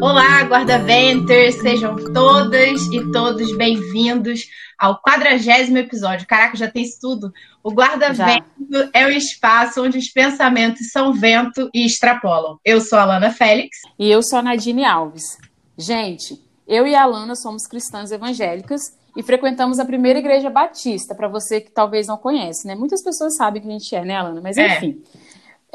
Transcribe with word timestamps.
Olá, 0.00 0.42
guarda-venters! 0.44 1.56
Sejam 1.56 1.96
todas 2.14 2.80
e 2.92 3.12
todos 3.12 3.54
bem-vindos 3.56 4.46
ao 4.78 5.02
quadragésimo 5.02 5.76
episódio. 5.76 6.26
Caraca, 6.26 6.56
já 6.56 6.70
tem 6.70 6.84
isso 6.84 6.98
tudo. 7.00 7.32
O 7.62 7.70
guarda-vento 7.70 8.46
é 8.94 9.06
o 9.06 9.10
espaço 9.10 9.82
onde 9.82 9.98
os 9.98 10.08
pensamentos 10.08 10.90
são 10.90 11.12
vento 11.12 11.68
e 11.74 11.84
extrapolam. 11.84 12.58
Eu 12.64 12.80
sou 12.80 12.98
a 12.98 13.02
Alana 13.02 13.30
Félix. 13.30 13.76
E 13.98 14.10
eu 14.10 14.22
sou 14.22 14.38
a 14.38 14.42
Nadine 14.42 14.84
Alves. 14.84 15.36
Gente, 15.76 16.42
eu 16.66 16.86
e 16.86 16.94
a 16.94 17.02
Alana 17.02 17.34
somos 17.34 17.66
cristãs 17.66 18.10
evangélicas 18.10 18.96
e 19.16 19.22
frequentamos 19.22 19.78
a 19.78 19.84
primeira 19.84 20.18
igreja 20.18 20.48
batista, 20.48 21.14
para 21.14 21.28
você 21.28 21.60
que 21.60 21.70
talvez 21.70 22.06
não 22.06 22.16
conhece, 22.16 22.66
né? 22.66 22.74
Muitas 22.74 23.02
pessoas 23.02 23.36
sabem 23.36 23.60
que 23.60 23.68
a 23.68 23.72
gente 23.72 23.94
é, 23.94 24.04
né, 24.04 24.16
Alana? 24.16 24.40
Mas 24.40 24.56
enfim. 24.56 25.02
É. 25.24 25.27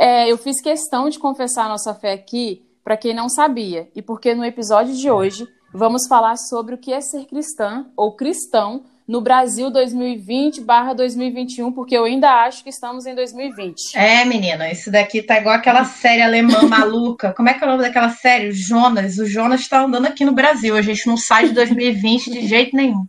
É, 0.05 0.29
eu 0.29 0.37
fiz 0.37 0.59
questão 0.59 1.07
de 1.07 1.17
confessar 1.17 1.65
a 1.65 1.69
nossa 1.69 1.95
fé 1.95 2.11
aqui 2.11 2.61
para 2.83 2.97
quem 2.97 3.13
não 3.13 3.29
sabia, 3.29 3.87
e 3.95 4.01
porque 4.01 4.35
no 4.35 4.43
episódio 4.43 4.93
de 4.93 5.09
hoje 5.09 5.47
vamos 5.73 6.09
falar 6.09 6.35
sobre 6.35 6.75
o 6.75 6.77
que 6.77 6.91
é 6.91 6.99
ser 6.99 7.25
cristã 7.25 7.85
ou 7.95 8.13
cristão 8.13 8.83
no 9.07 9.21
Brasil 9.21 9.71
2020/2021, 9.71 11.73
porque 11.73 11.97
eu 11.97 12.03
ainda 12.03 12.43
acho 12.43 12.65
que 12.65 12.69
estamos 12.69 13.05
em 13.05 13.15
2020. 13.15 13.97
É, 13.97 14.25
menina, 14.25 14.69
isso 14.69 14.91
daqui 14.91 15.21
tá 15.21 15.39
igual 15.39 15.55
aquela 15.55 15.85
série 15.85 16.21
alemã 16.21 16.63
maluca. 16.67 17.31
Como 17.31 17.47
é 17.47 17.53
que 17.53 17.63
é 17.63 17.67
o 17.67 17.69
nome 17.69 17.83
daquela 17.83 18.09
série? 18.09 18.51
Jonas. 18.51 19.17
O 19.19 19.25
Jonas 19.25 19.61
está 19.61 19.85
andando 19.85 20.07
aqui 20.07 20.25
no 20.25 20.33
Brasil. 20.33 20.75
A 20.75 20.81
gente 20.81 21.07
não 21.07 21.15
sai 21.15 21.47
de 21.47 21.53
2020 21.53 22.29
de 22.29 22.45
jeito 22.45 22.75
nenhum. 22.75 23.05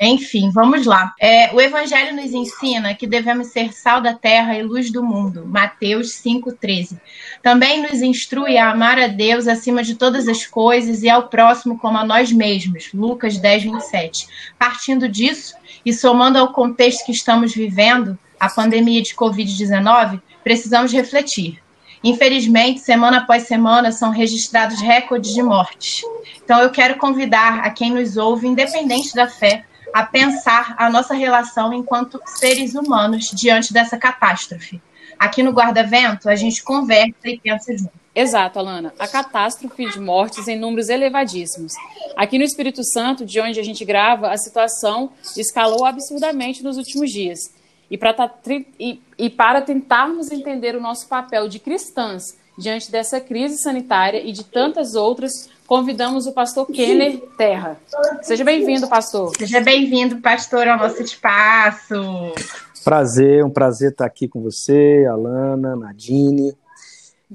Enfim, 0.00 0.50
vamos 0.50 0.84
lá. 0.84 1.14
É, 1.18 1.54
o 1.54 1.60
Evangelho 1.60 2.14
nos 2.14 2.32
ensina 2.32 2.94
que 2.94 3.06
devemos 3.06 3.48
ser 3.48 3.72
sal 3.72 4.00
da 4.00 4.12
terra 4.12 4.56
e 4.56 4.62
luz 4.62 4.92
do 4.92 5.02
mundo. 5.02 5.46
Mateus 5.46 6.08
5,13. 6.22 7.00
Também 7.42 7.82
nos 7.82 8.02
instrui 8.02 8.58
a 8.58 8.70
amar 8.70 8.98
a 8.98 9.06
Deus 9.06 9.48
acima 9.48 9.82
de 9.82 9.94
todas 9.94 10.28
as 10.28 10.46
coisas 10.46 11.02
e 11.02 11.08
ao 11.08 11.28
próximo 11.28 11.78
como 11.78 11.98
a 11.98 12.04
nós 12.04 12.30
mesmos. 12.30 12.90
Lucas 12.92 13.38
10, 13.38 13.64
27. 13.64 14.26
Partindo 14.58 15.08
disso 15.08 15.54
e 15.84 15.92
somando 15.92 16.38
ao 16.38 16.52
contexto 16.52 17.06
que 17.06 17.12
estamos 17.12 17.54
vivendo, 17.54 18.18
a 18.38 18.48
pandemia 18.48 19.02
de 19.02 19.14
Covid-19, 19.14 20.20
precisamos 20.44 20.92
refletir. 20.92 21.58
Infelizmente, 22.04 22.80
semana 22.80 23.18
após 23.18 23.44
semana, 23.44 23.90
são 23.90 24.10
registrados 24.10 24.80
recordes 24.80 25.32
de 25.32 25.42
mortes. 25.42 26.02
Então, 26.44 26.60
eu 26.60 26.70
quero 26.70 26.98
convidar 26.98 27.60
a 27.60 27.70
quem 27.70 27.90
nos 27.90 28.16
ouve, 28.16 28.46
independente 28.46 29.14
da 29.14 29.26
fé, 29.26 29.64
a 29.92 30.04
pensar 30.04 30.74
a 30.78 30.90
nossa 30.90 31.14
relação 31.14 31.72
enquanto 31.72 32.20
seres 32.26 32.74
humanos 32.74 33.30
diante 33.32 33.72
dessa 33.72 33.96
catástrofe. 33.96 34.80
Aqui 35.18 35.42
no 35.42 35.52
Guarda-Vento, 35.52 36.28
a 36.28 36.34
gente 36.34 36.62
conversa 36.62 37.14
e 37.24 37.38
pensa 37.38 37.76
junto. 37.76 37.92
Exato, 38.14 38.58
Alana. 38.58 38.94
A 38.98 39.06
catástrofe 39.06 39.90
de 39.90 40.00
mortes 40.00 40.48
em 40.48 40.58
números 40.58 40.88
elevadíssimos. 40.88 41.74
Aqui 42.16 42.38
no 42.38 42.44
Espírito 42.44 42.82
Santo, 42.82 43.26
de 43.26 43.38
onde 43.40 43.60
a 43.60 43.62
gente 43.62 43.84
grava, 43.84 44.30
a 44.30 44.38
situação 44.38 45.12
escalou 45.36 45.84
absurdamente 45.84 46.62
nos 46.62 46.78
últimos 46.78 47.10
dias. 47.10 47.38
E 47.90 47.98
para, 47.98 48.14
e, 48.80 49.00
e 49.18 49.30
para 49.30 49.60
tentarmos 49.60 50.30
entender 50.30 50.74
o 50.74 50.80
nosso 50.80 51.06
papel 51.08 51.46
de 51.46 51.58
cristãs 51.58 52.22
diante 52.58 52.90
dessa 52.90 53.20
crise 53.20 53.58
sanitária 53.58 54.22
e 54.24 54.32
de 54.32 54.44
tantas 54.44 54.94
outras, 54.94 55.50
convidamos 55.66 56.26
o 56.26 56.32
pastor 56.32 56.66
Kenner 56.66 57.20
Terra. 57.36 57.78
Seja 58.22 58.44
bem-vindo, 58.44 58.88
pastor. 58.88 59.32
Seja 59.36 59.60
bem-vindo, 59.60 60.20
pastor, 60.20 60.66
ao 60.68 60.78
nosso 60.78 61.02
espaço. 61.02 61.94
Prazer, 62.84 63.44
um 63.44 63.50
prazer 63.50 63.90
estar 63.90 64.06
aqui 64.06 64.28
com 64.28 64.40
você, 64.40 65.04
Alana, 65.10 65.74
Nadine. 65.74 66.56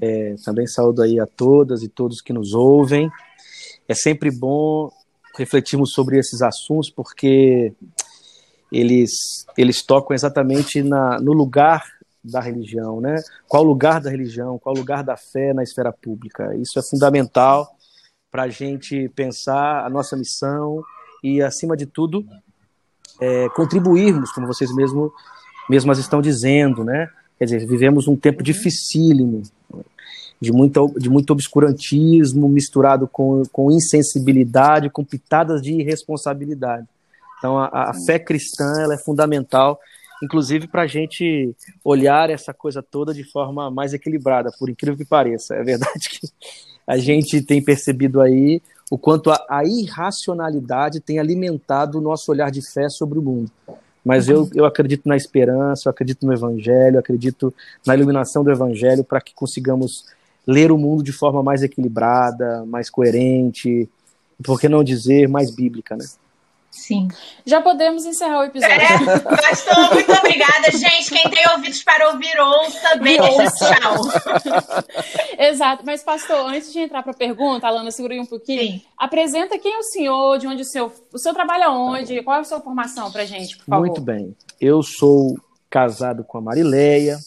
É, 0.00 0.34
também 0.44 0.66
saúdo 0.66 1.02
aí 1.02 1.20
a 1.20 1.26
todas 1.26 1.82
e 1.82 1.88
todos 1.88 2.22
que 2.22 2.32
nos 2.32 2.54
ouvem. 2.54 3.10
É 3.86 3.94
sempre 3.94 4.30
bom 4.30 4.90
refletirmos 5.36 5.92
sobre 5.92 6.18
esses 6.18 6.40
assuntos, 6.40 6.90
porque 6.90 7.72
eles, 8.70 9.10
eles 9.56 9.84
tocam 9.84 10.14
exatamente 10.14 10.82
na, 10.82 11.20
no 11.20 11.32
lugar 11.32 11.84
da 12.24 12.40
religião, 12.40 13.00
né? 13.00 13.16
Qual 13.46 13.62
o 13.62 13.66
lugar 13.66 14.00
da 14.00 14.08
religião, 14.08 14.58
qual 14.58 14.74
o 14.74 14.78
lugar 14.78 15.02
da 15.04 15.16
fé 15.16 15.52
na 15.52 15.62
esfera 15.62 15.92
pública? 15.92 16.54
Isso 16.56 16.78
é 16.78 16.82
fundamental 16.82 17.76
para 18.32 18.44
a 18.44 18.48
gente 18.48 19.10
pensar 19.10 19.84
a 19.84 19.90
nossa 19.90 20.16
missão 20.16 20.82
e, 21.22 21.42
acima 21.42 21.76
de 21.76 21.84
tudo, 21.84 22.26
é, 23.20 23.48
contribuirmos, 23.50 24.32
como 24.32 24.46
vocês 24.46 24.74
mesmo, 24.74 25.12
mesmas 25.68 25.98
estão 25.98 26.22
dizendo, 26.22 26.82
né? 26.82 27.10
Quer 27.38 27.44
dizer, 27.44 27.66
vivemos 27.66 28.08
um 28.08 28.16
tempo 28.16 28.42
dificílimo, 28.42 29.42
de 30.40 30.50
muito, 30.50 30.94
de 30.96 31.10
muito 31.10 31.30
obscurantismo 31.30 32.48
misturado 32.48 33.06
com, 33.06 33.42
com 33.52 33.70
insensibilidade, 33.70 34.88
com 34.88 35.04
pitadas 35.04 35.60
de 35.60 35.74
irresponsabilidade. 35.74 36.86
Então, 37.38 37.58
a, 37.58 37.90
a 37.90 37.94
fé 38.06 38.18
cristã 38.18 38.80
ela 38.80 38.94
é 38.94 38.98
fundamental 38.98 39.78
inclusive 40.22 40.68
para 40.68 40.82
a 40.82 40.86
gente 40.86 41.54
olhar 41.82 42.30
essa 42.30 42.54
coisa 42.54 42.80
toda 42.80 43.12
de 43.12 43.24
forma 43.24 43.70
mais 43.70 43.92
equilibrada, 43.92 44.52
por 44.56 44.70
incrível 44.70 44.96
que 44.96 45.04
pareça. 45.04 45.56
É 45.56 45.64
verdade 45.64 46.08
que 46.08 46.28
a 46.86 46.98
gente 46.98 47.42
tem 47.42 47.62
percebido 47.62 48.20
aí 48.20 48.60
o 48.90 48.98
quanto 48.98 49.30
a, 49.30 49.46
a 49.48 49.64
irracionalidade 49.64 51.00
tem 51.00 51.18
alimentado 51.18 51.98
o 51.98 52.00
nosso 52.00 52.30
olhar 52.30 52.50
de 52.50 52.60
fé 52.60 52.88
sobre 52.88 53.18
o 53.18 53.22
mundo. 53.22 53.50
Mas 54.04 54.28
eu, 54.28 54.50
eu 54.54 54.64
acredito 54.64 55.08
na 55.08 55.16
esperança, 55.16 55.88
eu 55.88 55.90
acredito 55.90 56.26
no 56.26 56.32
Evangelho, 56.32 56.96
eu 56.96 57.00
acredito 57.00 57.54
na 57.86 57.94
iluminação 57.94 58.42
do 58.42 58.50
Evangelho 58.50 59.04
para 59.04 59.20
que 59.20 59.32
consigamos 59.32 60.04
ler 60.46 60.72
o 60.72 60.78
mundo 60.78 61.02
de 61.02 61.12
forma 61.12 61.42
mais 61.42 61.62
equilibrada, 61.62 62.66
mais 62.66 62.90
coerente, 62.90 63.88
por 64.42 64.60
que 64.60 64.68
não 64.68 64.82
dizer 64.82 65.28
mais 65.28 65.50
bíblica, 65.50 65.96
né? 65.96 66.04
Sim. 66.72 67.08
Já 67.44 67.60
podemos 67.60 68.06
encerrar 68.06 68.40
o 68.40 68.44
episódio. 68.44 68.74
É, 68.74 69.18
pastor, 69.18 69.92
muito 69.92 70.10
obrigada. 70.10 70.70
Gente, 70.72 71.10
quem 71.10 71.30
tem 71.30 71.44
ouvidos 71.52 71.82
para 71.84 72.08
ouvir, 72.08 72.34
ouça 72.40 72.96
bem. 72.96 73.18
Tchau. 73.18 73.96
Exato. 75.38 75.82
Mas, 75.84 76.02
pastor, 76.02 76.46
antes 76.46 76.72
de 76.72 76.80
entrar 76.80 77.02
para 77.02 77.12
a 77.12 77.16
pergunta, 77.16 77.66
Alana, 77.66 77.90
segura 77.90 78.14
aí 78.14 78.20
um 78.20 78.26
pouquinho. 78.26 78.62
Sim. 78.62 78.82
Apresenta 78.96 79.58
quem 79.58 79.74
é 79.74 79.78
o 79.78 79.82
senhor, 79.82 80.38
de 80.38 80.46
onde 80.46 80.62
o 80.62 80.64
senhor... 80.64 80.90
O 81.12 81.18
senhor 81.18 81.34
trabalha 81.34 81.70
onde? 81.70 82.22
Qual 82.22 82.38
é 82.38 82.40
a 82.40 82.44
sua 82.44 82.60
formação 82.60 83.12
para 83.12 83.26
gente, 83.26 83.58
por 83.58 83.66
favor? 83.66 83.86
Muito 83.86 84.00
bem. 84.00 84.34
Eu 84.58 84.82
sou 84.82 85.38
casado 85.68 86.24
com 86.24 86.38
a 86.38 86.40
Marileia, 86.40 87.18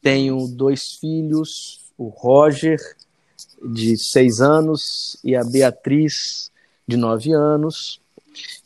tenho 0.00 0.48
dois 0.48 0.94
filhos, 0.94 1.90
o 1.98 2.08
Roger, 2.08 2.78
de 3.62 3.96
seis 3.96 4.40
anos, 4.40 5.18
e 5.22 5.36
a 5.36 5.44
Beatriz, 5.44 6.50
de 6.88 6.96
nove 6.96 7.32
anos. 7.32 8.01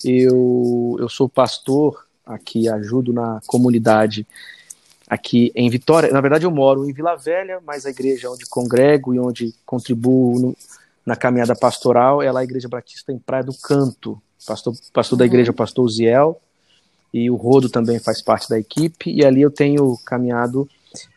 Eu, 0.04 0.96
eu 0.98 1.08
sou 1.08 1.28
pastor 1.28 2.06
aqui, 2.24 2.68
ajudo 2.68 3.12
na 3.12 3.40
comunidade 3.46 4.26
aqui 5.08 5.52
em 5.54 5.70
Vitória. 5.70 6.10
Na 6.10 6.20
verdade, 6.20 6.44
eu 6.44 6.50
moro 6.50 6.88
em 6.88 6.92
Vila 6.92 7.14
Velha, 7.14 7.60
mas 7.64 7.86
a 7.86 7.90
igreja 7.90 8.30
onde 8.30 8.46
congrego 8.46 9.14
e 9.14 9.18
onde 9.18 9.54
contribuo 9.64 10.38
no, 10.38 10.56
na 11.04 11.14
caminhada 11.14 11.54
pastoral 11.54 12.20
é 12.20 12.30
lá 12.32 12.40
a 12.40 12.44
Igreja 12.44 12.68
Batista 12.68 13.12
em 13.12 13.18
Praia 13.18 13.44
do 13.44 13.54
Canto. 13.54 14.20
Pastor, 14.44 14.74
pastor 14.92 15.18
da 15.18 15.24
uhum. 15.24 15.30
igreja, 15.30 15.52
pastor 15.52 15.88
Ziel, 15.88 16.40
e 17.12 17.30
o 17.30 17.36
Rodo 17.36 17.68
também 17.68 17.98
faz 17.98 18.20
parte 18.20 18.48
da 18.48 18.58
equipe, 18.58 19.10
e 19.10 19.24
ali 19.24 19.42
eu 19.42 19.50
tenho 19.50 19.96
caminhado 20.04 20.68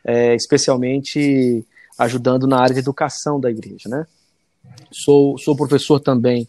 é, 0.03 0.33
especialmente 0.35 1.65
ajudando 1.97 2.47
na 2.47 2.59
área 2.59 2.73
de 2.73 2.79
educação 2.79 3.39
da 3.39 3.51
igreja, 3.51 3.89
né? 3.89 4.05
Sou, 4.91 5.37
sou 5.37 5.55
professor 5.55 5.99
também 5.99 6.47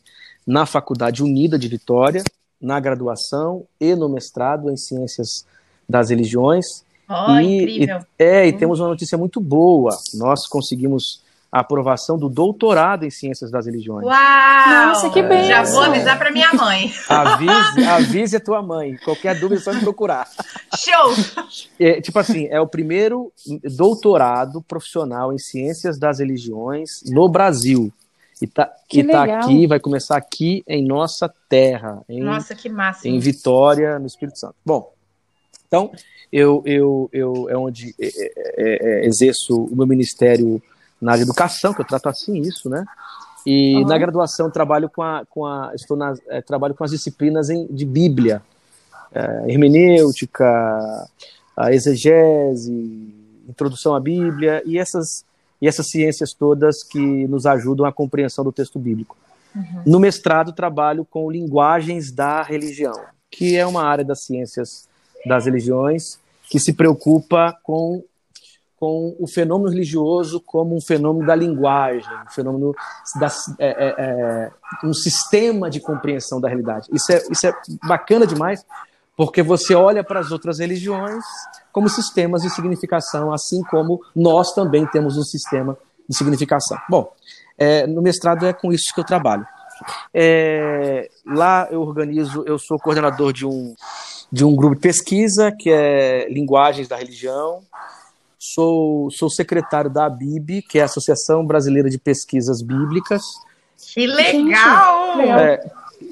na 0.51 0.67
Faculdade 0.67 1.23
Unida 1.23 1.57
de 1.57 1.69
Vitória, 1.69 2.25
na 2.61 2.81
graduação 2.81 3.65
e 3.81 3.95
no 3.95 4.09
mestrado 4.09 4.69
em 4.69 4.77
Ciências 4.77 5.47
das 5.89 6.11
Religiões. 6.11 6.85
Oh, 7.09 7.39
e, 7.39 7.59
incrível. 7.59 8.01
E, 8.19 8.23
é, 8.23 8.49
e 8.49 8.53
hum. 8.53 8.59
temos 8.59 8.81
uma 8.81 8.89
notícia 8.89 9.17
muito 9.17 9.41
boa. 9.41 9.97
Nós 10.15 10.49
conseguimos 10.49 11.23
a 11.53 11.61
aprovação 11.61 12.19
do 12.19 12.29
doutorado 12.29 13.05
em 13.05 13.11
Ciências 13.11 13.49
das 13.49 13.67
Religiões. 13.67 14.05
Uau! 14.05 14.87
Nossa, 14.87 15.11
que 15.11 15.23
bem! 15.23 15.45
Já 15.45 15.63
vou 15.63 15.83
avisar 15.83 16.19
para 16.19 16.33
minha 16.33 16.53
mãe. 16.53 16.93
Avise, 17.09 17.85
avise 17.89 18.37
a 18.37 18.41
tua 18.41 18.61
mãe. 18.61 18.97
Qualquer 19.05 19.39
dúvida, 19.39 19.61
é 19.61 19.65
só 19.65 19.73
me 19.73 19.81
procurar. 19.81 20.29
Show! 20.77 21.15
É, 21.79 22.01
tipo 22.01 22.19
assim, 22.19 22.49
é 22.51 22.61
o 22.61 22.67
primeiro 22.67 23.33
doutorado 23.77 24.63
profissional 24.63 25.33
em 25.33 25.39
Ciências 25.39 25.97
das 25.97 26.19
Religiões 26.19 27.03
no 27.07 27.29
Brasil. 27.29 27.93
E 28.41 28.47
tá, 28.47 28.73
que 28.89 29.05
tá 29.05 29.41
aqui, 29.41 29.67
vai 29.67 29.79
começar 29.79 30.17
aqui 30.17 30.65
em 30.67 30.85
nossa 30.85 31.33
terra. 31.49 32.03
Em, 32.09 32.23
nossa, 32.23 32.55
que 32.55 32.69
massa. 32.69 33.07
Em 33.07 33.19
Vitória, 33.19 33.99
no 33.99 34.07
Espírito 34.07 34.39
Santo. 34.39 34.55
Bom, 34.65 34.93
então, 35.67 35.93
eu, 36.33 36.63
eu, 36.65 37.11
eu 37.13 37.49
é 37.51 37.57
onde 37.57 37.95
é, 38.01 38.07
é, 38.07 39.05
é, 39.05 39.07
exerço 39.07 39.65
o 39.65 39.77
meu 39.77 39.87
ministério 39.87 40.63
na 41.01 41.13
área 41.13 41.25
de 41.25 41.31
educação, 41.31 41.75
que 41.75 41.81
eu 41.81 41.85
trato 41.85 42.09
assim 42.09 42.41
isso, 42.41 42.69
né? 42.69 42.85
E 43.47 43.77
uhum. 43.77 43.87
na 43.87 43.97
graduação 43.97 44.51
trabalho 44.51 44.89
com 44.89 45.03
a, 45.03 45.25
com 45.29 45.47
a 45.47 45.73
estou 45.75 45.97
na, 45.97 46.15
é, 46.29 46.43
trabalho 46.43 46.75
com 46.75 46.85
as 46.85 46.91
disciplinas 46.91 47.51
em, 47.51 47.67
de 47.67 47.85
Bíblia, 47.85 48.43
é, 49.13 49.53
hermenêutica, 49.53 50.47
a 51.57 51.73
exegese, 51.73 53.15
introdução 53.49 53.95
à 53.95 54.01
Bíblia 54.01 54.63
e 54.65 54.79
essas, 54.79 55.25
e 55.61 55.69
essas 55.69 55.89
ciências 55.89 56.33
todas 56.33 56.83
que 56.83 56.99
nos 57.29 57.47
ajudam 57.47 57.87
à 57.87 57.93
compreensão 57.93 58.45
do 58.45 58.53
texto 58.53 58.79
bíblico. 58.79 59.17
Uhum. 59.55 59.83
No 59.85 60.01
mestrado, 60.01 60.53
trabalho 60.53 61.05
com 61.05 61.31
linguagens 61.31 62.13
da 62.13 62.43
religião, 62.43 62.95
que 63.31 63.57
é 63.57 63.67
uma 63.67 63.83
área 63.83 64.05
das 64.05 64.25
ciências 64.25 64.89
das 65.27 65.45
religiões 65.45 66.19
que 66.49 66.59
se 66.59 66.73
preocupa 66.73 67.57
com, 67.63 68.03
com 68.77 69.15
o 69.19 69.27
fenômeno 69.29 69.71
religioso 69.71 70.41
como 70.41 70.77
um 70.77 70.81
fenômeno 70.81 71.27
da 71.27 71.35
linguagem, 71.35 72.11
um 72.27 72.31
fenômeno 72.31 72.75
da, 73.21 73.29
é, 73.59 73.69
é, 73.69 73.95
é, 73.99 74.51
um 74.85 74.93
sistema 74.93 75.71
de 75.71 75.81
compreensão 75.81 76.41
da 76.41 76.49
realidade. 76.49 76.89
Isso 76.93 77.13
é, 77.13 77.23
isso 77.31 77.47
é 77.47 77.53
bacana 77.87 78.27
demais, 78.27 78.65
porque 79.21 79.43
você 79.43 79.75
olha 79.75 80.03
para 80.03 80.19
as 80.19 80.31
outras 80.31 80.61
religiões 80.61 81.23
como 81.71 81.91
sistemas 81.91 82.41
de 82.41 82.49
significação, 82.49 83.35
assim 83.35 83.63
como 83.65 84.01
nós 84.17 84.55
também 84.55 84.87
temos 84.87 85.19
um 85.19 85.23
sistema 85.23 85.77
de 86.09 86.17
significação. 86.17 86.79
Bom, 86.89 87.13
é, 87.59 87.87
no 87.87 88.01
mestrado 88.01 88.47
é 88.47 88.55
com 88.55 88.73
isso 88.73 88.95
que 88.95 88.99
eu 88.99 89.05
trabalho. 89.05 89.47
É, 90.15 91.11
lá 91.27 91.69
eu 91.71 91.83
organizo, 91.83 92.45
eu 92.47 92.59
sou 92.59 92.79
coordenador 92.79 93.31
de 93.31 93.45
um, 93.45 93.75
de 94.33 94.43
um 94.43 94.57
grupo 94.57 94.77
de 94.77 94.81
pesquisa 94.81 95.53
que 95.53 95.69
é 95.71 96.27
Linguagens 96.31 96.89
da 96.89 96.97
Religião. 96.97 97.61
Sou, 98.39 99.11
sou 99.11 99.29
secretário 99.29 99.91
da 99.91 100.07
ABIB, 100.07 100.63
que 100.63 100.79
é 100.79 100.83
a 100.83 100.87
Associação 100.87 101.45
Brasileira 101.45 101.91
de 101.91 101.99
Pesquisas 101.99 102.63
Bíblicas. 102.63 103.21
Que 103.93 104.07
legal! 104.07 105.21
É, 105.21 105.61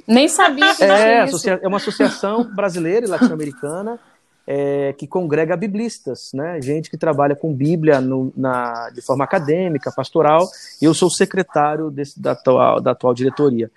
Nem 0.08 0.26
sabia 0.26 0.74
que 0.74 0.82
é, 0.82 1.60
é 1.62 1.68
uma 1.68 1.76
associação 1.76 2.44
brasileira 2.56 3.06
e 3.06 3.08
latino-americana 3.08 4.00
é, 4.50 4.94
que 4.94 5.06
congrega 5.06 5.54
biblistas, 5.54 6.30
né? 6.32 6.58
gente 6.62 6.88
que 6.88 6.96
trabalha 6.96 7.36
com 7.36 7.52
Bíblia 7.52 8.00
no, 8.00 8.32
na, 8.34 8.88
de 8.88 9.02
forma 9.02 9.22
acadêmica, 9.22 9.92
pastoral. 9.92 10.48
Eu 10.80 10.94
sou 10.94 11.10
secretário 11.10 11.90
desse, 11.90 12.18
da, 12.18 12.32
atual, 12.32 12.80
da 12.80 12.92
atual 12.92 13.12
diretoria. 13.12 13.70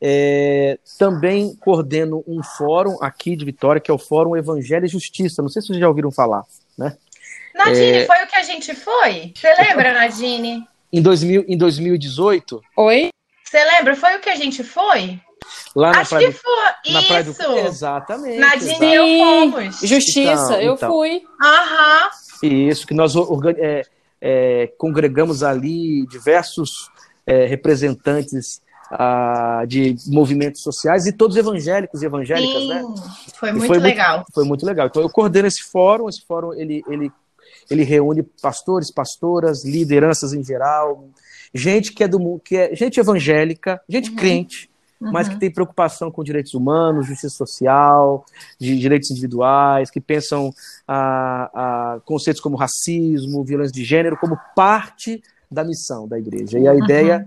É, 0.00 0.78
também 0.98 1.56
coordeno 1.56 2.22
um 2.28 2.42
fórum 2.42 2.98
aqui 3.00 3.34
de 3.34 3.46
Vitória, 3.46 3.80
que 3.80 3.90
é 3.90 3.94
o 3.94 3.98
Fórum 3.98 4.36
Evangelho 4.36 4.84
e 4.84 4.88
Justiça. 4.88 5.40
Não 5.40 5.48
sei 5.48 5.62
se 5.62 5.68
vocês 5.68 5.80
já 5.80 5.88
ouviram 5.88 6.10
falar. 6.10 6.42
Né? 6.76 6.94
Nadine, 7.54 7.98
é... 7.98 8.06
foi 8.06 8.22
o 8.24 8.26
que 8.26 8.36
a 8.36 8.42
gente 8.42 8.74
foi? 8.74 9.32
Você 9.34 9.54
lembra, 9.54 9.94
Nadine? 9.94 10.68
Em, 10.92 11.00
2000, 11.00 11.46
em 11.48 11.56
2018. 11.56 12.62
Oi? 12.76 13.08
Você 13.42 13.64
lembra? 13.64 13.96
Foi 13.96 14.16
o 14.16 14.20
que 14.20 14.28
a 14.28 14.36
gente 14.36 14.62
foi? 14.62 15.18
Lá 15.74 15.92
na 15.92 16.00
Acho 16.00 16.10
praia 16.10 16.32
que 16.32 16.38
foi. 16.38 16.92
na 16.92 16.98
Isso. 17.00 17.08
praia 17.08 17.24
do... 17.24 17.58
Exatamente. 17.66 18.38
Nadine 18.38 18.86
e 18.86 18.94
eu 18.94 19.50
fomos. 19.52 19.80
Justiça, 19.80 20.32
Então, 20.32 20.60
eu 20.60 20.74
então. 20.74 20.92
fui. 20.92 21.22
Aham. 21.42 22.10
Isso, 22.42 22.86
que 22.86 22.94
nós 22.94 23.16
organ... 23.16 23.54
é, 23.56 23.82
é, 24.20 24.72
congregamos 24.78 25.42
ali 25.42 26.06
diversos 26.06 26.90
é, 27.26 27.46
representantes 27.46 28.62
ah, 28.90 29.64
de 29.66 29.96
movimentos 30.06 30.62
sociais 30.62 31.06
e 31.06 31.12
todos 31.12 31.36
evangélicos 31.36 32.02
e 32.02 32.06
evangélicas, 32.06 32.62
Sim, 32.62 32.68
né? 32.68 32.82
foi 33.34 33.52
muito 33.52 33.66
foi 33.66 33.78
legal. 33.78 34.24
Foi 34.32 34.44
muito 34.44 34.64
legal. 34.64 34.86
Então 34.86 35.02
eu 35.02 35.10
coordeno 35.10 35.48
esse 35.48 35.62
fórum, 35.62 36.08
esse 36.08 36.24
fórum 36.26 36.52
ele, 36.54 36.82
ele, 36.88 37.10
ele 37.70 37.82
reúne 37.82 38.22
pastores, 38.40 38.90
pastoras, 38.90 39.64
lideranças 39.64 40.32
em 40.32 40.44
geral, 40.44 41.08
gente 41.52 41.92
que 41.92 42.04
é 42.04 42.08
do 42.08 42.20
mundo, 42.20 42.40
que 42.44 42.56
é 42.56 42.74
gente 42.74 43.00
evangélica, 43.00 43.80
gente 43.88 44.12
crente, 44.12 44.70
mas 45.12 45.28
que 45.28 45.38
tem 45.38 45.50
preocupação 45.50 46.10
com 46.10 46.24
direitos 46.24 46.54
humanos, 46.54 47.06
justiça 47.06 47.36
social, 47.36 48.24
de 48.58 48.78
direitos 48.78 49.10
individuais, 49.10 49.90
que 49.90 50.00
pensam 50.00 50.52
a, 50.86 51.94
a 51.94 52.00
conceitos 52.00 52.40
como 52.40 52.56
racismo, 52.56 53.44
violência 53.44 53.72
de 53.72 53.84
gênero 53.84 54.16
como 54.16 54.38
parte 54.54 55.22
da 55.50 55.64
missão 55.64 56.08
da 56.08 56.18
igreja. 56.18 56.58
E 56.58 56.66
a 56.66 56.74
ideia 56.74 57.26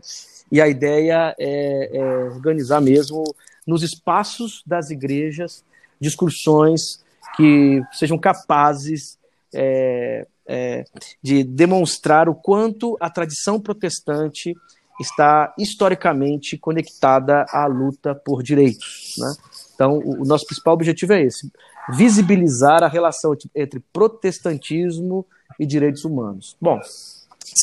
e 0.51 0.62
a 0.62 0.68
ideia 0.68 1.35
é, 1.38 1.97
é 1.97 2.24
organizar 2.29 2.79
mesmo 2.81 3.24
nos 3.65 3.83
espaços 3.83 4.63
das 4.65 4.89
igrejas 4.89 5.63
discussões 6.00 7.03
que 7.35 7.81
sejam 7.91 8.18
capazes 8.18 9.18
é, 9.53 10.25
é, 10.47 10.85
de 11.21 11.44
demonstrar 11.44 12.30
o 12.30 12.35
quanto 12.35 12.97
a 13.00 13.09
tradição 13.09 13.59
protestante 13.59 14.56
está 14.99 15.53
historicamente 15.57 16.57
conectada 16.57 17.45
à 17.49 17.65
luta 17.65 18.15
por 18.15 18.41
direitos. 18.41 19.15
Né? 19.17 19.35
Então, 19.75 19.99
o, 19.99 20.25
nosso 20.25 20.45
principal 20.45 20.73
objetivo 20.73 21.13
é 21.13 21.21
esse: 21.21 21.51
visibilizar 21.89 22.83
a 22.83 22.88
relação 22.88 23.35
entre 23.55 23.79
protestantismo 23.94 25.25
e 25.59 25.65
direitos 25.65 26.03
humanos. 26.03 26.55
Bom, 26.59 26.79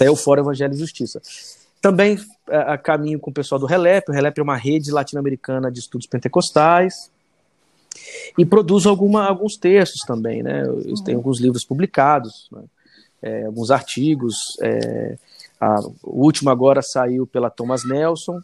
é 0.00 0.10
o 0.10 0.16
Fórum 0.16 0.42
Evangelho 0.42 0.74
e 0.74 0.78
Justiça. 0.78 1.20
Também 1.80 2.18
a, 2.48 2.78
caminho 2.78 3.18
com 3.18 3.30
o 3.30 3.34
pessoal 3.34 3.58
do 3.58 3.66
Relep. 3.66 4.08
O 4.08 4.12
Relep 4.12 4.38
é 4.38 4.42
uma 4.42 4.56
rede 4.56 4.90
latino-americana 4.90 5.70
de 5.70 5.80
estudos 5.80 6.06
pentecostais. 6.06 7.10
E 8.36 8.44
produzo 8.44 8.88
alguma, 8.88 9.26
alguns 9.26 9.56
textos 9.56 10.00
também, 10.06 10.42
né? 10.42 10.64
Eu 10.66 10.94
tenho 11.04 11.18
alguns 11.18 11.40
livros 11.40 11.64
publicados, 11.64 12.48
né? 12.50 12.62
é, 13.22 13.46
alguns 13.46 13.70
artigos. 13.70 14.34
É, 14.60 15.16
a, 15.64 15.80
o 16.02 16.24
último 16.24 16.50
agora 16.50 16.82
saiu 16.82 17.26
pela 17.26 17.50
Thomas 17.50 17.84
Nelson, 17.86 18.40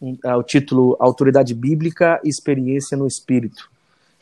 um, 0.00 0.16
é, 0.24 0.34
o 0.34 0.42
título 0.42 0.96
Autoridade 0.98 1.54
Bíblica 1.54 2.20
e 2.24 2.28
Experiência 2.28 2.96
no 2.96 3.06
Espírito. 3.06 3.70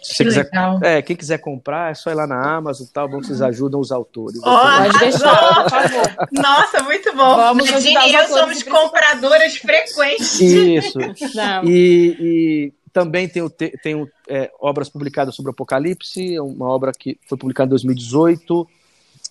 Se 0.02 0.14
você 0.14 0.22
Que 0.24 0.28
quiser, 0.30 0.44
legal. 0.44 0.78
é, 0.82 1.02
quem 1.02 1.14
quiser 1.14 1.38
comprar, 1.38 1.90
é 1.90 1.94
só 1.94 2.10
ir 2.10 2.14
lá 2.14 2.26
na 2.26 2.56
Amazon 2.56 2.86
e 2.86 2.90
tal, 2.90 3.06
bom 3.08 3.22
vocês 3.22 3.42
ajudam 3.42 3.78
os 3.78 3.92
autores. 3.92 4.40
Pode 4.40 4.98
deixar, 4.98 5.62
por 5.62 5.70
favor. 5.70 6.28
Nossa, 6.32 6.82
muito 6.82 7.14
bom. 7.14 7.36
Vamos 7.36 7.68
e 7.84 8.14
eu 8.14 8.28
somos 8.28 8.62
compradoras 8.62 9.56
frequentes. 9.56 10.40
Isso. 10.40 10.98
Não. 11.34 11.64
E, 11.64 12.16
e 12.18 12.72
também 12.94 13.28
tenho, 13.28 13.50
te- 13.50 13.76
tenho 13.82 14.08
é, 14.26 14.50
obras 14.58 14.88
publicadas 14.88 15.34
sobre 15.34 15.50
Apocalipse, 15.50 16.40
uma 16.40 16.66
obra 16.66 16.92
que 16.98 17.18
foi 17.28 17.36
publicada 17.36 17.66
em 17.68 17.70
2018, 17.70 18.66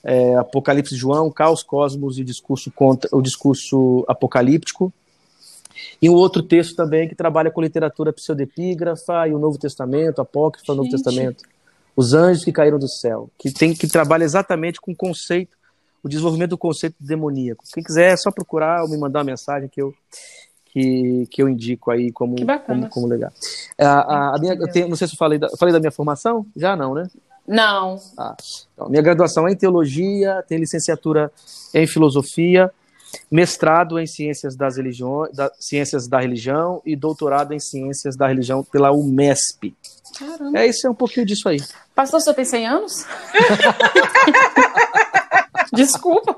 é, 0.03 0.35
Apocalipse 0.35 0.93
de 0.93 0.99
João, 0.99 1.29
Caos, 1.31 1.63
Cosmos 1.63 2.17
e 2.17 2.23
discurso 2.23 2.71
contra 2.71 3.09
o 3.15 3.21
discurso 3.21 4.05
apocalíptico. 4.07 4.91
E 6.01 6.09
um 6.09 6.13
outro 6.13 6.41
texto 6.43 6.75
também 6.75 7.07
que 7.07 7.15
trabalha 7.15 7.51
com 7.51 7.61
literatura 7.61 8.11
pseudepígrafa 8.13 9.27
e 9.27 9.33
o 9.33 9.39
Novo 9.39 9.57
Testamento, 9.57 10.21
Apócrifo, 10.21 10.71
o 10.71 10.75
Novo. 10.75 10.89
Testamento. 10.89 11.43
Os 11.95 12.13
anjos 12.13 12.45
que 12.45 12.51
caíram 12.51 12.79
do 12.79 12.87
céu, 12.87 13.29
que 13.37 13.51
tem 13.51 13.73
que 13.73 13.87
trabalha 13.87 14.23
exatamente 14.23 14.79
com 14.79 14.91
o 14.91 14.95
conceito, 14.95 15.57
o 16.01 16.07
desenvolvimento 16.07 16.51
do 16.51 16.57
conceito 16.57 16.95
demoníaco. 16.99 17.63
Quem 17.73 17.83
quiser 17.83 18.13
é 18.13 18.17
só 18.17 18.31
procurar 18.31 18.83
ou 18.83 18.89
me 18.89 18.97
mandar 18.97 19.19
uma 19.19 19.25
mensagem 19.25 19.67
que 19.67 19.81
eu 19.81 19.93
que, 20.71 21.27
que 21.31 21.41
eu 21.41 21.49
indico 21.49 21.89
aí 21.91 22.11
como 22.11 22.35
como, 22.59 22.89
como 22.89 23.07
legal. 23.07 23.31
A, 23.77 23.85
a- 23.87 24.35
a 24.35 24.39
minha, 24.39 24.53
eu 24.53 24.71
tenho, 24.71 24.87
não 24.87 24.95
sei 24.95 25.07
se 25.07 25.15
eu 25.15 25.17
falei 25.17 25.39
da, 25.39 25.49
falei 25.57 25.73
da 25.73 25.79
minha 25.79 25.91
formação, 25.91 26.45
já 26.55 26.75
não, 26.75 26.93
né? 26.93 27.07
Não. 27.49 27.99
Ah, 28.17 28.35
então, 28.73 28.89
minha 28.89 29.01
graduação 29.01 29.47
é 29.47 29.51
em 29.51 29.55
teologia, 29.55 30.43
tem 30.47 30.59
licenciatura 30.59 31.31
em 31.73 31.87
filosofia, 31.87 32.71
mestrado 33.31 33.97
em 33.99 34.05
ciências 34.05 34.55
das 34.55 34.77
religiões, 34.77 35.35
da, 35.35 35.51
ciências 35.59 36.07
da 36.07 36.19
religião 36.21 36.79
e 36.85 36.95
doutorado 36.95 37.51
em 37.53 37.59
ciências 37.59 38.15
da 38.15 38.27
religião 38.27 38.63
pela 38.63 38.91
UMESP. 38.91 39.75
Caramba. 40.17 40.59
É 40.59 40.67
isso, 40.67 40.85
é 40.85 40.89
um 40.91 40.95
pouquinho 40.95 41.25
disso 41.25 41.49
aí. 41.49 41.57
Pastor, 41.95 42.21
senhor 42.21 42.35
tem 42.35 42.45
100 42.45 42.67
anos? 42.67 43.05
Desculpa. 45.73 46.35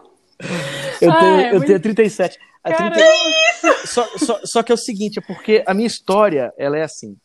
Eu 1.01 1.11
Ah, 1.11 1.19
tenho, 1.19 1.39
é 1.41 1.47
eu 1.49 1.53
muito- 1.55 1.67
tenho 1.67 1.79
37. 1.79 2.37
Caramba. 2.63 2.95
30 2.95 3.87
Só, 3.87 4.07
só, 4.17 4.39
só 4.45 4.63
que 4.63 4.71
é 4.71 4.75
o 4.75 4.77
seguinte, 4.77 5.19
é 5.19 5.21
porque 5.21 5.63
a 5.67 5.73
minha 5.73 5.87
história, 5.87 6.53
ela 6.57 6.77
é 6.77 6.83
assim. 6.83 7.17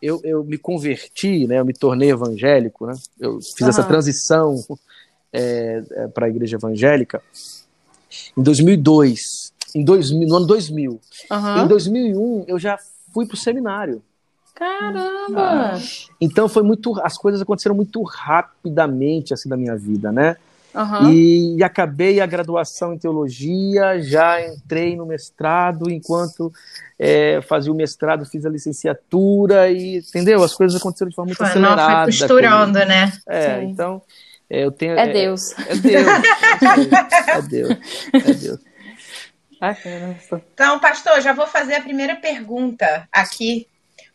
Eu, 0.00 0.20
eu 0.24 0.44
me 0.44 0.58
converti, 0.58 1.46
né? 1.46 1.58
Eu 1.58 1.64
me 1.64 1.72
tornei 1.72 2.10
evangélico, 2.10 2.86
né? 2.86 2.94
Eu 3.18 3.40
fiz 3.56 3.66
essa 3.66 3.80
Aham. 3.80 3.88
transição 3.88 4.64
para 6.14 6.26
a 6.26 6.28
igreja 6.28 6.56
evangélica 6.56 7.22
em 8.36 8.42
2002, 8.42 9.52
em 9.74 9.84
2000, 9.84 10.28
no 10.28 10.36
ano 10.36 10.46
2000. 10.46 11.00
Aham. 11.30 11.62
Em 11.62 11.66
2001 11.66 12.44
eu 12.46 12.58
já 12.58 12.78
fui 13.12 13.26
para 13.26 13.34
o 13.34 13.38
seminário. 13.38 14.02
Caramba. 14.54 15.78
Então 16.20 16.48
foi 16.48 16.62
muito, 16.62 16.98
as 17.02 17.16
coisas 17.18 17.40
aconteceram 17.40 17.74
muito 17.74 18.02
rapidamente 18.02 19.34
assim 19.34 19.48
na 19.48 19.56
minha 19.56 19.76
vida, 19.76 20.10
né? 20.10 20.36
Aham. 20.76 21.10
E, 21.10 21.64
acabei 21.64 22.20
a 22.20 22.26
graduação 22.26 22.92
em 22.92 22.98
teologia, 22.98 23.98
já 23.98 24.46
entrei 24.46 24.94
no 24.94 25.06
mestrado, 25.06 25.90
enquanto 25.90 26.52
é, 26.98 27.40
fazia 27.40 27.72
o 27.72 27.74
mestrado, 27.74 28.26
fiz 28.26 28.44
a 28.44 28.50
licenciatura 28.50 29.70
e 29.70 29.98
entendeu? 29.98 30.44
As 30.44 30.52
coisas 30.52 30.78
aconteceram 30.78 31.08
de 31.08 31.16
forma 31.16 31.28
muito 31.28 31.38
Foi, 31.38 31.46
não, 31.58 31.72
acelerada. 31.72 32.12
foi 32.12 32.18
costurando, 32.18 32.78
né? 32.80 33.06
comigo. 33.06 33.22
É, 33.26 33.60
Sim. 33.60 33.66
então 33.70 34.02
é, 34.50 34.64
eu 34.64 34.70
tenho. 34.70 34.98
É 34.98 35.06
Deus. 35.06 35.54
É 35.66 35.76
Deus. 35.76 36.06
É 37.26 37.42
Deus. 37.42 37.70
É 38.12 38.32
Deus. 38.34 38.60
Ai, 39.60 39.74
caramba. 39.74 40.16
Então, 40.52 40.78
pastor, 40.78 41.20
já 41.22 41.32
vou 41.32 41.46
fazer 41.46 41.76
a 41.76 41.80
primeira 41.80 42.16
pergunta 42.16 43.08
aqui, 43.10 43.66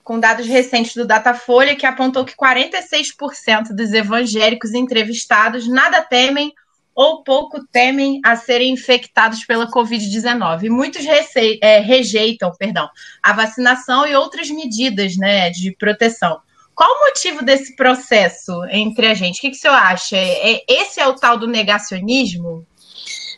com 0.04 0.20
dados 0.20 0.48
recentes 0.48 0.96
do 0.96 1.06
Datafolha, 1.06 1.76
que 1.76 1.86
apontou 1.86 2.26
que 2.26 2.36
46% 2.36 3.74
dos 3.76 3.94
evangélicos 3.94 4.74
entrevistados 4.74 5.68
nada 5.68 6.02
temem 6.02 6.54
ou 6.94 7.24
pouco 7.24 7.66
temem 7.68 8.20
a 8.24 8.36
serem 8.36 8.74
infectados 8.74 9.46
pela 9.46 9.70
Covid-19. 9.70 10.70
Muitos 10.70 11.06
é, 11.62 11.80
rejeitam 11.80 12.52
perdão, 12.58 12.90
a 13.24 13.34
vacinação 13.34 14.06
e 14.06 14.16
outras 14.16 14.50
medidas 14.50 15.16
né, 15.18 15.50
de 15.50 15.72
proteção. 15.72 16.40
Qual 16.76 16.90
o 16.90 17.06
motivo 17.06 17.44
desse 17.44 17.76
processo 17.76 18.66
entre 18.70 19.08
a 19.08 19.14
gente? 19.14 19.38
O 19.38 19.42
que, 19.42 19.52
que 19.52 19.58
o 19.58 19.60
senhor 19.60 19.76
acha? 19.76 20.18
É, 20.18 20.64
esse 20.68 21.00
é 21.00 21.08
o 21.08 21.16
tal 21.16 21.38
do 21.38 21.48
negacionismo? 21.48 22.66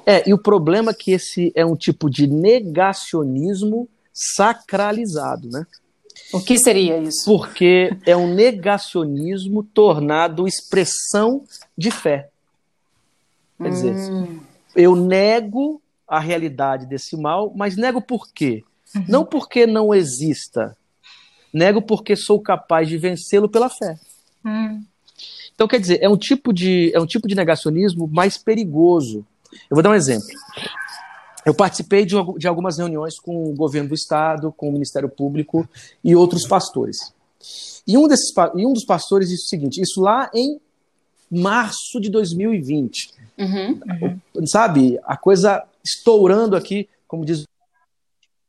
É, 0.05 0.27
e 0.27 0.33
o 0.33 0.37
problema 0.37 0.91
é 0.91 0.93
que 0.93 1.11
esse 1.11 1.51
é 1.55 1.65
um 1.65 1.75
tipo 1.75 2.09
de 2.09 2.27
negacionismo 2.27 3.87
sacralizado, 4.13 5.49
né? 5.49 5.65
O 6.33 6.41
que 6.41 6.57
seria 6.57 6.97
isso? 6.97 7.25
Porque 7.25 7.95
é 8.05 8.17
um 8.17 8.33
negacionismo 8.33 9.63
tornado 9.63 10.47
expressão 10.47 11.43
de 11.77 11.91
fé. 11.91 12.29
Quer 13.61 13.69
dizer, 13.69 13.93
hum. 13.93 14.39
eu 14.75 14.95
nego 14.95 15.79
a 16.07 16.19
realidade 16.19 16.87
desse 16.87 17.15
mal, 17.15 17.53
mas 17.55 17.77
nego 17.77 18.01
por 18.01 18.27
quê? 18.33 18.63
Uhum. 18.95 19.05
Não 19.07 19.25
porque 19.25 19.67
não 19.67 19.93
exista, 19.93 20.75
nego 21.53 21.81
porque 21.81 22.15
sou 22.15 22.41
capaz 22.41 22.89
de 22.89 22.97
vencê-lo 22.97 23.47
pela 23.47 23.69
fé. 23.69 23.95
Hum. 24.43 24.83
Então, 25.53 25.67
quer 25.67 25.79
dizer, 25.79 25.99
é 26.01 26.09
um 26.09 26.17
tipo 26.17 26.51
de 26.51 26.91
é 26.95 26.99
um 26.99 27.05
tipo 27.05 27.27
de 27.27 27.35
negacionismo 27.35 28.07
mais 28.07 28.37
perigoso. 28.37 29.25
Eu 29.69 29.75
vou 29.75 29.83
dar 29.83 29.91
um 29.91 29.95
exemplo. 29.95 30.27
Eu 31.45 31.53
participei 31.53 32.05
de, 32.05 32.15
de 32.37 32.47
algumas 32.47 32.77
reuniões 32.77 33.19
com 33.19 33.49
o 33.49 33.55
governo 33.55 33.89
do 33.89 33.95
estado, 33.95 34.51
com 34.51 34.69
o 34.69 34.71
Ministério 34.71 35.09
Público 35.09 35.67
e 36.03 36.15
outros 36.15 36.47
pastores. 36.47 37.13
E 37.85 37.97
um, 37.97 38.07
desses, 38.07 38.33
e 38.55 38.65
um 38.65 38.73
dos 38.73 38.85
pastores 38.85 39.29
disse 39.29 39.45
o 39.45 39.49
seguinte: 39.49 39.81
isso 39.81 40.01
lá 40.01 40.29
em 40.33 40.59
março 41.29 41.99
de 41.99 42.09
2020. 42.09 43.11
Uhum, 43.37 43.79
uhum. 44.35 44.47
Sabe? 44.47 44.99
A 45.03 45.17
coisa 45.17 45.63
estourando 45.83 46.55
aqui, 46.55 46.87
como 47.07 47.25
diz, 47.25 47.45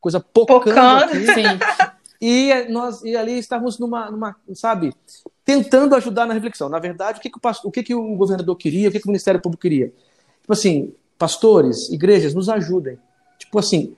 coisa 0.00 0.20
pocando, 0.20 0.62
pocando. 0.62 1.04
aqui. 1.04 1.26
Sim. 1.34 1.58
E 2.20 2.68
nós 2.70 3.02
e 3.02 3.16
ali 3.16 3.38
estávamos 3.38 3.78
numa, 3.78 4.10
numa, 4.10 4.36
sabe, 4.54 4.94
tentando 5.44 5.94
ajudar 5.94 6.26
na 6.26 6.32
reflexão. 6.32 6.68
Na 6.68 6.78
verdade, 6.78 7.18
o 7.18 7.20
que, 7.20 7.28
que, 7.28 7.36
o, 7.36 7.50
o, 7.64 7.70
que, 7.70 7.82
que 7.82 7.94
o 7.94 8.16
governador 8.16 8.56
queria, 8.56 8.88
o 8.88 8.92
que, 8.92 9.00
que 9.00 9.06
o 9.06 9.10
Ministério 9.10 9.40
Público 9.40 9.60
queria? 9.60 9.92
Tipo 10.40 10.52
assim, 10.52 10.94
pastores, 11.18 11.90
igrejas, 11.90 12.35
nos 12.35 12.49
ajudem. 12.49 12.99
Tipo 13.38 13.59
assim, 13.59 13.94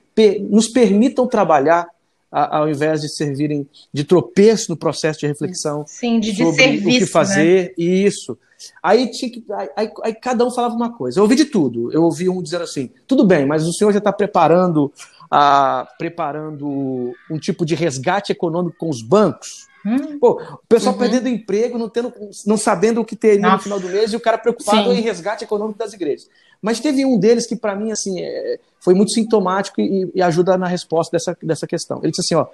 nos 0.49 0.67
permitam 0.67 1.27
trabalhar 1.27 1.87
ao 2.29 2.69
invés 2.69 3.01
de 3.01 3.09
servirem 3.09 3.67
de 3.93 4.03
tropeço 4.03 4.69
no 4.69 4.77
processo 4.77 5.19
de 5.19 5.27
reflexão 5.27 5.85
Sim, 5.87 6.19
de, 6.19 6.35
sobre 6.35 6.55
serviço, 6.55 6.97
o 6.97 6.99
que 6.99 7.05
fazer. 7.05 7.73
Né? 7.77 7.85
Isso. 7.85 8.37
Aí, 8.81 9.09
tinha 9.11 9.31
que, 9.31 9.43
aí, 9.51 9.69
aí, 9.75 9.91
aí, 10.03 10.15
cada 10.15 10.45
um 10.45 10.51
falava 10.51 10.75
uma 10.75 10.91
coisa. 10.91 11.19
Eu 11.19 11.23
ouvi 11.23 11.35
de 11.35 11.45
tudo. 11.45 11.91
Eu 11.91 12.03
ouvi 12.03 12.27
um 12.27 12.41
dizendo 12.41 12.63
assim: 12.63 12.89
tudo 13.07 13.23
bem, 13.25 13.45
mas 13.45 13.65
o 13.65 13.73
senhor 13.73 13.91
já 13.91 13.99
está 13.99 14.11
preparando, 14.11 14.91
ah, 15.31 15.87
preparando 15.97 17.13
um 17.29 17.39
tipo 17.39 17.65
de 17.65 17.75
resgate 17.75 18.31
econômico 18.31 18.77
com 18.77 18.89
os 18.89 19.01
bancos. 19.01 19.67
Hum. 19.87 20.19
Pô, 20.19 20.41
o 20.41 20.67
pessoal 20.67 20.93
uhum. 20.93 20.99
perdendo 20.99 21.29
emprego, 21.29 21.77
não, 21.77 21.87
tendo, 21.87 22.13
não 22.45 22.57
sabendo 22.57 22.99
o 22.99 23.05
que 23.05 23.15
teria 23.15 23.39
Nossa. 23.39 23.55
no 23.55 23.63
final 23.63 23.79
do 23.79 23.87
mês 23.87 24.11
e 24.11 24.17
o 24.17 24.19
cara 24.19 24.37
preocupado 24.37 24.91
Sim. 24.91 24.97
em 24.97 25.01
resgate 25.01 25.45
econômico 25.45 25.79
das 25.79 25.93
igrejas. 25.93 26.27
Mas 26.61 26.81
teve 26.81 27.05
um 27.05 27.17
deles 27.17 27.47
que, 27.47 27.55
para 27.55 27.73
mim, 27.73 27.91
assim, 27.91 28.19
é, 28.19 28.59
foi 28.81 28.93
muito 28.93 29.13
sintomático 29.13 29.79
e, 29.79 30.11
e, 30.13 30.21
ajuda 30.21 30.57
na 30.57 30.67
resposta 30.67 31.15
dessa, 31.15 31.37
dessa 31.41 31.65
questão. 31.65 31.99
Ele 31.99 32.11
disse 32.11 32.21
assim: 32.21 32.35
ó, 32.35 32.47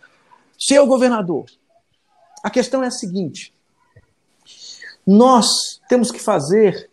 seu 0.59 0.85
governador, 0.85 1.45
a 2.43 2.51
questão 2.51 2.83
é 2.83 2.87
a 2.87 2.91
seguinte: 2.91 3.51
nós 5.07 5.47
temos 5.89 6.11
que 6.11 6.19
fazer 6.19 6.87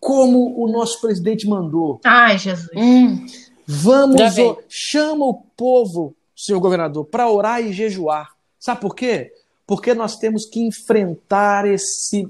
como 0.00 0.60
o 0.60 0.66
nosso 0.66 1.00
presidente 1.00 1.46
mandou. 1.46 2.00
Ai, 2.04 2.38
Jesus. 2.38 2.70
Hum. 2.74 3.24
Vamos, 3.64 4.20
ó, 4.20 4.58
chama 4.68 5.26
o 5.26 5.34
povo, 5.56 6.16
senhor 6.34 6.58
governador, 6.58 7.04
para 7.04 7.30
orar 7.30 7.62
e 7.62 7.72
jejuar. 7.72 8.34
Sabe 8.58 8.80
por 8.80 8.96
quê? 8.96 9.32
Porque 9.70 9.94
nós 9.94 10.16
temos 10.16 10.46
que 10.46 10.58
enfrentar 10.58 11.64
esse, 11.64 12.26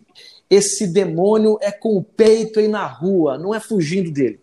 esse 0.50 0.86
demônio 0.86 1.56
é 1.62 1.72
com 1.72 1.96
o 1.96 2.04
peito 2.04 2.60
aí 2.60 2.68
na 2.68 2.86
rua, 2.86 3.38
não 3.38 3.54
é 3.54 3.58
fugindo 3.58 4.10
dele. 4.10 4.38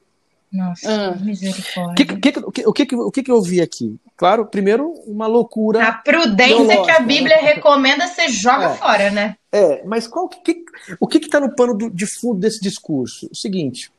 Nossa, 0.51 1.11
ah. 1.11 1.15
misericórdia. 1.15 1.93
Que, 1.93 2.05
que, 2.05 2.39
o, 2.39 2.51
que, 2.51 2.65
o, 2.65 2.73
que, 2.73 2.95
o 2.95 3.11
que 3.11 3.29
eu 3.31 3.39
vi 3.39 3.61
aqui? 3.61 3.99
Claro, 4.15 4.47
primeiro, 4.47 4.93
uma 5.05 5.27
loucura. 5.27 5.87
A 5.87 5.91
prudência 5.91 6.81
que 6.81 6.89
a 6.89 7.01
Bíblia 7.01 7.35
né? 7.39 7.53
recomenda, 7.53 8.07
você 8.07 8.29
joga 8.29 8.71
é, 8.71 8.75
fora, 8.77 9.11
né? 9.11 9.35
É, 9.51 9.83
mas 9.85 10.07
qual, 10.07 10.27
que, 10.27 10.65
o 10.99 11.07
que 11.07 11.19
está 11.19 11.39
no 11.39 11.53
pano 11.53 11.77
do, 11.77 11.91
de 11.91 12.07
fundo 12.07 12.39
desse 12.39 12.59
discurso? 12.59 13.29
O 13.31 13.35
seguinte: 13.35 13.91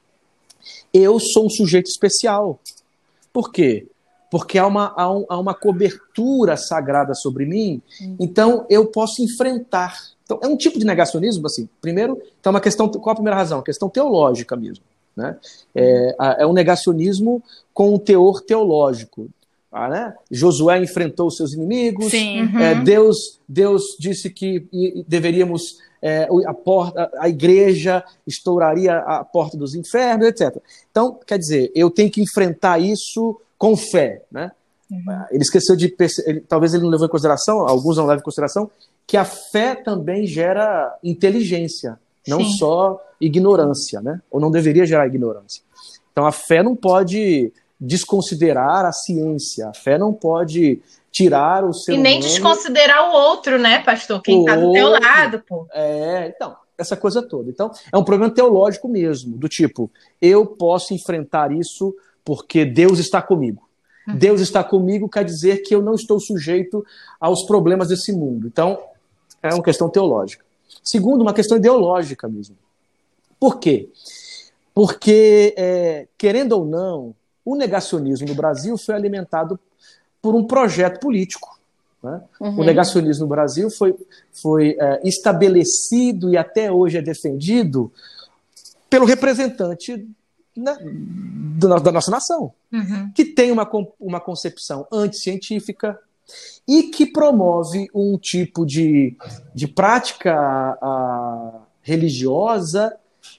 eu 0.92 1.20
sou 1.20 1.46
um 1.46 1.50
sujeito 1.50 1.86
especial. 1.86 2.58
Por 3.32 3.52
quê? 3.52 3.86
Porque 4.30 4.58
há 4.58 4.66
uma, 4.66 4.92
há, 4.96 5.10
um, 5.10 5.24
há 5.28 5.38
uma 5.38 5.54
cobertura 5.54 6.56
sagrada 6.56 7.14
sobre 7.14 7.46
mim, 7.46 7.80
hum. 8.00 8.16
então 8.18 8.66
eu 8.68 8.86
posso 8.86 9.22
enfrentar 9.22 9.94
então, 10.28 10.38
é 10.42 10.46
um 10.46 10.58
tipo 10.58 10.78
de 10.78 10.84
negacionismo, 10.84 11.46
assim. 11.46 11.66
Primeiro, 11.80 12.20
então, 12.38 12.52
uma 12.52 12.60
questão. 12.60 12.86
Qual 12.86 13.12
a 13.12 13.14
primeira 13.14 13.34
razão? 13.34 13.60
A 13.60 13.64
questão 13.64 13.88
teológica 13.88 14.54
mesmo. 14.54 14.84
Né? 15.16 15.34
É, 15.74 16.16
é 16.40 16.46
um 16.46 16.52
negacionismo 16.52 17.42
com 17.72 17.94
um 17.94 17.98
teor 17.98 18.42
teológico. 18.42 19.30
Ah, 19.72 19.88
né? 19.88 20.14
Josué 20.30 20.82
enfrentou 20.82 21.30
seus 21.30 21.54
inimigos. 21.54 22.12
É, 22.12 22.18
uhum. 22.18 22.58
é, 22.58 22.74
Deus, 22.74 23.40
Deus 23.48 23.96
disse 23.98 24.28
que 24.28 24.68
deveríamos 25.08 25.78
é, 26.02 26.28
a, 26.46 26.52
porta, 26.52 27.10
a 27.18 27.28
igreja 27.28 28.04
estouraria 28.26 28.98
a 28.98 29.24
porta 29.24 29.56
dos 29.56 29.74
infernos, 29.74 30.28
etc. 30.28 30.58
Então, 30.90 31.18
quer 31.26 31.38
dizer, 31.38 31.72
eu 31.74 31.90
tenho 31.90 32.10
que 32.10 32.20
enfrentar 32.20 32.78
isso 32.78 33.40
com 33.58 33.76
fé, 33.76 34.22
né? 34.30 34.52
Uhum. 34.90 35.24
Ele 35.30 35.42
esqueceu 35.42 35.76
de 35.76 35.94
ele, 36.26 36.40
talvez 36.40 36.72
ele 36.72 36.84
não 36.84 36.90
levou 36.90 37.06
em 37.06 37.10
consideração, 37.10 37.66
alguns 37.66 37.96
não 37.96 38.06
levam 38.06 38.20
em 38.20 38.24
consideração 38.24 38.70
que 39.06 39.16
a 39.16 39.24
fé 39.24 39.74
também 39.74 40.26
gera 40.26 40.96
inteligência, 41.02 41.98
não 42.26 42.40
Sim. 42.40 42.52
só 42.58 43.02
ignorância, 43.20 44.00
né? 44.00 44.20
Ou 44.30 44.40
não 44.40 44.50
deveria 44.50 44.86
gerar 44.86 45.06
ignorância. 45.06 45.62
Então 46.12 46.26
a 46.26 46.32
fé 46.32 46.62
não 46.62 46.76
pode 46.76 47.52
desconsiderar 47.80 48.84
a 48.84 48.92
ciência, 48.92 49.68
a 49.68 49.74
fé 49.74 49.98
não 49.98 50.12
pode 50.12 50.80
tirar 51.10 51.64
o 51.64 51.72
ser 51.72 51.92
E 51.92 51.98
nem 51.98 52.18
humano... 52.18 52.28
desconsiderar 52.28 53.10
o 53.10 53.12
outro, 53.12 53.58
né, 53.58 53.82
pastor? 53.82 54.20
Quem 54.22 54.40
está 54.40 54.56
do 54.56 54.72
teu 54.72 54.88
lado, 54.88 55.42
pô. 55.46 55.66
É, 55.72 56.28
então, 56.28 56.56
essa 56.76 56.96
coisa 56.96 57.22
toda. 57.22 57.50
Então, 57.50 57.70
é 57.92 57.96
um 57.96 58.04
problema 58.04 58.32
teológico 58.32 58.88
mesmo, 58.88 59.36
do 59.36 59.48
tipo, 59.48 59.90
eu 60.20 60.46
posso 60.46 60.94
enfrentar 60.94 61.50
isso 61.52 61.94
porque 62.28 62.66
Deus 62.66 62.98
está 62.98 63.22
comigo. 63.22 63.66
Uhum. 64.06 64.18
Deus 64.18 64.42
está 64.42 64.62
comigo 64.62 65.08
quer 65.08 65.24
dizer 65.24 65.62
que 65.62 65.74
eu 65.74 65.80
não 65.80 65.94
estou 65.94 66.20
sujeito 66.20 66.84
aos 67.18 67.44
problemas 67.44 67.88
desse 67.88 68.12
mundo. 68.12 68.46
Então, 68.46 68.78
é 69.42 69.48
uma 69.54 69.62
questão 69.62 69.88
teológica. 69.88 70.44
Segundo, 70.84 71.22
uma 71.22 71.32
questão 71.32 71.56
ideológica 71.56 72.28
mesmo. 72.28 72.54
Por 73.40 73.58
quê? 73.58 73.88
Porque, 74.74 75.54
é, 75.56 76.06
querendo 76.18 76.52
ou 76.52 76.66
não, 76.66 77.14
o 77.42 77.56
negacionismo 77.56 78.28
no 78.28 78.34
Brasil 78.34 78.76
foi 78.76 78.94
alimentado 78.94 79.58
por 80.20 80.34
um 80.34 80.44
projeto 80.44 81.00
político. 81.00 81.58
Né? 82.02 82.20
Uhum. 82.38 82.60
O 82.60 82.62
negacionismo 82.62 83.22
no 83.22 83.30
Brasil 83.30 83.70
foi, 83.70 83.96
foi 84.34 84.76
é, 84.78 85.00
estabelecido 85.02 86.30
e 86.30 86.36
até 86.36 86.70
hoje 86.70 86.98
é 86.98 87.02
defendido 87.02 87.90
pelo 88.90 89.06
representante 89.06 90.06
né, 90.58 90.76
da 91.58 91.92
nossa 91.92 92.10
nação, 92.10 92.52
uhum. 92.72 93.10
que 93.14 93.24
tem 93.24 93.50
uma, 93.50 93.68
uma 94.00 94.20
concepção 94.20 94.86
anticientífica, 94.92 95.98
e 96.66 96.84
que 96.84 97.06
promove 97.06 97.88
um 97.94 98.18
tipo 98.18 98.66
de, 98.66 99.16
de 99.54 99.66
prática 99.66 100.34
a, 100.34 101.62
religiosa 101.80 102.94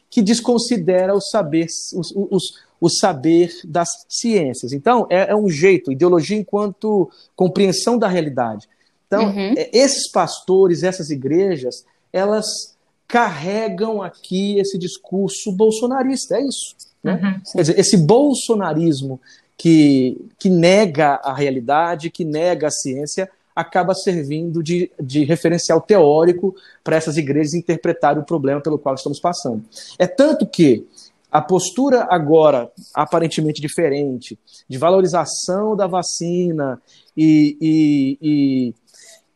que 0.09 0.21
desconsidera 0.21 1.13
o 1.13 1.21
saber, 1.21 1.67
os, 1.93 2.11
os, 2.15 2.43
o 2.81 2.89
saber 2.89 3.51
das 3.63 3.89
ciências. 4.07 4.73
Então, 4.73 5.05
é, 5.09 5.31
é, 5.31 5.35
um 5.35 5.49
jeito, 5.49 5.91
ideologia 5.91 6.37
enquanto 6.37 7.11
compreensão 7.35 7.97
da 7.97 8.07
realidade. 8.07 8.67
Então, 9.05 9.25
uhum. 9.25 9.53
é, 9.55 9.69
esses 9.71 10.09
pastores, 10.09 10.81
essas 10.81 11.11
igrejas, 11.11 11.85
elas 12.11 12.75
carregam 13.07 14.01
aqui 14.01 14.57
esse 14.59 14.77
discurso 14.77 15.51
bolsonarista, 15.51 16.35
é 16.35 16.41
isso. 16.41 16.75
Né? 17.03 17.13
Uhum, 17.13 17.41
Quer 17.53 17.61
dizer, 17.61 17.79
esse 17.79 17.97
bolsonarismo 17.97 19.19
que, 19.57 20.17
que 20.37 20.49
nega 20.49 21.19
a 21.23 21.33
realidade, 21.33 22.09
que 22.09 22.23
nega 22.23 22.67
a 22.67 22.71
ciência, 22.71 23.29
acaba 23.55 23.93
servindo 23.93 24.63
de, 24.63 24.89
de 25.01 25.25
referencial 25.25 25.81
teórico 25.81 26.55
para 26.83 26.95
essas 26.95 27.17
igrejas 27.17 27.53
interpretarem 27.53 28.21
o 28.21 28.25
problema 28.25 28.61
pelo 28.61 28.79
qual 28.79 28.95
estamos 28.95 29.19
passando. 29.19 29.63
É 29.97 30.07
tanto 30.07 30.47
que 30.47 30.87
a 31.31 31.41
postura 31.41 32.07
agora, 32.09 32.71
aparentemente 32.93 33.61
diferente, 33.61 34.39
de 34.67 34.77
valorização 34.77 35.75
da 35.75 35.87
vacina 35.87 36.81
e, 37.15 37.57
e, 37.61 38.17
e, 38.21 38.75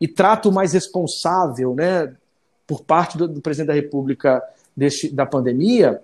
e 0.02 0.08
trato 0.08 0.52
mais 0.52 0.74
responsável 0.74 1.76
né, 1.76 2.16
por 2.66 2.84
parte 2.84 3.18
do, 3.18 3.28
do 3.28 3.42
presidente 3.42 3.68
da 3.68 3.74
República 3.74 4.42
deste, 4.76 5.14
da 5.14 5.26
pandemia, 5.26 6.02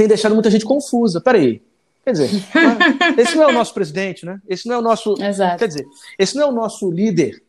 tem 0.00 0.08
deixado 0.08 0.32
muita 0.32 0.50
gente 0.50 0.64
confusa. 0.64 1.20
Peraí, 1.20 1.60
quer 2.02 2.12
dizer, 2.12 2.30
esse 3.18 3.36
não 3.36 3.42
é 3.44 3.46
o 3.48 3.52
nosso 3.52 3.74
presidente, 3.74 4.24
né? 4.24 4.40
Esse 4.48 4.66
não 4.66 4.76
é 4.76 4.78
o 4.78 4.82
nosso, 4.82 5.14
Exato. 5.22 5.58
quer 5.58 5.68
dizer, 5.68 5.86
esse 6.18 6.34
não 6.36 6.44
é 6.44 6.46
o 6.46 6.52
nosso 6.52 6.90
líder, 6.90 7.42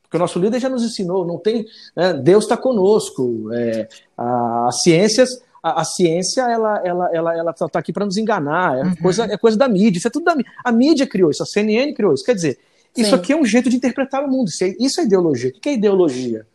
porque 0.00 0.16
o 0.16 0.20
nosso 0.20 0.38
líder 0.38 0.60
já 0.60 0.70
nos 0.70 0.82
ensinou, 0.82 1.26
não 1.26 1.36
tem, 1.36 1.66
né? 1.94 2.14
Deus 2.14 2.44
está 2.44 2.56
conosco, 2.56 3.52
é, 3.52 3.86
a, 4.16 4.68
as 4.68 4.80
ciências 4.80 5.42
a, 5.62 5.82
a, 5.82 5.84
ciência 5.84 6.40
ela 6.40 6.80
ela 6.82 7.14
ela 7.14 7.36
ela 7.36 7.52
tá, 7.52 7.68
tá 7.68 7.78
aqui 7.78 7.92
para 7.92 8.06
nos 8.06 8.16
enganar 8.16 8.78
é 8.78 8.82
uhum. 8.82 8.96
coisa 8.96 9.24
é 9.24 9.36
coisa 9.36 9.58
da 9.58 9.68
mídia 9.68 9.98
isso 9.98 10.08
é 10.08 10.10
tudo 10.10 10.24
da 10.24 10.34
mídia 10.34 10.50
a 10.64 10.72
mídia 10.72 11.06
criou 11.06 11.30
isso 11.30 11.42
a 11.42 11.46
CNN 11.46 11.92
criou 11.92 12.14
isso 12.14 12.24
quer 12.24 12.34
dizer 12.34 12.58
Sim. 12.94 13.02
isso 13.02 13.14
aqui 13.14 13.34
é 13.34 13.36
um 13.36 13.44
jeito 13.44 13.68
de 13.68 13.76
interpretar 13.76 14.24
o 14.24 14.28
mundo 14.30 14.48
isso 14.48 14.64
é, 14.64 14.74
isso 14.80 15.02
é 15.02 15.04
ideologia 15.04 15.50
o 15.50 15.60
que 15.60 15.68
é 15.68 15.74
ideologia 15.74 16.46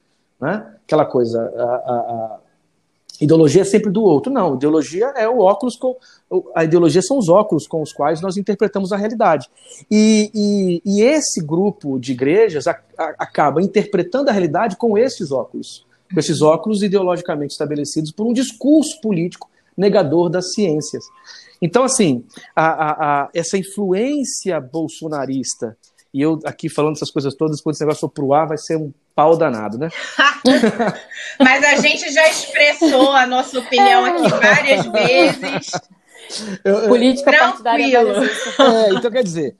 né 0.41 0.65
aquela 0.83 1.05
coisa 1.05 1.39
a, 1.55 1.63
a, 1.63 2.39
ideologia 3.21 3.61
é 3.61 3.65
sempre 3.65 3.91
do 3.91 4.03
outro. 4.03 4.31
Não, 4.31 4.55
ideologia 4.55 5.07
é 5.15 5.27
o 5.27 5.39
óculos 5.39 5.75
com. 5.77 5.95
A 6.55 6.63
ideologia 6.63 7.01
são 7.01 7.17
os 7.17 7.29
óculos 7.29 7.67
com 7.67 7.81
os 7.81 7.93
quais 7.93 8.21
nós 8.21 8.37
interpretamos 8.37 8.91
a 8.91 8.97
realidade. 8.97 9.49
E, 9.89 10.31
e, 10.33 10.81
e 10.85 11.01
esse 11.01 11.43
grupo 11.43 11.99
de 11.99 12.11
igrejas 12.13 12.67
a, 12.67 12.79
a, 12.97 13.15
acaba 13.19 13.61
interpretando 13.61 14.29
a 14.29 14.31
realidade 14.31 14.75
com 14.77 14.97
esses 14.97 15.31
óculos, 15.31 15.85
com 16.13 16.19
esses 16.19 16.41
óculos 16.41 16.83
ideologicamente 16.83 17.53
estabelecidos 17.53 18.11
por 18.11 18.25
um 18.25 18.33
discurso 18.33 18.99
político 19.01 19.49
negador 19.77 20.29
das 20.29 20.53
ciências. 20.53 21.03
Então, 21.61 21.83
assim, 21.83 22.23
a, 22.55 23.29
essa 23.33 23.57
influência 23.57 24.59
bolsonarista 24.59 25.77
e 26.15 26.21
eu 26.21 26.39
aqui 26.45 26.69
falando 26.69 26.95
essas 26.95 27.11
coisas 27.11 27.35
todas, 27.35 27.59
quando 27.59 27.75
esse 27.75 27.83
negócio 27.83 27.99
for 27.99 28.09
pro 28.09 28.33
ar, 28.33 28.47
vai 28.47 28.57
ser 28.57 28.77
um 28.77 28.93
pau 29.13 29.35
danado, 29.35 29.77
né? 29.77 29.89
Mas 31.37 31.61
a 31.65 31.75
gente 31.81 32.09
já 32.09 32.25
expressou 32.29 33.11
a 33.11 33.27
nossa 33.27 33.59
opinião 33.59 34.05
aqui 34.05 34.29
várias 34.29 34.85
vezes. 34.87 35.71
Eu, 36.63 36.75
eu, 36.75 36.87
Política 36.87 37.37
partidária. 37.37 37.97
É, 37.97 38.93
então 38.93 39.11
quer 39.11 39.23
dizer. 39.25 39.57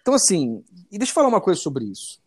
Então, 0.00 0.14
assim, 0.14 0.64
e 0.90 0.98
deixa 0.98 1.12
eu 1.12 1.14
falar 1.14 1.28
uma 1.28 1.40
coisa 1.40 1.60
sobre 1.60 1.84
isso. 1.84 2.18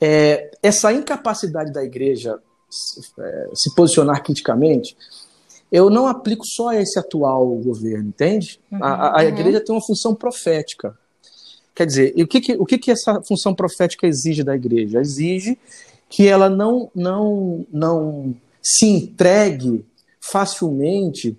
É, 0.00 0.52
essa 0.62 0.92
incapacidade 0.92 1.72
da 1.72 1.82
igreja 1.82 2.38
se, 2.70 3.00
é, 3.18 3.50
se 3.54 3.74
posicionar 3.74 4.22
criticamente, 4.22 4.96
eu 5.72 5.90
não 5.90 6.06
aplico 6.06 6.46
só 6.46 6.68
a 6.68 6.76
esse 6.76 6.96
atual 6.96 7.44
governo, 7.56 8.10
entende? 8.10 8.60
Uhum, 8.70 8.84
a, 8.84 9.18
a 9.18 9.22
uhum. 9.22 9.28
igreja 9.30 9.60
tem 9.60 9.74
uma 9.74 9.84
função 9.84 10.14
profética. 10.14 10.96
Quer 11.76 11.86
dizer, 11.86 12.14
o 12.16 12.26
que, 12.26 12.40
que, 12.40 12.52
o 12.54 12.64
que, 12.64 12.78
que 12.78 12.90
essa 12.90 13.20
função 13.20 13.54
profética 13.54 14.06
exige 14.06 14.42
da 14.42 14.56
igreja? 14.56 14.98
Exige 14.98 15.58
que 16.08 16.26
ela 16.26 16.48
não, 16.48 16.90
não, 16.94 17.66
não 17.70 18.34
se 18.62 18.86
entregue 18.86 19.84
facilmente 20.18 21.36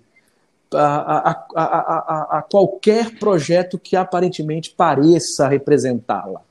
a, 0.72 1.30
a, 1.30 1.46
a, 1.56 2.38
a 2.38 2.42
qualquer 2.42 3.18
projeto 3.18 3.80
que 3.80 3.96
aparentemente 3.96 4.72
pareça 4.76 5.48
representá-la. 5.48 6.42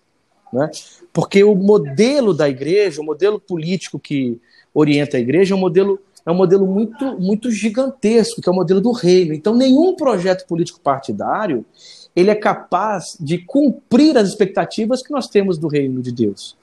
Né? 0.51 0.69
Porque 1.13 1.41
o 1.43 1.55
modelo 1.55 2.33
da 2.33 2.49
igreja, 2.49 3.01
o 3.01 3.05
modelo 3.05 3.39
político 3.39 3.97
que 3.97 4.37
orienta 4.73 5.15
a 5.15 5.19
igreja, 5.19 5.53
é 5.53 5.57
um 5.57 5.61
modelo, 5.61 5.97
é 6.25 6.31
um 6.31 6.35
modelo 6.35 6.67
muito, 6.67 7.17
muito 7.21 7.49
gigantesco, 7.49 8.41
que 8.41 8.49
é 8.49 8.51
o 8.51 8.55
modelo 8.55 8.81
do 8.81 8.91
reino. 8.91 9.33
Então, 9.33 9.55
nenhum 9.55 9.95
projeto 9.95 10.45
político 10.45 10.81
partidário 10.81 11.65
ele 12.17 12.31
é 12.31 12.35
capaz 12.35 13.15
de 13.19 13.37
cumprir 13.37 14.17
as 14.17 14.27
expectativas 14.27 15.03
que 15.03 15.11
nós 15.11 15.27
temos 15.27 15.55
do 15.59 15.67
reino 15.67 16.01
de 16.01 16.11
Deus. 16.11 16.57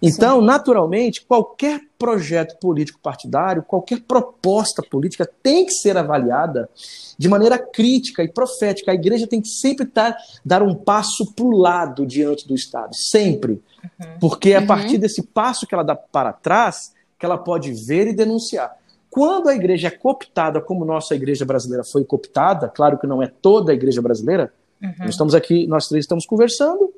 Então, 0.00 0.40
Sim. 0.40 0.46
naturalmente, 0.46 1.26
qualquer 1.26 1.82
projeto 1.98 2.58
político 2.58 2.98
partidário, 3.02 3.62
qualquer 3.62 4.00
proposta 4.00 4.82
política 4.82 5.28
tem 5.42 5.66
que 5.66 5.72
ser 5.72 5.98
avaliada 5.98 6.70
de 7.18 7.28
maneira 7.28 7.58
crítica 7.58 8.22
e 8.22 8.28
profética. 8.28 8.90
A 8.90 8.94
igreja 8.94 9.26
tem 9.26 9.42
que 9.42 9.48
sempre 9.48 9.84
tar, 9.84 10.16
dar 10.42 10.62
um 10.62 10.74
passo 10.74 11.34
para 11.34 11.44
o 11.44 11.58
lado 11.58 12.06
diante 12.06 12.48
do 12.48 12.54
Estado, 12.54 12.94
sempre. 12.94 13.60
Uhum. 14.00 14.18
Porque 14.18 14.52
é 14.52 14.56
a 14.56 14.64
partir 14.64 14.94
uhum. 14.94 15.00
desse 15.00 15.22
passo 15.22 15.66
que 15.66 15.74
ela 15.74 15.84
dá 15.84 15.94
para 15.96 16.32
trás 16.32 16.94
que 17.18 17.26
ela 17.26 17.36
pode 17.36 17.72
ver 17.72 18.06
e 18.06 18.14
denunciar. 18.14 18.74
Quando 19.10 19.50
a 19.50 19.54
igreja 19.54 19.88
é 19.88 19.90
cooptada, 19.90 20.62
como 20.62 20.84
nossa 20.84 21.14
igreja 21.14 21.44
brasileira 21.44 21.84
foi 21.84 22.04
cooptada, 22.04 22.68
claro 22.68 22.96
que 22.96 23.06
não 23.06 23.22
é 23.22 23.26
toda 23.26 23.72
a 23.72 23.74
igreja 23.74 24.00
brasileira, 24.00 24.50
Uhum. 24.82 24.92
Nós 25.00 25.10
estamos 25.10 25.34
aqui, 25.34 25.66
nós 25.66 25.88
três 25.88 26.04
estamos 26.04 26.24
conversando 26.24 26.92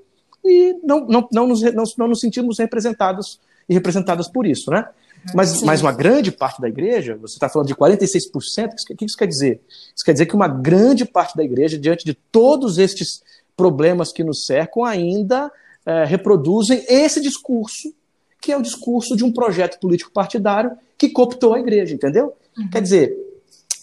e 0.44 0.76
não, 0.82 1.06
não, 1.06 1.28
não, 1.32 1.46
nos, 1.46 1.62
não, 1.62 1.84
não 1.98 2.08
nos 2.08 2.20
sentimos 2.20 2.58
representados 2.58 3.40
e 3.68 3.74
representadas 3.74 4.28
por 4.28 4.46
isso, 4.46 4.70
né? 4.70 4.86
Uhum. 5.26 5.32
Mas, 5.34 5.62
mas 5.62 5.82
uma 5.82 5.92
grande 5.92 6.32
parte 6.32 6.60
da 6.60 6.68
igreja, 6.68 7.16
você 7.16 7.34
está 7.34 7.48
falando 7.48 7.68
de 7.68 7.74
46%, 7.74 8.70
o 8.90 8.96
que 8.96 9.04
isso 9.04 9.16
quer 9.16 9.26
dizer? 9.26 9.60
Isso 9.94 10.04
quer 10.04 10.12
dizer 10.12 10.26
que 10.26 10.34
uma 10.34 10.48
grande 10.48 11.04
parte 11.04 11.36
da 11.36 11.44
igreja, 11.44 11.78
diante 11.78 12.04
de 12.04 12.14
todos 12.14 12.78
estes 12.78 13.22
problemas 13.56 14.12
que 14.12 14.24
nos 14.24 14.46
cercam, 14.46 14.84
ainda 14.84 15.52
é, 15.84 16.04
reproduzem 16.04 16.84
esse 16.88 17.20
discurso, 17.20 17.94
que 18.40 18.50
é 18.50 18.56
o 18.56 18.62
discurso 18.62 19.14
de 19.14 19.24
um 19.24 19.30
projeto 19.30 19.78
político 19.78 20.10
partidário 20.10 20.72
que 20.96 21.10
cooptou 21.10 21.54
a 21.54 21.60
igreja, 21.60 21.94
entendeu? 21.94 22.34
Uhum. 22.56 22.70
Quer 22.70 22.80
dizer, 22.80 23.29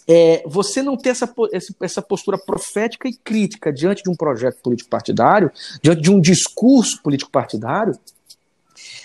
é, 0.07 0.41
você 0.45 0.81
não 0.81 0.95
ter 0.95 1.09
essa, 1.09 1.33
essa 1.81 2.01
postura 2.01 2.37
profética 2.37 3.07
e 3.07 3.13
crítica 3.13 3.73
diante 3.73 4.03
de 4.03 4.09
um 4.09 4.15
projeto 4.15 4.61
político 4.61 4.89
partidário, 4.89 5.51
diante 5.81 6.01
de 6.01 6.11
um 6.11 6.19
discurso 6.19 7.01
político 7.03 7.29
partidário, 7.29 7.97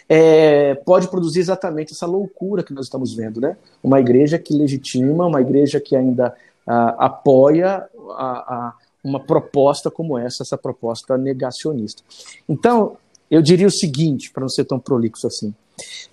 é, 0.08 0.74
pode 0.74 1.08
produzir 1.08 1.40
exatamente 1.40 1.92
essa 1.92 2.06
loucura 2.06 2.62
que 2.62 2.72
nós 2.72 2.86
estamos 2.86 3.14
vendo, 3.14 3.40
né? 3.40 3.56
Uma 3.82 3.98
igreja 3.98 4.38
que 4.38 4.54
legitima, 4.54 5.26
uma 5.26 5.40
igreja 5.40 5.80
que 5.80 5.96
ainda 5.96 6.34
a, 6.66 7.06
apoia 7.06 7.88
a, 8.10 8.54
a 8.54 8.74
uma 9.02 9.18
proposta 9.18 9.90
como 9.90 10.16
essa, 10.16 10.44
essa 10.44 10.56
proposta 10.56 11.18
negacionista. 11.18 12.02
Então, 12.48 12.96
eu 13.30 13.42
diria 13.42 13.66
o 13.66 13.70
seguinte, 13.70 14.30
para 14.30 14.42
não 14.42 14.48
ser 14.48 14.64
tão 14.64 14.78
prolixo 14.78 15.26
assim: 15.26 15.54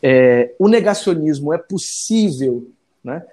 é, 0.02 0.54
o 0.58 0.67
negacionismo 0.67 1.54
é 1.54 1.58
possível, 1.58 2.67
né? 3.04 3.23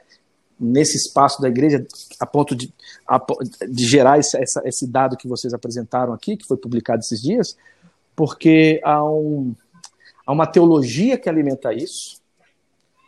Nesse 0.58 0.96
espaço 0.96 1.40
da 1.40 1.48
igreja, 1.48 1.84
a 2.18 2.26
ponto 2.26 2.54
de, 2.54 2.72
a, 3.06 3.20
de 3.68 3.84
gerar 3.84 4.18
esse, 4.18 4.36
essa, 4.36 4.62
esse 4.64 4.86
dado 4.86 5.16
que 5.16 5.28
vocês 5.28 5.52
apresentaram 5.52 6.12
aqui, 6.12 6.36
que 6.36 6.46
foi 6.46 6.56
publicado 6.56 7.00
esses 7.00 7.20
dias, 7.20 7.56
porque 8.14 8.80
há, 8.82 9.04
um, 9.04 9.54
há 10.26 10.32
uma 10.32 10.46
teologia 10.46 11.18
que 11.18 11.28
alimenta 11.28 11.74
isso, 11.74 12.20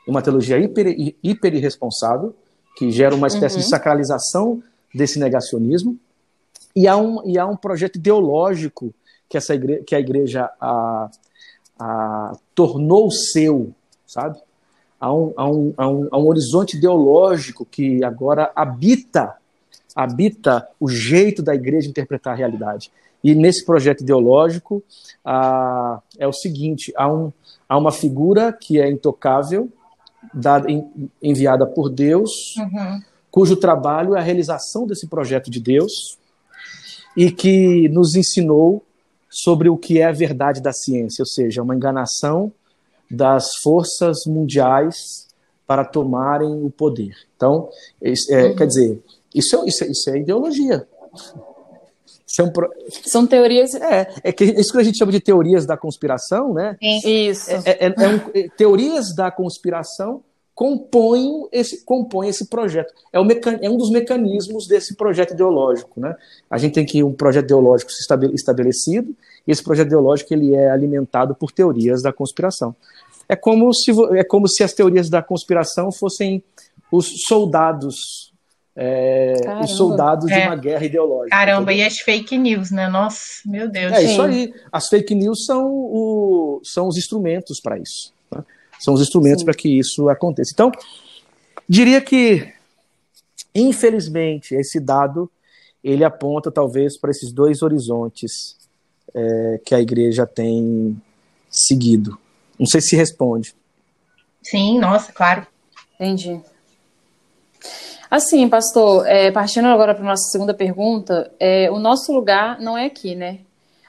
uma 0.06 0.22
teologia 0.22 0.58
hiper, 0.58 0.86
hiper 1.22 1.54
irresponsável, 1.54 2.34
que 2.76 2.90
gera 2.90 3.14
uma 3.14 3.26
espécie 3.26 3.56
uhum. 3.56 3.62
de 3.62 3.68
sacralização 3.68 4.62
desse 4.94 5.18
negacionismo, 5.18 5.98
e 6.76 6.86
há 6.86 6.96
um, 6.96 7.26
e 7.26 7.38
há 7.38 7.46
um 7.46 7.56
projeto 7.56 7.96
ideológico 7.96 8.94
que, 9.28 9.36
essa 9.36 9.54
igreja, 9.54 9.82
que 9.84 9.94
a 9.94 10.00
igreja 10.00 10.50
a, 10.60 11.10
a, 11.78 12.36
tornou 12.54 13.10
seu, 13.10 13.74
sabe? 14.06 14.38
A 15.00 15.12
um, 15.12 15.32
a 15.36 15.48
um, 15.48 15.74
a 15.76 15.88
um, 15.88 16.08
a 16.10 16.18
um 16.18 16.26
horizonte 16.26 16.76
ideológico 16.76 17.64
que 17.64 18.02
agora 18.04 18.50
habita 18.54 19.36
habita 19.94 20.68
o 20.78 20.88
jeito 20.88 21.42
da 21.42 21.54
igreja 21.56 21.88
interpretar 21.88 22.32
a 22.32 22.36
realidade. 22.36 22.88
E 23.22 23.34
nesse 23.34 23.64
projeto 23.64 24.02
ideológico 24.02 24.80
ah, 25.24 26.00
é 26.16 26.26
o 26.26 26.32
seguinte: 26.32 26.92
há, 26.96 27.12
um, 27.12 27.32
há 27.68 27.76
uma 27.76 27.90
figura 27.90 28.52
que 28.52 28.80
é 28.80 28.88
intocável, 28.88 29.68
dada, 30.32 30.68
enviada 31.20 31.66
por 31.66 31.90
Deus, 31.90 32.56
uhum. 32.56 33.02
cujo 33.28 33.56
trabalho 33.56 34.14
é 34.14 34.20
a 34.20 34.22
realização 34.22 34.86
desse 34.86 35.08
projeto 35.08 35.50
de 35.50 35.58
Deus 35.58 36.16
e 37.16 37.32
que 37.32 37.88
nos 37.88 38.14
ensinou 38.14 38.84
sobre 39.28 39.68
o 39.68 39.76
que 39.76 39.98
é 40.00 40.04
a 40.04 40.12
verdade 40.12 40.62
da 40.62 40.72
ciência, 40.72 41.22
ou 41.22 41.26
seja, 41.26 41.62
uma 41.62 41.74
enganação 41.74 42.52
das 43.10 43.50
forças 43.62 44.18
mundiais 44.26 45.28
para 45.66 45.84
tomarem 45.84 46.64
o 46.64 46.70
poder. 46.70 47.14
Então, 47.36 47.68
é, 48.02 48.10
uhum. 48.10 48.56
quer 48.56 48.66
dizer, 48.66 49.02
isso 49.34 49.56
é, 49.56 49.68
isso, 49.68 49.84
é, 49.84 49.86
isso 49.88 50.10
é 50.10 50.18
ideologia. 50.18 50.86
Isso 52.26 52.42
é 52.42 52.44
um 52.44 52.50
pro... 52.50 52.70
São 53.04 53.26
teorias. 53.26 53.74
É, 53.74 54.08
é 54.22 54.32
que 54.32 54.44
isso 54.44 54.72
que 54.72 54.78
a 54.78 54.82
gente 54.82 54.98
chama 54.98 55.12
de 55.12 55.20
teorias 55.20 55.66
da 55.66 55.76
conspiração, 55.76 56.52
né? 56.52 56.76
Isso. 56.80 57.50
É, 57.50 57.86
é, 57.86 57.86
é 57.86 58.08
um, 58.08 58.48
teorias 58.56 59.14
da 59.14 59.30
conspiração 59.30 60.22
compõem 60.58 61.46
esse, 61.52 61.84
compõem 61.84 62.30
esse 62.30 62.48
projeto. 62.48 62.92
É, 63.12 63.20
o 63.20 63.24
mecan, 63.24 63.60
é 63.62 63.70
um 63.70 63.76
dos 63.76 63.90
mecanismos 63.90 64.66
desse 64.66 64.96
projeto 64.96 65.32
ideológico. 65.32 66.00
Né? 66.00 66.16
A 66.50 66.58
gente 66.58 66.74
tem 66.74 66.84
que 66.84 67.04
um 67.04 67.12
projeto 67.12 67.44
ideológico 67.44 67.92
estabelecido, 68.34 69.14
esse 69.50 69.62
projeto 69.62 69.88
ideológico 69.88 70.32
ele 70.32 70.54
é 70.54 70.70
alimentado 70.70 71.34
por 71.34 71.50
teorias 71.50 72.02
da 72.02 72.12
conspiração. 72.12 72.74
É 73.28 73.36
como 73.36 73.72
se, 73.74 73.90
é 74.16 74.24
como 74.24 74.48
se 74.48 74.62
as 74.62 74.72
teorias 74.72 75.08
da 75.08 75.22
conspiração 75.22 75.90
fossem 75.92 76.42
os 76.90 77.22
soldados 77.26 78.28
é, 78.80 79.34
os 79.60 79.72
soldados 79.72 80.26
de 80.26 80.38
uma 80.38 80.54
guerra 80.54 80.84
ideológica. 80.84 81.36
Caramba, 81.36 81.72
entendeu? 81.72 81.84
e 81.84 81.86
as 81.88 81.98
fake 81.98 82.38
news, 82.38 82.70
né? 82.70 82.88
Nossa, 82.88 83.20
meu 83.44 83.68
Deus. 83.68 83.92
É 83.92 84.00
Sim. 84.02 84.12
isso 84.12 84.22
aí. 84.22 84.54
As 84.70 84.88
fake 84.88 85.16
news 85.16 85.44
são, 85.44 85.66
o, 85.66 86.60
são 86.62 86.86
os 86.86 86.96
instrumentos 86.96 87.60
para 87.60 87.76
isso. 87.76 88.12
São 88.78 88.94
os 88.94 89.00
instrumentos 89.00 89.42
para 89.42 89.52
que 89.52 89.80
isso 89.80 90.08
aconteça. 90.08 90.52
Então, 90.54 90.70
diria 91.68 92.00
que 92.00 92.52
Infelizmente, 93.54 94.54
esse 94.54 94.78
dado 94.78 95.30
ele 95.82 96.04
aponta 96.04 96.50
talvez 96.50 96.96
para 96.96 97.10
esses 97.10 97.32
dois 97.32 97.62
horizontes 97.62 98.56
é, 99.14 99.60
que 99.64 99.74
a 99.74 99.80
igreja 99.80 100.26
tem 100.26 101.00
seguido. 101.50 102.18
Não 102.58 102.66
sei 102.66 102.80
se 102.80 102.96
responde. 102.96 103.54
Sim, 104.42 104.78
nossa, 104.78 105.12
claro. 105.12 105.46
Entendi. 105.94 106.40
Assim, 108.10 108.48
pastor, 108.48 109.06
é, 109.06 109.30
partindo 109.30 109.68
agora 109.68 109.94
para 109.94 110.02
a 110.02 110.08
nossa 110.08 110.30
segunda 110.30 110.54
pergunta, 110.54 111.30
é, 111.38 111.70
o 111.70 111.78
nosso 111.78 112.12
lugar 112.12 112.58
não 112.58 112.76
é 112.76 112.86
aqui, 112.86 113.14
né? 113.14 113.40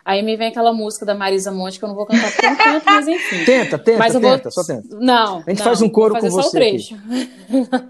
Aí 0.04 0.22
me 0.24 0.36
vem 0.36 0.48
aquela 0.48 0.74
música 0.74 1.06
da 1.06 1.14
Marisa 1.14 1.52
Monte 1.52 1.78
que 1.78 1.86
eu 1.86 1.90
não 1.90 1.96
vou 1.96 2.06
cantar 2.06 2.34
eu 2.44 2.50
não 2.50 2.58
canto, 2.58 2.86
mas 2.86 3.08
enfim. 3.08 3.46
Tenta, 3.46 3.78
tenta, 3.78 4.00
mas 4.00 4.16
eu 4.16 4.22
tenta, 4.22 4.44
vou... 4.44 4.52
só 4.52 4.64
tenta. 4.64 4.96
Não. 4.96 5.38
A 5.46 5.50
gente 5.50 5.60
não, 5.60 5.66
faz 5.66 5.82
um 5.82 5.90
coro 5.90 6.16
vou 6.16 6.22
com 6.22 6.28
fazer 6.28 6.36
você. 6.36 6.42
Só 6.42 6.48
o 6.48 6.52
trecho. 6.52 6.96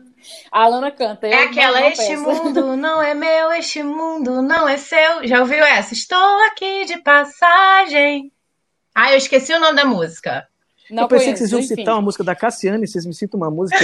A 0.51 0.63
Alana 0.63 0.91
canta. 0.91 1.27
É 1.27 1.43
aquela, 1.43 1.87
este 1.87 2.15
mundo 2.17 2.75
não 2.75 3.01
é 3.01 3.13
meu, 3.13 3.51
este 3.53 3.83
mundo 3.83 4.41
não 4.41 4.67
é 4.67 4.77
seu. 4.77 5.27
Já 5.27 5.39
ouviu 5.41 5.63
essa? 5.63 5.93
Estou 5.93 6.43
aqui 6.45 6.85
de 6.85 6.97
passagem. 6.97 8.31
Ah, 8.93 9.11
eu 9.11 9.17
esqueci 9.17 9.53
o 9.53 9.59
nome 9.59 9.75
da 9.75 9.85
música. 9.85 10.47
Não 10.89 11.03
eu 11.03 11.07
pensei 11.07 11.27
conheço, 11.27 11.43
que 11.43 11.49
vocês 11.49 11.51
iam 11.51 11.59
enfim. 11.59 11.75
citar 11.75 11.95
uma 11.95 12.01
música 12.01 12.23
da 12.23 12.35
Cassiane, 12.35 12.87
vocês 12.87 13.05
me 13.05 13.13
citam 13.13 13.39
uma 13.39 13.51
música. 13.51 13.79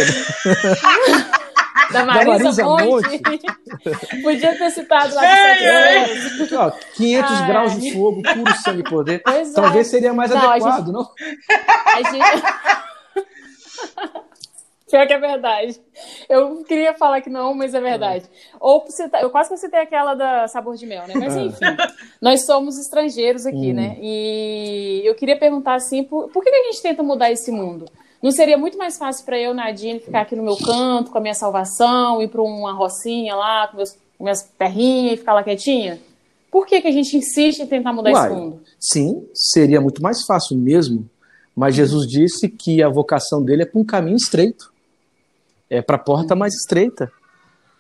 da 1.92 2.04
Marisa, 2.06 2.26
da 2.26 2.26
Marisa 2.26 2.64
Monte. 2.64 2.86
Monte. 2.86 4.22
Podia 4.24 4.58
ter 4.58 4.72
citado 4.72 5.14
lá 5.14 5.26
é, 5.26 6.04
é. 6.04 6.08
Ó, 6.58 6.72
500 6.96 7.32
Ai. 7.32 7.48
graus 7.48 7.80
de 7.80 7.94
fogo, 7.94 8.24
puro 8.24 8.56
sangue 8.58 8.80
e 8.80 8.84
poder. 8.84 9.22
Pois 9.24 9.54
Talvez 9.54 9.88
é. 9.88 9.90
seria 9.90 10.14
mais 10.14 10.32
não, 10.32 10.50
adequado, 10.50 10.86
gente... 10.86 10.92
não? 10.94 11.12
A 11.86 12.12
gente... 12.12 12.44
Pior 14.90 15.08
que 15.08 15.14
é 15.14 15.20
verdade. 15.20 15.82
Eu 16.30 16.64
queria 16.64 16.94
falar 16.94 17.20
que 17.20 17.30
não, 17.30 17.56
mas 17.56 17.74
é 17.74 17.82
verdade. 17.82 18.26
Ou 18.60 18.86
eu 19.20 19.30
quase 19.32 19.50
que 19.50 19.58
citei 19.58 19.80
aquela 19.80 20.14
da 20.14 20.48
sabor 20.48 20.76
de 20.76 20.86
mel, 20.86 21.08
né? 21.08 21.16
Mas 21.16 21.36
enfim, 21.36 21.66
nós 22.22 22.46
somos 22.46 22.78
estrangeiros 22.78 23.48
aqui, 23.48 23.72
hum. 23.72 23.74
né? 23.74 23.98
E 24.00 25.02
eu 25.04 25.16
queria 25.16 25.38
perguntar 25.38 25.74
assim, 25.76 26.04
por, 26.04 26.30
por 26.30 26.44
que 26.44 26.50
a 26.50 26.64
gente 26.66 26.82
tenta 26.84 27.02
mudar 27.02 27.32
esse 27.32 27.52
mundo? 27.52 27.86
Não 28.22 28.32
seria 28.32 28.58
muito 28.58 28.78
mais 28.78 28.98
fácil 28.98 29.26
para 29.26 29.40
eu, 29.40 29.54
Nadine, 29.54 30.00
ficar 30.00 30.22
aqui 30.22 30.36
no 30.36 30.44
meu 30.44 30.56
canto, 30.58 31.12
com 31.12 31.18
a 31.18 31.22
minha 31.22 31.34
salvação, 31.34 32.22
ir 32.22 32.28
para 32.28 32.42
uma 32.42 32.74
rocinha 32.74 33.36
lá, 33.36 33.68
com, 33.68 33.78
meus, 33.78 33.98
com 34.18 34.24
minhas 34.24 34.44
terrinhas 34.58 35.14
e 35.14 35.18
ficar 35.18 35.34
lá 35.34 35.44
quietinha? 35.44 36.00
Por 36.52 36.66
que, 36.66 36.80
que 36.80 36.88
a 36.88 36.92
gente 36.92 37.18
insiste 37.18 37.60
em 37.60 37.68
tentar 37.68 37.92
mudar 37.92 38.12
Uai, 38.12 38.28
esse 38.28 38.36
mundo? 38.36 38.62
Sim, 38.80 39.28
seria 39.34 39.82
muito 39.82 40.02
mais 40.02 40.24
fácil 40.26 40.56
mesmo. 40.58 41.10
Mas 41.56 41.76
Jesus 41.76 42.08
disse 42.08 42.50
que 42.50 42.84
a 42.84 42.90
vocação 42.90 43.44
dele 43.44 43.64
é 43.64 43.66
para 43.66 43.80
um 43.80 43.86
caminho 43.86 44.18
estreito 44.18 44.75
é 45.70 45.82
para 45.82 45.96
a 45.96 46.00
porta 46.00 46.36
mais 46.36 46.54
estreita. 46.54 47.12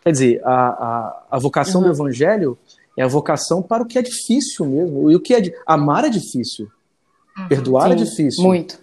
Quer 0.02 0.12
dizer, 0.12 0.42
a, 0.46 0.54
a, 0.54 1.24
a 1.32 1.40
vocação 1.40 1.82
uhum. 1.82 1.88
do 1.88 1.94
evangelho 1.94 2.58
é 2.98 3.04
a 3.04 3.08
vocação 3.08 3.62
para 3.62 3.84
o 3.84 3.86
que 3.86 3.98
é 3.98 4.02
difícil 4.02 4.66
mesmo. 4.66 5.12
E 5.12 5.16
o 5.16 5.20
que 5.20 5.34
é 5.34 5.42
amar 5.66 6.06
é 6.06 6.10
difícil. 6.10 6.68
Uhum. 7.38 7.48
Perdoar 7.48 7.92
é 7.92 7.98
Sim, 7.98 8.02
é 8.02 8.06
difícil. 8.06 8.44
Muito. 8.44 8.74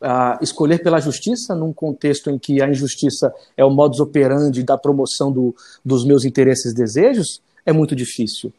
Uh, 0.00 0.42
escolher 0.42 0.82
pela 0.82 1.00
justiça 1.00 1.54
num 1.54 1.72
contexto 1.72 2.28
em 2.28 2.36
que 2.36 2.60
a 2.60 2.68
injustiça 2.68 3.32
é 3.56 3.64
o 3.64 3.70
modus 3.70 4.00
operandi 4.00 4.64
da 4.64 4.76
promoção 4.76 5.30
do, 5.30 5.54
dos 5.84 6.04
meus 6.04 6.24
interesses 6.24 6.72
e 6.72 6.74
desejos 6.74 7.40
é 7.64 7.72
muito 7.72 7.94
difícil. 7.94 8.52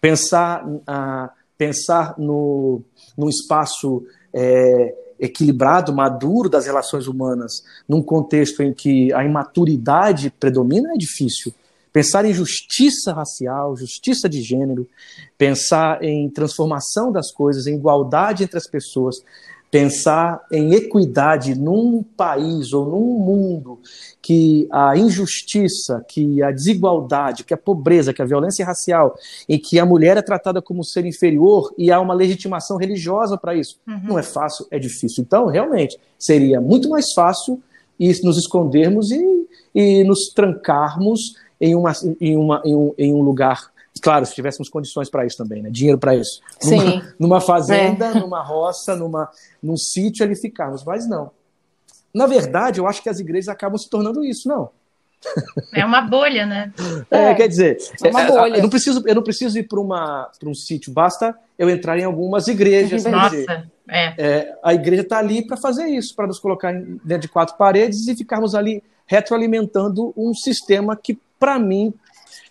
Pensar, 0.00 0.66
uh, 0.66 1.30
pensar 1.56 2.14
no, 2.18 2.82
num 3.16 3.28
espaço 3.30 4.04
é, 4.32 4.94
equilibrado, 5.18 5.94
maduro 5.94 6.48
das 6.48 6.66
relações 6.66 7.06
humanas, 7.06 7.62
num 7.88 8.02
contexto 8.02 8.62
em 8.62 8.72
que 8.72 9.12
a 9.12 9.24
imaturidade 9.24 10.30
predomina, 10.30 10.92
é 10.92 10.96
difícil. 10.96 11.52
Pensar 11.92 12.26
em 12.26 12.34
justiça 12.34 13.14
racial, 13.14 13.74
justiça 13.74 14.28
de 14.28 14.42
gênero, 14.42 14.86
pensar 15.38 16.02
em 16.02 16.28
transformação 16.28 17.10
das 17.10 17.32
coisas, 17.32 17.66
em 17.66 17.76
igualdade 17.76 18.44
entre 18.44 18.58
as 18.58 18.68
pessoas, 18.68 19.16
pensar 19.70 20.40
em 20.50 20.74
equidade 20.74 21.54
num 21.54 22.02
país 22.02 22.72
ou 22.72 22.86
num 22.86 23.18
mundo 23.18 23.80
que 24.22 24.68
a 24.70 24.96
injustiça, 24.96 26.04
que 26.08 26.42
a 26.42 26.50
desigualdade, 26.50 27.44
que 27.44 27.54
a 27.54 27.56
pobreza, 27.56 28.12
que 28.12 28.22
a 28.22 28.24
violência 28.24 28.64
racial, 28.64 29.16
em 29.48 29.58
que 29.58 29.78
a 29.78 29.86
mulher 29.86 30.16
é 30.16 30.22
tratada 30.22 30.62
como 30.62 30.84
ser 30.84 31.04
inferior 31.04 31.72
e 31.76 31.90
há 31.90 32.00
uma 32.00 32.14
legitimação 32.14 32.76
religiosa 32.76 33.36
para 33.36 33.54
isso. 33.54 33.78
Uhum. 33.86 34.00
Não 34.04 34.18
é 34.18 34.22
fácil, 34.22 34.66
é 34.70 34.78
difícil. 34.78 35.22
Então, 35.22 35.46
realmente, 35.46 35.98
seria 36.18 36.60
muito 36.60 36.88
mais 36.88 37.12
fácil 37.12 37.60
nos 37.98 38.36
escondermos 38.38 39.10
e, 39.10 39.48
e 39.74 40.04
nos 40.04 40.28
trancarmos 40.34 41.34
em, 41.60 41.74
uma, 41.74 41.92
em, 42.20 42.36
uma, 42.36 42.62
em, 42.64 42.74
um, 42.74 42.94
em 42.98 43.14
um 43.14 43.22
lugar 43.22 43.70
Claro, 44.00 44.26
se 44.26 44.34
tivéssemos 44.34 44.68
condições 44.68 45.08
para 45.08 45.24
isso 45.26 45.36
também, 45.36 45.62
né? 45.62 45.70
Dinheiro 45.70 45.98
para 45.98 46.14
isso. 46.14 46.40
Sim. 46.60 46.76
Numa, 46.76 47.02
numa 47.18 47.40
fazenda, 47.40 48.06
é. 48.06 48.14
numa 48.14 48.42
roça, 48.42 48.94
numa, 48.94 49.30
num 49.62 49.76
sítio 49.76 50.24
ali 50.24 50.36
ficarmos, 50.36 50.84
mas 50.84 51.08
não. 51.08 51.30
Na 52.12 52.26
verdade, 52.26 52.80
eu 52.80 52.86
acho 52.86 53.02
que 53.02 53.08
as 53.08 53.20
igrejas 53.20 53.48
acabam 53.48 53.76
se 53.78 53.88
tornando 53.88 54.24
isso, 54.24 54.48
não. 54.48 54.70
É 55.74 55.84
uma 55.84 56.02
bolha, 56.02 56.46
né? 56.46 56.72
É, 57.10 57.30
é 57.30 57.34
quer 57.34 57.48
dizer, 57.48 57.78
é 58.02 58.10
uma 58.10 58.22
é, 58.22 58.26
bolha. 58.26 58.56
Eu 58.56 58.62
não 58.62 58.70
preciso, 58.70 59.02
eu 59.06 59.14
não 59.14 59.22
preciso 59.22 59.58
ir 59.58 59.64
para 59.64 60.48
um 60.48 60.54
sítio, 60.54 60.92
basta 60.92 61.36
eu 61.58 61.68
entrar 61.70 61.98
em 61.98 62.04
algumas 62.04 62.48
igrejas. 62.48 63.04
Nossa, 63.04 63.30
dizer, 63.30 63.68
é. 63.88 64.14
é. 64.18 64.58
A 64.62 64.74
igreja 64.74 65.02
está 65.02 65.18
ali 65.18 65.46
para 65.46 65.56
fazer 65.56 65.86
isso, 65.86 66.14
para 66.14 66.26
nos 66.26 66.38
colocar 66.38 66.72
dentro 67.04 67.22
de 67.22 67.28
quatro 67.28 67.56
paredes 67.56 68.06
e 68.08 68.14
ficarmos 68.14 68.54
ali 68.54 68.82
retroalimentando 69.06 70.12
um 70.16 70.34
sistema 70.34 70.96
que, 70.96 71.18
para 71.38 71.58
mim, 71.58 71.94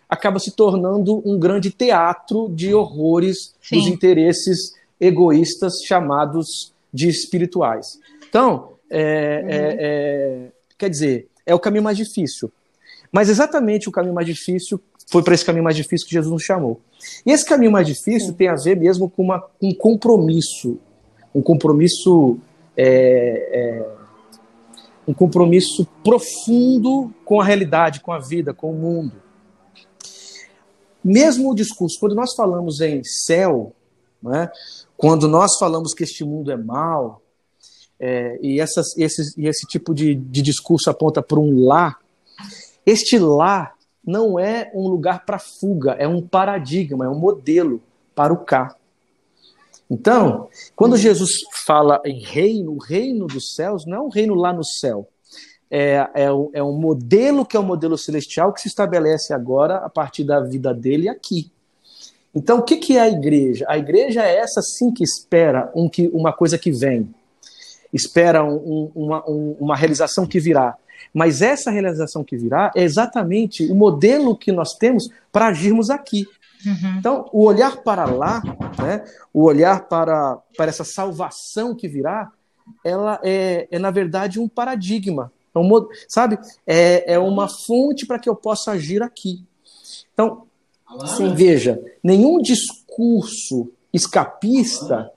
acaba 0.09 0.39
se 0.39 0.51
tornando 0.51 1.21
um 1.25 1.37
grande 1.39 1.71
teatro 1.71 2.49
de 2.49 2.73
horrores 2.73 3.53
Sim. 3.61 3.77
dos 3.77 3.87
interesses 3.87 4.73
egoístas 4.99 5.81
chamados 5.83 6.73
de 6.93 7.09
espirituais. 7.09 7.99
Então, 8.27 8.73
é, 8.89 9.41
uhum. 9.43 9.49
é, 9.49 9.77
é, 9.79 10.51
quer 10.77 10.89
dizer, 10.89 11.27
é 11.45 11.53
o 11.53 11.59
caminho 11.59 11.83
mais 11.83 11.97
difícil. 11.97 12.51
Mas 13.11 13.29
exatamente 13.29 13.87
o 13.89 13.91
caminho 13.91 14.13
mais 14.13 14.27
difícil 14.27 14.79
foi 15.07 15.23
para 15.23 15.33
esse 15.33 15.45
caminho 15.45 15.63
mais 15.63 15.75
difícil 15.75 16.07
que 16.07 16.13
Jesus 16.13 16.31
nos 16.31 16.43
chamou. 16.43 16.79
E 17.25 17.31
esse 17.31 17.45
caminho 17.45 17.71
mais 17.71 17.85
difícil 17.85 18.33
tem 18.33 18.47
a 18.47 18.55
ver 18.55 18.75
mesmo 18.77 19.09
com 19.09 19.23
uma, 19.23 19.45
um 19.61 19.73
compromisso, 19.73 20.77
um 21.33 21.41
compromisso 21.41 22.37
é, 22.75 23.49
é, 23.51 23.95
um 25.07 25.13
compromisso 25.13 25.87
profundo 26.03 27.13
com 27.23 27.39
a 27.39 27.43
realidade, 27.43 27.99
com 27.99 28.11
a 28.11 28.19
vida, 28.19 28.53
com 28.53 28.71
o 28.71 28.73
mundo. 28.73 29.13
Mesmo 31.05 31.51
o 31.51 31.55
discurso, 31.55 31.99
quando 31.99 32.15
nós 32.15 32.33
falamos 32.33 32.81
em 32.81 33.03
céu, 33.03 33.75
né, 34.23 34.49
quando 34.97 35.27
nós 35.27 35.55
falamos 35.59 35.93
que 35.93 36.03
este 36.03 36.23
mundo 36.23 36.51
é 36.51 36.57
mau, 36.57 37.21
é, 37.99 38.39
e, 38.41 38.59
essas, 38.59 38.97
esses, 38.97 39.37
e 39.37 39.45
esse 39.45 39.67
tipo 39.67 39.93
de, 39.93 40.15
de 40.15 40.41
discurso 40.41 40.89
aponta 40.89 41.21
para 41.21 41.39
um 41.39 41.63
lá, 41.63 41.95
este 42.83 43.19
lá 43.19 43.75
não 44.03 44.39
é 44.39 44.71
um 44.73 44.87
lugar 44.87 45.25
para 45.25 45.37
fuga, 45.37 45.91
é 45.91 46.07
um 46.07 46.25
paradigma, 46.25 47.05
é 47.05 47.09
um 47.09 47.19
modelo 47.19 47.83
para 48.15 48.33
o 48.33 48.37
cá. 48.37 48.75
Então, 49.87 50.49
quando 50.75 50.97
Jesus 50.97 51.29
fala 51.67 52.01
em 52.03 52.19
reino, 52.19 52.71
o 52.73 52.79
reino 52.79 53.27
dos 53.27 53.53
céus 53.53 53.85
não 53.85 53.97
é 53.97 54.01
um 54.01 54.09
reino 54.09 54.33
lá 54.33 54.51
no 54.51 54.63
céu. 54.63 55.07
É, 55.77 56.09
é, 56.13 56.25
é 56.53 56.63
um 56.63 56.71
modelo 56.71 57.45
que 57.45 57.57
é 57.57 57.59
o 57.59 57.63
um 57.63 57.65
modelo 57.65 57.97
celestial 57.97 58.53
que 58.53 58.61
se 58.61 58.69
estabelece 58.69 59.33
agora 59.33 59.77
a 59.77 59.89
partir 59.89 60.23
da 60.23 60.39
vida 60.39 60.73
dele 60.73 61.09
aqui. 61.09 61.51
Então, 62.33 62.59
o 62.59 62.63
que, 62.63 62.77
que 62.77 62.97
é 62.97 63.01
a 63.01 63.09
igreja? 63.09 63.65
A 63.67 63.77
igreja 63.77 64.23
é 64.23 64.37
essa 64.37 64.61
sim 64.61 64.89
que 64.93 65.03
espera 65.03 65.69
um, 65.75 65.89
que, 65.89 66.07
uma 66.13 66.31
coisa 66.31 66.57
que 66.57 66.71
vem 66.71 67.13
espera 67.91 68.43
um, 68.43 68.91
uma, 68.95 69.29
um, 69.29 69.57
uma 69.59 69.75
realização 69.75 70.25
que 70.25 70.39
virá. 70.39 70.77
Mas 71.13 71.41
essa 71.41 71.71
realização 71.71 72.23
que 72.23 72.37
virá 72.37 72.71
é 72.75 72.83
exatamente 72.83 73.69
o 73.69 73.75
modelo 73.75 74.35
que 74.35 74.51
nós 74.51 74.73
temos 74.73 75.09
para 75.31 75.47
agirmos 75.47 75.89
aqui. 75.89 76.25
Uhum. 76.65 76.97
Então, 76.99 77.29
o 77.31 77.43
olhar 77.43 77.77
para 77.83 78.05
lá, 78.05 78.41
né, 78.81 79.03
o 79.33 79.43
olhar 79.43 79.87
para, 79.87 80.37
para 80.57 80.69
essa 80.69 80.83
salvação 80.83 81.75
que 81.75 81.87
virá, 81.87 82.31
ela 82.83 83.19
é, 83.23 83.67
é 83.69 83.79
na 83.79 83.91
verdade 83.91 84.39
um 84.39 84.47
paradigma, 84.47 85.31
é 85.55 85.59
um, 85.59 85.87
sabe? 86.07 86.37
É, 86.65 87.13
é 87.13 87.19
uma 87.19 87.47
fonte 87.47 88.05
para 88.05 88.19
que 88.19 88.29
eu 88.29 88.35
possa 88.35 88.71
agir 88.71 89.01
aqui. 89.01 89.43
Então, 90.13 90.43
Sim. 91.17 91.33
veja, 91.33 91.81
nenhum 92.03 92.41
discurso 92.41 93.71
escapista 93.93 95.11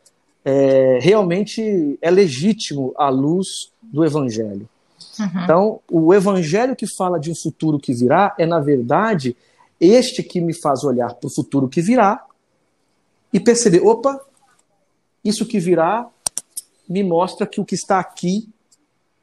é, 0.44 0.98
realmente 1.00 1.98
é 2.00 2.10
legítimo 2.10 2.92
à 2.96 3.08
luz 3.08 3.70
do 3.82 4.04
Evangelho. 4.04 4.68
Uhum. 5.18 5.42
Então, 5.42 5.80
o 5.90 6.14
Evangelho 6.14 6.76
que 6.76 6.86
fala 6.96 7.18
de 7.18 7.30
um 7.30 7.34
futuro 7.34 7.78
que 7.78 7.92
virá 7.92 8.34
é, 8.38 8.46
na 8.46 8.60
verdade, 8.60 9.36
este 9.80 10.22
que 10.22 10.40
me 10.40 10.54
faz 10.54 10.84
olhar 10.84 11.14
para 11.14 11.26
o 11.26 11.30
futuro 11.30 11.68
que 11.68 11.80
virá 11.80 12.24
e 13.32 13.38
perceber: 13.38 13.80
opa, 13.80 14.20
isso 15.24 15.46
que 15.46 15.58
virá 15.58 16.08
me 16.88 17.02
mostra 17.02 17.46
que 17.46 17.60
o 17.60 17.64
que 17.64 17.74
está 17.74 17.98
aqui 17.98 18.48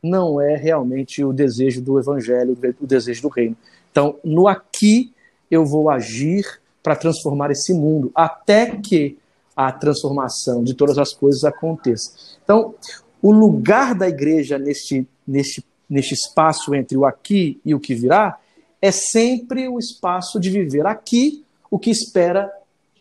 não 0.05 0.39
é 0.39 0.55
realmente 0.55 1.23
o 1.23 1.33
desejo 1.33 1.81
do 1.81 1.99
Evangelho, 1.99 2.57
o 2.79 2.85
desejo 2.85 3.23
do 3.23 3.29
reino. 3.29 3.57
Então, 3.91 4.17
no 4.23 4.47
aqui 4.47 5.11
eu 5.49 5.65
vou 5.65 5.89
agir 5.89 6.45
para 6.83 6.95
transformar 6.95 7.49
esse 7.51 7.73
mundo, 7.73 8.11
até 8.13 8.75
que 8.77 9.17
a 9.55 9.71
transformação 9.71 10.63
de 10.63 10.73
todas 10.73 10.97
as 10.97 11.13
coisas 11.13 11.43
aconteça. 11.43 12.11
Então, 12.43 12.75
o 13.21 13.31
lugar 13.31 13.95
da 13.95 14.07
igreja 14.07 14.59
neste, 14.59 15.07
neste, 15.25 15.65
neste 15.89 16.13
espaço 16.13 16.75
entre 16.75 16.97
o 16.97 17.05
aqui 17.05 17.59
e 17.65 17.73
o 17.73 17.79
que 17.79 17.95
virá 17.95 18.37
é 18.81 18.91
sempre 18.91 19.67
o 19.67 19.79
espaço 19.79 20.39
de 20.39 20.49
viver 20.49 20.85
aqui 20.85 21.43
o 21.71 21.79
que 21.79 21.89
espera 21.89 22.51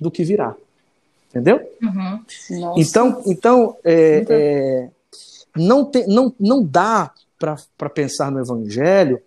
do 0.01 0.11
que 0.11 0.25
virá. 0.25 0.55
Entendeu? 1.29 1.61
Uhum. 1.83 2.25
Então, 2.77 3.23
então 3.27 3.77
é, 3.85 4.25
é, 4.29 4.89
não, 5.57 5.85
tem, 5.85 6.07
não, 6.07 6.35
não 6.39 6.65
dá 6.65 7.13
para 7.39 7.91
pensar 7.91 8.31
no 8.31 8.41
Evangelho 8.41 9.21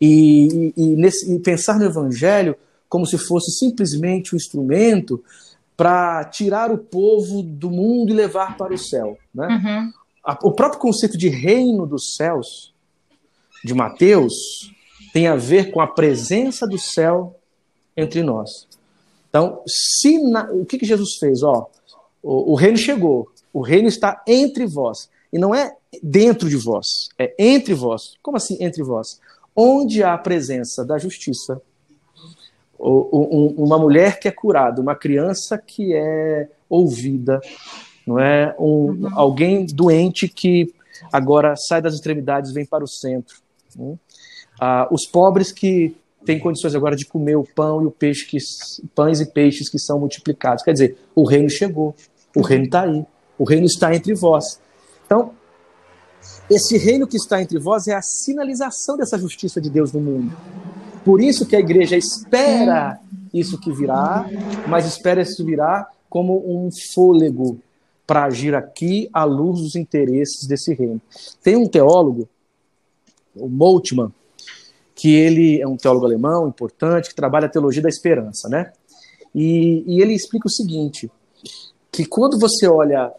e, 0.00 0.72
e, 0.76 0.96
nesse, 0.96 1.32
e 1.32 1.38
pensar 1.40 1.78
no 1.78 1.84
Evangelho 1.84 2.56
como 2.88 3.06
se 3.06 3.16
fosse 3.16 3.50
simplesmente 3.52 4.34
um 4.34 4.36
instrumento 4.36 5.22
para 5.76 6.24
tirar 6.24 6.70
o 6.70 6.78
povo 6.78 7.42
do 7.42 7.70
mundo 7.70 8.10
e 8.10 8.14
levar 8.14 8.56
para 8.56 8.74
o 8.74 8.78
céu. 8.78 9.16
Né? 9.34 9.48
Uhum. 9.48 9.92
O 10.42 10.52
próprio 10.52 10.80
conceito 10.80 11.16
de 11.16 11.28
reino 11.28 11.86
dos 11.86 12.14
céus, 12.14 12.72
de 13.64 13.74
Mateus, 13.74 14.34
tem 15.12 15.26
a 15.26 15.36
ver 15.36 15.70
com 15.70 15.80
a 15.80 15.86
presença 15.86 16.66
do 16.66 16.78
céu 16.78 17.38
entre 17.96 18.22
nós. 18.22 18.68
Então, 19.28 19.62
se 19.66 20.18
na... 20.18 20.50
o 20.52 20.64
que, 20.64 20.78
que 20.78 20.86
Jesus 20.86 21.16
fez? 21.18 21.42
Ó, 21.42 21.68
o, 22.22 22.52
o 22.52 22.54
reino 22.54 22.76
chegou, 22.76 23.31
o 23.52 23.60
reino 23.60 23.88
está 23.88 24.22
entre 24.26 24.66
vós. 24.66 25.10
E 25.32 25.38
não 25.38 25.54
é 25.54 25.74
dentro 26.02 26.48
de 26.48 26.56
vós, 26.56 27.08
é 27.18 27.34
entre 27.38 27.74
vós. 27.74 28.16
Como 28.22 28.36
assim 28.36 28.56
entre 28.60 28.82
vós? 28.82 29.20
Onde 29.54 30.02
há 30.02 30.14
a 30.14 30.18
presença 30.18 30.84
da 30.84 30.98
justiça, 30.98 31.60
uma 32.78 33.78
mulher 33.78 34.18
que 34.18 34.28
é 34.28 34.30
curada, 34.30 34.80
uma 34.80 34.94
criança 34.94 35.56
que 35.56 35.94
é 35.94 36.48
ouvida, 36.68 37.40
não 38.06 38.18
é 38.18 38.54
um, 38.58 38.64
uhum. 38.64 39.08
alguém 39.14 39.64
doente 39.66 40.26
que 40.26 40.74
agora 41.12 41.54
sai 41.56 41.80
das 41.80 41.94
extremidades 41.94 42.50
e 42.50 42.54
vem 42.54 42.66
para 42.66 42.82
o 42.82 42.88
centro. 42.88 43.36
Né? 43.76 43.96
Ah, 44.60 44.88
os 44.90 45.06
pobres 45.06 45.52
que 45.52 45.94
têm 46.24 46.38
condições 46.38 46.74
agora 46.74 46.96
de 46.96 47.06
comer 47.06 47.36
o 47.36 47.44
pão 47.44 47.82
e 47.82 47.86
o 47.86 47.90
peixe 47.90 48.26
que 48.26 48.38
pães 48.94 49.20
e 49.20 49.26
peixes 49.26 49.68
que 49.68 49.78
são 49.78 49.98
multiplicados. 49.98 50.62
Quer 50.64 50.72
dizer, 50.72 50.98
o 51.14 51.24
reino 51.24 51.50
chegou, 51.50 51.94
o 52.34 52.42
reino 52.42 52.64
está 52.64 52.82
aí, 52.82 53.04
o 53.42 53.44
reino 53.44 53.66
está 53.66 53.92
entre 53.92 54.14
vós. 54.14 54.60
Então, 55.04 55.32
esse 56.48 56.78
reino 56.78 57.08
que 57.08 57.16
está 57.16 57.42
entre 57.42 57.58
vós 57.58 57.88
é 57.88 57.92
a 57.92 58.00
sinalização 58.00 58.96
dessa 58.96 59.18
justiça 59.18 59.60
de 59.60 59.68
Deus 59.68 59.92
no 59.92 60.00
mundo. 60.00 60.32
Por 61.04 61.20
isso 61.20 61.44
que 61.44 61.56
a 61.56 61.58
igreja 61.58 61.96
espera 61.96 63.00
isso 63.34 63.58
que 63.58 63.72
virá, 63.72 64.30
mas 64.68 64.86
espera 64.86 65.22
isso 65.22 65.44
virá 65.44 65.90
como 66.08 66.36
um 66.46 66.68
fôlego 66.94 67.58
para 68.06 68.26
agir 68.26 68.54
aqui 68.54 69.10
à 69.12 69.24
luz 69.24 69.60
dos 69.60 69.74
interesses 69.74 70.46
desse 70.46 70.72
reino. 70.72 71.00
Tem 71.42 71.56
um 71.56 71.66
teólogo, 71.66 72.28
o 73.34 73.48
Moltmann, 73.48 74.12
que 74.94 75.16
ele 75.16 75.60
é 75.60 75.66
um 75.66 75.76
teólogo 75.76 76.06
alemão 76.06 76.46
importante, 76.46 77.08
que 77.08 77.14
trabalha 77.16 77.46
a 77.46 77.50
teologia 77.50 77.82
da 77.82 77.88
esperança, 77.88 78.48
né? 78.48 78.72
E, 79.34 79.82
e 79.84 80.00
ele 80.00 80.14
explica 80.14 80.46
o 80.46 80.52
seguinte, 80.52 81.10
que 81.92 82.06
quando 82.06 82.38
você 82.38 82.66
olha 82.66 83.12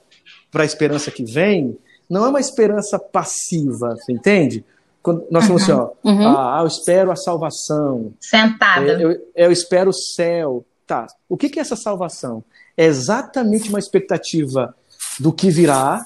para 0.53 0.63
a 0.63 0.65
esperança 0.65 1.11
que 1.11 1.25
vem, 1.25 1.77
não 2.07 2.25
é 2.25 2.29
uma 2.29 2.39
esperança 2.39 2.99
passiva, 2.99 3.95
você 3.95 4.13
entende? 4.13 4.63
Quando 5.01 5.25
nós 5.29 5.45
falamos 5.45 5.67
uhum. 5.67 5.75
assim, 5.75 5.91
ó, 6.05 6.09
uhum. 6.09 6.37
ah, 6.37 6.59
eu 6.61 6.67
espero 6.67 7.11
a 7.11 7.15
salvação. 7.15 8.13
Sentada. 8.21 8.85
Eu, 8.85 9.11
eu, 9.11 9.21
eu, 9.35 9.51
espero 9.51 9.89
o 9.89 9.93
céu. 9.93 10.63
Tá. 10.87 11.07
O 11.27 11.35
que, 11.35 11.49
que 11.49 11.59
é 11.59 11.61
essa 11.61 11.75
salvação? 11.75 12.43
É 12.77 12.85
exatamente 12.85 13.67
uma 13.67 13.79
expectativa 13.79 14.73
do 15.19 15.33
que 15.33 15.49
virá, 15.49 16.05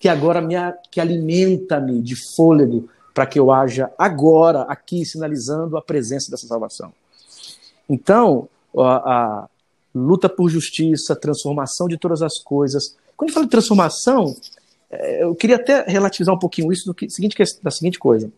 que 0.00 0.08
agora 0.08 0.40
me 0.40 0.54
que 0.90 1.00
alimenta-me 1.00 2.00
de 2.00 2.16
fôlego 2.34 2.88
para 3.12 3.26
que 3.26 3.38
eu 3.38 3.52
haja 3.52 3.92
agora 3.96 4.62
aqui 4.62 5.04
sinalizando 5.04 5.76
a 5.76 5.82
presença 5.82 6.30
dessa 6.30 6.46
salvação. 6.46 6.92
Então, 7.88 8.48
a, 8.76 8.96
a 8.96 9.48
luta 9.94 10.28
por 10.28 10.48
justiça, 10.48 11.14
transformação 11.14 11.86
de 11.86 11.96
todas 11.96 12.22
as 12.22 12.38
coisas. 12.38 12.96
Quando 13.16 13.30
eu 13.30 13.34
falo 13.34 13.46
de 13.46 13.50
transformação, 13.50 14.34
é, 14.90 15.22
eu 15.24 15.34
queria 15.34 15.56
até 15.56 15.84
relativizar 15.86 16.34
um 16.34 16.38
pouquinho 16.38 16.72
isso 16.72 16.86
do 16.86 16.94
que, 16.94 17.08
seguinte, 17.10 17.36
da 17.62 17.70
seguinte 17.70 17.98
coisa. 17.98 18.30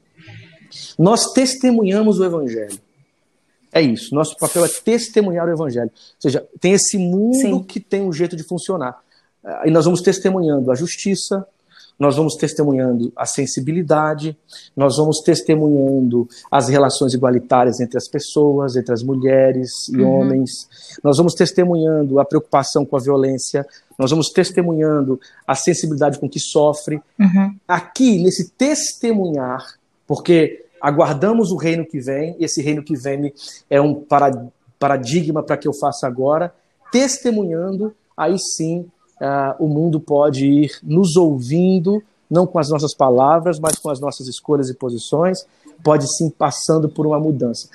Nós 0.98 1.32
testemunhamos 1.32 2.18
o 2.18 2.24
Evangelho. 2.24 2.78
É 3.72 3.80
isso. 3.80 4.14
Nosso 4.14 4.36
papel 4.36 4.64
é 4.64 4.68
testemunhar 4.68 5.46
o 5.46 5.52
Evangelho. 5.52 5.90
Ou 5.90 6.20
seja, 6.20 6.46
tem 6.60 6.72
esse 6.72 6.96
mundo 6.96 7.34
Sim. 7.34 7.62
que 7.62 7.78
tem 7.78 8.02
um 8.02 8.12
jeito 8.12 8.36
de 8.36 8.42
funcionar. 8.42 8.98
E 9.64 9.70
nós 9.70 9.84
vamos 9.84 10.00
testemunhando 10.00 10.72
a 10.72 10.74
justiça, 10.74 11.46
nós 11.98 12.16
vamos 12.16 12.34
testemunhando 12.34 13.12
a 13.16 13.24
sensibilidade, 13.24 14.36
nós 14.76 14.96
vamos 14.96 15.20
testemunhando 15.20 16.28
as 16.50 16.68
relações 16.68 17.14
igualitárias 17.14 17.80
entre 17.80 17.96
as 17.96 18.08
pessoas, 18.08 18.76
entre 18.76 18.92
as 18.92 19.02
mulheres 19.02 19.88
e 19.88 19.96
uhum. 19.96 20.10
homens, 20.10 20.68
nós 21.02 21.16
vamos 21.16 21.34
testemunhando 21.34 22.20
a 22.20 22.24
preocupação 22.24 22.84
com 22.84 22.96
a 22.96 23.00
violência, 23.00 23.66
nós 23.98 24.10
vamos 24.10 24.28
testemunhando 24.28 25.18
a 25.46 25.54
sensibilidade 25.54 26.18
com 26.18 26.28
que 26.28 26.38
sofre. 26.38 27.00
Uhum. 27.18 27.56
Aqui, 27.66 28.22
nesse 28.22 28.50
testemunhar, 28.50 29.64
porque 30.06 30.66
aguardamos 30.80 31.50
o 31.50 31.56
reino 31.56 31.86
que 31.86 31.98
vem, 31.98 32.36
e 32.38 32.44
esse 32.44 32.60
reino 32.60 32.82
que 32.82 32.94
vem 32.94 33.32
é 33.70 33.80
um 33.80 34.04
paradigma 34.78 35.42
para 35.42 35.56
que 35.56 35.66
eu 35.66 35.72
faça 35.72 36.06
agora, 36.06 36.54
testemunhando, 36.92 37.94
aí 38.16 38.36
sim 38.38 38.86
uh, 39.20 39.64
o 39.64 39.68
mundo 39.68 40.00
pode 40.00 40.46
ir 40.46 40.78
nos 40.82 41.16
ouvindo, 41.16 42.02
não 42.30 42.46
com 42.46 42.58
as 42.58 42.68
nossas 42.68 42.94
palavras, 42.94 43.58
mas 43.58 43.76
com 43.78 43.90
as 43.90 44.00
nossas 44.00 44.26
escolhas 44.26 44.68
e 44.68 44.74
posições, 44.74 45.46
pode 45.82 46.06
sim 46.16 46.30
passando 46.30 46.88
por 46.88 47.06
uma 47.06 47.18
mudança. 47.18 47.68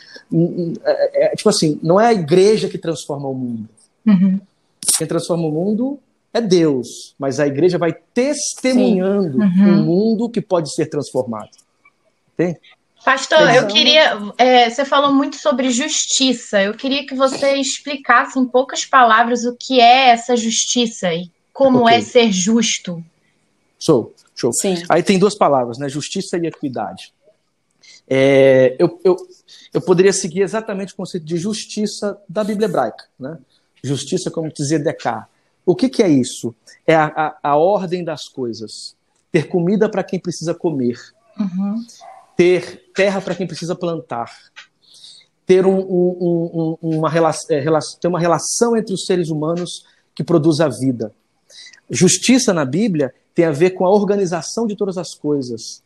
É, 0.84 1.26
é, 1.26 1.34
é 1.34 1.36
tipo 1.36 1.50
assim, 1.50 1.80
não 1.82 2.00
é 2.00 2.08
a 2.08 2.14
igreja 2.14 2.68
que 2.68 2.78
transforma 2.78 3.28
o 3.28 3.34
mundo. 3.34 3.70
Uhum. 4.06 4.40
Quem 4.98 5.08
transforma 5.08 5.46
o 5.46 5.52
mundo 5.52 6.00
é 6.34 6.42
Deus, 6.42 7.14
mas 7.20 7.40
a 7.40 7.48
igreja 7.48 7.78
vai 7.78 7.94
testemunhando 8.14 9.38
uhum. 9.38 9.70
um 9.70 9.84
mundo 9.84 10.30
que 10.30 10.42
pode 10.42 10.74
ser 10.74 10.88
transformado. 10.88 11.50
Entende? 12.34 12.60
Pastor, 13.04 13.54
eu 13.56 13.68
queria. 13.68 14.18
É, 14.38 14.70
você 14.70 14.86
falou 14.86 15.14
muito 15.14 15.36
sobre 15.38 15.72
justiça. 15.72 16.62
Eu 16.62 16.74
queria 16.74 17.06
que 17.06 17.16
você 17.16 17.56
explicasse 17.56 18.38
em 18.38 18.46
poucas 18.46 18.86
palavras 18.86 19.44
o 19.44 19.56
que 19.56 19.80
é 19.80 20.10
essa 20.10 20.38
justiça 20.38 21.12
e 21.14 21.32
como 21.52 21.84
okay. 21.84 21.98
é 21.98 22.02
ser 22.02 22.32
justo. 22.32 23.04
Show, 23.80 24.14
show. 24.36 24.54
Sim. 24.54 24.76
Aí 24.88 25.02
tem 25.02 25.18
duas 25.18 25.36
palavras, 25.36 25.80
né? 25.80 25.90
Justiça 25.90 26.38
e 26.38 26.46
equidade. 26.46 27.12
É, 28.08 28.76
eu, 28.78 29.00
eu, 29.04 29.18
eu 29.74 29.82
poderia 29.82 30.14
seguir 30.14 30.42
exatamente 30.42 30.94
o 30.94 30.98
conceito 30.98 31.26
de 31.26 31.38
justiça 31.38 32.20
da 32.30 32.44
Bíblia 32.44 32.68
hebraica, 32.68 33.06
né? 33.20 33.38
Justiça, 33.84 34.30
como 34.30 34.52
dizer 34.54 34.84
decar. 34.84 35.28
O 35.66 35.76
que, 35.76 35.90
que 35.90 36.04
é 36.04 36.10
isso? 36.10 36.54
É 36.86 36.94
a, 36.94 37.06
a, 37.06 37.52
a 37.52 37.56
ordem 37.56 38.04
das 38.04 38.28
coisas. 38.28 38.96
Ter 39.32 39.48
comida 39.48 39.90
para 39.90 40.04
quem 40.04 40.20
precisa 40.20 40.54
comer. 40.54 41.00
Uhum 41.40 41.84
ter 42.42 42.81
terra 42.94 43.22
para 43.22 43.36
quem 43.36 43.48
precisa 43.48 43.76
plantar, 43.76 44.32
ter, 45.46 45.66
um, 45.66 45.80
um, 45.80 46.78
um, 46.82 46.98
uma, 46.98 47.10
relação, 47.10 47.56
é, 47.56 47.64
ter 48.00 48.08
uma 48.08 48.20
relação 48.20 48.76
entre 48.78 48.94
os 48.94 49.06
seres 49.06 49.30
humanos 49.30 49.86
que 50.16 50.24
produz 50.24 50.60
a 50.60 50.70
vida. 50.70 51.14
Justiça 51.90 52.54
na 52.54 52.64
Bíblia 52.66 53.14
tem 53.34 53.46
a 53.46 53.52
ver 53.52 53.72
com 53.72 53.86
a 53.86 53.90
organização 53.90 54.66
de 54.66 54.76
todas 54.76 54.98
as 54.98 55.14
coisas. 55.14 55.84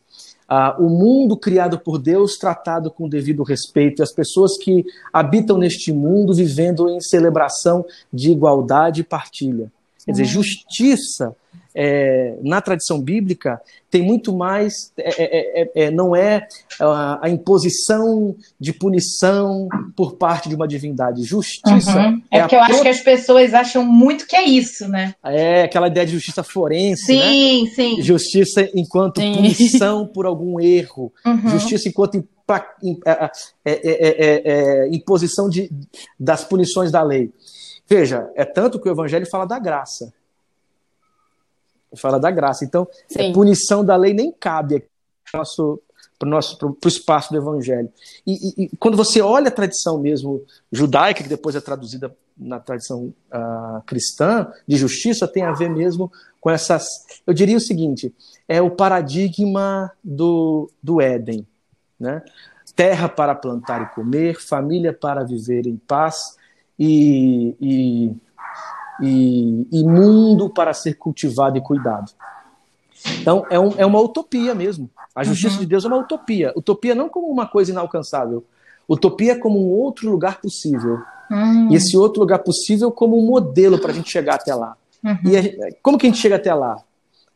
Ah, 0.48 0.76
o 0.78 0.88
mundo 0.88 1.36
criado 1.36 1.78
por 1.78 1.98
Deus 1.98 2.36
tratado 2.36 2.90
com 2.90 3.08
devido 3.08 3.42
respeito, 3.42 4.00
e 4.00 4.04
as 4.04 4.12
pessoas 4.12 4.56
que 4.56 4.84
habitam 5.12 5.58
neste 5.58 5.92
mundo 5.92 6.32
vivendo 6.32 6.88
em 6.88 7.00
celebração 7.00 7.84
de 8.12 8.30
igualdade 8.30 9.00
e 9.00 9.04
partilha. 9.04 9.72
Quer 10.04 10.12
dizer, 10.12 10.24
justiça 10.24 11.34
é, 11.78 12.34
na 12.42 12.62
tradição 12.62 12.98
bíblica 13.02 13.60
tem 13.90 14.02
muito 14.02 14.34
mais, 14.34 14.92
é, 14.96 15.22
é, 15.22 15.62
é, 15.62 15.84
é 15.84 15.90
não 15.90 16.16
é 16.16 16.48
a, 16.80 17.26
a, 17.26 17.28
imposição 17.28 18.34
de 18.58 18.72
punição 18.72 19.68
por 19.94 20.16
parte 20.16 20.48
de 20.48 20.54
uma 20.54 20.66
divindade. 20.66 21.22
Justiça. 21.22 21.98
Uhum. 21.98 22.22
É, 22.30 22.40
porque 22.40 22.56
eu 22.56 22.60
acho 22.60 22.80
que 22.80 22.88
as 22.88 23.00
pessoas 23.00 23.52
acham 23.52 23.84
muito 23.84 24.26
que 24.26 24.34
é 24.34 24.44
isso, 24.44 24.88
né? 24.88 25.14
É 25.22 25.64
aquela 25.64 25.88
ideia 25.88 26.06
de 26.06 26.12
justiça 26.12 26.42
forense. 26.42 27.04
Sim, 27.04 27.64
né? 27.64 27.70
sim. 27.74 28.02
Justiça 28.02 28.68
enquanto 28.74 29.20
sim. 29.20 29.34
punição 29.34 30.06
por 30.06 30.24
algum 30.24 30.58
erro. 30.58 31.12
Uhum. 31.26 31.48
Justiça 31.50 31.90
enquanto 31.90 32.24
imposição 34.90 35.48
de, 35.50 35.70
das 36.18 36.42
punições 36.42 36.90
da 36.90 37.02
lei. 37.02 37.30
Veja, 37.86 38.28
é 38.34 38.46
tanto 38.46 38.80
que 38.80 38.88
o 38.88 38.92
evangelho 38.92 39.28
fala 39.30 39.44
da 39.44 39.58
graça 39.58 40.12
fala 41.96 42.18
da 42.18 42.30
graça. 42.30 42.64
Então, 42.64 42.86
é, 43.16 43.32
punição 43.32 43.84
da 43.84 43.96
lei 43.96 44.12
nem 44.12 44.32
cabe 44.32 44.76
aqui 44.76 44.86
nosso, 45.34 45.80
para 46.18 46.26
o 46.26 46.30
nosso 46.30 46.58
pro, 46.58 46.74
pro 46.74 46.88
espaço 46.88 47.32
do 47.32 47.38
evangelho. 47.38 47.88
E, 48.26 48.32
e, 48.32 48.64
e, 48.64 48.76
quando 48.76 48.96
você 48.96 49.20
olha 49.20 49.48
a 49.48 49.52
tradição 49.52 49.98
mesmo 49.98 50.44
judaica, 50.70 51.22
que 51.22 51.28
depois 51.28 51.54
é 51.56 51.60
traduzida 51.60 52.14
na 52.36 52.60
tradição 52.60 53.14
uh, 53.32 53.82
cristã 53.86 54.52
de 54.66 54.76
justiça, 54.76 55.26
tem 55.26 55.42
a 55.42 55.52
ver 55.52 55.70
mesmo 55.70 56.10
com 56.40 56.50
essas. 56.50 56.86
Eu 57.26 57.32
diria 57.32 57.56
o 57.56 57.60
seguinte: 57.60 58.14
é 58.48 58.60
o 58.60 58.70
paradigma 58.70 59.90
do, 60.02 60.70
do 60.82 61.00
Éden. 61.00 61.46
Né? 61.98 62.22
Terra 62.74 63.08
para 63.08 63.34
plantar 63.34 63.82
e 63.82 63.94
comer, 63.94 64.38
família 64.38 64.92
para 64.92 65.24
viver 65.24 65.66
em 65.66 65.76
paz 65.76 66.36
e, 66.78 67.56
e, 67.58 68.12
e, 69.02 69.66
e 69.72 69.84
mundo 69.84 70.48
para 70.48 70.72
ser 70.72 70.94
cultivado 70.94 71.58
e 71.58 71.60
cuidado. 71.60 72.12
Então, 73.20 73.46
é, 73.50 73.58
um, 73.58 73.72
é 73.76 73.86
uma 73.86 74.00
utopia 74.00 74.54
mesmo. 74.54 74.90
A 75.14 75.22
justiça 75.22 75.54
uhum. 75.54 75.60
de 75.60 75.66
Deus 75.66 75.84
é 75.84 75.88
uma 75.88 75.98
utopia. 75.98 76.52
Utopia 76.56 76.94
não 76.94 77.08
como 77.08 77.28
uma 77.28 77.46
coisa 77.46 77.70
inalcançável. 77.70 78.44
Utopia 78.88 79.38
como 79.38 79.58
um 79.58 79.70
outro 79.70 80.10
lugar 80.10 80.40
possível. 80.40 81.00
Uhum. 81.30 81.72
E 81.72 81.76
esse 81.76 81.96
outro 81.96 82.20
lugar 82.20 82.38
possível 82.40 82.90
como 82.90 83.18
um 83.18 83.26
modelo 83.26 83.78
para 83.78 83.90
a 83.90 83.94
gente 83.94 84.10
chegar 84.10 84.36
até 84.36 84.54
lá. 84.54 84.76
Uhum. 85.04 85.18
E 85.24 85.36
a, 85.36 85.42
como 85.82 85.98
que 85.98 86.06
a 86.06 86.10
gente 86.10 86.20
chega 86.20 86.36
até 86.36 86.52
lá? 86.54 86.76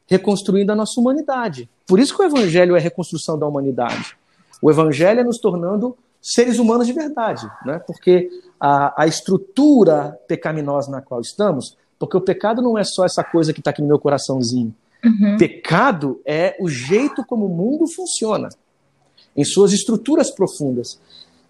Reconstruindo 0.07 0.73
a 0.73 0.75
nossa 0.77 1.01
humanidade. 1.01 1.69
Por 1.87 1.99
isso 1.99 2.17
que 2.17 2.23
o 2.23 2.27
evangelho 2.27 2.75
é 2.75 2.79
a 2.79 2.83
reconstrução 2.83 3.39
da 3.39 3.47
humanidade. 3.47 4.17
O 4.63 4.71
evangelho 4.71 5.21
é 5.21 5.25
nos 5.25 5.39
tornando 5.39 5.97
seres 6.21 6.59
humanos 6.59 6.87
de 6.87 6.93
verdade, 6.93 7.51
né? 7.65 7.81
porque 7.87 8.29
a, 8.59 9.03
a 9.03 9.07
estrutura 9.07 10.19
pecaminosa 10.29 10.91
na 10.91 11.01
qual 11.01 11.21
estamos, 11.21 11.77
porque 11.99 12.17
o 12.17 12.21
pecado 12.21 12.61
não 12.63 12.77
é 12.77 12.85
só 12.85 13.05
essa 13.05 13.25
coisa 13.25 13.53
que 13.53 13.61
está 13.61 13.71
aqui 13.71 13.83
no 13.83 13.89
meu 13.89 13.99
coraçãozinho. 13.99 14.75
Uhum. 15.05 15.37
Pecado 15.39 16.21
é 16.27 16.57
o 16.61 16.69
jeito 16.69 17.25
como 17.25 17.47
o 17.47 17.49
mundo 17.49 17.87
funciona, 17.87 18.49
em 19.37 19.45
suas 19.45 19.73
estruturas 19.73 20.31
profundas. 20.31 21.01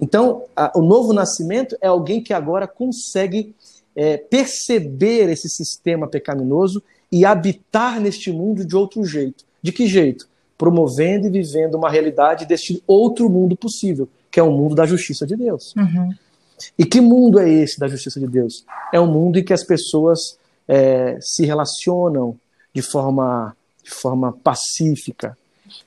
Então, 0.00 0.44
a, 0.56 0.72
o 0.76 0.82
novo 0.82 1.12
nascimento 1.12 1.76
é 1.80 1.88
alguém 1.88 2.22
que 2.22 2.32
agora 2.32 2.66
consegue 2.66 3.54
é, 3.94 4.16
perceber 4.16 5.28
esse 5.28 5.48
sistema 5.48 6.06
pecaminoso 6.06 6.82
e 7.10 7.24
habitar 7.24 8.00
neste 8.00 8.30
mundo 8.32 8.64
de 8.64 8.76
outro 8.76 9.04
jeito. 9.04 9.44
De 9.62 9.72
que 9.72 9.86
jeito? 9.86 10.28
Promovendo 10.56 11.26
e 11.26 11.30
vivendo 11.30 11.74
uma 11.74 11.90
realidade 11.90 12.46
deste 12.46 12.82
outro 12.86 13.28
mundo 13.28 13.56
possível, 13.56 14.08
que 14.30 14.38
é 14.38 14.42
o 14.42 14.50
mundo 14.50 14.74
da 14.74 14.86
justiça 14.86 15.26
de 15.26 15.36
Deus. 15.36 15.74
Uhum. 15.76 16.14
E 16.78 16.84
que 16.84 17.00
mundo 17.00 17.38
é 17.38 17.48
esse 17.48 17.78
da 17.78 17.88
justiça 17.88 18.20
de 18.20 18.26
Deus? 18.26 18.64
É 18.92 19.00
um 19.00 19.06
mundo 19.06 19.38
em 19.38 19.44
que 19.44 19.52
as 19.52 19.64
pessoas 19.64 20.38
é, 20.68 21.18
se 21.20 21.44
relacionam 21.44 22.36
de 22.72 22.82
forma, 22.82 23.56
de 23.82 23.90
forma 23.90 24.32
pacífica, 24.32 25.36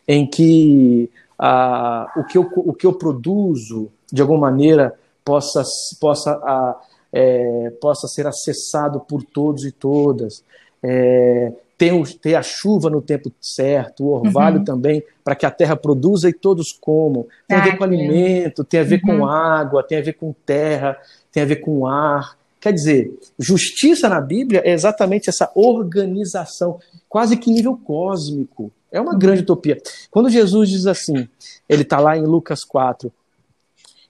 em 0.07 0.25
que 0.25 1.09
ah, 1.37 2.11
o, 2.15 2.23
que 2.23 2.37
eu, 2.37 2.49
o 2.55 2.73
que 2.73 2.85
eu 2.85 2.93
produzo, 2.93 3.89
de 4.11 4.21
alguma 4.21 4.51
maneira, 4.51 4.93
possa, 5.23 5.63
possa, 5.99 6.31
ah, 6.43 6.81
é, 7.11 7.71
possa 7.81 8.07
ser 8.07 8.27
acessado 8.27 8.99
por 8.99 9.23
todos 9.23 9.65
e 9.65 9.71
todas. 9.71 10.43
É, 10.81 11.53
ter, 11.77 11.93
ter, 12.19 12.35
a 12.35 12.41
chuva 12.41 12.89
no 12.89 13.01
tempo 13.01 13.31
certo, 13.41 14.03
o 14.03 14.11
orvalho 14.11 14.59
uhum. 14.59 14.63
também, 14.63 15.03
para 15.23 15.35
que 15.35 15.45
a 15.45 15.51
terra 15.51 15.75
produza 15.75 16.29
e 16.29 16.33
todos 16.33 16.71
comam. 16.71 17.25
Tem 17.47 17.57
ah, 17.57 17.61
a 17.61 17.63
ver 17.63 17.77
com 17.77 17.83
alimento, 17.83 18.63
tem 18.63 18.79
a 18.79 18.83
ver 18.83 19.01
uhum. 19.03 19.19
com 19.19 19.25
água, 19.25 19.83
tem 19.83 19.97
a 19.97 20.01
ver 20.01 20.13
com 20.13 20.33
terra, 20.45 20.97
tem 21.31 21.43
a 21.43 21.45
ver 21.45 21.57
com 21.57 21.85
ar. 21.87 22.37
Quer 22.61 22.71
dizer, 22.71 23.19
justiça 23.37 24.07
na 24.07 24.21
Bíblia 24.21 24.61
é 24.63 24.71
exatamente 24.71 25.29
essa 25.29 25.51
organização, 25.55 26.79
quase 27.09 27.35
que 27.35 27.51
nível 27.51 27.77
cósmico. 27.77 28.71
É 28.91 29.01
uma 29.01 29.17
grande 29.17 29.41
utopia. 29.41 29.77
Quando 30.11 30.29
Jesus 30.29 30.69
diz 30.69 30.85
assim, 30.85 31.27
ele 31.67 31.81
está 31.81 31.99
lá 31.99 32.15
em 32.15 32.23
Lucas 32.23 32.63
4, 32.63 33.11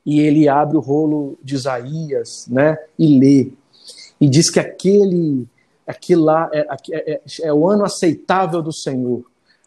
e 0.05 0.19
ele 0.19 0.49
abre 0.49 0.75
o 0.75 0.81
rolo 0.81 1.37
de 1.41 1.55
Isaías, 1.55 2.45
né, 2.49 2.77
e 2.99 3.17
lê, 3.17 3.51
e 4.19 4.29
diz 4.29 4.49
que 4.49 4.59
aquele, 4.59 5.47
aquele 5.85 6.21
lá 6.21 6.49
é, 6.53 6.67
é, 6.91 7.11
é, 7.13 7.21
é 7.43 7.53
o 7.53 7.67
ano 7.67 7.85
aceitável 7.85 8.61
do 8.61 8.73
Senhor. 8.73 9.23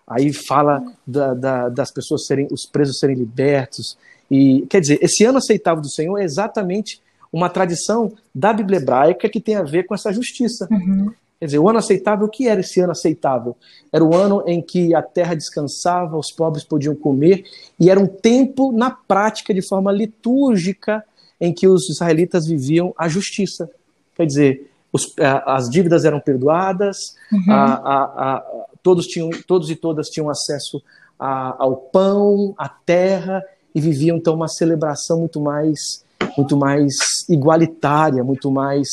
Aí 0.07 0.33
fala 0.33 0.83
da, 1.07 1.35
da, 1.35 1.69
das 1.69 1.91
pessoas 1.91 2.27
serem, 2.27 2.47
os 2.51 2.65
presos 2.65 2.99
serem 2.99 3.17
libertos. 3.17 3.99
E 4.31 4.67
quer 4.69 4.81
dizer, 4.81 4.99
esse 5.03 5.25
ano 5.25 5.39
aceitável 5.39 5.83
do 5.83 5.91
Senhor 5.91 6.17
é 6.19 6.25
exatamente 6.25 7.01
uma 7.33 7.49
tradição 7.49 8.13
da 8.35 8.53
Bíblia 8.53 8.79
hebraica 8.79 9.29
que 9.29 9.41
tem 9.41 9.57
a 9.57 9.63
ver 9.63 9.85
com 9.85 9.95
essa 9.95 10.13
justiça. 10.13 10.69
Uhum. 10.71 11.13
Quer 11.39 11.47
dizer, 11.47 11.59
o 11.59 11.69
ano 11.69 11.79
aceitável, 11.79 12.27
o 12.27 12.31
que 12.31 12.49
era 12.49 12.61
esse 12.61 12.81
ano 12.81 12.93
aceitável? 12.93 13.57
Era 13.93 14.03
o 14.03 14.15
ano 14.15 14.43
em 14.47 14.63
que 14.63 14.95
a 14.95 15.03
terra 15.03 15.35
descansava, 15.35 16.17
os 16.17 16.33
pobres 16.33 16.65
podiam 16.65 16.95
comer, 16.95 17.45
e 17.79 17.91
era 17.91 18.01
um 18.01 18.07
tempo, 18.07 18.73
na 18.73 18.91
prática, 18.91 19.53
de 19.53 19.61
forma 19.61 19.93
litúrgica, 19.93 21.05
em 21.39 21.53
que 21.53 21.69
os 21.69 21.91
israelitas 21.91 22.47
viviam 22.47 22.95
a 22.97 23.07
justiça. 23.07 23.69
Quer 24.15 24.25
dizer, 24.25 24.71
os, 24.97 25.15
as 25.47 25.71
dívidas 25.71 26.05
eram 26.05 26.21
perdoadas, 26.21 27.15
uhum. 27.33 27.53
a, 27.53 27.65
a, 27.75 28.35
a, 28.35 28.45
todos, 28.83 29.07
tinham, 29.07 29.31
todos 29.47 29.71
e 29.71 29.77
todas 29.77 30.09
tinham 30.09 30.29
acesso 30.29 30.83
ao 31.19 31.77
pão, 31.77 32.55
à 32.59 32.69
terra, 32.69 33.43
e 33.75 33.81
viviam 33.81 34.17
então 34.17 34.35
uma 34.35 34.49
celebração 34.49 35.21
muito 35.21 35.41
mais 35.41 36.05
muito 36.37 36.57
mais 36.57 36.97
igualitária, 37.29 38.23
muito 38.25 38.51
mais 38.51 38.89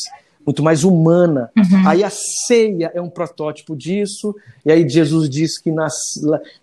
muito 0.46 0.62
mais 0.62 0.84
humana. 0.84 1.50
Uhum. 1.58 1.88
Aí 1.88 2.04
a 2.04 2.10
ceia 2.10 2.92
é 2.94 3.02
um 3.02 3.10
protótipo 3.10 3.76
disso, 3.76 4.36
e 4.66 4.72
aí 4.72 4.88
Jesus 4.88 5.30
diz 5.30 5.60
que, 5.60 5.72
nas, 5.72 5.94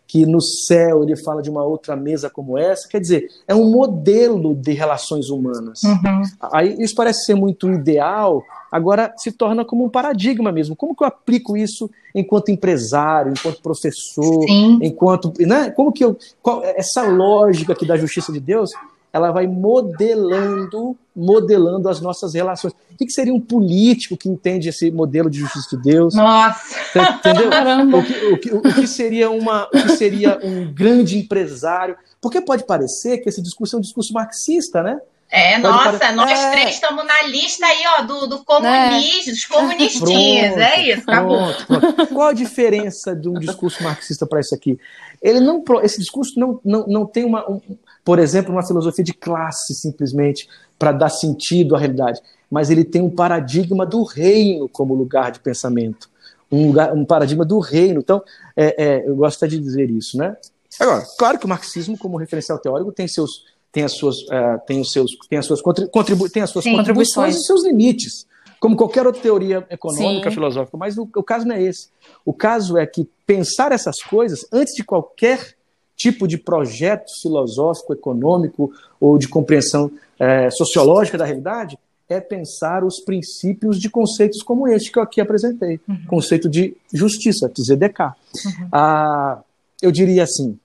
que 0.06 0.26
no 0.26 0.40
céu 0.40 1.02
ele 1.02 1.16
fala 1.16 1.42
de 1.42 1.50
uma 1.50 1.64
outra 1.64 1.96
mesa 1.96 2.28
como 2.28 2.58
essa, 2.58 2.88
quer 2.88 3.00
dizer, 3.00 3.28
é 3.46 3.54
um 3.54 3.70
modelo 3.70 4.54
de 4.54 4.72
relações 4.72 5.30
humanas. 5.30 5.82
Uhum. 5.82 6.22
Aí 6.52 6.76
isso 6.78 6.94
parece 6.94 7.24
ser 7.24 7.34
muito 7.34 7.70
ideal, 7.70 8.42
agora 8.70 9.12
se 9.16 9.32
torna 9.32 9.64
como 9.64 9.84
um 9.84 9.88
paradigma 9.88 10.52
mesmo. 10.52 10.76
Como 10.76 10.94
que 10.94 11.02
eu 11.02 11.08
aplico 11.08 11.56
isso 11.56 11.90
enquanto 12.14 12.50
empresário, 12.50 13.32
enquanto 13.32 13.62
professor, 13.62 14.44
Sim. 14.46 14.78
enquanto. 14.82 15.32
Né? 15.40 15.70
Como 15.70 15.92
que 15.92 16.04
eu. 16.04 16.16
Qual, 16.42 16.62
essa 16.64 17.02
lógica 17.02 17.72
aqui 17.72 17.86
da 17.86 17.96
justiça 17.96 18.32
de 18.32 18.40
Deus 18.40 18.70
ela 19.12 19.30
vai 19.30 19.46
modelando, 19.46 20.96
modelando 21.14 21.88
as 21.88 22.00
nossas 22.00 22.34
relações. 22.34 22.72
O 22.92 22.96
que, 22.96 23.10
seria 23.10 23.34
um 23.34 23.40
político 23.40 24.16
que 24.16 24.28
entende 24.28 24.68
esse 24.68 24.90
modelo 24.90 25.28
de 25.28 25.40
justiça 25.40 25.76
de 25.76 25.82
Deus? 25.82 26.14
Nossa! 26.14 26.76
Entendeu? 26.94 27.50
Caramba. 27.50 27.98
O 27.98 28.04
que, 28.04 28.12
o, 28.26 28.38
que, 28.38 28.54
o 28.54 28.62
que 28.62 28.86
seria 28.86 29.30
uma, 29.30 29.64
o 29.64 29.70
que 29.70 29.96
seria 29.96 30.38
um 30.42 30.72
grande 30.72 31.18
empresário? 31.18 31.96
Porque 32.20 32.40
pode 32.40 32.64
parecer 32.64 33.18
que 33.18 33.28
esse 33.28 33.42
discurso 33.42 33.76
é 33.76 33.78
um 33.78 33.82
discurso 33.82 34.12
marxista, 34.12 34.82
né? 34.82 35.00
É, 35.32 35.60
Pode 35.60 35.62
nossa, 35.62 36.12
nós 36.12 36.40
é... 36.40 36.50
três 36.50 36.70
estamos 36.70 37.06
na 37.06 37.22
lista 37.28 37.64
aí, 37.64 37.84
ó, 37.98 38.02
do, 38.02 38.26
do 38.26 38.44
comunista, 38.44 39.30
é. 39.30 39.32
dos 39.32 39.44
comunistinhas, 39.44 40.54
pronto, 40.54 40.60
é 40.60 40.88
isso, 40.88 41.02
acabou. 41.02 41.54
Pronto, 41.54 41.66
pronto. 41.66 42.06
Qual 42.08 42.28
a 42.28 42.32
diferença 42.32 43.14
de 43.14 43.28
um 43.28 43.34
discurso 43.34 43.80
marxista 43.80 44.26
para 44.26 44.40
isso 44.40 44.52
aqui? 44.52 44.76
Ele 45.22 45.38
não, 45.38 45.62
esse 45.84 46.00
discurso 46.00 46.38
não, 46.38 46.60
não, 46.64 46.84
não 46.88 47.06
tem 47.06 47.24
uma, 47.24 47.48
um, 47.48 47.60
por 48.04 48.18
exemplo, 48.18 48.52
uma 48.52 48.66
filosofia 48.66 49.04
de 49.04 49.12
classe, 49.12 49.74
simplesmente, 49.74 50.48
para 50.78 50.92
dar 50.92 51.10
sentido 51.10 51.76
à 51.76 51.78
realidade. 51.78 52.20
Mas 52.50 52.70
ele 52.70 52.84
tem 52.84 53.02
um 53.02 53.10
paradigma 53.10 53.86
do 53.86 54.02
reino 54.02 54.68
como 54.68 54.94
lugar 54.94 55.30
de 55.30 55.40
pensamento. 55.40 56.08
Um, 56.50 56.68
lugar, 56.68 56.92
um 56.92 57.04
paradigma 57.04 57.44
do 57.44 57.58
reino. 57.60 58.00
Então, 58.00 58.22
é, 58.56 58.84
é, 58.84 59.08
eu 59.08 59.14
gosto 59.14 59.46
de 59.46 59.58
dizer 59.58 59.90
isso, 59.90 60.16
né? 60.16 60.36
Agora, 60.78 61.04
claro 61.18 61.38
que 61.38 61.44
o 61.44 61.48
marxismo, 61.48 61.96
como 61.96 62.16
referencial 62.16 62.58
teórico, 62.58 62.92
tem 62.92 63.06
seus 63.08 63.44
tem 63.72 63.84
as 63.84 63.92
suas 63.92 64.16
uh, 64.22 64.60
tem 64.66 64.80
os 64.80 64.90
seus 64.90 65.16
tem 65.28 65.38
as 65.38 65.46
suas 65.46 65.60
contribu 65.62 66.28
tem 66.28 66.42
as 66.42 66.50
suas 66.50 66.64
Sim, 66.64 66.76
contribuições 66.76 67.36
e 67.36 67.44
seus 67.44 67.64
limites, 67.64 68.26
como 68.58 68.76
qualquer 68.76 69.06
outra 69.06 69.22
teoria 69.22 69.64
econômica, 69.70 70.28
Sim. 70.28 70.34
filosófica. 70.34 70.76
Mas 70.76 70.98
o, 70.98 71.08
o 71.14 71.22
caso 71.22 71.46
não 71.46 71.54
é 71.54 71.62
esse. 71.62 71.88
O 72.24 72.32
caso 72.32 72.76
é 72.76 72.86
que 72.86 73.08
pensar 73.26 73.70
essas 73.72 74.02
coisas 74.02 74.44
antes 74.52 74.74
de 74.74 74.82
qualquer 74.82 75.54
tipo 76.00 76.26
de 76.26 76.38
projeto 76.38 77.10
filosófico, 77.20 77.92
econômico 77.92 78.72
ou 78.98 79.18
de 79.18 79.28
compreensão 79.28 79.92
é, 80.18 80.48
sociológica 80.50 81.18
da 81.18 81.26
realidade 81.26 81.78
é 82.08 82.18
pensar 82.18 82.82
os 82.82 83.00
princípios 83.00 83.78
de 83.78 83.90
conceitos 83.90 84.42
como 84.42 84.66
este 84.66 84.90
que 84.90 84.98
eu 84.98 85.02
aqui 85.02 85.20
apresentei. 85.20 85.78
Uhum. 85.86 86.06
Conceito 86.06 86.48
de 86.48 86.74
justiça, 86.92 87.52
ZDK. 87.54 88.00
Uhum. 88.00 88.68
Ah, 88.72 89.42
eu 89.82 89.92
diria 89.92 90.24
assim, 90.24 90.58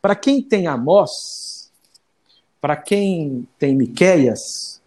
para 0.00 0.14
quem 0.14 0.42
tem 0.42 0.66
Amós, 0.66 1.70
para 2.60 2.76
quem 2.76 3.48
tem 3.58 3.74
Miqueias, 3.74 4.80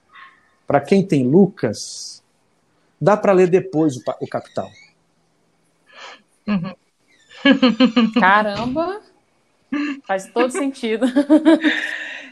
para 0.68 0.80
quem 0.80 1.04
tem 1.04 1.28
Lucas, 1.28 2.22
dá 3.02 3.18
para 3.18 3.34
ler 3.34 3.50
depois 3.50 3.98
o, 3.98 4.02
o 4.22 4.28
Capital. 4.28 4.70
Uhum. 6.48 6.74
Caramba! 8.20 9.09
Faz 10.08 10.28
todo 10.28 10.52
sentido. 10.52 11.06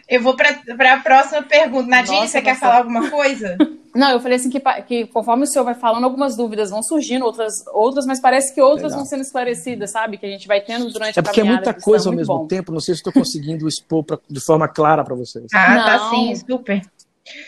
Eu 0.10 0.22
vou 0.22 0.36
para 0.38 0.94
a 0.94 1.00
próxima 1.02 1.44
pergunta. 1.44 1.90
Nadine, 1.90 2.22
Nossa, 2.22 2.32
você 2.32 2.42
quer 2.42 2.58
falar 2.58 2.78
alguma 2.78 3.10
coisa? 3.10 3.58
Não, 3.94 4.12
eu 4.12 4.20
falei 4.20 4.36
assim 4.36 4.50
que, 4.52 4.60
que 4.84 5.08
conforme 5.08 5.44
o 5.44 5.48
senhor 5.48 5.66
vai 5.66 5.74
falando, 5.74 6.04
algumas 6.04 6.38
dúvidas 6.38 6.70
vão 6.70 6.84
surgindo, 6.84 7.26
outras, 7.26 7.52
outras 7.74 8.06
mas 8.06 8.22
parece 8.22 8.54
que 8.54 8.62
outras 8.62 8.92
Legal. 8.92 9.00
vão 9.00 9.06
sendo 9.08 9.22
esclarecidas, 9.22 9.90
sabe? 9.92 10.20
Que 10.20 10.26
a 10.28 10.30
gente 10.30 10.48
vai 10.48 10.62
tendo 10.62 10.88
durante 10.92 11.18
é 11.18 11.20
a 11.20 11.22
É 11.22 11.24
porque 11.24 11.42
é 11.42 11.44
muita 11.44 11.74
coisa 11.74 12.08
ao 12.08 12.16
mesmo 12.16 12.38
bom. 12.38 12.46
tempo, 12.46 12.72
não 12.72 12.80
sei 12.80 12.94
se 12.94 13.00
estou 13.00 13.12
conseguindo 13.12 13.68
expor 13.68 14.04
pra, 14.04 14.20
de 14.30 14.40
forma 14.40 14.68
clara 14.68 15.04
para 15.04 15.16
vocês. 15.16 15.48
Ah, 15.52 15.76
não. 15.76 15.86
tá 15.86 16.10
sim, 16.12 16.36
super. 16.36 16.82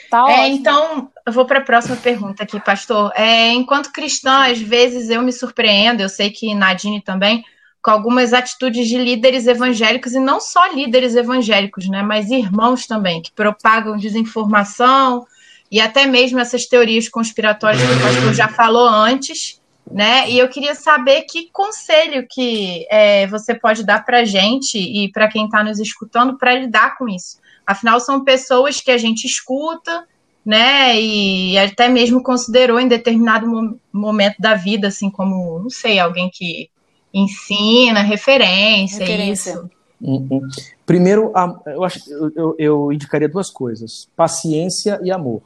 Tá 0.10 0.26
é, 0.28 0.48
então, 0.48 1.12
eu 1.24 1.32
vou 1.32 1.46
para 1.46 1.60
a 1.60 1.64
próxima 1.64 1.96
pergunta 1.98 2.42
aqui, 2.42 2.60
pastor. 2.60 3.12
É, 3.16 3.50
enquanto 3.54 3.92
cristã, 3.92 4.50
às 4.52 4.60
vezes 4.60 5.12
eu 5.12 5.22
me 5.22 5.32
surpreendo, 5.32 6.02
eu 6.02 6.10
sei 6.10 6.32
que 6.32 6.56
Nadine 6.56 7.00
também, 7.00 7.44
com 7.82 7.92
algumas 7.92 8.34
atitudes 8.34 8.88
de 8.88 8.98
líderes 8.98 9.48
evangélicos, 9.48 10.14
e 10.14 10.20
não 10.20 10.40
só 10.40 10.68
líderes 10.68 11.16
evangélicos, 11.16 11.88
né, 11.88 12.04
mas 12.04 12.30
irmãos 12.30 12.86
também, 12.86 13.22
que 13.22 13.32
propagam 13.32 13.98
desinformação, 13.98 15.26
e 15.72 15.80
até 15.80 16.06
mesmo 16.06 16.40
essas 16.40 16.66
teorias 16.66 17.08
conspiratórias 17.08 17.82
que 17.82 17.94
o 17.94 18.02
pastor 18.02 18.34
já 18.34 18.48
falou 18.48 18.88
antes, 18.88 19.62
né? 19.92 20.30
E 20.30 20.38
eu 20.38 20.48
queria 20.50 20.76
saber 20.76 21.24
que 21.24 21.50
conselho 21.52 22.26
que 22.30 22.86
é, 22.90 23.28
você 23.28 23.56
pode 23.56 23.84
dar 23.84 24.04
para 24.04 24.26
gente 24.26 24.78
e 24.78 25.12
para 25.12 25.28
quem 25.28 25.46
está 25.46 25.64
nos 25.64 25.80
escutando 25.80 26.38
para 26.38 26.56
lidar 26.56 26.98
com 26.98 27.08
isso. 27.08 27.40
Afinal, 27.66 28.00
são 28.00 28.24
pessoas 28.24 28.82
que 28.82 28.92
a 28.92 28.98
gente 28.98 29.26
escuta, 29.26 30.08
né? 30.46 31.00
E 31.00 31.58
até 31.58 31.88
mesmo 31.88 32.24
considerou 32.24 32.80
em 32.80 32.88
determinado 32.88 33.80
momento 33.92 34.38
da 34.40 34.56
vida, 34.56 34.88
assim, 34.88 35.10
como, 35.10 35.60
não 35.60 35.70
sei, 35.70 36.00
alguém 36.00 36.30
que 36.34 36.70
ensina, 37.14 38.02
referência, 38.02 39.00
referência. 39.00 39.52
isso. 39.52 39.70
Uhum. 40.02 40.48
Primeiro, 40.86 41.34
eu, 41.66 41.84
acho, 41.84 42.00
eu, 42.36 42.56
eu 42.58 42.92
indicaria 42.92 43.28
duas 43.28 43.50
coisas: 43.50 44.08
paciência 44.16 45.00
e 45.04 45.12
amor. 45.12 45.42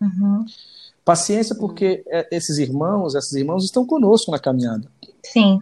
Uhum. 0.00 0.44
Paciência, 1.04 1.54
porque 1.54 2.02
é, 2.08 2.28
esses 2.30 2.58
irmãos, 2.58 3.14
essas 3.14 3.32
irmãs 3.32 3.64
estão 3.64 3.86
conosco 3.86 4.30
na 4.30 4.38
caminhada. 4.38 4.90
Sim. 5.22 5.58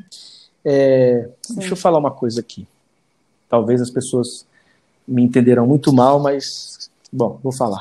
É, 0.64 1.28
Sim. 1.42 1.54
Deixa 1.56 1.72
eu 1.72 1.76
falar 1.76 1.98
uma 1.98 2.10
coisa 2.10 2.40
aqui. 2.40 2.66
Talvez 3.48 3.80
as 3.80 3.90
pessoas 3.90 4.44
me 5.06 5.22
entenderão 5.22 5.66
muito 5.66 5.92
mal, 5.92 6.18
mas 6.18 6.90
bom, 7.12 7.38
vou 7.42 7.52
falar. 7.52 7.80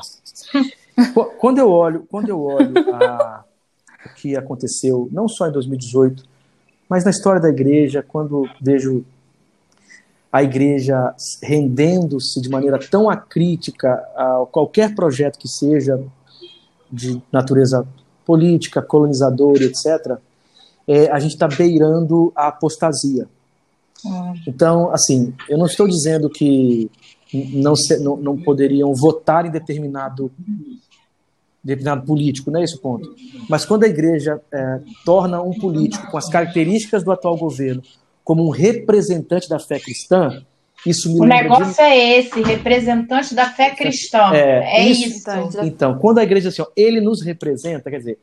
quando 1.38 1.58
eu 1.58 1.70
olho, 1.70 2.06
quando 2.08 2.28
eu 2.28 2.40
olho 2.40 2.72
a, 2.94 3.44
o 4.04 4.14
que 4.14 4.36
aconteceu, 4.36 5.08
não 5.10 5.26
só 5.28 5.48
em 5.48 5.52
2018, 5.52 6.24
mas 6.88 7.04
na 7.04 7.10
história 7.10 7.40
da 7.40 7.48
igreja, 7.48 8.04
quando 8.06 8.48
vejo 8.60 9.04
a 10.32 10.42
igreja 10.42 11.14
rendendo-se 11.42 12.40
de 12.40 12.48
maneira 12.48 12.78
tão 12.78 13.08
acrítica 13.08 13.94
a 14.14 14.46
qualquer 14.50 14.94
projeto 14.94 15.38
que 15.38 15.48
seja 15.48 16.02
de 16.90 17.22
natureza 17.32 17.86
política, 18.24 18.82
colonizadora, 18.82 19.64
etc., 19.64 20.18
é, 20.86 21.10
a 21.10 21.18
gente 21.18 21.32
está 21.32 21.48
beirando 21.48 22.32
a 22.36 22.48
apostasia. 22.48 23.26
Hum. 24.04 24.34
Então, 24.46 24.92
assim, 24.92 25.34
eu 25.48 25.58
não 25.58 25.66
estou 25.66 25.88
dizendo 25.88 26.30
que 26.30 26.90
não, 27.32 27.74
se, 27.74 27.98
não, 27.98 28.16
não 28.16 28.36
poderiam 28.36 28.94
votar 28.94 29.46
em 29.46 29.50
determinado 29.50 30.30
determinado 31.66 32.06
político, 32.06 32.50
não 32.50 32.60
é 32.60 32.64
esse 32.64 32.76
o 32.76 32.80
ponto. 32.80 33.14
Mas 33.48 33.64
quando 33.64 33.84
a 33.84 33.88
igreja 33.88 34.40
é, 34.52 34.80
torna 35.04 35.42
um 35.42 35.52
político 35.58 36.10
com 36.10 36.16
as 36.16 36.28
características 36.28 37.02
do 37.02 37.10
atual 37.10 37.36
governo 37.36 37.82
como 38.22 38.46
um 38.46 38.50
representante 38.50 39.48
da 39.48 39.58
fé 39.58 39.78
cristã, 39.78 40.42
isso 40.84 41.12
me 41.12 41.20
O 41.20 41.24
negócio 41.24 41.74
de... 41.74 41.80
é 41.80 42.18
esse, 42.18 42.40
representante 42.42 43.34
da 43.34 43.46
fé 43.50 43.74
cristã. 43.74 44.32
É, 44.32 44.78
é 44.78 44.88
isso. 44.88 45.08
isso. 45.08 45.60
Então, 45.62 45.98
quando 45.98 46.18
a 46.18 46.22
igreja 46.22 46.48
assim, 46.48 46.62
ó, 46.62 46.66
ele 46.76 47.00
nos 47.00 47.22
representa, 47.22 47.90
quer 47.90 47.98
dizer, 47.98 48.18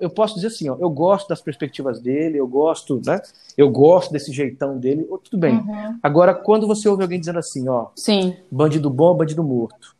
eu 0.00 0.10
posso 0.10 0.34
dizer 0.34 0.48
assim, 0.48 0.68
ó, 0.68 0.76
eu 0.78 0.90
gosto 0.90 1.28
das 1.28 1.40
perspectivas 1.40 2.00
dele, 2.00 2.38
eu 2.38 2.46
gosto, 2.46 3.00
né? 3.04 3.20
Eu 3.56 3.70
gosto 3.70 4.12
desse 4.12 4.32
jeitão 4.32 4.78
dele, 4.78 5.06
tudo 5.24 5.38
bem. 5.38 5.56
Uhum. 5.56 5.98
Agora, 6.02 6.34
quando 6.34 6.66
você 6.66 6.88
ouve 6.88 7.02
alguém 7.02 7.20
dizendo 7.20 7.38
assim, 7.38 7.68
ó, 7.68 7.88
Sim. 7.94 8.36
bandido 8.50 8.88
bom, 8.88 9.14
bandido 9.14 9.42
morto. 9.42 9.97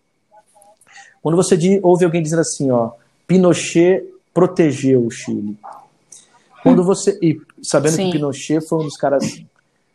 Quando 1.23 1.37
você 1.37 1.81
ouve 1.83 2.05
alguém 2.05 2.23
dizendo 2.23 2.41
assim, 2.41 2.71
ó, 2.71 2.93
Pinochet 3.27 4.05
protegeu 4.33 5.05
o 5.05 5.11
Chile. 5.11 5.57
Quando 6.63 6.83
você 6.85 7.19
e 7.23 7.41
sabendo 7.63 7.97
Sim. 7.97 8.07
que 8.07 8.13
Pinochet 8.13 8.61
foi 8.67 8.79
um 8.81 8.85
dos 8.85 8.97
caras 8.97 9.43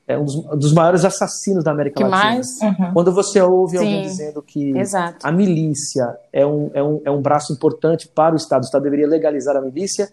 é 0.06 0.18
um 0.18 0.26
dos, 0.26 0.36
dos, 0.58 0.74
maiores 0.74 1.06
assassinos 1.06 1.64
da 1.64 1.72
América 1.72 1.96
que 1.96 2.04
Latina. 2.04 2.34
Mais? 2.34 2.60
Uhum. 2.62 2.94
Quando 2.94 3.12
você 3.14 3.42
ouve 3.42 3.78
Sim. 3.78 3.86
alguém 3.86 4.02
dizendo 4.02 4.42
que 4.42 4.78
Exato. 4.78 5.26
a 5.26 5.32
milícia 5.32 6.18
é 6.32 6.46
um, 6.46 6.70
é, 6.74 6.84
um, 6.84 7.02
é 7.06 7.12
um 7.12 7.22
braço 7.22 7.54
importante 7.54 8.08
para 8.08 8.34
o 8.34 8.38
Estado, 8.38 8.64
o 8.64 8.66
Estado 8.66 8.84
deveria 8.84 9.08
legalizar 9.08 9.56
a 9.56 9.62
milícia 9.62 10.10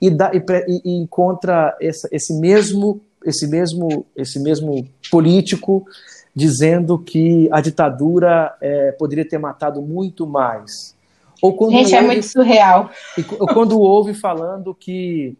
e, 0.00 0.10
dá, 0.10 0.30
e, 0.34 0.42
e 0.84 0.96
encontra 0.98 1.76
essa, 1.80 2.08
esse 2.12 2.34
mesmo 2.34 3.00
esse 3.24 3.46
mesmo 3.46 4.06
esse 4.16 4.40
mesmo 4.40 4.88
político 5.10 5.86
dizendo 6.34 6.98
que 6.98 7.48
a 7.52 7.60
ditadura 7.60 8.54
é, 8.60 8.92
poderia 8.92 9.28
ter 9.28 9.38
matado 9.38 9.82
muito 9.82 10.26
mais. 10.26 10.94
Ou 11.42 11.54
quando 11.56 11.72
Gente, 11.72 11.94
é 11.94 11.96
ouve, 11.96 12.04
é 12.04 12.12
muito 12.12 12.26
surreal. 12.26 12.90
Ou 13.38 13.46
quando 13.48 13.80
ouve 13.80 14.14
falando 14.14 14.74
que 14.74 15.36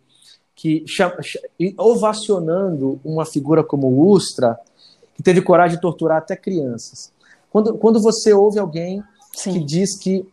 que 0.54 0.84
ovacionando 1.78 3.00
uma 3.02 3.24
figura 3.24 3.64
como 3.64 3.86
o 3.86 4.10
Ustra, 4.10 4.58
que 5.14 5.22
teve 5.22 5.40
coragem 5.40 5.76
de 5.76 5.80
torturar 5.80 6.18
até 6.18 6.36
crianças. 6.36 7.10
Quando, 7.50 7.78
quando 7.78 7.98
você 7.98 8.34
ouve 8.34 8.58
alguém 8.58 9.02
Sim. 9.34 9.54
que 9.54 9.64
diz 9.64 9.98
que 9.98 10.26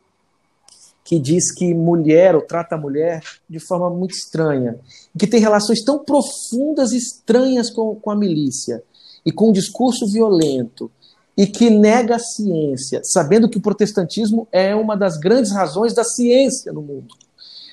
que 1.05 1.17
diz 1.17 1.53
que 1.53 1.73
mulher 1.73 2.35
ou 2.35 2.41
trata 2.41 2.75
a 2.75 2.77
mulher 2.77 3.23
de 3.49 3.59
forma 3.59 3.89
muito 3.89 4.11
estranha, 4.11 4.77
que 5.17 5.25
tem 5.25 5.39
relações 5.39 5.81
tão 5.81 6.03
profundas 6.03 6.91
e 6.91 6.97
estranhas 6.97 7.69
com, 7.69 7.95
com 7.95 8.11
a 8.11 8.15
milícia 8.15 8.83
e 9.27 9.31
com 9.33 9.49
um 9.49 9.51
discurso 9.51 10.07
violento 10.07 10.89
e 11.35 11.45
que 11.45 11.69
nega 11.69 12.15
a 12.15 12.19
ciência, 12.19 13.01
sabendo 13.03 13.49
que 13.49 13.57
o 13.57 13.61
protestantismo 13.61 14.47
é 14.53 14.73
uma 14.73 14.95
das 14.95 15.17
grandes 15.17 15.51
razões 15.51 15.93
da 15.93 16.05
ciência 16.05 16.71
no 16.71 16.81
mundo. 16.81 17.13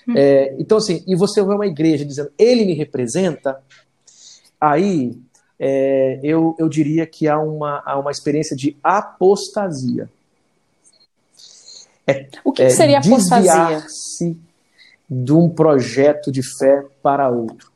Hum. 0.09 0.15
É, 0.17 0.53
então, 0.59 0.79
assim, 0.79 1.05
e 1.07 1.15
você 1.15 1.41
vê 1.41 1.55
uma 1.55 1.67
igreja 1.67 2.05
dizendo, 2.05 2.33
ele 2.37 2.65
me 2.65 2.75
representa, 2.75 3.63
aí 4.61 5.17
é, 5.61 6.19
eu, 6.25 6.57
eu 6.59 6.69
diria 6.69 7.07
que 7.07 7.29
há 7.29 7.39
uma, 7.39 7.81
há 7.87 7.97
uma 7.97 8.11
experiência 8.11 8.57
de 8.57 8.77
apostasia. 8.83 10.11
É, 12.05 12.27
o 12.45 12.51
que, 12.51 12.65
que 12.65 12.71
seria 12.71 12.99
apostasia? 12.99 13.81
se 13.89 14.37
de 15.09 15.33
um 15.33 15.49
projeto 15.49 16.33
de 16.33 16.43
fé 16.43 16.85
para 17.01 17.31
outro. 17.31 17.74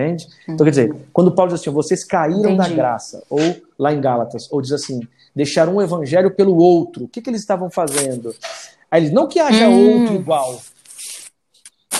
Entende? 0.00 0.26
Uhum. 0.48 0.54
Então, 0.54 0.64
quer 0.64 0.70
dizer, 0.70 0.94
quando 1.12 1.32
Paulo 1.32 1.52
diz 1.52 1.60
assim, 1.60 1.70
vocês 1.70 2.04
caíram 2.04 2.52
Entendi. 2.52 2.56
da 2.56 2.68
graça, 2.68 3.22
ou 3.28 3.40
lá 3.78 3.92
em 3.92 4.00
Gálatas, 4.00 4.50
ou 4.50 4.60
diz 4.60 4.72
assim, 4.72 5.00
deixaram 5.34 5.76
um 5.76 5.82
evangelho 5.82 6.30
pelo 6.30 6.56
outro, 6.56 7.04
o 7.04 7.08
que, 7.08 7.20
que 7.20 7.30
eles 7.30 7.40
estavam 7.40 7.70
fazendo? 7.70 8.34
Aí 8.90 9.02
eles, 9.02 9.12
não 9.12 9.28
que 9.28 9.38
haja 9.38 9.68
hum. 9.68 10.00
outro 10.00 10.14
igual, 10.16 10.60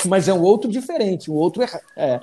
mas 0.07 0.29
é 0.29 0.33
um 0.33 0.43
outro 0.43 0.71
diferente, 0.71 1.31
um 1.31 1.35
outro 1.35 1.63
é. 1.63 1.69
é 1.97 2.21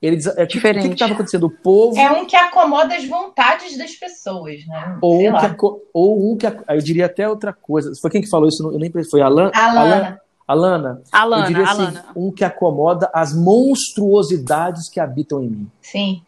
ele 0.00 0.16
diz, 0.16 0.26
é, 0.28 0.46
Diferente. 0.46 0.86
O 0.86 0.88
que 0.88 0.94
estava 0.94 1.12
acontecendo? 1.12 1.44
O 1.44 1.50
povo. 1.50 1.98
É 2.00 2.10
um 2.10 2.24
que 2.24 2.34
acomoda 2.34 2.94
as 2.94 3.04
vontades 3.06 3.76
das 3.76 3.92
pessoas, 3.92 4.66
né? 4.66 4.96
Ou, 5.02 5.28
um 5.28 5.32
que, 5.36 5.82
ou 5.92 6.32
um 6.32 6.36
que. 6.38 6.46
Eu 6.46 6.78
diria 6.78 7.04
até 7.04 7.28
outra 7.28 7.52
coisa. 7.52 7.92
Foi 8.00 8.10
quem 8.10 8.22
que 8.22 8.30
falou 8.30 8.48
isso? 8.48 8.62
Eu 8.72 8.78
nem 8.78 8.90
Foi 9.10 9.20
Alan? 9.20 9.50
Alana. 9.54 10.18
Alana. 10.50 11.02
Alana. 11.12 11.44
Eu 11.44 11.48
diria 11.48 11.64
assim, 11.64 11.82
Alana. 11.82 12.06
um 12.16 12.32
que 12.32 12.44
acomoda 12.44 13.08
as 13.14 13.32
monstruosidades 13.32 14.88
que 14.88 14.98
habitam 14.98 15.40
em 15.40 15.48
mim. 15.48 15.70
Sim. 15.80 16.22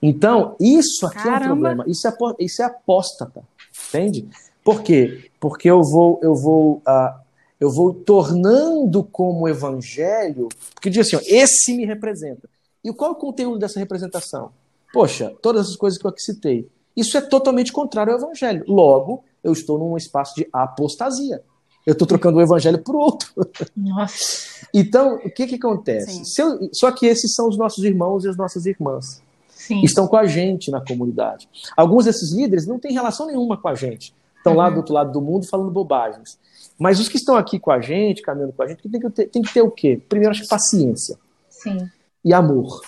Então, 0.00 0.54
isso 0.60 1.04
aqui 1.06 1.16
Caramba. 1.16 1.38
é 1.38 1.46
um 1.46 1.48
problema. 1.48 1.84
Isso 1.88 2.06
é, 2.06 2.12
isso 2.38 2.62
é 2.62 2.64
apóstata. 2.66 3.42
Entende? 3.88 4.28
Por 4.62 4.82
quê? 4.82 5.30
Porque 5.40 5.68
eu 5.68 5.82
vou, 5.82 6.20
eu 6.22 6.34
vou, 6.34 6.76
uh, 6.86 7.18
eu 7.58 7.72
vou 7.72 7.92
tornando 7.92 9.02
como 9.02 9.48
evangelho, 9.48 10.48
porque 10.72 10.88
diz 10.88 11.06
assim, 11.06 11.16
ó, 11.16 11.20
esse 11.26 11.74
me 11.74 11.84
representa. 11.84 12.48
E 12.84 12.92
qual 12.92 13.10
é 13.10 13.14
o 13.14 13.16
conteúdo 13.16 13.58
dessa 13.58 13.80
representação? 13.80 14.52
Poxa, 14.92 15.34
todas 15.42 15.70
as 15.70 15.76
coisas 15.76 15.98
que 15.98 16.06
eu 16.06 16.10
aqui 16.10 16.22
citei. 16.22 16.68
Isso 16.96 17.18
é 17.18 17.20
totalmente 17.20 17.72
contrário 17.72 18.12
ao 18.12 18.18
evangelho. 18.20 18.64
Logo, 18.68 19.24
eu 19.42 19.52
estou 19.52 19.76
num 19.76 19.96
espaço 19.96 20.36
de 20.36 20.48
apostasia. 20.52 21.42
Eu 21.86 21.92
estou 21.92 22.06
trocando 22.06 22.38
o 22.38 22.42
evangelho 22.42 22.78
por 22.78 22.96
outro. 22.96 23.32
Nossa. 23.76 24.66
Então, 24.72 25.16
o 25.16 25.30
que, 25.30 25.46
que 25.46 25.56
acontece? 25.56 26.40
Eu, 26.40 26.70
só 26.72 26.90
que 26.90 27.06
esses 27.06 27.34
são 27.34 27.48
os 27.48 27.56
nossos 27.56 27.84
irmãos 27.84 28.24
e 28.24 28.28
as 28.28 28.36
nossas 28.36 28.66
irmãs. 28.66 29.22
Sim. 29.48 29.82
Estão 29.82 30.06
com 30.06 30.16
a 30.16 30.26
gente 30.26 30.70
na 30.70 30.80
comunidade. 30.80 31.48
Alguns 31.76 32.06
desses 32.06 32.32
líderes 32.32 32.66
não 32.66 32.78
têm 32.78 32.92
relação 32.92 33.26
nenhuma 33.26 33.56
com 33.56 33.68
a 33.68 33.74
gente 33.74 34.14
estão 34.44 34.52
uhum. 34.52 34.58
lá 34.58 34.68
do 34.68 34.76
outro 34.76 34.92
lado 34.92 35.10
do 35.10 35.22
mundo 35.22 35.46
falando 35.46 35.70
bobagens. 35.70 36.38
Mas 36.78 37.00
os 37.00 37.08
que 37.08 37.16
estão 37.16 37.36
aqui 37.36 37.58
com 37.58 37.70
a 37.70 37.80
gente, 37.80 38.20
caminhando 38.20 38.52
com 38.52 38.62
a 38.62 38.68
gente, 38.68 38.86
tem 38.88 39.00
que 39.00 39.10
ter, 39.10 39.26
tem 39.28 39.42
que 39.42 39.54
ter 39.54 39.62
o 39.62 39.70
quê? 39.70 40.00
Primeiro, 40.08 40.32
acho 40.32 40.42
que 40.42 40.48
paciência. 40.48 41.16
Sim. 41.48 41.88
E 42.22 42.34
amor. 42.34 42.82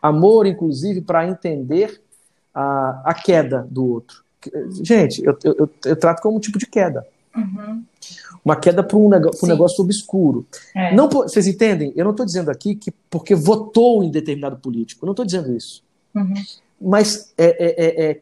Amor, 0.00 0.46
inclusive, 0.46 1.00
para 1.00 1.26
entender 1.26 2.00
a, 2.54 3.02
a 3.04 3.14
queda 3.14 3.66
do 3.68 3.84
outro. 3.84 4.24
Gente, 4.82 5.24
eu, 5.24 5.36
eu, 5.42 5.70
eu, 5.84 5.96
trato 5.96 6.22
como 6.22 6.36
um 6.36 6.40
tipo 6.40 6.58
de 6.58 6.66
queda. 6.66 7.04
Uhum. 7.36 7.84
Uma 8.44 8.56
queda 8.56 8.82
para 8.82 8.96
um, 8.96 9.08
negócio, 9.08 9.44
um 9.44 9.48
negócio 9.48 9.82
obscuro. 9.84 10.46
É. 10.74 10.94
Não, 10.94 11.08
vocês 11.08 11.46
entendem? 11.46 11.92
Eu 11.96 12.04
não 12.04 12.12
estou 12.12 12.24
dizendo 12.24 12.50
aqui 12.50 12.74
que 12.74 12.92
porque 13.10 13.34
votou 13.34 14.02
em 14.04 14.10
determinado 14.10 14.56
político. 14.56 15.04
Eu 15.04 15.06
não 15.06 15.12
estou 15.12 15.24
dizendo 15.26 15.52
isso. 15.54 15.82
Uhum. 16.14 16.34
Mas 16.80 17.32
é, 17.36 17.44
é- 17.46 17.84
é- 17.86 18.10
é- 18.10 18.20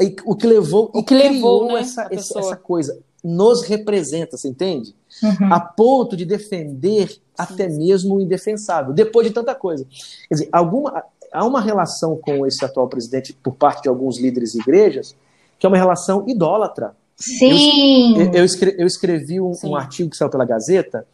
é 0.00 0.16
o 0.24 0.34
que 0.36 0.46
levou, 0.46 0.90
O 0.94 1.02
que 1.02 1.14
levou, 1.14 1.66
né, 1.72 1.80
essa, 1.80 2.08
essa, 2.10 2.38
essa 2.38 2.56
coisa. 2.56 2.98
Nos 3.22 3.62
representa, 3.62 4.36
você 4.36 4.48
entende? 4.48 4.94
Uhum. 5.22 5.52
A 5.52 5.58
ponto 5.60 6.16
de 6.16 6.24
defender 6.24 7.20
até 7.36 7.68
mesmo 7.68 8.14
o 8.16 8.20
indefensável, 8.20 8.92
depois 8.94 9.26
de 9.26 9.32
tanta 9.32 9.54
coisa. 9.54 9.84
Quer 10.28 10.34
dizer, 10.34 10.48
alguma, 10.52 11.02
há 11.32 11.44
uma 11.44 11.60
relação 11.60 12.16
com 12.16 12.46
esse 12.46 12.64
atual 12.64 12.88
presidente 12.88 13.32
por 13.32 13.54
parte 13.54 13.82
de 13.82 13.88
alguns 13.88 14.18
líderes 14.18 14.52
de 14.52 14.60
igrejas, 14.60 15.16
que 15.58 15.66
é 15.66 15.68
uma 15.68 15.76
relação 15.76 16.24
idólatra. 16.28 16.94
Sim. 17.18 18.16
Eu, 18.20 18.32
eu 18.32 18.44
escre- 18.44 18.74
eu 18.78 18.86
escrevi 18.86 19.40
um, 19.40 19.52
um 19.64 19.74
artigo 19.76 20.10
que 20.10 20.16
saiu 20.16 20.30
pela 20.30 20.44
Gazeta, 20.44 21.06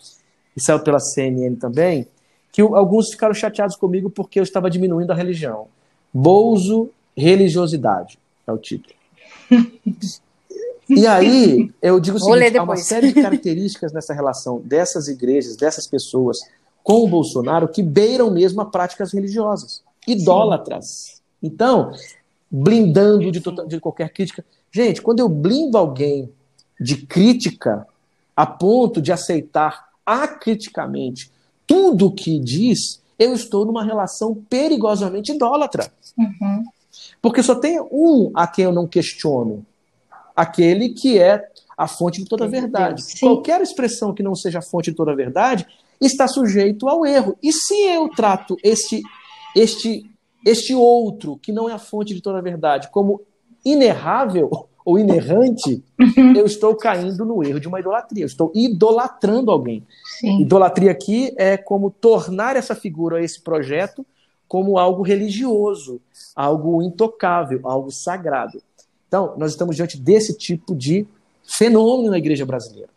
e 0.57 0.61
saiu 0.63 0.81
pela 0.81 1.01
CNN 1.01 1.57
também, 1.57 2.07
que 2.53 2.61
alguns 2.63 3.11
ficaram 3.11 3.35
chateados 3.35 3.75
comigo 3.77 4.09
porque 4.11 4.39
eu 4.39 4.43
estava 4.45 4.71
diminuindo 4.71 5.11
a 5.11 5.15
religião. 5.15 5.67
Bolso, 6.13 6.91
religiosidade, 7.17 8.19
é 8.47 8.53
o 8.53 8.59
título. 8.59 8.95
E 10.87 11.07
aí, 11.07 11.71
eu 11.81 11.99
digo 11.99 12.19
o 12.19 12.21
seguinte, 12.21 12.59
há 12.59 12.63
uma 12.63 12.77
série 12.77 13.07
de 13.09 13.15
características 13.23 13.91
nessa 13.93 14.13
relação 14.13 14.61
dessas 14.63 15.09
igrejas, 15.09 15.57
dessas 15.57 15.87
pessoas 15.87 16.41
com 16.83 17.03
o 17.05 17.09
Bolsonaro 17.09 17.67
que 17.69 17.83
beiram 17.83 18.31
mesmo 18.31 18.61
a 18.61 18.67
práticas 18.67 19.11
religiosas, 19.15 19.83
idólatras. 20.07 21.23
Então, 21.43 21.93
blindando 22.51 23.33
de, 23.33 23.41
tota- 23.41 23.67
de 23.67 23.81
qualquer 23.81 24.11
crítica. 24.11 24.45
Gente, 24.75 25.01
quando 25.01 25.21
eu 25.21 25.29
blindo 25.29 25.79
alguém 25.79 26.29
de 26.81 27.07
crítica 27.07 27.87
a 28.35 28.45
ponto 28.45 29.01
de 29.01 29.13
aceitar 29.13 29.89
acriticamente 30.05 31.31
tudo 31.65 32.09
o 32.09 32.13
que 32.13 32.41
diz, 32.41 33.01
eu 33.17 33.33
estou 33.35 33.65
numa 33.65 33.85
relação 33.85 34.35
perigosamente 34.51 35.31
idólatra. 35.31 35.93
Uhum. 36.19 36.65
Porque 37.23 37.41
só 37.41 37.55
tem 37.55 37.81
um 37.81 38.33
a 38.35 38.49
quem 38.49 38.65
eu 38.65 38.73
não 38.73 38.85
questiono, 38.85 39.65
aquele 40.35 40.89
que 40.89 41.21
é 41.21 41.49
a 41.79 41.87
fonte 41.87 42.25
de 42.25 42.29
toda 42.29 42.45
a 42.45 42.49
verdade. 42.49 43.01
Sim. 43.01 43.21
Qualquer 43.21 43.61
expressão 43.61 44.13
que 44.13 44.25
não 44.25 44.35
seja 44.35 44.59
a 44.59 44.63
fonte 44.63 44.91
de 44.91 44.97
toda 44.97 45.13
a 45.13 45.17
verdade 45.17 45.69
está 46.01 46.27
sujeito 46.27 46.89
ao 46.89 47.07
erro. 47.07 47.39
E 47.41 47.53
se 47.53 47.81
eu 47.81 48.09
trato 48.09 48.57
este, 48.61 49.01
este, 49.55 50.05
este 50.45 50.75
outro, 50.75 51.39
que 51.41 51.53
não 51.53 51.69
é 51.69 51.75
a 51.75 51.79
fonte 51.79 52.13
de 52.13 52.21
toda 52.21 52.39
a 52.39 52.43
verdade, 52.43 52.91
como 52.91 53.21
inerrável 53.65 54.69
ou 54.85 54.99
inerrante, 54.99 55.83
eu 56.37 56.45
estou 56.45 56.75
caindo 56.77 57.25
no 57.25 57.43
erro 57.43 57.59
de 57.59 57.67
uma 57.67 57.81
idolatria. 57.81 58.25
Eu 58.25 58.27
estou 58.27 58.53
idolatrando 58.55 59.51
alguém. 59.51 59.83
Sim. 60.21 60.43
Idolatria 60.43 60.91
aqui 60.91 61.33
é 61.37 61.57
como 61.57 61.91
tornar 61.91 62.55
essa 62.55 62.75
figura, 62.75 63.25
esse 63.25 63.41
projeto, 63.41 64.05
como 64.47 64.77
algo 64.79 65.03
religioso, 65.03 66.01
algo 66.37 66.83
intocável, 66.83 67.61
algo 67.65 67.91
sagrado. 67.91 68.63
Então, 69.09 69.35
nós 69.39 69.53
estamos 69.53 69.75
diante 69.75 69.97
desse 69.97 70.37
tipo 70.37 70.75
de 70.75 71.07
fenômeno 71.43 72.11
na 72.11 72.19
igreja 72.19 72.45
brasileira. 72.45 72.91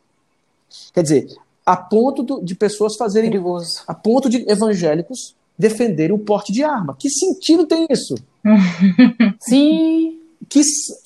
Quer 0.93 1.03
dizer, 1.03 1.27
a 1.65 1.77
ponto 1.77 2.43
de 2.43 2.55
pessoas 2.55 2.95
fazerem, 2.97 3.29
Perigoso. 3.29 3.83
a 3.87 3.93
ponto 3.93 4.29
de 4.29 4.49
evangélicos 4.49 5.35
defenderem 5.57 6.15
o 6.15 6.19
porte 6.19 6.51
de 6.51 6.63
arma. 6.63 6.95
Que 6.99 7.09
sentido 7.09 7.65
tem 7.65 7.87
isso? 7.89 8.15
Sim. 9.39 10.19
Que, 10.49 10.61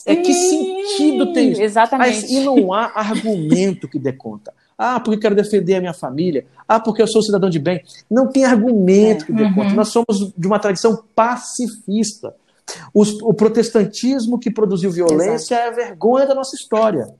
é, 0.05 0.15
que 0.15 0.33
sentido 0.33 1.33
tem 1.33 1.51
isso? 1.51 1.61
Exatamente. 1.61 2.21
Mas, 2.21 2.29
e 2.31 2.39
não 2.41 2.73
há 2.73 2.91
argumento 2.95 3.87
que 3.87 3.97
dê 3.97 4.11
conta. 4.13 4.53
Ah, 4.77 4.99
porque 4.99 5.15
eu 5.17 5.19
quero 5.21 5.35
defender 5.35 5.75
a 5.75 5.79
minha 5.79 5.93
família. 5.93 6.45
Ah, 6.67 6.79
porque 6.79 7.01
eu 7.01 7.07
sou 7.07 7.21
cidadão 7.21 7.49
de 7.49 7.59
bem. 7.59 7.81
Não 8.09 8.27
tem 8.27 8.45
argumento 8.45 9.25
que 9.25 9.33
dê 9.33 9.43
Uhum. 9.43 9.53
conta. 9.53 9.73
Nós 9.73 9.89
somos 9.89 10.33
de 10.37 10.47
uma 10.47 10.59
tradição 10.59 11.03
pacifista. 11.15 12.35
Os- 12.93 13.21
o 13.21 13.33
protestantismo 13.33 14.39
que 14.39 14.49
produziu 14.51 14.91
violência 14.91 15.55
é 15.55 15.67
a 15.67 15.71
vergonha 15.71 16.25
da 16.25 16.35
nossa 16.35 16.55
história. 16.55 17.13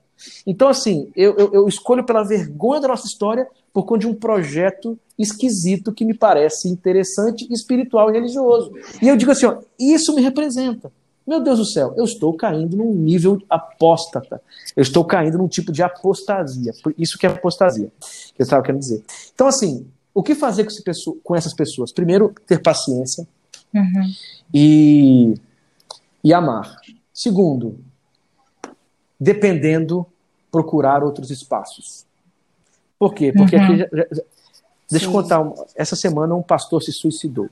Então, 0.45 0.68
assim, 0.68 1.12
eu, 1.16 1.36
eu- 1.38 1.53
eu 1.53 1.68
escolho 1.68 2.05
pela 2.05 2.24
vergonha 2.24 2.80
da 2.82 2.88
nossa 2.88 3.05
história 3.07 3.47
por 3.74 3.86
conta 3.86 4.01
de 4.01 4.07
um 4.07 4.14
projeto 4.14 4.97
esquisito 5.18 5.91
que 5.91 6.05
me 6.05 6.14
parece 6.14 6.68
interessante, 6.70 7.47
espiritual 7.51 8.09
e 8.09 8.14
religioso. 8.14 8.72
E 9.01 9.07
eu 9.07 9.16
digo 9.18 9.32
assim, 9.32 9.45
ó, 9.45 9.57
isso 9.80 10.14
me 10.16 10.22
representa. 10.22 10.91
Meu 11.26 11.39
Deus 11.41 11.59
do 11.59 11.65
céu, 11.65 11.93
eu 11.95 12.03
estou 12.03 12.34
caindo 12.36 12.76
num 12.76 12.93
nível 12.93 13.41
apóstata. 13.49 14.41
Eu 14.76 14.82
estou 14.82 15.05
caindo 15.05 15.38
num 15.38 15.47
tipo 15.47 15.72
de 15.72 15.84
apostasia. 15.84 16.74
Por 16.84 16.93
Isso 16.97 17.17
que 17.17 17.26
é 17.26 17.30
apostasia, 17.30 17.91
que 17.99 18.41
eu 18.41 18.43
estava 18.43 18.63
querendo 18.63 18.80
dizer. 18.82 19.03
Então, 19.34 19.47
assim, 19.47 19.88
o 20.13 20.24
que 20.24 20.34
fazer 20.36 20.63
com, 20.63 20.69
esse 20.72 20.84
pesso- 20.84 21.17
com 21.24 21.36
essas 21.36 21.53
pessoas? 21.53 21.91
Primeiro, 21.91 22.34
ter 22.47 22.59
paciência 22.61 23.28
Uhum. 23.74 24.11
e, 24.53 25.34
e 26.24 26.34
amar. 26.34 26.76
Segundo, 27.13 27.80
dependendo, 29.19 30.05
procurar 30.51 31.03
outros 31.03 31.30
espaços. 31.32 32.05
Por 32.99 33.13
quê? 33.13 33.32
Porque 33.32 33.55
Uhum. 33.55 33.63
aqui 33.63 33.78
já- 33.78 33.88
já- 33.91 34.24
deixa 34.89 35.05
eu 35.05 35.09
Sim. 35.09 35.11
contar, 35.11 35.39
um- 35.41 35.53
essa 35.76 35.95
semana 35.95 36.36
um 36.36 36.41
pastor 36.43 36.82
se 36.82 36.91
suicidou. 36.91 37.49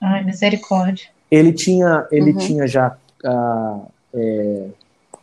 Ai, 0.00 0.24
misericórdia. 0.24 1.08
Ele 1.30 1.52
tinha, 1.52 2.06
ele 2.10 2.32
Uhum. 2.32 2.38
tinha 2.38 2.66
já 2.66 2.96
ah, 3.24 3.80
é, 4.14 4.68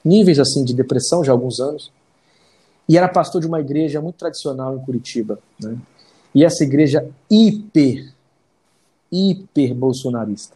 níveis 0.04 0.38
assim 0.40 0.64
de 0.64 0.74
depressão 0.74 1.24
já 1.24 1.32
há 1.32 1.36
alguns 1.36 1.60
anos 1.60 1.92
e 2.88 2.98
era 2.98 3.08
pastor 3.08 3.42
de 3.42 3.48
uma 3.48 3.60
igreja 3.60 4.00
muito 4.02 4.16
tradicional 4.18 4.76
em 4.76 4.80
Curitiba, 4.80 5.40
né? 5.60 5.76
E 6.36 6.44
essa 6.44 6.64
igreja 6.64 7.08
hiper, 7.32 8.12
hiper 9.12 9.74
bolsonarista. 9.74 10.56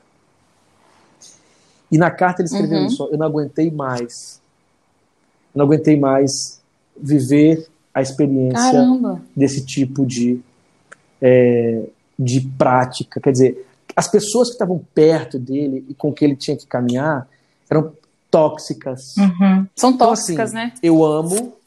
E 1.91 1.97
na 1.97 2.12
carta 2.12 2.41
ele 2.41 2.50
escreveu 2.50 2.80
Uhum. 2.80 2.86
isso: 2.88 3.10
eu 3.12 3.18
não 3.18 3.26
aguentei 3.26 3.72
mais, 3.72 4.39
eu 5.56 5.60
não 5.60 5.66
aguentei 5.66 5.97
mais 6.00 6.62
viver 6.95 7.68
a 7.93 8.02
experiência 8.02 8.72
Caramba. 8.74 9.22
desse 9.36 9.66
tipo 9.66 10.06
de, 10.06 10.39
é, 11.22 11.86
de 12.18 12.41
prática. 12.41 13.20
Quer 13.20 13.32
dizer, 13.32 13.66
as 14.00 14.08
pessoas 14.08 14.47
que 14.47 14.54
estavam 14.54 14.80
perto 14.95 15.38
dele 15.38 15.86
e 15.89 15.93
com 15.93 16.14
que 16.14 16.24
ele 16.24 16.38
tinha 16.38 16.56
que 16.56 16.66
caminhar 16.66 17.28
eram 17.70 17.91
tóxicas. 18.32 19.18
Uhum. 19.18 19.68
São 19.76 19.89
Então, 19.89 20.08
tóxicas, 20.08 20.52
assim, 20.52 20.56
né? 20.56 20.74
Eu 20.82 21.04
amo, 21.04 21.58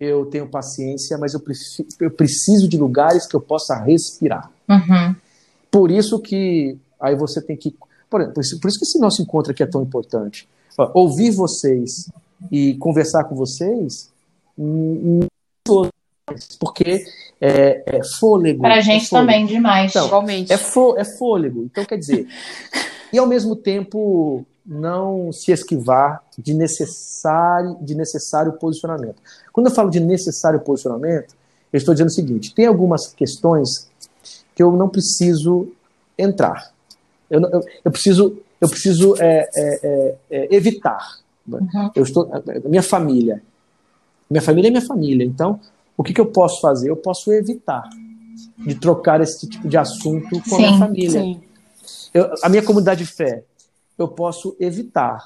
eu 0.00 0.24
tenho 0.24 0.48
paciência, 0.48 1.18
mas 1.18 1.34
eu 1.34 1.40
preciso, 1.40 1.86
eu 2.00 2.10
preciso 2.10 2.66
de 2.66 2.78
lugares 2.78 3.26
que 3.26 3.36
eu 3.36 3.40
possa 3.42 3.76
respirar. 3.76 4.50
Uhum. 4.66 5.14
Por 5.70 5.90
isso 5.90 6.18
que 6.20 6.78
aí 6.98 7.14
você 7.14 7.42
tem 7.42 7.54
que. 7.54 7.76
Por, 8.08 8.32
por 8.32 8.40
isso, 8.40 8.58
por 8.58 8.68
isso 8.68 8.78
que 8.78 8.86
esse 8.86 8.98
nosso 8.98 9.20
encontro 9.20 9.52
aqui 9.52 9.62
é 9.62 9.66
tão 9.66 9.82
importante. 9.82 10.48
Ouvir 10.94 11.32
vocês 11.32 12.10
e 12.50 12.76
conversar 12.76 13.24
com 13.24 13.34
vocês, 13.34 14.10
hum, 14.58 15.20
hum, 15.22 15.26
porque 16.58 17.04
é, 17.40 17.82
é 17.86 18.00
fôlego. 18.18 18.60
Pra 18.60 18.78
é 18.78 18.82
gente 18.82 19.08
fôlego. 19.08 19.26
também, 19.26 19.46
demais. 19.46 19.90
Então, 19.90 20.06
Igualmente. 20.06 20.52
É, 20.52 20.56
fô, 20.56 20.96
é 20.96 21.04
fôlego. 21.04 21.64
Então, 21.64 21.84
quer 21.84 21.98
dizer, 21.98 22.26
e 23.12 23.18
ao 23.18 23.26
mesmo 23.26 23.54
tempo 23.54 24.44
não 24.64 25.30
se 25.32 25.52
esquivar 25.52 26.22
de 26.36 26.52
necessário, 26.52 27.76
de 27.80 27.94
necessário 27.94 28.52
posicionamento. 28.54 29.16
Quando 29.52 29.68
eu 29.68 29.72
falo 29.72 29.90
de 29.90 30.00
necessário 30.00 30.58
posicionamento, 30.60 31.34
eu 31.72 31.76
estou 31.76 31.94
dizendo 31.94 32.08
o 32.08 32.12
seguinte: 32.12 32.54
tem 32.54 32.66
algumas 32.66 33.06
questões 33.06 33.88
que 34.54 34.62
eu 34.62 34.72
não 34.72 34.88
preciso 34.88 35.72
entrar. 36.18 36.72
Eu, 37.30 37.40
eu, 37.42 37.64
eu 37.84 37.90
preciso, 37.90 38.38
eu 38.60 38.68
preciso 38.68 39.14
é, 39.20 39.48
é, 39.54 39.80
é, 39.82 40.16
é, 40.30 40.54
evitar. 40.54 41.18
Uhum. 41.46 41.90
Eu 41.94 42.02
estou, 42.02 42.28
a 42.32 42.68
minha 42.68 42.82
família, 42.82 43.40
minha 44.28 44.42
família 44.42 44.68
é 44.68 44.70
minha 44.70 44.84
família. 44.84 45.24
Então, 45.24 45.60
o 45.96 46.02
que, 46.02 46.12
que 46.12 46.20
eu 46.20 46.26
posso 46.26 46.60
fazer? 46.60 46.90
Eu 46.90 46.96
posso 46.96 47.32
evitar 47.32 47.88
de 48.58 48.74
trocar 48.74 49.20
esse 49.20 49.48
tipo 49.48 49.68
de 49.68 49.76
assunto 49.76 50.40
com 50.48 50.54
a 50.56 50.58
minha 50.58 50.78
família. 50.78 51.20
Sim. 51.20 51.40
Eu- 52.12 52.32
a 52.42 52.48
minha 52.48 52.62
comunidade 52.62 53.04
de 53.04 53.10
fé, 53.10 53.44
eu 53.96 54.08
posso 54.08 54.56
evitar 54.60 55.24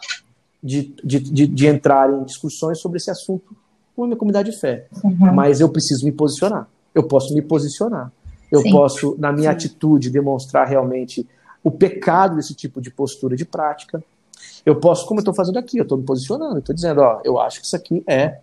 de, 0.62 0.94
de, 1.02 1.18
de, 1.20 1.46
de 1.46 1.66
entrar 1.66 2.12
em 2.12 2.24
discussões 2.24 2.78
sobre 2.78 2.98
esse 2.98 3.10
assunto 3.10 3.56
com 3.96 4.04
a 4.04 4.06
minha 4.06 4.16
comunidade 4.16 4.50
de 4.50 4.56
fé. 4.56 4.86
Uhum. 5.02 5.32
Mas 5.34 5.60
eu 5.60 5.68
preciso 5.68 6.04
me 6.04 6.12
posicionar. 6.12 6.68
Eu 6.94 7.02
posso 7.04 7.34
me 7.34 7.42
posicionar. 7.42 8.12
Eu 8.50 8.62
Sim. 8.62 8.70
posso, 8.72 9.16
na 9.18 9.32
minha 9.32 9.50
atitude, 9.50 10.10
demonstrar 10.10 10.66
realmente 10.66 11.26
o 11.62 11.70
pecado 11.70 12.36
desse 12.36 12.54
tipo 12.54 12.80
de 12.80 12.90
postura 12.90 13.36
de 13.36 13.44
prática. 13.44 14.02
Eu 14.64 14.76
posso, 14.76 15.06
como 15.06 15.18
eu 15.20 15.22
estou 15.22 15.34
fazendo 15.34 15.58
aqui, 15.58 15.78
eu 15.78 15.82
estou 15.82 15.98
me 15.98 16.04
posicionando, 16.04 16.58
estou 16.58 16.74
dizendo, 16.74 17.00
ó, 17.00 17.20
eu 17.24 17.38
acho 17.38 17.60
que 17.60 17.66
isso 17.66 17.76
aqui 17.76 18.02
é 18.06 18.38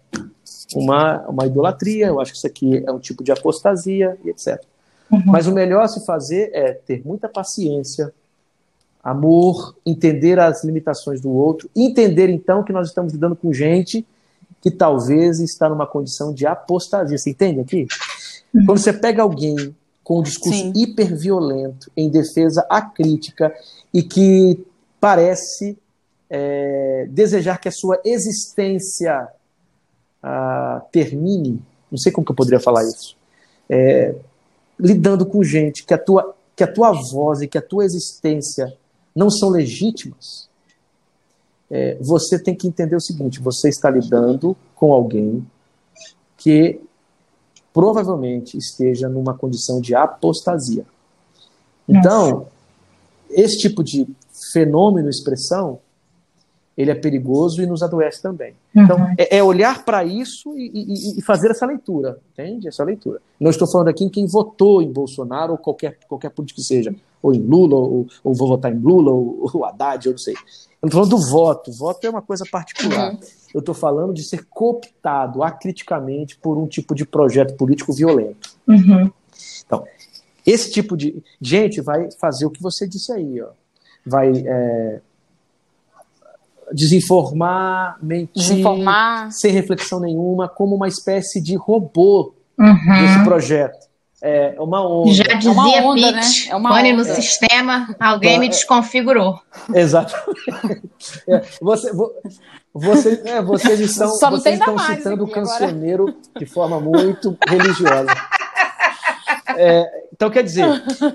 uma, 0.76 1.22
uma 1.28 1.46
idolatria, 1.46 2.08
eu 2.08 2.20
acho 2.20 2.32
que 2.32 2.38
isso 2.38 2.48
aqui 2.48 2.84
é 2.86 2.92
um 2.92 3.00
tipo 3.00 3.24
de 3.24 3.32
apostasia, 3.32 4.18
e 4.24 4.30
etc. 4.30 4.62
Uhum. 5.12 5.24
Mas 5.26 5.48
o 5.48 5.54
melhor 5.54 5.84
a 5.84 5.88
se 5.88 6.06
fazer 6.06 6.50
é 6.54 6.74
ter 6.74 7.02
muita 7.06 7.30
paciência, 7.30 8.14
amor, 9.04 9.76
entender 9.86 10.40
as 10.40 10.64
limitações 10.64 11.22
do 11.22 11.32
outro, 11.32 11.70
entender 11.76 12.30
então 12.30 12.64
que 12.64 12.74
nós 12.74 12.90
estamos 12.90 13.14
lidando 13.14 13.36
com 13.36 13.54
gente 13.54 14.06
que 14.62 14.72
talvez 14.72 15.40
está 15.40 15.70
numa 15.70 15.88
condição 15.88 16.34
de 16.34 16.46
apostasia. 16.46 17.18
Você 17.18 17.30
entende 17.30 17.62
aqui? 17.62 17.88
Quando 18.66 18.80
você 18.80 18.92
pega 18.92 19.22
alguém 19.22 19.76
com 20.04 20.20
um 20.20 20.24
discurso 20.24 20.60
Sim. 20.60 20.74
hiperviolento 20.76 21.92
em 21.96 22.10
defesa 22.10 22.66
acrítica 22.70 23.54
e 23.94 24.02
que 24.02 24.66
parece 25.00 25.78
é, 26.30 27.08
desejar 27.10 27.60
que 27.60 27.68
a 27.68 27.72
sua 27.72 28.00
existência 28.04 29.28
ah, 30.28 30.82
termine, 30.92 31.62
não 31.90 31.98
sei 31.98 32.12
como 32.12 32.26
que 32.26 32.32
eu 32.32 32.36
poderia 32.36 32.60
falar 32.60 32.84
isso, 32.84 33.16
é, 33.70 34.14
lidando 34.78 35.26
com 35.26 35.42
gente 35.42 35.86
que 35.86 35.94
a, 35.94 35.98
tua, 35.98 36.36
que 36.56 36.64
a 36.64 36.72
tua 36.72 36.92
voz 36.92 37.42
e 37.42 37.48
que 37.48 37.58
a 37.58 37.62
tua 37.62 37.86
existência 37.86 38.76
não 39.16 39.30
são 39.30 39.50
legítimas, 39.50 40.50
é, 41.72 41.98
você 42.02 42.38
tem 42.38 42.56
que 42.56 42.68
entender 42.68 42.96
o 42.96 43.02
seguinte: 43.02 43.40
você 43.40 43.70
está 43.70 43.90
lidando 43.90 44.56
com 44.76 44.94
alguém 44.94 45.46
que 46.38 46.80
provavelmente 47.74 48.58
esteja 48.58 49.08
numa 49.08 49.34
condição 49.34 49.80
de 49.80 49.96
apostasia. 49.96 50.86
Então, 51.88 52.48
esse 53.30 53.58
tipo 53.58 53.84
de 53.84 54.08
fenômeno, 54.52 55.10
expressão, 55.10 55.80
ele 56.78 56.92
é 56.92 56.96
perigoso 56.96 57.62
e 57.62 57.66
nos 57.66 57.82
adoece 57.82 58.22
também. 58.22 58.54
Uhum. 58.76 58.84
Então, 58.84 59.16
é, 59.18 59.38
é 59.38 59.44
olhar 59.44 59.84
para 59.84 60.04
isso 60.04 60.56
e, 60.56 60.72
e, 60.74 61.20
e, 61.20 61.22
fazer 61.24 61.50
essa 61.50 61.66
leitura, 61.66 62.20
entende? 62.32 62.68
Essa 62.68 62.84
leitura. 62.84 63.20
Não 63.40 63.50
estou 63.50 63.68
falando 63.68 63.88
aqui 63.88 64.04
em 64.04 64.10
quem 64.10 64.28
votou 64.28 64.82
em 64.82 64.92
Bolsonaro 64.92 65.54
ou 65.54 65.58
qualquer, 65.58 65.98
qualquer 66.08 66.30
político 66.30 66.62
que 66.62 66.66
seja, 66.68 66.96
ou 67.22 67.34
em 67.34 67.40
Lula, 67.40 67.76
ou, 67.76 68.06
ou 68.24 68.36
vou 68.36 68.48
votar 68.48 68.72
em 68.72 68.78
Lula, 68.78 69.12
ou, 69.12 69.50
ou 69.52 69.66
Haddad, 69.66 70.06
eu 70.06 70.12
não 70.12 70.20
sei. 70.20 70.36
Eu 70.80 70.88
estou 70.88 71.04
falando 71.04 71.10
do 71.10 71.32
voto. 71.32 71.72
Voto 71.72 72.06
é 72.06 72.10
uma 72.12 72.22
coisa 72.22 72.46
particular. 72.50 73.14
Uhum. 73.14 73.20
Eu 73.54 73.60
estou 73.60 73.74
falando 73.74 74.14
de 74.14 74.24
ser 74.24 74.46
cooptado 74.46 75.42
acriticamente 75.42 76.38
por 76.38 76.60
um 76.60 76.68
tipo 76.68 76.94
de 76.94 77.06
projeto 77.06 77.56
político 77.56 77.92
violento. 77.92 78.56
Uhum. 78.68 79.12
Então, 79.66 79.84
esse 80.46 80.72
tipo 80.72 80.96
de 80.96 81.24
gente 81.42 81.82
vai 81.82 82.12
fazer 82.12 82.46
o 82.46 82.52
que 82.52 82.62
você 82.62 82.88
disse 82.88 83.12
aí, 83.12 83.42
ó. 83.42 83.50
Vai 84.06 84.32
é, 84.46 85.02
desinformar, 86.74 87.98
mentir, 88.02 88.32
desinformar. 88.34 89.32
sem 89.32 89.52
reflexão 89.52 90.00
nenhuma, 90.00 90.48
como 90.48 90.76
uma 90.76 90.88
espécie 90.88 91.42
de 91.42 91.56
robô 91.56 92.34
uhum. 92.58 93.02
desse 93.02 93.24
projeto. 93.24 93.88
É 94.22 94.56
uma 94.60 94.82
onda. 94.82 95.14
Já 95.14 95.24
dizia 95.36 95.52
é 95.52 95.54
uma 95.54 95.92
onda, 95.92 96.12
né? 96.12 96.22
É 96.50 96.56
uma 96.56 96.70
Pane 96.70 96.94
onda. 96.94 97.04
no 97.04 97.16
sistema, 97.16 97.96
alguém 98.00 98.40
me 98.40 98.50
desconfigurou. 98.50 99.40
Exatamente. 99.74 100.90
É, 101.28 101.44
você, 101.62 101.92
você, 102.74 103.22
é, 103.26 103.42
vocês 103.44 103.80
estão, 103.80 104.10
vocês 104.32 104.60
estão 104.60 104.78
citando 104.80 105.24
o 105.24 105.30
cancioneiro 105.30 106.10
agora. 106.10 106.22
de 106.40 106.46
forma 106.48 106.80
muito 106.80 107.38
religiosa. 107.48 108.14
É, 109.56 109.86
então, 110.12 110.32
quer 110.32 110.44
dizer, 110.44 110.66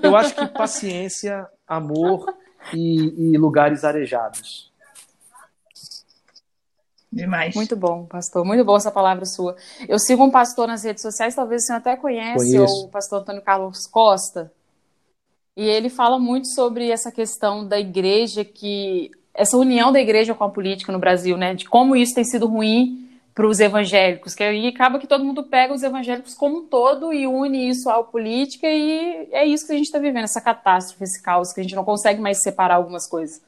eu 0.01 0.15
acho 0.15 0.33
que 0.33 0.45
paciência, 0.47 1.45
amor 1.67 2.25
e, 2.73 3.33
e 3.33 3.37
lugares 3.37 3.83
arejados. 3.83 4.72
Demais. 7.13 7.55
Muito 7.55 7.75
bom, 7.75 8.05
pastor. 8.05 8.43
Muito 8.43 8.65
bom 8.65 8.75
essa 8.75 8.91
palavra 8.91 9.25
sua. 9.25 9.55
Eu 9.87 9.99
sigo 9.99 10.23
um 10.23 10.31
pastor 10.31 10.67
nas 10.67 10.83
redes 10.83 11.01
sociais, 11.01 11.35
talvez 11.35 11.65
você 11.65 11.73
até 11.73 11.95
conhece, 11.95 12.55
Conheço. 12.55 12.85
o 12.85 12.89
pastor 12.89 13.21
Antônio 13.21 13.41
Carlos 13.41 13.85
Costa. 13.85 14.51
E 15.55 15.63
ele 15.63 15.89
fala 15.89 16.17
muito 16.17 16.47
sobre 16.47 16.89
essa 16.89 17.11
questão 17.11 17.67
da 17.67 17.79
igreja, 17.79 18.43
que 18.43 19.11
essa 19.33 19.55
união 19.55 19.91
da 19.91 19.99
igreja 19.99 20.33
com 20.33 20.43
a 20.43 20.49
política 20.49 20.91
no 20.91 20.99
Brasil, 20.99 21.37
né? 21.37 21.53
De 21.53 21.65
como 21.65 21.95
isso 21.95 22.15
tem 22.15 22.23
sido 22.23 22.47
ruim 22.47 23.07
para 23.35 23.47
os 23.47 23.59
evangélicos, 23.59 24.35
que 24.35 24.43
aí 24.43 24.67
acaba 24.67 24.99
que 24.99 25.07
todo 25.07 25.25
mundo 25.25 25.43
pega 25.43 25.73
os 25.73 25.81
evangélicos 25.81 26.35
como 26.35 26.59
um 26.59 26.65
todo 26.67 27.11
e 27.11 27.25
une 27.25 27.67
isso 27.67 27.89
à 27.89 28.03
política, 28.03 28.67
e 28.67 29.27
é 29.31 29.43
isso 29.43 29.65
que 29.65 29.73
a 29.73 29.75
gente 29.75 29.85
está 29.85 29.97
vivendo, 29.97 30.25
essa 30.25 30.39
catástrofe, 30.39 31.03
esse 31.03 31.19
caos, 31.21 31.51
que 31.51 31.59
a 31.59 31.63
gente 31.63 31.75
não 31.75 31.83
consegue 31.83 32.21
mais 32.21 32.43
separar 32.43 32.75
algumas 32.75 33.07
coisas. 33.09 33.41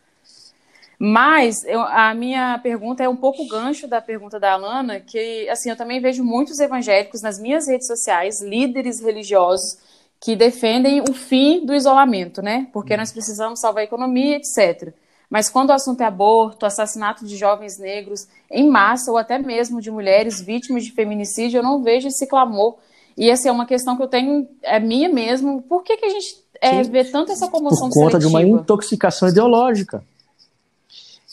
Mas 1.08 1.64
eu, 1.66 1.82
a 1.82 2.16
minha 2.16 2.58
pergunta 2.64 3.04
é 3.04 3.08
um 3.08 3.16
pouco 3.16 3.48
gancho 3.48 3.88
da 3.88 4.02
pergunta 4.02 4.40
da 4.40 4.54
Alana, 4.54 5.00
que 5.00 5.48
assim, 5.50 5.70
eu 5.70 5.76
também 5.76 6.02
vejo 6.02 6.24
muitos 6.24 6.60
evangélicos 6.60 7.22
nas 7.22 7.38
minhas 7.38 7.68
redes 7.68 7.86
sociais, 7.86 8.42
líderes 8.42 9.02
religiosos, 9.02 9.78
que 10.20 10.36
defendem 10.36 11.02
o 11.02 11.14
fim 11.14 11.64
do 11.64 11.76
isolamento, 11.76 12.42
né? 12.42 12.68
Porque 12.74 12.98
nós 12.98 13.12
precisamos 13.12 13.60
salvar 13.60 13.82
a 13.82 13.84
economia, 13.84 14.38
etc. 14.38 14.96
Mas 15.30 15.48
quando 15.48 15.70
o 15.70 15.74
assunto 15.74 16.02
é 16.02 16.06
aborto, 16.06 16.66
assassinato 16.66 17.24
de 17.24 17.38
jovens 17.38 17.78
negros 17.78 18.28
em 18.50 18.68
massa, 18.68 19.12
ou 19.12 19.18
até 19.20 19.38
mesmo 19.38 19.80
de 19.80 19.92
mulheres 19.92 20.42
vítimas 20.42 20.84
de 20.84 20.92
feminicídio, 20.92 21.60
eu 21.60 21.64
não 21.64 21.84
vejo 21.84 22.08
esse 22.08 22.26
clamor. 22.26 22.78
E 23.16 23.30
essa 23.30 23.48
é 23.48 23.52
uma 23.52 23.68
questão 23.68 23.96
que 23.96 24.02
eu 24.02 24.08
tenho, 24.08 24.48
é 24.64 24.80
minha 24.80 25.08
mesmo. 25.08 25.62
Por 25.62 25.84
que, 25.84 25.98
que 25.98 26.06
a 26.06 26.10
gente 26.10 26.36
é, 26.60 26.82
vê 26.82 27.04
tanto 27.04 27.32
essa 27.32 27.48
comoção 27.48 27.90
Por 27.90 27.94
conta 27.94 28.20
seletiva? 28.20 28.40
de 28.42 28.48
uma 28.48 28.60
intoxicação 28.60 29.30
ideológica 29.30 30.04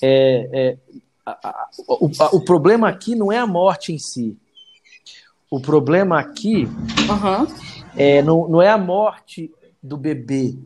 é, 0.03 0.49
é 0.53 0.77
a, 1.25 1.31
a, 1.31 1.69
o, 1.89 2.11
a, 2.19 2.37
o, 2.37 2.45
problema 2.45 2.89
aqui 2.89 3.15
não 3.15 3.31
é 3.31 3.39
a 3.39 3.47
morte 3.47 3.93
em 3.93 3.99
si. 3.99 4.37
O 5.51 5.61
problema 5.61 6.19
aqui 6.19 6.65
uhum. 6.67 7.47
é, 7.97 8.23
não, 8.23 8.49
não 8.49 8.61
é 8.61 8.69
a 8.69 8.79
morte 8.79 9.51
do 9.83 9.97
bebê. 9.97 10.57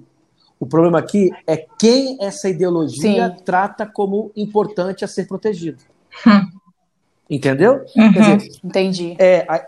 O 0.58 0.66
problema 0.66 0.98
aqui 0.98 1.30
é 1.46 1.56
quem 1.78 2.16
essa 2.20 2.48
ideologia 2.48 3.28
Sim. 3.28 3.42
trata 3.44 3.84
como 3.84 4.32
importante 4.34 5.04
a 5.04 5.08
ser 5.08 5.26
protegido. 5.26 5.82
Hum. 6.26 6.56
Entendeu? 7.28 7.84
Uhum. 7.96 8.12
Dizer, 8.12 8.48
Entendi. 8.64 9.16
É 9.18 9.44
a, 9.48 9.66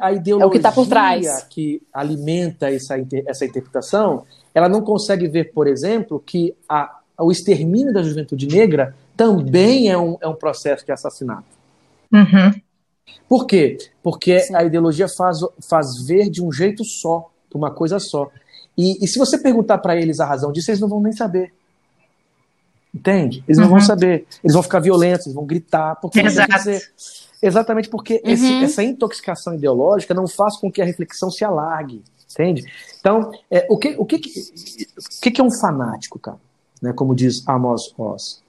a 0.00 0.12
ideologia 0.12 0.44
é 0.44 0.46
o 0.46 0.50
que, 0.50 0.60
tá 0.60 0.72
por 0.72 0.86
trás. 0.86 1.44
que 1.50 1.82
alimenta 1.92 2.70
essa, 2.70 2.94
essa 3.26 3.44
interpretação, 3.44 4.24
ela 4.54 4.68
não 4.68 4.80
consegue 4.80 5.28
ver, 5.28 5.52
por 5.52 5.66
exemplo, 5.66 6.22
que 6.24 6.54
a, 6.68 7.00
o 7.18 7.30
extermínio 7.30 7.92
da 7.92 8.02
juventude 8.02 8.46
negra 8.46 8.94
também 9.20 9.90
é 9.90 9.98
um, 9.98 10.16
é 10.18 10.26
um 10.26 10.34
processo 10.34 10.86
de 10.86 10.90
assassinato. 10.90 11.44
Uhum. 12.10 12.58
Por 13.28 13.46
quê? 13.46 13.76
Porque 14.02 14.40
Sim. 14.40 14.54
a 14.54 14.64
ideologia 14.64 15.06
faz, 15.08 15.40
faz 15.68 16.06
ver 16.06 16.30
de 16.30 16.42
um 16.42 16.50
jeito 16.50 16.82
só, 16.86 17.30
de 17.50 17.54
uma 17.54 17.70
coisa 17.70 17.98
só. 17.98 18.30
E, 18.78 19.04
e 19.04 19.06
se 19.06 19.18
você 19.18 19.36
perguntar 19.36 19.76
para 19.76 19.94
eles 19.94 20.20
a 20.20 20.24
razão 20.24 20.50
disso, 20.50 20.70
eles 20.70 20.80
não 20.80 20.88
vão 20.88 21.02
nem 21.02 21.12
saber. 21.12 21.52
Entende? 22.94 23.44
Eles 23.46 23.58
não 23.58 23.66
uhum. 23.66 23.72
vão 23.72 23.80
saber. 23.82 24.26
Eles 24.42 24.54
vão 24.54 24.62
ficar 24.62 24.80
violentos, 24.80 25.26
eles 25.26 25.34
vão 25.34 25.44
gritar. 25.44 25.96
Porque 25.96 26.18
exatamente 27.42 27.90
porque 27.90 28.22
uhum. 28.24 28.30
esse, 28.32 28.64
essa 28.64 28.82
intoxicação 28.82 29.54
ideológica 29.54 30.14
não 30.14 30.26
faz 30.26 30.56
com 30.56 30.72
que 30.72 30.80
a 30.80 30.84
reflexão 30.86 31.30
se 31.30 31.44
alargue. 31.44 32.02
Entende? 32.32 32.64
Então, 32.98 33.32
é, 33.50 33.66
o, 33.68 33.76
que, 33.76 33.96
o, 33.98 34.06
que, 34.06 34.16
o 34.16 35.20
que, 35.20 35.30
que 35.30 35.40
é 35.42 35.44
um 35.44 35.50
fanático, 35.50 36.18
cara? 36.18 36.38
Né, 36.80 36.94
como 36.94 37.14
diz 37.14 37.46
Amos 37.46 37.92
Oz. 37.98 38.39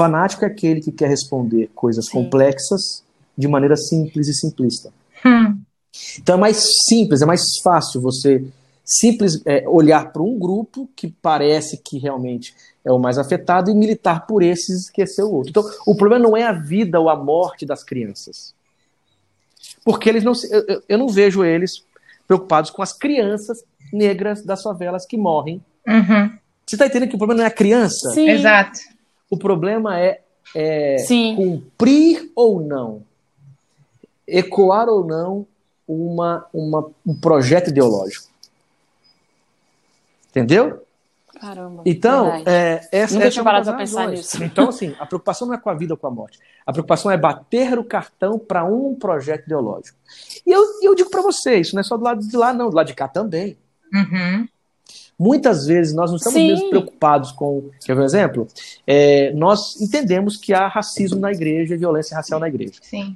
Fanático 0.00 0.46
é 0.46 0.48
aquele 0.48 0.80
que 0.80 0.90
quer 0.90 1.10
responder 1.10 1.70
coisas 1.74 2.06
Sim. 2.06 2.12
complexas 2.12 3.04
de 3.36 3.46
maneira 3.46 3.76
simples 3.76 4.28
e 4.28 4.34
simplista. 4.34 4.90
Hum. 5.26 5.60
Então 6.18 6.36
é 6.36 6.38
mais 6.38 6.64
simples, 6.88 7.20
é 7.20 7.26
mais 7.26 7.42
fácil 7.62 8.00
você 8.00 8.42
simples 8.82 9.42
é, 9.44 9.68
olhar 9.68 10.10
para 10.10 10.22
um 10.22 10.38
grupo 10.38 10.88
que 10.96 11.08
parece 11.08 11.76
que 11.76 11.98
realmente 11.98 12.54
é 12.82 12.90
o 12.90 12.98
mais 12.98 13.18
afetado 13.18 13.70
e 13.70 13.74
militar 13.74 14.26
por 14.26 14.42
esses 14.42 14.68
e 14.68 14.84
esquecer 14.86 15.22
o 15.22 15.30
outro. 15.30 15.50
Então, 15.50 15.64
o 15.86 15.94
problema 15.94 16.24
não 16.24 16.34
é 16.34 16.44
a 16.44 16.52
vida 16.52 16.98
ou 16.98 17.10
a 17.10 17.16
morte 17.16 17.66
das 17.66 17.84
crianças. 17.84 18.54
Porque 19.84 20.08
eles 20.08 20.24
não 20.24 20.32
eu, 20.50 20.82
eu 20.88 20.98
não 20.98 21.08
vejo 21.08 21.44
eles 21.44 21.84
preocupados 22.26 22.70
com 22.70 22.80
as 22.80 22.96
crianças 22.96 23.62
negras 23.92 24.42
das 24.42 24.62
favelas 24.62 25.04
que 25.04 25.18
morrem. 25.18 25.62
Uhum. 25.86 26.30
Você 26.66 26.76
está 26.76 26.86
entendendo 26.86 27.10
que 27.10 27.16
o 27.16 27.18
problema 27.18 27.42
não 27.42 27.44
é 27.44 27.48
a 27.48 27.54
criança? 27.54 28.10
Sim. 28.14 28.30
Exato. 28.30 28.80
O 29.30 29.38
problema 29.38 29.98
é, 29.98 30.20
é 30.54 30.96
cumprir 31.36 32.30
ou 32.34 32.60
não, 32.60 33.02
ecoar 34.26 34.88
ou 34.88 35.04
não 35.06 35.46
uma, 35.86 36.46
uma, 36.52 36.90
um 37.06 37.14
projeto 37.14 37.68
ideológico. 37.68 38.28
Entendeu? 40.28 40.84
Caramba. 41.40 41.82
Então, 41.86 42.30
é, 42.46 42.86
essa, 42.92 43.14
Nunca 43.14 43.26
essa 43.26 43.30
tinha 43.30 43.40
é 43.40 43.62
para 43.62 43.72
pensar 43.74 44.08
nisso. 44.08 44.44
Então, 44.44 44.68
assim, 44.68 44.94
a 44.98 45.06
preocupação 45.06 45.48
não 45.48 45.54
é 45.54 45.58
com 45.58 45.70
a 45.70 45.74
vida 45.74 45.94
ou 45.94 45.96
com 45.96 46.06
a 46.06 46.10
morte. 46.10 46.38
A 46.66 46.72
preocupação 46.72 47.10
é 47.10 47.16
bater 47.16 47.78
o 47.78 47.84
cartão 47.84 48.38
para 48.38 48.62
um 48.64 48.94
projeto 48.94 49.46
ideológico. 49.46 49.96
E 50.46 50.50
eu, 50.50 50.62
eu 50.82 50.94
digo 50.94 51.08
para 51.08 51.22
você, 51.22 51.56
isso 51.56 51.74
não 51.74 51.80
é 51.80 51.82
só 51.82 51.96
do 51.96 52.04
lado 52.04 52.20
de 52.20 52.36
lá, 52.36 52.52
não, 52.52 52.68
do 52.68 52.76
lado 52.76 52.86
de 52.86 52.94
cá 52.94 53.08
também. 53.08 53.56
Uhum. 53.92 54.46
Muitas 55.20 55.66
vezes 55.66 55.94
nós 55.94 56.08
não 56.08 56.16
estamos 56.16 56.38
Sim. 56.38 56.46
mesmo 56.46 56.70
preocupados 56.70 57.30
com. 57.30 57.68
Quer 57.84 57.94
ver 57.94 58.00
um 58.00 58.04
exemplo? 58.06 58.48
É, 58.86 59.30
nós 59.34 59.78
entendemos 59.78 60.38
que 60.38 60.54
há 60.54 60.66
racismo 60.66 61.20
na 61.20 61.30
igreja 61.30 61.74
e 61.74 61.76
violência 61.76 62.16
racial 62.16 62.40
na 62.40 62.48
igreja. 62.48 62.80
Sim. 62.80 63.14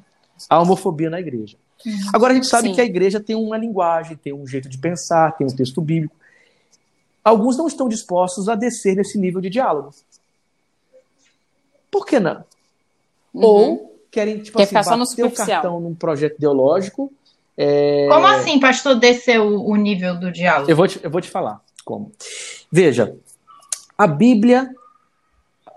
Há 0.50 0.60
homofobia 0.60 1.08
na 1.08 1.18
igreja. 1.18 1.56
Uhum. 1.86 1.92
Agora 2.12 2.32
a 2.32 2.34
gente 2.34 2.46
sabe 2.46 2.68
Sim. 2.68 2.74
que 2.74 2.80
a 2.82 2.84
igreja 2.84 3.20
tem 3.20 3.34
uma 3.34 3.56
linguagem, 3.56 4.18
tem 4.18 4.34
um 4.34 4.46
jeito 4.46 4.68
de 4.68 4.76
pensar, 4.76 5.32
tem 5.32 5.46
um 5.46 5.50
texto 5.50 5.80
bíblico. 5.80 6.14
Alguns 7.24 7.56
não 7.56 7.66
estão 7.66 7.88
dispostos 7.88 8.50
a 8.50 8.54
descer 8.54 8.94
nesse 8.94 9.18
nível 9.18 9.40
de 9.40 9.48
diálogo. 9.48 9.94
Por 11.90 12.04
que 12.04 12.20
não? 12.20 12.44
Uhum. 13.32 13.44
Ou 13.44 13.98
querem 14.10 14.40
tipo 14.40 14.58
Quer 14.58 14.64
assim, 14.64 14.68
ficar 14.68 14.82
só 14.82 14.96
no 14.98 15.06
bater 15.06 15.24
o 15.24 15.30
cartão 15.30 15.80
num 15.80 15.94
projeto 15.94 16.36
ideológico. 16.36 17.10
é, 17.56 18.08
Como 18.10 18.26
assim, 18.26 18.60
pastor, 18.60 18.94
descer 18.96 19.40
o, 19.40 19.64
o 19.64 19.74
nível 19.74 20.20
do 20.20 20.30
diálogo? 20.30 20.70
Eu 20.70 20.76
vou, 20.76 20.86
te, 20.86 21.00
eu 21.02 21.10
vou 21.10 21.22
te 21.22 21.30
falar 21.30 21.64
como. 21.84 22.10
Veja, 22.70 23.14
a 23.96 24.06
Bíblia, 24.06 24.74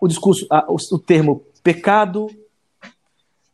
o 0.01 0.07
discurso, 0.07 0.45
a- 0.49 0.65
o, 0.69 0.75
o 0.75 0.99
termo 0.99 1.43
pecado, 1.63 2.27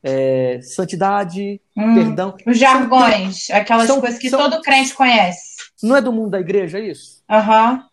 é, 0.04 0.60
santidade, 0.62 1.60
Hum, 1.76 1.96
perdão, 1.96 2.36
Os 2.46 2.58
jargões, 2.58 3.50
aquelas 3.50 3.88
são- 3.88 4.00
coisas 4.00 4.20
que 4.20 4.30
são- 4.30 4.40
todo 4.40 4.62
crente 4.62 4.94
conhece. 4.94 5.54
não 5.82 5.96
é 5.96 6.02
do 6.02 6.12
mundo 6.12 6.30
da 6.32 6.40
igreja 6.40 6.80
isso? 6.80 7.22
Aham. 7.30 7.84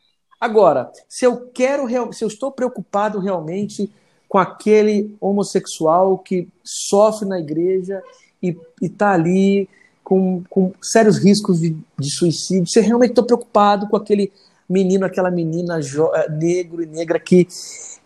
Agora, 0.40 0.90
se 1.08 1.24
eu 1.24 1.48
quero, 1.52 1.86
se 2.12 2.24
eu 2.24 2.28
estou 2.28 2.50
preocupado 2.50 3.18
realmente 3.18 3.90
com 4.28 4.38
aquele 4.38 5.14
homossexual 5.20 6.18
que 6.18 6.48
sofre 6.64 7.28
na 7.28 7.38
igreja 7.38 8.02
e 8.42 8.56
está 8.80 9.12
ali 9.12 9.68
com, 10.02 10.42
com 10.48 10.72
sérios 10.82 11.18
riscos 11.18 11.60
de, 11.60 11.76
de 11.98 12.10
suicídio, 12.10 12.66
se 12.66 12.78
eu 12.78 12.82
realmente 12.82 13.10
estou 13.10 13.24
preocupado 13.24 13.86
com 13.88 13.96
aquele 13.96 14.32
menino, 14.70 15.04
aquela 15.04 15.30
menina 15.30 15.78
eh, 15.80 16.30
negro 16.30 16.82
e 16.82 16.86
negra 16.86 17.18
que 17.18 17.46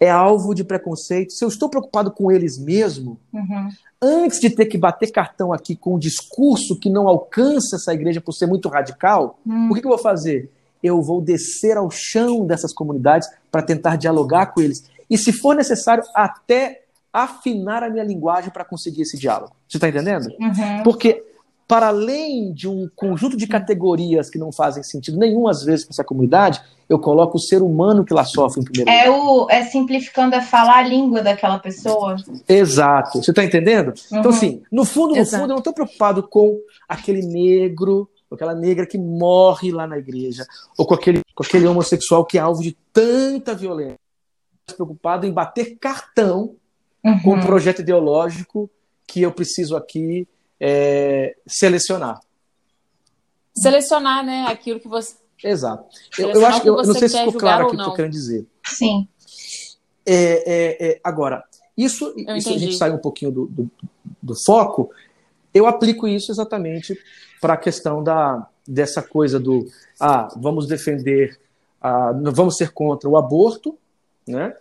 é 0.00 0.10
alvo 0.10 0.54
de 0.54 0.64
preconceito, 0.64 1.32
se 1.32 1.44
eu 1.44 1.48
estou 1.48 1.68
preocupado 1.68 2.10
com 2.10 2.32
eles 2.32 2.58
mesmo, 2.58 3.18
Uhum. 3.32 3.68
antes 4.02 4.40
de 4.40 4.50
ter 4.50 4.66
que 4.66 4.76
bater 4.76 5.10
cartão 5.12 5.52
aqui 5.52 5.76
com 5.76 5.94
um 5.94 5.98
discurso 5.98 6.78
que 6.78 6.90
não 6.90 7.06
alcança 7.08 7.76
essa 7.76 7.92
igreja 7.94 8.20
por 8.20 8.32
ser 8.32 8.46
muito 8.46 8.68
radical, 8.68 9.38
Hum. 9.46 9.68
o 9.70 9.74
que, 9.74 9.80
que 9.80 9.86
eu 9.86 9.90
vou 9.90 9.98
fazer? 9.98 10.50
Eu 10.82 11.00
vou 11.00 11.20
descer 11.20 11.76
ao 11.76 11.90
chão 11.90 12.44
dessas 12.46 12.72
comunidades 12.72 13.28
para 13.50 13.62
tentar 13.62 13.96
dialogar 13.96 14.46
com 14.46 14.60
eles. 14.60 14.84
E, 15.08 15.16
se 15.16 15.32
for 15.32 15.54
necessário, 15.54 16.02
até 16.14 16.82
afinar 17.12 17.82
a 17.82 17.88
minha 17.88 18.04
linguagem 18.04 18.50
para 18.50 18.64
conseguir 18.64 19.02
esse 19.02 19.16
diálogo. 19.16 19.52
Você 19.68 19.76
está 19.76 19.88
entendendo? 19.88 20.26
Uhum. 20.40 20.82
Porque, 20.82 21.22
para 21.66 21.88
além 21.88 22.52
de 22.52 22.68
um 22.68 22.88
conjunto 22.94 23.36
de 23.36 23.46
categorias 23.46 24.28
que 24.28 24.38
não 24.38 24.52
fazem 24.52 24.82
sentido 24.82 25.18
nenhum, 25.18 25.48
às 25.48 25.62
vezes, 25.64 25.84
para 25.86 25.94
essa 25.94 26.04
comunidade, 26.04 26.60
eu 26.88 26.98
coloco 26.98 27.38
o 27.38 27.40
ser 27.40 27.62
humano 27.62 28.04
que 28.04 28.12
lá 28.12 28.24
sofre 28.24 28.60
em 28.60 28.64
primeiro 28.64 28.90
lugar. 28.90 29.06
É, 29.06 29.10
o, 29.10 29.46
é 29.50 29.64
simplificando, 29.64 30.34
é 30.34 30.42
falar 30.42 30.78
a 30.78 30.82
língua 30.82 31.22
daquela 31.22 31.58
pessoa. 31.58 32.16
Exato. 32.48 33.22
Você 33.22 33.30
está 33.30 33.42
entendendo? 33.42 33.94
Então, 34.08 34.30
Uhum. 34.30 34.36
assim, 34.36 34.62
no 34.70 34.84
fundo, 34.84 35.14
no 35.14 35.20
Exato. 35.20 35.40
fundo, 35.42 35.50
eu 35.52 35.54
não 35.54 35.58
estou 35.58 35.72
preocupado 35.72 36.22
com 36.22 36.58
aquele 36.86 37.22
negro, 37.22 38.08
com 38.28 38.34
aquela 38.34 38.54
negra 38.54 38.86
que 38.86 38.98
morre 38.98 39.72
lá 39.72 39.86
na 39.86 39.96
igreja, 39.98 40.44
ou 40.76 40.86
com 40.86 40.94
aquele, 40.94 41.22
com 41.34 41.42
aquele 41.42 41.66
homossexual 41.66 42.24
que 42.26 42.36
é 42.36 42.40
alvo 42.42 42.62
de 42.62 42.76
tanta 42.92 43.54
violência. 43.54 43.98
Estou 44.68 44.86
preocupado 44.86 45.26
em 45.26 45.32
bater 45.32 45.76
cartão 45.78 46.56
com 47.22 47.30
Uhum. 47.30 47.36
um 47.36 47.40
projeto 47.40 47.80
ideológico 47.80 48.70
que 49.06 49.22
eu 49.22 49.30
preciso 49.32 49.76
aqui 49.76 50.26
é, 50.60 51.36
selecionar. 51.46 52.20
Selecionar, 53.54 54.24
né, 54.24 54.46
aquilo 54.48 54.80
que 54.80 54.88
você. 54.88 55.14
Exato. 55.42 55.84
Eu, 56.18 56.30
eu 56.30 56.46
acho 56.46 56.62
que 56.62 56.68
eu, 56.68 56.76
eu 56.76 56.84
não 56.84 56.94
sei 56.94 57.08
se 57.08 57.18
ficou 57.18 57.34
claro 57.34 57.66
o 57.66 57.70
que 57.70 57.76
eu 57.76 57.80
estou 57.80 57.94
querendo 57.94 58.12
dizer. 58.12 58.46
Sim. 58.66 59.08
É, 60.06 60.14
é, 60.14 60.88
é, 60.88 61.00
agora, 61.02 61.44
isso, 61.76 62.14
isso 62.16 62.50
a 62.50 62.58
gente 62.58 62.76
sai 62.76 62.90
um 62.90 62.98
pouquinho 62.98 63.30
do, 63.30 63.46
do, 63.46 63.70
do 64.22 64.34
foco. 64.34 64.90
Eu 65.52 65.66
aplico 65.66 66.06
isso 66.06 66.30
exatamente 66.30 66.98
para 67.40 67.54
a 67.54 67.58
questão 67.58 68.02
da, 68.02 68.46
dessa 68.66 69.02
coisa 69.02 69.38
do 69.38 69.66
ah, 70.00 70.28
vamos 70.36 70.66
defender, 70.66 71.38
ah, 71.80 72.12
vamos 72.32 72.56
ser 72.56 72.72
contra 72.72 73.08
o 73.08 73.16
aborto, 73.16 73.76
né? 74.26 74.54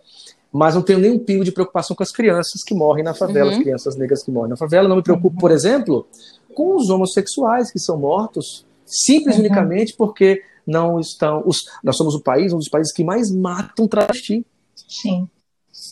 Mas 0.53 0.75
não 0.75 0.83
tenho 0.83 0.99
nenhum 0.99 1.17
pingo 1.17 1.43
de 1.43 1.51
preocupação 1.51 1.95
com 1.95 2.03
as 2.03 2.11
crianças 2.11 2.61
que 2.63 2.75
morrem 2.75 3.03
na 3.03 3.15
favela, 3.15 3.49
Uhum. 3.49 3.57
as 3.57 3.63
crianças 3.63 3.95
negras 3.95 4.21
que 4.23 4.29
morrem 4.29 4.51
na 4.51 4.55
favela. 4.57 4.87
Não 4.87 4.95
me 4.97 5.01
preocupo, 5.03 5.35
por 5.39 5.49
exemplo, 5.49 6.07
com 6.53 6.75
os 6.75 6.91
homossexuais 6.91 7.71
que 7.71 7.79
são 7.79 7.97
mortos, 7.97 8.63
simples 8.85 9.35
e 9.35 9.39
Uhum. 9.39 9.45
unicamente 9.45 9.95
porque 9.97 10.43
não 10.65 10.99
estão. 10.99 11.41
Os, 11.45 11.57
nós 11.83 11.97
somos 11.97 12.13
o 12.13 12.21
país, 12.21 12.53
um 12.53 12.59
dos 12.59 12.69
países 12.69 12.93
que 12.93 13.03
mais 13.03 13.31
matam 13.31 13.87
travesti. 13.87 14.45
Sim. 14.75 15.27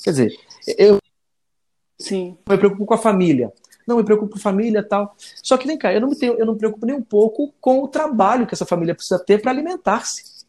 Quer 0.04 0.12
dizer, 0.12 0.32
eu 0.78 1.00
Sim. 2.00 2.38
me 2.48 2.58
preocupo 2.58 2.86
com 2.86 2.94
a 2.94 2.98
família. 2.98 3.52
Não 3.88 3.98
me 3.98 4.04
preocupo 4.04 4.34
com 4.34 4.38
a 4.38 4.42
família 4.42 4.84
tal. 4.88 5.16
Só 5.44 5.58
que 5.58 5.66
vem 5.68 5.78
cá, 5.78 5.92
eu 5.92 6.00
não 6.00 6.10
me, 6.10 6.16
tenho, 6.16 6.34
eu 6.36 6.46
não 6.46 6.54
me 6.54 6.60
preocupo 6.60 6.86
nem 6.86 6.96
um 6.96 7.02
pouco 7.02 7.52
com 7.60 7.82
o 7.84 7.88
trabalho 7.88 8.46
que 8.46 8.54
essa 8.54 8.66
família 8.66 8.94
precisa 8.94 9.18
ter 9.20 9.42
para 9.42 9.50
alimentar-se. 9.52 10.46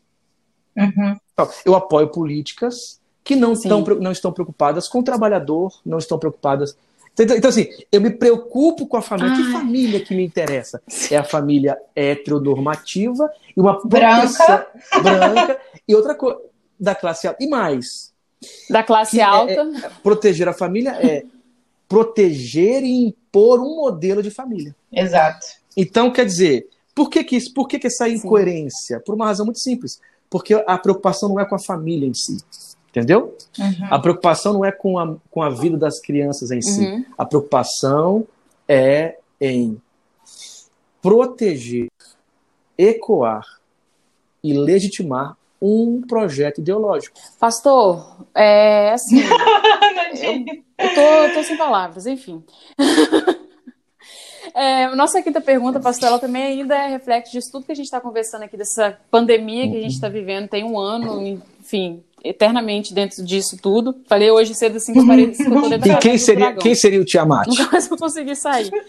Uhum. 0.76 1.16
Então, 1.32 1.48
Eu 1.64 1.74
apoio 1.74 2.08
políticas 2.10 3.00
que 3.24 3.36
não, 3.36 3.54
Sim. 3.54 3.68
tão, 3.68 3.80
não 4.00 4.12
estão 4.12 4.32
preocupadas 4.32 4.88
com 4.88 4.98
o 5.00 5.02
trabalhador, 5.02 5.72
não 5.84 5.98
estão 5.98 6.18
preocupadas. 6.18 6.76
Então, 7.18 7.36
então, 7.36 7.50
assim, 7.50 7.68
eu 7.92 8.00
me 8.00 8.10
preocupo 8.10 8.86
com 8.86 8.96
a 8.96 9.02
família. 9.02 9.36
Que 9.36 9.42
Ai. 9.42 9.52
família 9.52 10.00
que 10.00 10.14
me 10.14 10.24
interessa? 10.24 10.82
É 11.10 11.16
a 11.16 11.24
família 11.24 11.76
heteronormativa 11.94 13.30
e 13.56 13.60
uma 13.60 13.80
Branca. 13.86 14.66
branca 15.02 15.60
e 15.86 15.94
outra 15.94 16.14
coisa 16.14 16.38
da 16.80 16.94
classe 16.94 17.26
alta. 17.28 17.42
E 17.42 17.48
mais, 17.48 18.10
Da 18.68 18.82
classe 18.82 19.12
Que 19.12 19.20
é- 19.20 19.24
alta. 19.24 19.70
proteger 20.02 20.48
a 20.48 20.52
família 20.52 20.90
é 21.00 21.22
proteger 21.88 22.82
e 22.82 23.06
impor 23.06 23.60
um 23.60 23.76
modelo 23.76 24.22
de 24.22 24.30
família. 24.30 24.74
Exato. 24.92 25.46
Então, 25.76 26.10
quer 26.10 26.24
dizer, 26.24 26.66
por 26.94 27.08
que, 27.10 27.22
que, 27.22 27.36
isso, 27.36 27.52
por 27.52 27.68
que, 27.68 27.78
que 27.78 27.86
essa 27.86 28.08
incoerência? 28.08 28.98
Por 29.00 29.14
uma 29.14 29.26
razão 29.26 29.44
muito 29.44 29.60
simples. 29.60 30.00
Porque 30.30 30.54
a 30.66 30.78
preocupação 30.78 31.28
não 31.28 31.38
é 31.38 31.44
com 31.44 31.54
a 31.54 31.58
família 31.58 32.06
em 32.08 32.14
si. 32.14 32.38
Entendeu? 32.92 33.34
Uhum. 33.58 33.86
A 33.90 33.98
preocupação 33.98 34.52
não 34.52 34.64
é 34.64 34.70
com 34.70 34.98
a, 34.98 35.16
com 35.30 35.40
a 35.40 35.48
vida 35.48 35.78
das 35.78 35.98
crianças 35.98 36.50
em 36.50 36.60
si. 36.60 36.84
Uhum. 36.84 37.04
A 37.16 37.24
preocupação 37.24 38.28
é 38.68 39.16
em 39.40 39.80
proteger, 41.00 41.88
ecoar 42.76 43.46
e 44.44 44.52
legitimar 44.52 45.38
um 45.60 46.02
projeto 46.06 46.58
ideológico. 46.60 47.18
Pastor, 47.38 48.26
é 48.34 48.92
assim. 48.92 49.22
Eu 50.78 50.88
tô, 50.94 51.34
tô 51.34 51.44
sem 51.44 51.56
palavras, 51.56 52.06
enfim. 52.06 52.44
É, 54.54 54.94
nossa 54.94 55.22
quinta 55.22 55.40
pergunta, 55.40 55.80
pastor, 55.80 56.08
ela 56.08 56.18
também 56.18 56.42
ainda 56.42 56.74
é 56.74 56.88
reflexo 56.88 57.32
disso 57.32 57.50
tudo 57.50 57.64
que 57.64 57.72
a 57.72 57.74
gente 57.74 57.86
está 57.86 58.00
conversando 58.00 58.42
aqui, 58.42 58.56
dessa 58.56 58.98
pandemia 59.10 59.70
que 59.70 59.78
a 59.78 59.80
gente 59.80 59.94
está 59.94 60.10
vivendo, 60.10 60.48
tem 60.48 60.62
um 60.62 60.78
ano, 60.78 61.26
enfim, 61.26 62.02
eternamente 62.24 62.94
dentro 62.94 63.24
disso 63.24 63.56
tudo. 63.60 63.94
Falei 64.08 64.30
hoje 64.30 64.54
cedo 64.54 64.76
assim 64.76 64.92
que 64.92 65.00
que 65.00 65.42
eu 65.42 65.62
tô 65.62 65.68
dentro 65.68 65.90
E 65.90 65.96
quem 65.98 66.18
seria, 66.18 66.46
dragão. 66.46 66.62
quem 66.62 66.74
seria 66.74 67.00
o 67.00 67.04
Tiamat? 67.04 67.46
Nunca 67.48 67.70
mais 67.72 67.88
vou 67.88 67.98
conseguir 67.98 68.36
sair. 68.36 68.70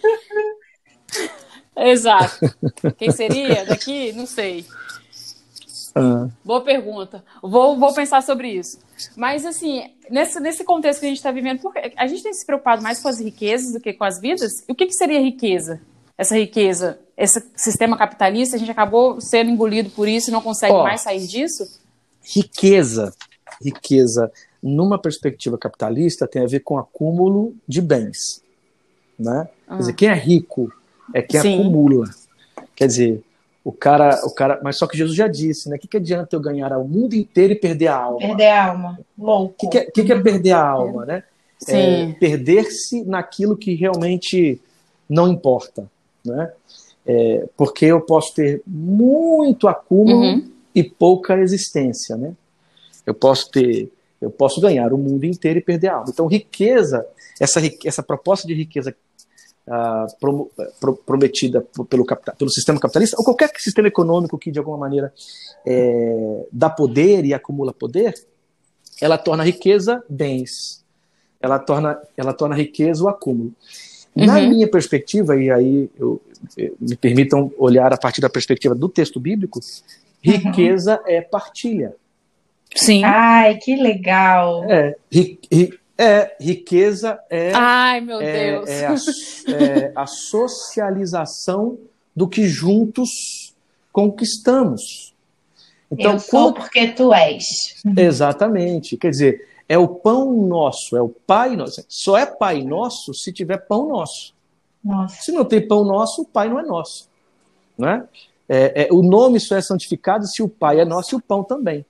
Exato. 1.75 2.53
Quem 2.97 3.11
seria 3.11 3.65
daqui? 3.65 4.11
Não 4.13 4.25
sei. 4.25 4.65
Ah, 5.95 6.27
Boa 6.43 6.61
pergunta. 6.61 7.23
Vou, 7.41 7.77
vou 7.77 7.93
pensar 7.93 8.21
sobre 8.23 8.49
isso. 8.49 8.79
Mas, 9.15 9.45
assim, 9.45 9.83
nesse, 10.09 10.39
nesse 10.39 10.63
contexto 10.63 10.99
que 10.99 11.05
a 11.05 11.09
gente 11.09 11.17
está 11.17 11.31
vivendo, 11.31 11.61
a 11.97 12.07
gente 12.07 12.23
tem 12.23 12.33
se 12.33 12.45
preocupado 12.45 12.81
mais 12.81 12.99
com 13.01 13.07
as 13.07 13.19
riquezas 13.19 13.73
do 13.73 13.79
que 13.79 13.93
com 13.93 14.03
as 14.03 14.19
vidas? 14.19 14.51
O 14.67 14.75
que, 14.75 14.85
que 14.87 14.93
seria 14.93 15.19
riqueza? 15.19 15.81
Essa 16.17 16.35
riqueza, 16.37 16.99
esse 17.17 17.43
sistema 17.55 17.97
capitalista, 17.97 18.55
a 18.55 18.59
gente 18.59 18.69
acabou 18.71 19.19
sendo 19.19 19.49
engolido 19.49 19.89
por 19.89 20.07
isso 20.07 20.29
e 20.29 20.33
não 20.33 20.41
consegue 20.41 20.73
Ó. 20.73 20.83
mais 20.83 21.01
sair 21.01 21.25
disso? 21.25 21.63
Riqueza, 22.23 23.13
riqueza 23.61 24.31
numa 24.61 24.97
perspectiva 24.97 25.57
capitalista 25.57 26.27
tem 26.27 26.41
a 26.41 26.47
ver 26.47 26.61
com 26.61 26.77
acúmulo 26.77 27.53
de 27.67 27.81
bens, 27.81 28.41
né? 29.19 29.47
Quer 29.67 29.77
dizer, 29.77 29.93
quem 29.93 30.09
é 30.09 30.13
rico 30.13 30.71
é 31.13 31.21
quem 31.21 31.41
Sim. 31.41 31.59
acumula. 31.59 32.05
Quer 32.75 32.87
dizer, 32.87 33.23
o 33.63 33.71
cara, 33.71 34.21
o 34.25 34.33
cara, 34.33 34.59
mas 34.63 34.77
só 34.77 34.87
que 34.87 34.97
Jesus 34.97 35.15
já 35.15 35.27
disse, 35.27 35.69
né? 35.69 35.75
O 35.75 35.79
que, 35.79 35.87
que 35.87 35.97
adianta 35.97 36.35
eu 36.35 36.39
ganhar 36.39 36.71
o 36.77 36.87
mundo 36.87 37.13
inteiro 37.13 37.53
e 37.53 37.55
perder 37.57 37.87
a 37.87 37.97
alma? 37.97 38.19
Perder 38.19 38.47
a 38.47 38.69
alma. 38.69 38.99
Louco. 39.17 39.53
O 39.53 39.57
que, 39.57 39.67
que, 39.67 39.77
é, 39.77 39.85
que 39.91 40.03
que 40.03 40.13
é 40.13 40.21
perder 40.21 40.51
a 40.51 40.65
alma, 40.65 41.05
né? 41.05 41.23
Sim. 41.59 41.73
É 41.75 42.13
perder-se 42.19 43.03
naquilo 43.03 43.57
que 43.57 43.73
realmente 43.73 44.61
não 45.09 45.27
importa, 45.27 45.89
né? 46.25 46.51
É, 47.05 47.47
porque 47.57 47.85
eu 47.85 47.99
posso 47.99 48.33
ter 48.33 48.61
muito 48.65 49.67
acúmulo 49.67 50.21
Uhum. 50.21 50.51
E 50.73 50.83
pouca 50.83 51.37
existência, 51.39 52.15
né? 52.17 52.33
Eu 53.05 53.13
posso 53.13 53.49
ter, 53.51 53.91
eu 54.21 54.29
posso 54.31 54.61
ganhar 54.61 54.93
o 54.93 54.97
mundo 54.97 55.25
inteiro 55.25 55.59
e 55.59 55.61
perder 55.61 55.87
a 55.89 55.95
alma. 55.95 56.05
Então, 56.09 56.25
riqueza, 56.27 57.05
essa, 57.39 57.59
essa 57.85 58.01
proposta 58.01 58.47
de 58.47 58.53
riqueza 58.53 58.95
ah, 59.67 60.07
promo- 60.19 60.49
pro- 60.79 60.95
prometida 60.95 61.61
pelo, 61.89 62.05
pelo 62.37 62.49
sistema 62.49 62.79
capitalista, 62.79 63.15
ou 63.19 63.23
qualquer 63.23 63.51
sistema 63.57 63.87
econômico 63.87 64.37
que, 64.37 64.51
de 64.51 64.59
alguma 64.59 64.77
maneira, 64.77 65.13
é, 65.65 66.45
dá 66.51 66.69
poder 66.69 67.25
e 67.25 67.33
acumula 67.33 67.73
poder, 67.73 68.13
ela 69.01 69.17
torna 69.17 69.43
a 69.43 69.45
riqueza 69.45 70.03
bens. 70.09 70.83
Ela 71.41 71.59
torna, 71.59 71.99
ela 72.15 72.33
torna 72.33 72.55
a 72.55 72.57
riqueza 72.57 73.03
o 73.03 73.09
acúmulo. 73.09 73.53
Na 74.15 74.37
Uhum. 74.39 74.49
minha 74.49 74.67
perspectiva, 74.69 75.35
e 75.35 75.49
aí 75.49 75.89
eu, 75.97 76.21
eu- 76.57 76.75
me 76.79 76.95
permitam 76.95 77.51
olhar 77.57 77.91
a 77.91 77.97
partir 77.97 78.21
da 78.21 78.29
perspectiva 78.29 78.75
do 78.75 78.87
texto 78.87 79.19
bíblico, 79.19 79.59
riqueza 80.23 81.01
é 81.05 81.21
partilha. 81.21 81.95
Sim. 82.75 83.03
Ai, 83.03 83.57
que 83.57 83.75
legal. 83.75 84.63
É, 84.69 84.95
ri- 85.11 85.39
ri- 85.51 85.79
É, 85.95 86.35
riqueza 86.39 87.19
é. 87.29 87.51
Ai, 87.53 88.01
meu 88.01 88.19
é, 88.19 88.33
Deus. 88.33 88.69
É 88.69 88.87
a, 88.87 88.93
é 89.55 89.91
a 89.95 90.05
socialização 90.07 91.77
do 92.15 92.27
que 92.27 92.47
juntos 92.47 93.53
conquistamos. 93.91 95.13
Então, 95.91 96.13
Eu 96.13 96.19
sou 96.19 96.53
porque 96.53 96.87
tu 96.87 97.13
és. 97.13 97.75
Exatamente. 97.95 98.97
Quer 98.97 99.11
dizer, 99.11 99.47
é 99.69 99.77
o 99.77 99.87
pão 99.87 100.33
nosso, 100.47 100.97
é 100.97 101.01
o 101.01 101.09
Pai 101.09 101.55
nosso. 101.55 101.85
Só 101.87 102.17
é 102.17 102.25
Pai 102.25 102.63
nosso 102.63 103.13
se 103.13 103.31
tiver 103.31 103.57
pão 103.59 103.87
nosso. 103.87 104.33
Nossa. 104.83 105.21
Se 105.21 105.31
não 105.31 105.45
tem 105.45 105.65
pão 105.65 105.85
nosso, 105.85 106.23
o 106.23 106.25
Pai 106.25 106.49
não 106.49 106.59
é 106.59 106.63
nosso. 106.63 107.07
Não 107.77 108.07
é? 108.53 108.83
É, 108.83 108.93
o 108.93 109.01
nome 109.01 109.39
só 109.39 109.55
é 109.55 109.61
santificado 109.61 110.27
se 110.27 110.43
o 110.43 110.47
Pai 110.47 110.79
é 110.79 110.85
nosso 110.85 111.15
e 111.15 111.17
o 111.17 111.21
pão 111.21 111.43
também. 111.43 111.83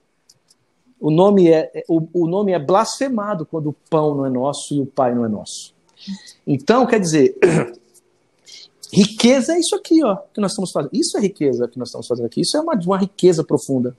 O 0.98 1.12
nome 1.12 1.50
é, 1.50 1.70
é, 1.74 1.84
o, 1.90 2.08
o 2.14 2.26
nome 2.26 2.54
é 2.54 2.60
blasfemado 2.60 3.46
quando 3.46 3.72
o 3.72 3.76
pão 3.90 4.16
não 4.16 4.26
é 4.26 4.30
nosso 4.30 4.74
e 4.74 4.80
o 4.80 4.86
Pai 4.86 5.14
não 5.14 5.26
é 5.26 5.28
nosso. 5.28 5.76
Então, 6.48 6.86
quer 6.86 7.02
dizer, 7.02 7.36
riqueza 8.94 9.54
é 9.54 9.60
isso 9.60 9.76
aqui, 9.76 10.02
ó, 10.06 10.16
que 10.34 10.40
nós 10.40 10.52
estamos 10.52 10.72
fazendo. 10.72 10.92
Isso 10.94 11.18
é 11.18 11.22
riqueza 11.22 11.68
que 11.68 11.78
nós 11.78 11.90
estamos 11.90 12.08
fazendo 12.08 12.28
aqui. 12.28 12.40
Isso 12.40 12.56
é 12.56 12.62
uma, 12.62 12.76
uma 12.76 12.98
riqueza 12.98 13.44
profunda. 13.44 13.98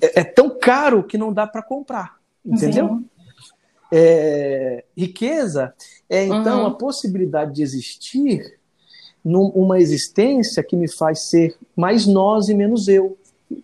É, 0.00 0.20
é 0.20 0.24
tão 0.24 0.58
caro 0.58 1.04
que 1.04 1.18
não 1.18 1.34
dá 1.34 1.46
para 1.46 1.62
comprar, 1.62 2.16
entendeu? 2.42 2.86
Uhum. 2.86 3.04
É, 3.92 4.84
riqueza 4.96 5.74
é 6.08 6.24
então 6.24 6.62
uhum. 6.62 6.66
a 6.66 6.70
possibilidade 6.70 7.54
de 7.54 7.62
existir 7.62 8.58
numa 9.24 9.80
existência 9.80 10.62
que 10.62 10.76
me 10.76 10.86
faz 10.86 11.30
ser 11.30 11.56
mais 11.74 12.06
nós 12.06 12.48
e 12.48 12.54
menos 12.54 12.88
eu. 12.88 13.16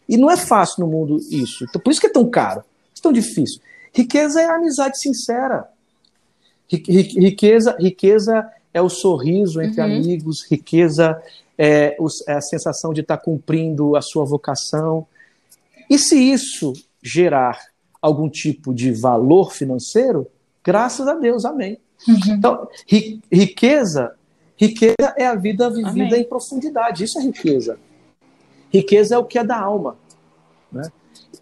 E 0.09 0.17
não 0.17 0.31
é 0.31 0.37
fácil 0.37 0.85
no 0.85 0.91
mundo 0.91 1.19
isso. 1.31 1.65
Então, 1.69 1.81
por 1.81 1.91
isso 1.91 2.01
que 2.01 2.07
é 2.07 2.13
tão 2.13 2.29
caro, 2.31 2.61
é 2.61 3.03
tão 3.03 3.13
difícil. 3.13 3.61
Riqueza 3.93 4.41
é 4.41 4.47
a 4.47 4.57
amizade 4.57 4.99
sincera. 4.99 5.69
Riqueza, 6.69 7.77
riqueza 7.79 8.49
é 8.73 8.81
o 8.81 8.89
sorriso 8.89 9.61
entre 9.61 9.81
uhum. 9.81 9.87
amigos, 9.87 10.47
riqueza 10.49 11.21
é, 11.59 11.97
é, 12.29 12.33
a 12.33 12.41
sensação 12.41 12.93
de 12.93 13.01
estar 13.01 13.19
cumprindo 13.19 13.97
a 13.97 14.01
sua 14.01 14.25
vocação. 14.25 15.07
E 15.91 15.99
se 15.99 16.17
isso 16.17 16.73
gerar 17.03 17.59
algum 18.01 18.31
tipo 18.31 18.73
de 18.73 18.93
valor 18.93 19.53
financeiro, 19.53 20.27
graças 20.65 21.07
a 21.09 21.15
Deus, 21.15 21.45
amém. 21.45 21.79
Uhum. 22.07 22.19
Então, 22.29 22.69
riqueza 23.31 24.15
Riqueza 24.61 25.15
é 25.17 25.27
a 25.27 25.35
vida 25.35 25.71
vivida 25.71 26.15
Amém. 26.17 26.21
em 26.21 26.25
profundidade. 26.25 27.05
Isso 27.05 27.19
é 27.19 27.23
riqueza. 27.23 27.79
Riqueza 28.71 29.15
é 29.15 29.19
o 29.19 29.25
que 29.25 29.39
é 29.39 29.45
da 29.45 29.59
alma. 29.59 29.97
Né? 30.71 30.83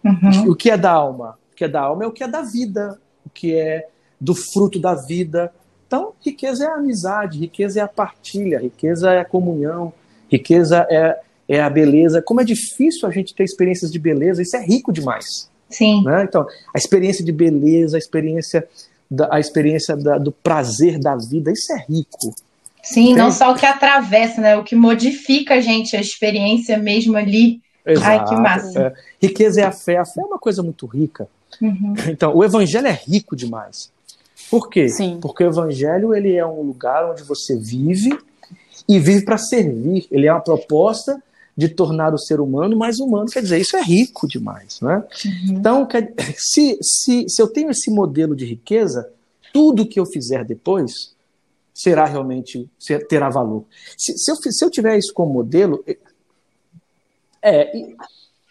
Uhum. 0.05 0.53
O 0.53 0.55
que 0.55 0.71
é 0.71 0.77
da 0.77 0.93
alma? 0.93 1.37
O 1.53 1.57
que 1.57 1.65
é 1.65 1.69
da 1.69 1.81
alma 1.81 2.05
é 2.05 2.07
o 2.07 2.13
que 2.13 2.23
é 2.23 2.29
da 2.29 2.43
vida, 2.43 2.97
o 3.27 3.31
que 3.31 3.57
é 3.57 3.89
do 4.21 4.37
fruto 4.37 4.79
da 4.79 4.95
vida. 4.95 5.53
Então, 5.85 6.13
riqueza 6.25 6.65
é 6.65 6.69
a 6.69 6.75
amizade, 6.75 7.41
riqueza 7.41 7.81
é 7.81 7.83
a 7.83 7.89
partilha, 7.89 8.61
riqueza 8.61 9.11
é 9.11 9.19
a 9.19 9.25
comunhão, 9.25 9.93
riqueza 10.31 10.87
é, 10.89 11.19
é 11.49 11.61
a 11.61 11.69
beleza. 11.69 12.23
Como 12.23 12.41
é 12.41 12.45
difícil 12.45 13.09
a 13.09 13.11
gente 13.11 13.35
ter 13.35 13.43
experiências 13.43 13.91
de 13.91 13.99
beleza, 13.99 14.41
isso 14.41 14.57
é 14.57 14.65
rico 14.65 14.93
demais. 14.93 15.51
Sim. 15.69 16.05
Né? 16.05 16.23
Então, 16.23 16.47
a 16.73 16.79
experiência 16.79 17.25
de 17.25 17.33
beleza, 17.33 17.97
a 17.97 17.99
experiência, 17.99 18.69
da, 19.11 19.29
a 19.35 19.41
experiência 19.41 19.97
da, 19.97 20.19
do 20.19 20.31
prazer 20.31 21.01
da 21.01 21.17
vida, 21.17 21.51
isso 21.51 21.73
é 21.73 21.85
rico. 21.89 22.33
Sim, 22.83 23.15
não 23.15 23.31
só 23.31 23.53
o 23.53 23.55
que 23.55 23.67
atravessa, 23.67 24.41
né? 24.41 24.57
O 24.57 24.65
que 24.65 24.75
modifica 24.75 25.55
a 25.55 25.61
gente, 25.61 25.97
a 25.97 26.01
experiência 26.01 26.79
mesmo 26.79 27.17
ali. 27.17 27.61
Exato, 27.85 28.09
Ai, 28.09 28.25
que 28.29 28.37
massa. 28.37 28.81
É. 28.81 29.27
Riqueza 29.27 29.61
é 29.61 29.65
a 29.65 29.73
fé. 29.73 29.97
A 29.97 30.05
fé 30.05 30.21
é 30.21 30.25
uma 30.25 30.39
coisa 30.39 30.63
muito 30.63 30.87
rica. 30.87 31.29
Uhum. 31.61 31.95
Então, 32.09 32.37
o 32.37 32.45
evangelho 32.45 32.87
é 32.87 32.93
rico 33.07 33.35
demais. 33.35 33.91
Por 34.51 34.69
quê? 34.69 34.89
Sim. 34.89 35.19
Porque 35.21 35.45
o 35.45 35.49
evangelho 35.49 36.15
ele 36.15 36.35
é 36.35 36.47
um 36.47 36.63
lugar 36.63 37.11
onde 37.11 37.23
você 37.23 37.57
vive 37.57 38.17
e 38.89 38.99
vive 38.99 39.25
para 39.25 39.39
servir. 39.39 40.07
Ele 40.11 40.27
é 40.27 40.33
uma 40.33 40.41
proposta 40.41 41.23
de 41.57 41.69
tornar 41.69 42.15
o 42.15 42.19
ser 42.19 42.41
humano 42.41 42.77
mais 42.77 43.01
humano. 43.01 43.27
Quer 43.27 43.43
dizer, 43.43 43.59
isso 43.59 43.77
é 43.77 43.83
rico 43.83 44.29
demais. 44.29 44.81
Né? 44.81 45.03
Uhum. 45.25 45.57
Então, 45.57 45.89
se, 46.37 46.79
se, 46.81 47.25
se 47.29 47.43
eu 47.43 47.49
tenho 47.49 47.71
esse 47.71 47.91
modelo 47.91 48.37
de 48.37 48.45
riqueza, 48.45 49.11
tudo 49.53 49.87
que 49.87 49.99
eu 49.99 50.07
fizer 50.07 50.45
depois 50.45 51.17
será 51.79 52.07
realmente, 52.07 52.69
terá 53.09 53.29
valor. 53.29 53.65
Se, 53.97 54.19
se, 54.19 54.33
eu, 54.33 54.35
se 54.35 54.65
eu 54.65 54.69
tiver 54.69 54.99
isso 54.99 55.15
como 55.15 55.33
modelo, 55.33 55.85
é, 57.41 57.79
e, 57.79 57.95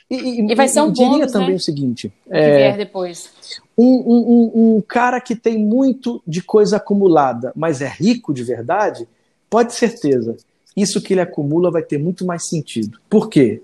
e, 0.09 0.51
e 0.53 0.55
vai 0.55 0.69
ser 0.69 0.79
um 0.79 0.93
diria 0.93 1.09
bônus, 1.09 1.31
também 1.33 1.49
né? 1.49 1.55
o 1.55 1.59
seguinte: 1.59 2.13
é, 2.29 2.77
depois. 2.77 3.29
Um, 3.77 3.83
um, 3.83 4.75
um, 4.77 4.81
cara 4.81 5.19
que 5.19 5.35
tem 5.35 5.57
muito 5.57 6.23
de 6.25 6.41
coisa 6.41 6.77
acumulada, 6.77 7.51
mas 7.53 7.81
é 7.81 7.89
rico 7.89 8.33
de 8.33 8.45
verdade, 8.45 9.05
pode 9.49 9.73
certeza, 9.73 10.37
isso 10.75 11.01
que 11.01 11.13
ele 11.13 11.21
acumula 11.21 11.69
vai 11.69 11.83
ter 11.83 11.97
muito 11.97 12.25
mais 12.25 12.47
sentido. 12.47 12.97
Por 13.09 13.29
quê? 13.29 13.61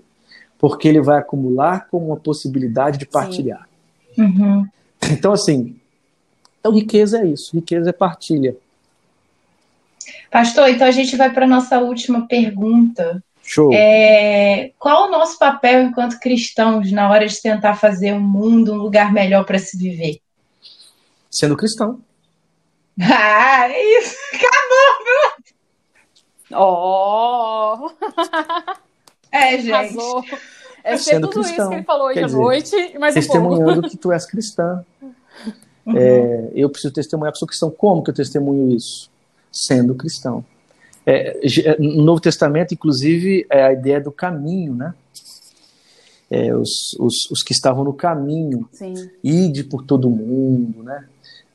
Porque 0.58 0.86
ele 0.86 1.00
vai 1.00 1.18
acumular 1.18 1.88
com 1.88 1.96
uma 1.96 2.16
possibilidade 2.16 2.98
de 2.98 3.06
partilhar. 3.06 3.66
Uhum. 4.16 4.66
Então, 5.10 5.32
assim, 5.32 5.74
então 6.60 6.70
riqueza 6.70 7.22
é 7.22 7.26
isso, 7.26 7.56
riqueza 7.56 7.88
é 7.88 7.92
partilha. 7.92 8.54
Pastor, 10.30 10.68
então 10.68 10.86
a 10.86 10.90
gente 10.90 11.16
vai 11.16 11.32
para 11.32 11.44
a 11.44 11.48
nossa 11.48 11.78
última 11.78 12.26
pergunta. 12.26 13.22
Show. 13.42 13.70
É, 13.74 14.72
qual 14.78 15.06
o 15.06 15.10
nosso 15.10 15.38
papel 15.38 15.82
enquanto 15.82 16.18
cristãos 16.18 16.90
na 16.90 17.10
hora 17.10 17.26
de 17.26 17.40
tentar 17.40 17.74
fazer 17.74 18.12
o 18.12 18.20
mundo 18.20 18.72
um 18.72 18.78
lugar 18.78 19.12
melhor 19.12 19.44
para 19.44 19.58
se 19.58 19.76
viver? 19.76 20.20
Sendo 21.30 21.56
cristão. 21.56 22.00
Ah, 23.00 23.68
isso! 23.68 24.14
Acabou, 24.32 25.54
Oh! 26.52 27.90
É, 29.32 29.58
gente. 29.58 29.72
Arrasou. 29.72 30.24
É 30.84 30.96
ser 30.96 31.20
tudo 31.20 31.40
cristão. 31.40 31.56
isso 31.56 31.68
que 31.70 31.74
ele 31.74 31.82
falou 31.82 32.06
hoje 32.06 32.20
à 32.20 32.28
noite, 32.28 32.96
mas 33.00 33.14
testemunhando 33.14 33.80
um 33.80 33.82
que 33.90 33.96
tu 33.96 34.12
és 34.12 34.24
cristã. 34.24 34.84
Uhum. 35.84 35.96
É, 35.96 36.50
eu 36.54 36.70
preciso 36.70 36.94
testemunhar 36.94 37.32
que 37.32 37.38
sou 37.40 37.48
cristão. 37.48 37.70
Como 37.70 38.04
que 38.04 38.10
eu 38.10 38.14
testemunho 38.14 38.76
isso? 38.76 39.10
Sendo 39.54 39.94
cristão. 39.94 40.44
É, 41.06 41.38
no 41.78 42.02
Novo 42.02 42.20
Testamento, 42.20 42.74
inclusive, 42.74 43.46
é 43.50 43.64
a 43.64 43.72
ideia 43.72 44.00
do 44.00 44.10
caminho, 44.10 44.74
né? 44.74 44.94
É, 46.30 46.54
os, 46.56 46.94
os, 46.98 47.30
os, 47.30 47.42
que 47.42 47.52
estavam 47.52 47.84
no 47.84 47.92
caminho, 47.92 48.68
Sim. 48.72 48.94
ide 49.22 49.62
por 49.62 49.84
todo 49.84 50.10
mundo, 50.10 50.82
né? 50.82 51.06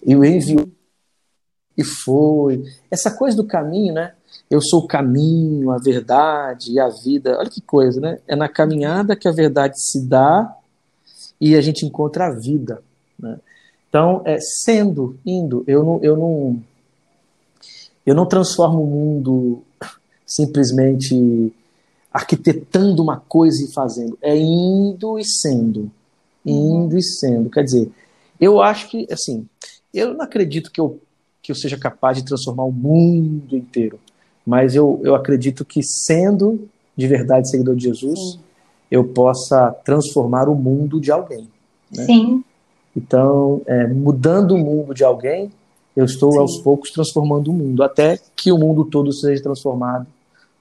E 0.05 0.15
o 0.15 0.23
enviou 0.23 0.69
e 1.79 1.83
foi. 1.83 2.61
Essa 2.91 3.09
coisa 3.09 3.37
do 3.37 3.45
caminho, 3.45 3.93
né? 3.93 4.13
Eu 4.49 4.61
sou 4.61 4.81
o 4.81 4.87
caminho, 4.87 5.71
a 5.71 5.77
verdade 5.77 6.73
e 6.73 6.79
a 6.79 6.89
vida. 6.89 7.37
Olha 7.39 7.49
que 7.49 7.61
coisa, 7.61 8.01
né? 8.01 8.19
É 8.27 8.35
na 8.35 8.49
caminhada 8.49 9.15
que 9.15 9.29
a 9.29 9.31
verdade 9.31 9.75
se 9.79 10.05
dá 10.05 10.53
e 11.39 11.55
a 11.55 11.61
gente 11.61 11.85
encontra 11.85 12.27
a 12.27 12.31
vida. 12.31 12.83
Né? 13.17 13.39
Então, 13.87 14.21
é, 14.25 14.37
sendo, 14.39 15.17
indo, 15.25 15.63
eu 15.65 15.83
não, 15.83 15.99
eu 16.03 16.17
não, 16.17 16.61
eu 18.05 18.15
não 18.15 18.25
transformo 18.25 18.83
o 18.83 18.87
mundo 18.87 19.63
simplesmente 20.25 21.53
arquitetando 22.11 23.01
uma 23.01 23.17
coisa 23.17 23.63
e 23.63 23.71
fazendo. 23.73 24.17
É 24.21 24.35
indo 24.35 25.19
e 25.19 25.25
sendo. 25.25 25.91
Indo 26.45 26.97
e 26.97 27.03
sendo. 27.03 27.49
Quer 27.49 27.63
dizer, 27.63 27.91
eu 28.39 28.61
acho 28.61 28.89
que, 28.89 29.07
assim, 29.11 29.45
eu 29.93 30.13
não 30.13 30.21
acredito 30.21 30.71
que 30.71 30.79
eu, 30.79 30.99
que 31.41 31.51
eu 31.51 31.55
seja 31.55 31.77
capaz 31.77 32.17
de 32.17 32.25
transformar 32.25 32.63
o 32.63 32.71
mundo 32.71 33.55
inteiro. 33.55 33.99
Mas 34.45 34.75
eu, 34.75 34.99
eu 35.03 35.13
acredito 35.15 35.63
que, 35.65 35.83
sendo 35.83 36.67
de 36.95 37.07
verdade 37.07 37.49
seguidor 37.49 37.75
de 37.75 37.83
Jesus, 37.83 38.19
Sim. 38.19 38.39
eu 38.89 39.03
possa 39.03 39.71
transformar 39.83 40.49
o 40.49 40.55
mundo 40.55 40.99
de 40.99 41.11
alguém. 41.11 41.47
Né? 41.95 42.05
Sim. 42.05 42.43
Então, 42.95 43.61
é, 43.65 43.87
mudando 43.87 44.55
o 44.55 44.57
mundo 44.57 44.93
de 44.93 45.03
alguém, 45.03 45.51
eu 45.99 46.05
estou 46.05 46.31
Sim. 46.31 46.39
aos 46.39 46.57
poucos 46.59 46.91
transformando 46.91 47.51
o 47.51 47.53
mundo, 47.53 47.83
até 47.83 48.17
que 48.33 48.53
o 48.53 48.57
mundo 48.57 48.85
todo 48.85 49.11
seja 49.11 49.43
transformado 49.43 50.07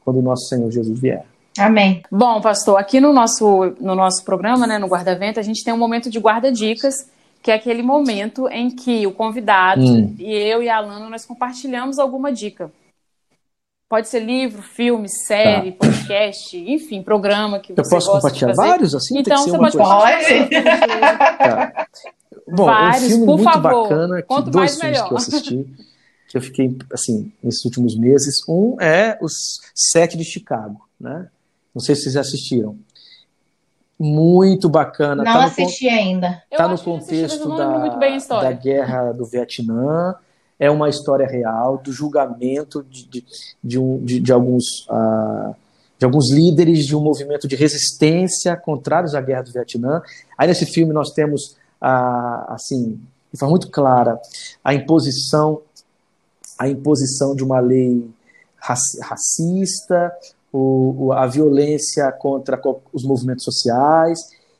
quando 0.04 0.18
o 0.18 0.22
nosso 0.22 0.48
Senhor 0.48 0.68
Jesus 0.68 0.98
vier. 0.98 1.24
Amém. 1.56 2.02
Bom, 2.10 2.40
pastor, 2.40 2.76
aqui 2.76 3.00
no 3.00 3.12
nosso, 3.12 3.72
no 3.80 3.94
nosso 3.94 4.24
programa, 4.24 4.66
né, 4.66 4.78
no 4.78 4.88
Guarda-Vento, 4.88 5.38
a 5.38 5.42
gente 5.42 5.62
tem 5.64 5.72
um 5.72 5.78
momento 5.78 6.10
de 6.10 6.18
guarda-dicas, 6.18 7.08
que 7.40 7.52
é 7.52 7.54
aquele 7.54 7.82
momento 7.82 8.48
em 8.48 8.68
que 8.68 9.06
o 9.06 9.12
convidado 9.12 9.80
hum. 9.80 10.14
e 10.18 10.32
eu 10.32 10.60
e 10.60 10.68
a 10.68 10.78
Alana, 10.78 11.08
nós 11.08 11.24
compartilhamos 11.24 12.00
alguma 12.00 12.32
dica. 12.32 12.70
Pode 13.88 14.08
ser 14.08 14.20
livro, 14.20 14.60
filme, 14.60 15.08
série, 15.08 15.72
tá. 15.72 15.86
podcast, 15.86 16.58
enfim, 16.58 17.00
programa 17.00 17.60
que 17.60 17.72
você 17.72 17.80
Eu 17.80 17.88
posso 17.88 18.10
compartilhar 18.10 18.54
vários 18.54 18.94
assim? 18.94 19.18
Então 19.18 19.38
você 19.38 19.56
pode 19.56 19.76
coisa. 19.76 19.94
compartilhar. 19.94 21.38
Tá. 21.38 21.86
Bom, 22.50 22.64
Vários, 22.64 23.04
um 23.04 23.08
filme 23.08 23.26
muito 23.26 23.44
favor. 23.44 23.88
bacana, 23.88 24.16
que 24.22 24.28
Quanto 24.28 24.50
dois 24.50 24.76
filmes 24.76 24.92
melhor. 24.92 25.08
que 25.08 25.14
eu 25.14 25.18
assisti, 25.18 25.66
que 26.28 26.36
eu 26.36 26.42
fiquei, 26.42 26.76
assim, 26.92 27.32
nesses 27.42 27.64
últimos 27.64 27.96
meses. 27.96 28.36
Um 28.48 28.80
é 28.80 29.18
Os 29.20 29.60
Sete 29.74 30.16
de 30.16 30.24
Chicago, 30.24 30.80
né? 31.00 31.28
Não 31.74 31.80
sei 31.80 31.94
se 31.94 32.02
vocês 32.02 32.16
assistiram. 32.16 32.76
muito 33.98 34.68
bacana. 34.68 35.22
Não 35.22 35.32
tá 35.32 35.44
assisti 35.44 35.84
no, 35.84 35.90
ainda. 35.90 36.42
Tá 36.56 36.68
no 36.68 36.78
contexto 36.78 37.56
da, 37.56 38.40
da 38.40 38.52
guerra 38.52 39.12
do 39.12 39.24
Vietnã. 39.24 40.14
É 40.58 40.70
uma 40.70 40.88
história 40.88 41.26
real 41.26 41.78
do 41.78 41.92
julgamento 41.92 42.84
de, 42.90 43.06
de, 43.06 43.24
de, 43.62 43.78
um, 43.78 44.04
de, 44.04 44.18
de 44.18 44.32
alguns. 44.32 44.86
Uh, 44.88 45.54
de 45.98 46.04
alguns 46.04 46.32
líderes 46.32 46.86
de 46.86 46.94
um 46.94 47.00
movimento 47.00 47.48
de 47.48 47.56
resistência 47.56 48.56
contrários 48.56 49.16
à 49.16 49.20
guerra 49.20 49.42
do 49.42 49.52
Vietnã. 49.52 50.00
Aí 50.36 50.46
nesse 50.46 50.64
filme 50.64 50.92
nós 50.92 51.10
temos, 51.10 51.56
a, 51.80 52.54
assim, 52.54 53.00
de 53.32 53.38
forma 53.38 53.52
muito 53.52 53.70
clara, 53.70 54.20
a 54.64 54.74
imposição, 54.74 55.62
a 56.58 56.68
imposição 56.68 57.34
de 57.34 57.44
uma 57.44 57.60
lei 57.60 58.08
racista, 58.60 60.12
o, 60.52 61.12
a 61.12 61.26
violência 61.26 62.10
contra 62.12 62.60
os 62.92 63.04
movimentos 63.04 63.44
sociais 63.44 64.18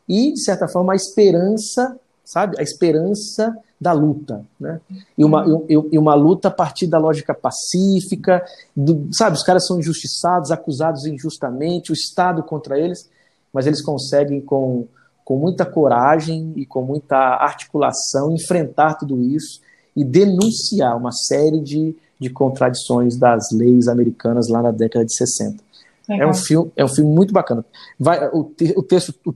e, 0.09 0.33
de 0.33 0.41
certa 0.41 0.69
forma, 0.69 0.93
a 0.93 0.97
esperança, 0.97 1.99
sabe? 2.25 2.57
A 2.59 2.62
esperança 2.62 3.57
da 3.81 3.93
luta, 3.93 4.45
né? 4.59 4.81
E 5.16 5.25
uma, 5.25 5.45
e, 5.69 5.75
e 5.93 5.99
uma 5.99 6.14
luta 6.14 6.49
a 6.49 6.51
partir 6.51 6.87
da 6.87 6.99
lógica 6.99 7.35
pacífica, 7.35 8.45
do, 8.77 9.09
sabe? 9.12 9.37
Os 9.37 9.43
caras 9.43 9.66
são 9.66 9.79
injustiçados, 9.79 10.51
acusados 10.51 11.07
injustamente, 11.07 11.91
o 11.91 11.95
Estado 11.95 12.43
contra 12.43 12.79
eles, 12.79 13.09
mas 13.53 13.66
eles 13.66 13.83
conseguem 13.83 14.41
com, 14.41 14.87
com 15.29 15.37
muita 15.37 15.66
coragem 15.66 16.55
e 16.57 16.64
com 16.64 16.83
muita 16.83 17.14
articulação 17.14 18.35
enfrentar 18.35 18.95
tudo 18.95 19.20
isso 19.20 19.61
e 19.95 20.03
denunciar 20.03 20.97
uma 20.97 21.12
série 21.12 21.61
de, 21.61 21.95
de 22.18 22.31
contradições 22.31 23.14
das 23.14 23.51
leis 23.53 23.89
americanas 23.89 24.49
lá 24.49 24.62
na 24.62 24.70
década 24.70 25.05
de 25.05 25.14
60. 25.14 25.62
É 26.09 26.26
um 26.26 26.33
filme, 26.33 26.72
é 26.74 26.83
um 26.83 26.89
filme 26.89 27.14
muito 27.14 27.35
bacana. 27.35 27.62
Vai, 28.01 28.26
o, 28.29 28.51
o 28.74 28.83
texto, 28.83 29.14
o, 29.22 29.35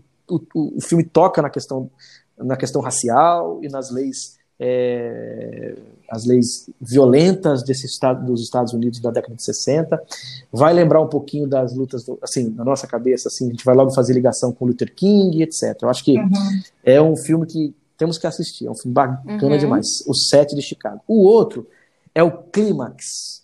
o, 0.54 0.78
o 0.78 0.80
filme 0.80 1.04
toca 1.04 1.42
na 1.42 1.50
questão 1.50 1.90
na 2.38 2.56
questão 2.56 2.80
racial 2.80 3.62
e 3.62 3.68
nas 3.68 3.90
leis 3.90 4.38
é, 4.58 5.74
as 6.08 6.24
leis 6.24 6.70
violentas 6.80 7.62
desse 7.62 7.86
estado 7.86 8.24
dos 8.24 8.42
Estados 8.42 8.72
Unidos 8.72 9.00
da 9.00 9.10
década 9.10 9.34
de 9.34 9.42
60 9.42 10.00
vai 10.52 10.72
lembrar 10.72 11.00
um 11.00 11.08
pouquinho 11.08 11.46
das 11.46 11.74
lutas 11.74 12.04
do, 12.04 12.18
assim 12.22 12.50
na 12.50 12.64
nossa 12.64 12.86
cabeça 12.86 13.28
assim 13.28 13.48
a 13.48 13.50
gente 13.50 13.64
vai 13.64 13.74
logo 13.74 13.90
fazer 13.90 14.12
ligação 14.12 14.52
com 14.52 14.66
Luther 14.66 14.94
King 14.94 15.42
etc 15.42 15.76
eu 15.82 15.88
acho 15.88 16.04
que 16.04 16.18
uhum. 16.18 16.30
é 16.84 17.00
um 17.00 17.16
filme 17.16 17.46
que 17.46 17.74
temos 17.96 18.18
que 18.18 18.26
assistir 18.26 18.66
é 18.66 18.70
um 18.70 18.74
filme 18.74 18.94
bacana 18.94 19.54
uhum. 19.54 19.58
demais 19.58 20.04
o 20.06 20.14
Sete 20.14 20.54
de 20.54 20.62
Chicago 20.62 21.00
o 21.08 21.22
outro 21.22 21.66
é 22.14 22.22
o 22.22 22.30
Clímax 22.30 23.42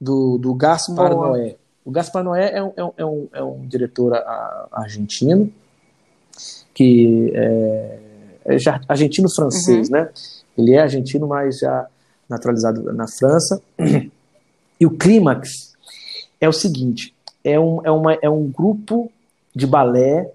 do, 0.00 0.38
do 0.38 0.54
Gaspar 0.54 1.14
Boa. 1.14 1.28
Noé 1.28 1.56
o 1.84 1.90
Gaspar 1.90 2.22
Noé 2.22 2.52
é 2.52 2.62
um, 2.62 2.72
é 2.76 2.84
um, 2.84 2.92
é 2.96 3.06
um, 3.06 3.28
é 3.32 3.42
um 3.42 3.66
diretor 3.66 4.14
argentino 4.70 5.52
que 6.74 7.32
é, 7.34 7.98
é 8.46 8.56
argentino-francês, 8.88 9.88
uhum. 9.88 9.94
né? 9.94 10.10
Ele 10.56 10.74
é 10.74 10.80
argentino, 10.80 11.26
mas 11.26 11.58
já 11.58 11.86
naturalizado 12.28 12.92
na 12.92 13.06
França. 13.06 13.60
E 14.80 14.86
o 14.86 14.90
clímax 14.90 15.76
é 16.40 16.48
o 16.48 16.52
seguinte: 16.52 17.14
é 17.44 17.58
um, 17.58 17.80
é 17.84 17.90
uma, 17.90 18.14
é 18.14 18.28
um 18.28 18.50
grupo 18.50 19.12
de 19.54 19.66
balé 19.66 20.30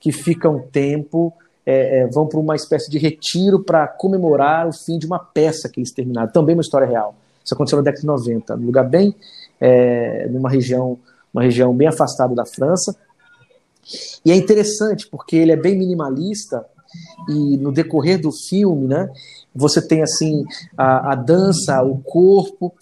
que 0.00 0.12
fica 0.12 0.48
um 0.48 0.60
tempo, 0.60 1.32
é, 1.64 2.00
é, 2.00 2.06
vão 2.06 2.26
para 2.26 2.38
uma 2.38 2.54
espécie 2.54 2.90
de 2.90 2.98
retiro 2.98 3.62
para 3.62 3.86
comemorar 3.86 4.68
o 4.68 4.72
fim 4.72 4.98
de 4.98 5.06
uma 5.06 5.18
peça 5.18 5.68
que 5.68 5.80
eles 5.80 5.92
terminaram. 5.92 6.30
Também 6.30 6.54
uma 6.54 6.62
história 6.62 6.86
real. 6.86 7.14
Isso 7.44 7.54
aconteceu 7.54 7.78
na 7.78 7.82
década 7.82 8.00
de 8.00 8.06
90, 8.06 8.56
num 8.56 8.66
lugar 8.66 8.88
bem, 8.88 9.14
é, 9.60 10.28
numa 10.28 10.50
região, 10.50 10.98
uma 11.32 11.42
região 11.42 11.74
bem 11.74 11.88
afastada 11.88 12.34
da 12.34 12.44
França. 12.44 12.94
E 14.24 14.30
é 14.30 14.34
interessante 14.34 15.08
porque 15.08 15.34
ele 15.36 15.52
é 15.52 15.56
bem 15.56 15.78
minimalista 15.78 16.64
e 17.28 17.56
no 17.56 17.72
decorrer 17.72 18.20
do 18.20 18.30
filme, 18.32 18.86
né, 18.86 19.10
você 19.58 19.86
tem 19.86 20.02
assim 20.02 20.44
a, 20.76 21.12
a 21.12 21.14
dança, 21.14 21.82
o 21.82 21.98
corpo. 21.98 22.72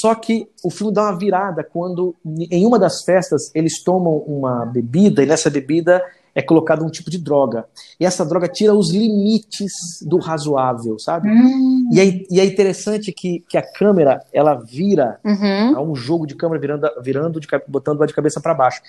Só 0.00 0.14
que 0.14 0.48
o 0.62 0.70
filme 0.70 0.92
dá 0.92 1.02
uma 1.02 1.18
virada 1.18 1.64
quando, 1.64 2.14
em 2.24 2.64
uma 2.64 2.78
das 2.78 3.02
festas, 3.02 3.50
eles 3.54 3.82
tomam 3.82 4.18
uma 4.18 4.64
bebida 4.64 5.22
e 5.22 5.26
nessa 5.26 5.50
bebida 5.50 6.00
é 6.34 6.42
colocado 6.42 6.84
um 6.84 6.90
tipo 6.90 7.10
de 7.10 7.18
droga. 7.18 7.64
E 7.98 8.06
essa 8.06 8.24
droga 8.24 8.48
tira 8.48 8.74
os 8.74 8.92
limites 8.92 9.72
do 10.02 10.18
razoável, 10.18 10.98
sabe? 10.98 11.28
Hum. 11.28 11.88
E, 11.92 12.00
é, 12.00 12.04
e 12.30 12.40
é 12.40 12.44
interessante 12.44 13.12
que, 13.12 13.44
que 13.48 13.58
a 13.58 13.62
câmera 13.62 14.22
ela 14.32 14.54
vira, 14.54 15.18
uhum. 15.24 15.76
há 15.76 15.82
um 15.82 15.94
jogo 15.94 16.26
de 16.26 16.34
câmera 16.34 16.60
virando, 16.60 16.90
virando 17.02 17.40
de, 17.40 17.48
botando 17.66 18.06
de 18.06 18.14
cabeça 18.14 18.40
para 18.40 18.54
baixo. 18.54 18.80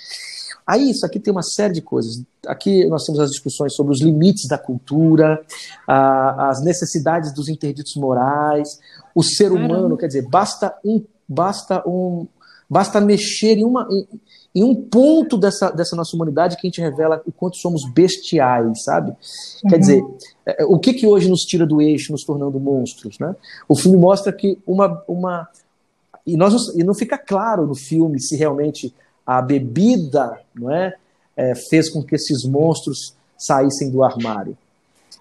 Aí, 0.65 0.91
isso 0.91 1.05
aqui 1.05 1.19
tem 1.19 1.31
uma 1.31 1.41
série 1.41 1.73
de 1.73 1.81
coisas. 1.81 2.23
Aqui 2.45 2.85
nós 2.85 3.03
temos 3.03 3.19
as 3.19 3.31
discussões 3.31 3.73
sobre 3.73 3.93
os 3.93 4.01
limites 4.01 4.47
da 4.47 4.57
cultura, 4.57 5.41
a, 5.87 6.49
as 6.49 6.63
necessidades 6.63 7.33
dos 7.33 7.49
interditos 7.49 7.95
morais, 7.95 8.79
o 9.13 9.23
ser 9.23 9.51
humano, 9.51 9.97
quer 9.97 10.07
dizer, 10.07 10.27
basta 10.29 10.73
um, 10.85 11.03
basta 11.27 11.83
um, 11.87 12.27
basta 12.69 13.01
mexer 13.01 13.57
em, 13.57 13.65
uma, 13.65 13.87
em, 13.91 14.07
em, 14.53 14.63
um 14.63 14.75
ponto 14.75 15.37
dessa, 15.37 15.69
dessa 15.71 15.95
nossa 15.95 16.15
humanidade 16.15 16.57
que 16.57 16.67
a 16.67 16.69
gente 16.69 16.81
revela 16.81 17.21
o 17.25 17.31
quanto 17.31 17.57
somos 17.57 17.89
bestiais, 17.91 18.83
sabe? 18.83 19.11
Uhum. 19.11 19.69
Quer 19.69 19.79
dizer, 19.79 20.03
é, 20.45 20.65
o 20.65 20.79
que 20.79 20.93
que 20.93 21.07
hoje 21.07 21.29
nos 21.29 21.41
tira 21.41 21.65
do 21.65 21.81
eixo, 21.81 22.11
nos 22.11 22.23
tornando 22.23 22.59
monstros, 22.59 23.17
né? 23.19 23.35
O 23.67 23.75
filme 23.75 23.97
mostra 23.97 24.31
que 24.31 24.57
uma, 24.65 25.03
uma 25.07 25.47
e 26.25 26.37
nós 26.37 26.53
e 26.75 26.83
não 26.83 26.93
fica 26.93 27.17
claro 27.17 27.65
no 27.65 27.75
filme 27.75 28.19
se 28.19 28.35
realmente 28.35 28.93
a 29.25 29.41
bebida 29.41 30.39
não 30.53 30.71
é, 30.71 30.95
é, 31.35 31.55
fez 31.55 31.89
com 31.89 32.03
que 32.03 32.15
esses 32.15 32.43
monstros 32.43 33.15
saíssem 33.37 33.89
do 33.89 34.03
armário. 34.03 34.57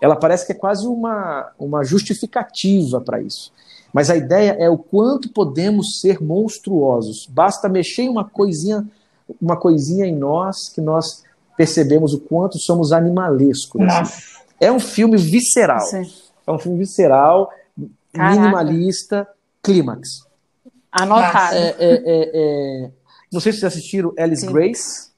Ela 0.00 0.16
parece 0.16 0.46
que 0.46 0.52
é 0.52 0.54
quase 0.54 0.86
uma, 0.86 1.52
uma 1.58 1.84
justificativa 1.84 3.00
para 3.00 3.20
isso. 3.20 3.52
Mas 3.92 4.08
a 4.08 4.16
ideia 4.16 4.52
é 4.52 4.68
o 4.70 4.78
quanto 4.78 5.28
podemos 5.30 6.00
ser 6.00 6.22
monstruosos. 6.22 7.26
Basta 7.28 7.68
mexer 7.68 8.02
em 8.02 8.08
uma 8.08 8.24
coisinha, 8.24 8.86
uma 9.40 9.56
coisinha 9.56 10.06
em 10.06 10.16
nós 10.16 10.68
que 10.74 10.80
nós 10.80 11.24
percebemos 11.56 12.14
o 12.14 12.20
quanto 12.20 12.58
somos 12.58 12.92
animalescos. 12.92 13.82
Assim. 13.82 14.22
É 14.60 14.70
um 14.72 14.80
filme 14.80 15.16
visceral. 15.16 15.80
Sim. 15.80 16.02
É 16.46 16.52
um 16.52 16.58
filme 16.58 16.78
visceral, 16.78 17.50
Caraca. 18.12 18.40
minimalista, 18.40 19.28
clímax. 19.62 20.26
Anotado. 20.90 21.54
É, 21.56 21.76
é, 21.78 22.02
é, 22.04 22.30
é 22.34 22.90
não 23.32 23.40
sei 23.40 23.52
se 23.52 23.60
vocês 23.60 23.72
assistiram 23.72 24.12
Alice 24.18 24.44
Sim. 24.44 24.52
Grace. 24.52 25.10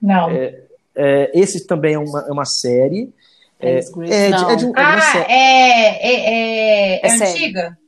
Não. 0.00 0.30
É, 0.30 0.62
é, 0.94 1.30
esse 1.38 1.66
também 1.66 1.94
é 1.94 1.98
uma, 1.98 2.20
é 2.20 2.32
uma 2.32 2.46
série. 2.46 3.12
Alice 3.60 3.92
Grace. 3.92 4.12
É, 4.12 4.30
não. 4.30 4.50
É 4.50 4.56
de, 4.56 4.66
um, 4.66 4.72
ah, 4.74 5.00
série. 5.00 5.32
é, 5.32 6.06
é, 6.06 7.00
é, 7.00 7.06
é 7.06 7.12
antiga? 7.12 7.78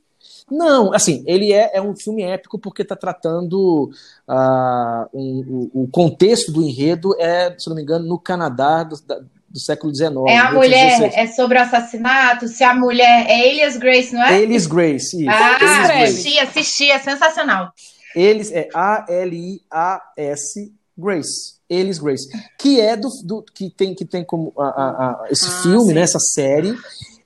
Não, 0.55 0.93
assim, 0.93 1.23
ele 1.25 1.51
é, 1.51 1.71
é 1.73 1.81
um 1.81 1.95
filme 1.95 2.21
épico 2.21 2.59
porque 2.59 2.83
está 2.83 2.95
tratando 2.95 3.89
uh, 4.27 5.09
um, 5.11 5.69
o, 5.73 5.83
o, 5.83 5.87
contexto 5.87 6.51
do 6.51 6.61
enredo 6.61 7.15
é, 7.19 7.55
se 7.57 7.67
não 7.67 7.75
me 7.75 7.81
engano, 7.81 8.05
no 8.05 8.19
Canadá 8.19 8.83
do, 8.83 8.95
da, 9.01 9.19
do 9.49 9.59
século 9.59 9.91
XIX. 9.93 10.11
É 10.27 10.37
a 10.37 10.51
mulher, 10.51 10.99
16. 10.99 11.13
é 11.15 11.27
sobre 11.33 11.57
o 11.57 11.61
assassinato, 11.61 12.47
se 12.47 12.63
a 12.63 12.75
mulher 12.75 13.25
é 13.27 13.49
Elias 13.49 13.77
Grace, 13.77 14.13
não 14.13 14.21
é? 14.23 14.39
Elias 14.41 14.67
Grace, 14.67 15.19
isso. 15.19 15.27
Ah, 15.27 16.03
assisti, 16.03 16.37
assisti, 16.37 16.91
é 16.91 16.99
sensacional. 16.99 17.71
Eles 18.15 18.51
é 18.51 18.69
A-L-I-A-S 18.75 20.71
Grace. 20.95 21.55
Eles 21.67 21.97
Grace. 21.97 22.27
Que 22.59 22.79
é 22.79 22.95
do, 22.95 23.09
do 23.23 23.41
que 23.41 23.71
tem 23.71 23.95
que 23.95 24.05
tem 24.05 24.23
como 24.23 24.53
a, 24.55 24.65
a, 24.65 24.89
a, 25.23 25.25
esse 25.31 25.47
ah, 25.47 25.61
filme, 25.63 25.93
né, 25.93 26.01
essa 26.01 26.19
série, 26.19 26.75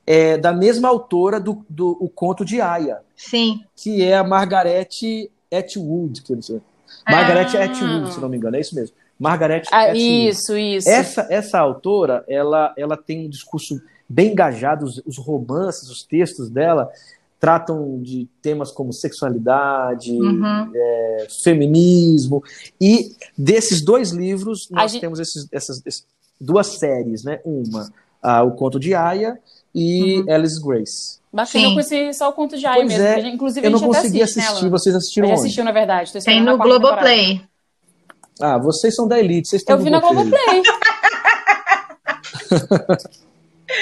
é 0.07 0.37
da 0.37 0.53
mesma 0.53 0.87
autora 0.87 1.37
do, 1.37 1.65
do 1.69 1.97
o 1.99 2.07
conto 2.07 2.45
de 2.45 2.61
Aya. 2.61 2.99
Sim. 3.13 3.61
Que 3.75 4.01
é 4.01 4.15
a 4.15 4.23
Margaret 4.23 4.87
Atwood, 5.51 6.21
que 6.21 6.31
eu 6.31 6.37
não 6.37 6.43
sei. 6.43 6.61
Margaret 7.05 7.57
ah. 7.57 7.65
Atwood, 7.65 8.13
se 8.13 8.19
não 8.21 8.29
me 8.29 8.37
engano, 8.37 8.55
é 8.55 8.61
isso 8.61 8.73
mesmo. 8.73 8.95
Margaret 9.19 9.63
ah, 9.69 9.81
Atwood. 9.81 10.29
Isso, 10.29 10.57
isso. 10.57 10.89
Essa, 10.89 11.27
essa 11.29 11.59
autora, 11.59 12.23
ela, 12.27 12.73
ela 12.77 12.95
tem 12.95 13.25
um 13.25 13.29
discurso 13.29 13.81
bem 14.07 14.31
engajado, 14.31 14.85
os, 14.85 15.01
os 15.05 15.17
romances, 15.17 15.89
os 15.89 16.03
textos 16.03 16.49
dela 16.49 16.89
tratam 17.39 18.01
de 18.01 18.27
temas 18.41 18.71
como 18.71 18.93
sexualidade, 18.93 20.11
uhum. 20.11 20.71
é, 20.73 21.27
feminismo, 21.43 22.43
e 22.81 23.11
desses 23.37 23.81
dois 23.83 24.09
livros 24.09 24.67
nós 24.71 24.93
gente... 24.93 25.01
temos 25.01 25.19
esses, 25.19 25.47
essas, 25.51 25.83
essas, 25.85 26.05
duas 26.41 26.67
séries, 26.67 27.23
né? 27.23 27.39
Uma, 27.45 27.91
ah, 28.23 28.43
o 28.43 28.51
Conto 28.51 28.79
de 28.79 28.95
Aya 28.95 29.37
e 29.77 30.21
uhum. 30.21 30.33
Alice 30.33 30.59
Grace. 30.59 31.19
Bacana, 31.31 31.65
eu 31.65 31.71
conheci 31.73 32.13
só 32.13 32.29
o 32.29 32.33
Conto 32.33 32.57
de 32.57 32.65
Aya 32.65 32.77
pois 32.77 32.87
mesmo. 32.87 33.05
É, 33.05 33.19
inclusive, 33.29 33.67
eu 33.67 33.69
não 33.69 33.79
consegui 33.79 34.23
assiste, 34.23 34.39
assistir, 34.39 34.63
né, 34.63 34.69
vocês 34.71 34.95
assistiram 34.95 35.27
onde? 35.27 35.39
assistiu, 35.39 35.63
na 35.63 35.71
verdade. 35.71 36.11
Tem 36.23 36.41
no 36.41 36.57
Globoplay. 36.57 37.43
Ah, 38.41 38.57
vocês 38.57 38.95
são 38.95 39.07
da 39.07 39.19
Elite, 39.19 39.47
vocês 39.47 39.63
têm 39.63 39.75
Eu 39.75 39.81
vi 39.81 39.91
na 39.91 39.99
Globoplay. 39.99 40.63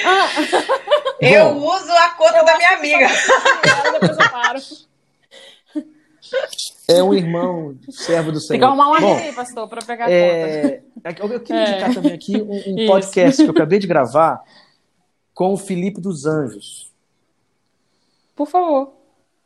ah. 0.04 0.28
Eu 1.18 1.54
Bom, 1.54 1.74
uso 1.74 1.90
a 1.92 2.10
conta 2.10 2.44
da 2.44 2.58
minha 2.58 2.76
amiga. 2.76 3.08
Depois 3.92 4.18
eu 4.18 4.30
paro. 4.30 4.58
É 6.88 7.02
um 7.02 7.14
irmão, 7.14 7.74
servo 7.88 8.30
do 8.30 8.38
Senhor. 8.38 8.50
Tem 8.50 8.58
que 8.58 8.64
arrumar 8.66 8.88
uma 8.88 9.00
Bom, 9.00 9.32
pastor, 9.34 9.66
para 9.66 9.80
pegar 9.80 10.04
a 10.06 10.10
é, 10.10 10.82
conta. 11.02 11.22
Eu, 11.22 11.32
eu 11.32 11.40
queria 11.40 11.62
É. 11.62 11.70
indicar 11.70 11.94
também 11.94 12.12
aqui 12.12 12.36
um, 12.36 12.82
um 12.82 12.84
podcast 12.86 13.42
que 13.42 13.48
eu 13.48 13.52
acabei 13.52 13.78
de 13.78 13.86
gravar 13.86 14.42
com 15.36 15.52
o 15.52 15.56
Felipe 15.58 16.00
dos 16.00 16.24
Anjos. 16.24 16.90
Por 18.34 18.48
favor. 18.48 18.92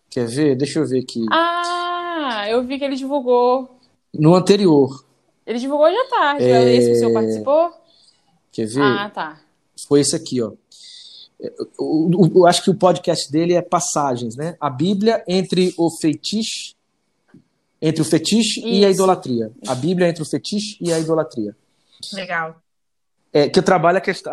Quer 0.08 0.26
ver? 0.26 0.54
Deixa 0.56 0.78
eu 0.78 0.86
ver 0.86 1.00
aqui. 1.00 1.26
Ah, 1.30 2.46
eu 2.48 2.62
vi 2.64 2.78
que 2.78 2.84
ele 2.84 2.94
divulgou. 2.96 3.76
No 4.14 4.34
anterior, 4.34 5.04
Ele 5.46 5.58
divulgou 5.58 5.86
hoje 5.86 5.96
à 5.96 6.04
tarde. 6.08 6.44
É. 6.44 6.74
Esse 6.74 6.86
que 6.90 6.92
o 6.92 6.98
senhor 6.98 7.12
participou? 7.12 7.72
quer 8.52 8.66
ver? 8.66 8.82
Ah, 8.82 9.10
tá. 9.10 9.40
Foi 9.88 10.00
esse 10.00 10.14
aqui, 10.14 10.40
ó. 10.40 10.52
Eu, 11.40 11.52
eu- 11.80 12.32
eu 12.36 12.46
acho 12.46 12.62
que 12.62 12.70
o 12.70 12.74
podcast 12.74 13.30
dele 13.32 13.54
é 13.54 13.62
passagens, 13.62 14.36
né? 14.36 14.56
A 14.60 14.68
Bíblia 14.70 15.24
entre 15.26 15.74
o 15.78 15.90
fetiche, 15.90 16.74
entre 17.82 18.02
o 18.02 18.04
fetiche 18.04 18.60
e 18.60 18.84
a 18.84 18.90
Isso. 18.90 18.98
idolatria. 19.00 19.50
A 19.66 19.74
Bíblia 19.74 20.08
entre 20.08 20.22
o 20.22 20.26
fetiche 20.26 20.76
e 20.80 20.92
a 20.92 20.98
idolatria. 21.00 21.56
Legal. 22.12 22.56
É, 23.32 23.48
que 23.48 23.58
eu 23.58 23.62
trabalho 23.62 23.98
a 23.98 24.00
questão. 24.00 24.32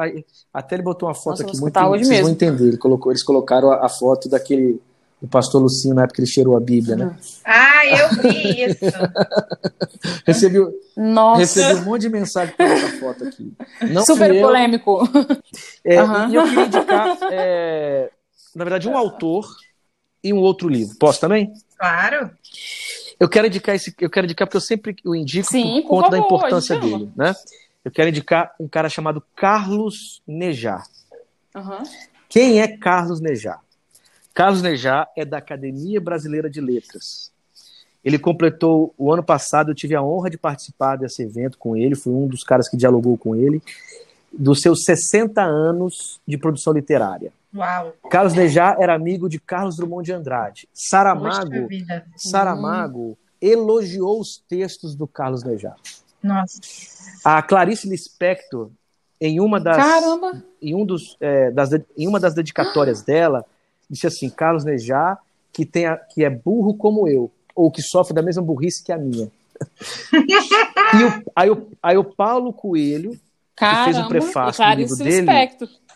Até 0.54 0.76
ele 0.76 0.84
botou 0.84 1.08
uma 1.08 1.14
foto 1.16 1.41
Nossa, 1.41 1.43
aqui 1.43 1.60
muito. 1.60 1.80
Vocês 1.80 2.08
vão 2.08 2.10
mesmo. 2.10 2.30
entender. 2.30 2.68
Ele 2.70 2.78
colocou, 2.78 3.12
eles 3.12 3.24
colocaram 3.24 3.72
a, 3.72 3.86
a 3.86 3.89
foto 3.89 4.28
daquele 4.28 4.82
do 5.22 5.28
pastor 5.28 5.62
Lucinho 5.62 5.95
na 5.95 6.04
época 6.04 6.16
que 6.16 6.22
ele 6.22 6.28
cheirou 6.28 6.56
a 6.56 6.60
Bíblia, 6.60 6.95
né? 6.95 7.18
Ah, 7.43 7.86
eu 7.88 8.10
vi 8.22 8.64
isso. 8.66 8.86
Recebi, 10.26 10.60
Nossa. 10.95 11.39
recebi 11.39 11.80
um 11.80 11.86
monte 11.86 12.02
de 12.02 12.10
mensagem 12.10 12.54
por 12.56 12.66
essa 12.66 13.00
foto 13.00 13.24
aqui. 13.24 13.52
Não 13.89 14.06
Super 14.06 14.34
eu, 14.34 14.45
polêmico. 14.45 15.10
É, 15.84 15.98
Aham. 15.98 16.30
E 16.30 16.36
eu 16.36 16.43
queria 16.43 16.66
indicar, 16.66 17.18
é, 17.32 18.12
na 18.56 18.64
verdade, 18.64 18.88
um 18.88 18.95
autor 18.98 19.48
e 20.24 20.32
um 20.34 20.38
outro 20.38 20.70
livro. 20.70 20.95
Posso 21.00 21.20
também? 21.20 21.52
Claro. 21.78 22.30
Eu 23.20 23.28
quero 23.28 23.48
indicar 23.48 23.76
esse, 23.76 23.95
eu 24.00 24.10
quero 24.10 24.26
indicar 24.26 24.48
porque 24.48 24.58
eu 24.58 24.62
sempre 24.62 24.95
eu 25.04 25.16
indico 25.16 25.50
Sim, 25.50 25.82
por 25.82 25.82
por 25.82 25.88
conta 25.89 26.10
da 26.12 26.18
favor, 26.18 26.36
importância 26.36 26.78
a 26.78 26.80
gente 26.80 26.93
ama. 26.93 27.00
dele, 27.00 27.12
né? 27.16 27.36
Eu 27.88 27.92
quero 27.92 28.10
indicar 28.10 28.54
um 28.60 28.68
cara 28.68 28.90
chamado 28.90 29.24
Carlos 29.34 30.22
Nejar. 30.28 30.84
Aham. 31.56 31.84
Quem 32.28 32.60
é 32.60 32.68
Carlos 32.68 33.22
Nejar? 33.22 33.62
Carlos 34.34 34.62
Nejar 34.62 35.08
é 35.16 35.24
da 35.24 35.38
Academia 35.38 36.02
Brasileira 36.02 36.50
de 36.50 36.60
Letras. 36.60 37.32
Ele 38.04 38.20
completou 38.20 38.94
o 38.98 39.14
ano 39.14 39.24
passado, 39.24 39.72
eu 39.72 39.76
tive 39.76 39.96
a 39.96 40.04
honra 40.04 40.30
de 40.30 40.38
participar 40.38 40.98
desse 40.98 41.24
evento 41.24 41.58
com 41.58 41.78
ele, 41.78 41.96
fui 41.96 42.12
um 42.12 42.28
dos 42.28 42.44
caras 42.44 42.68
que 42.68 42.76
dialogou 42.76 43.18
com 43.18 43.34
ele, 43.38 43.64
dos 44.34 44.60
seus 44.60 44.84
60 44.84 45.42
anos 45.42 46.20
de 46.28 46.38
produção 46.38 46.74
literária. 46.74 47.32
Uau. 47.56 47.94
Carlos 48.12 48.34
Nejar 48.34 48.76
era 48.82 48.94
amigo 48.94 49.30
de 49.30 49.40
Carlos 49.40 49.78
Drummond 49.78 50.06
de 50.06 50.12
Andrade. 50.12 50.68
Saramago. 50.74 51.70
Saramago 52.18 53.18
elogiou 53.42 54.20
os 54.20 54.44
textos 54.50 54.94
do 54.94 55.08
Carlos 55.08 55.42
Nejar. 55.42 55.78
Nossa. 56.22 56.60
A 57.30 57.42
Clarice 57.42 57.90
Lispector, 57.90 58.70
em 59.20 59.42
uma 59.42 59.60
das, 59.60 59.76
Caramba. 59.76 60.42
em, 60.62 60.74
um 60.74 60.86
dos, 60.86 61.18
é, 61.20 61.52
das, 61.52 61.72
em 61.98 62.08
uma 62.08 62.22
das 62.22 62.34
dedicatórias 62.34 63.02
dela, 63.02 63.44
disse 63.90 64.08
assim: 64.08 64.30
Carlos 64.30 64.64
Nejar, 64.64 65.20
que, 65.52 65.66
tem 65.66 65.88
a- 65.88 65.98
que 65.98 66.24
é 66.24 66.30
burro 66.30 66.74
como 66.74 67.06
eu, 67.06 67.30
ou 67.54 67.70
que 67.70 67.82
sofre 67.82 68.14
da 68.14 68.22
mesma 68.22 68.42
burrice 68.42 68.82
que 68.82 68.94
a 68.94 68.98
minha. 68.98 69.30
e 70.14 71.04
o, 71.04 71.24
aí, 71.36 71.50
o, 71.50 71.68
aí 71.84 71.98
o 71.98 72.04
Paulo 72.06 72.54
Coelho, 72.54 73.20
Caramba. 73.58 73.84
fez 73.84 73.98
um 73.98 74.08
prefácio 74.08 74.64
no 74.64 74.74
livro 74.76 74.96
dele. 74.96 75.28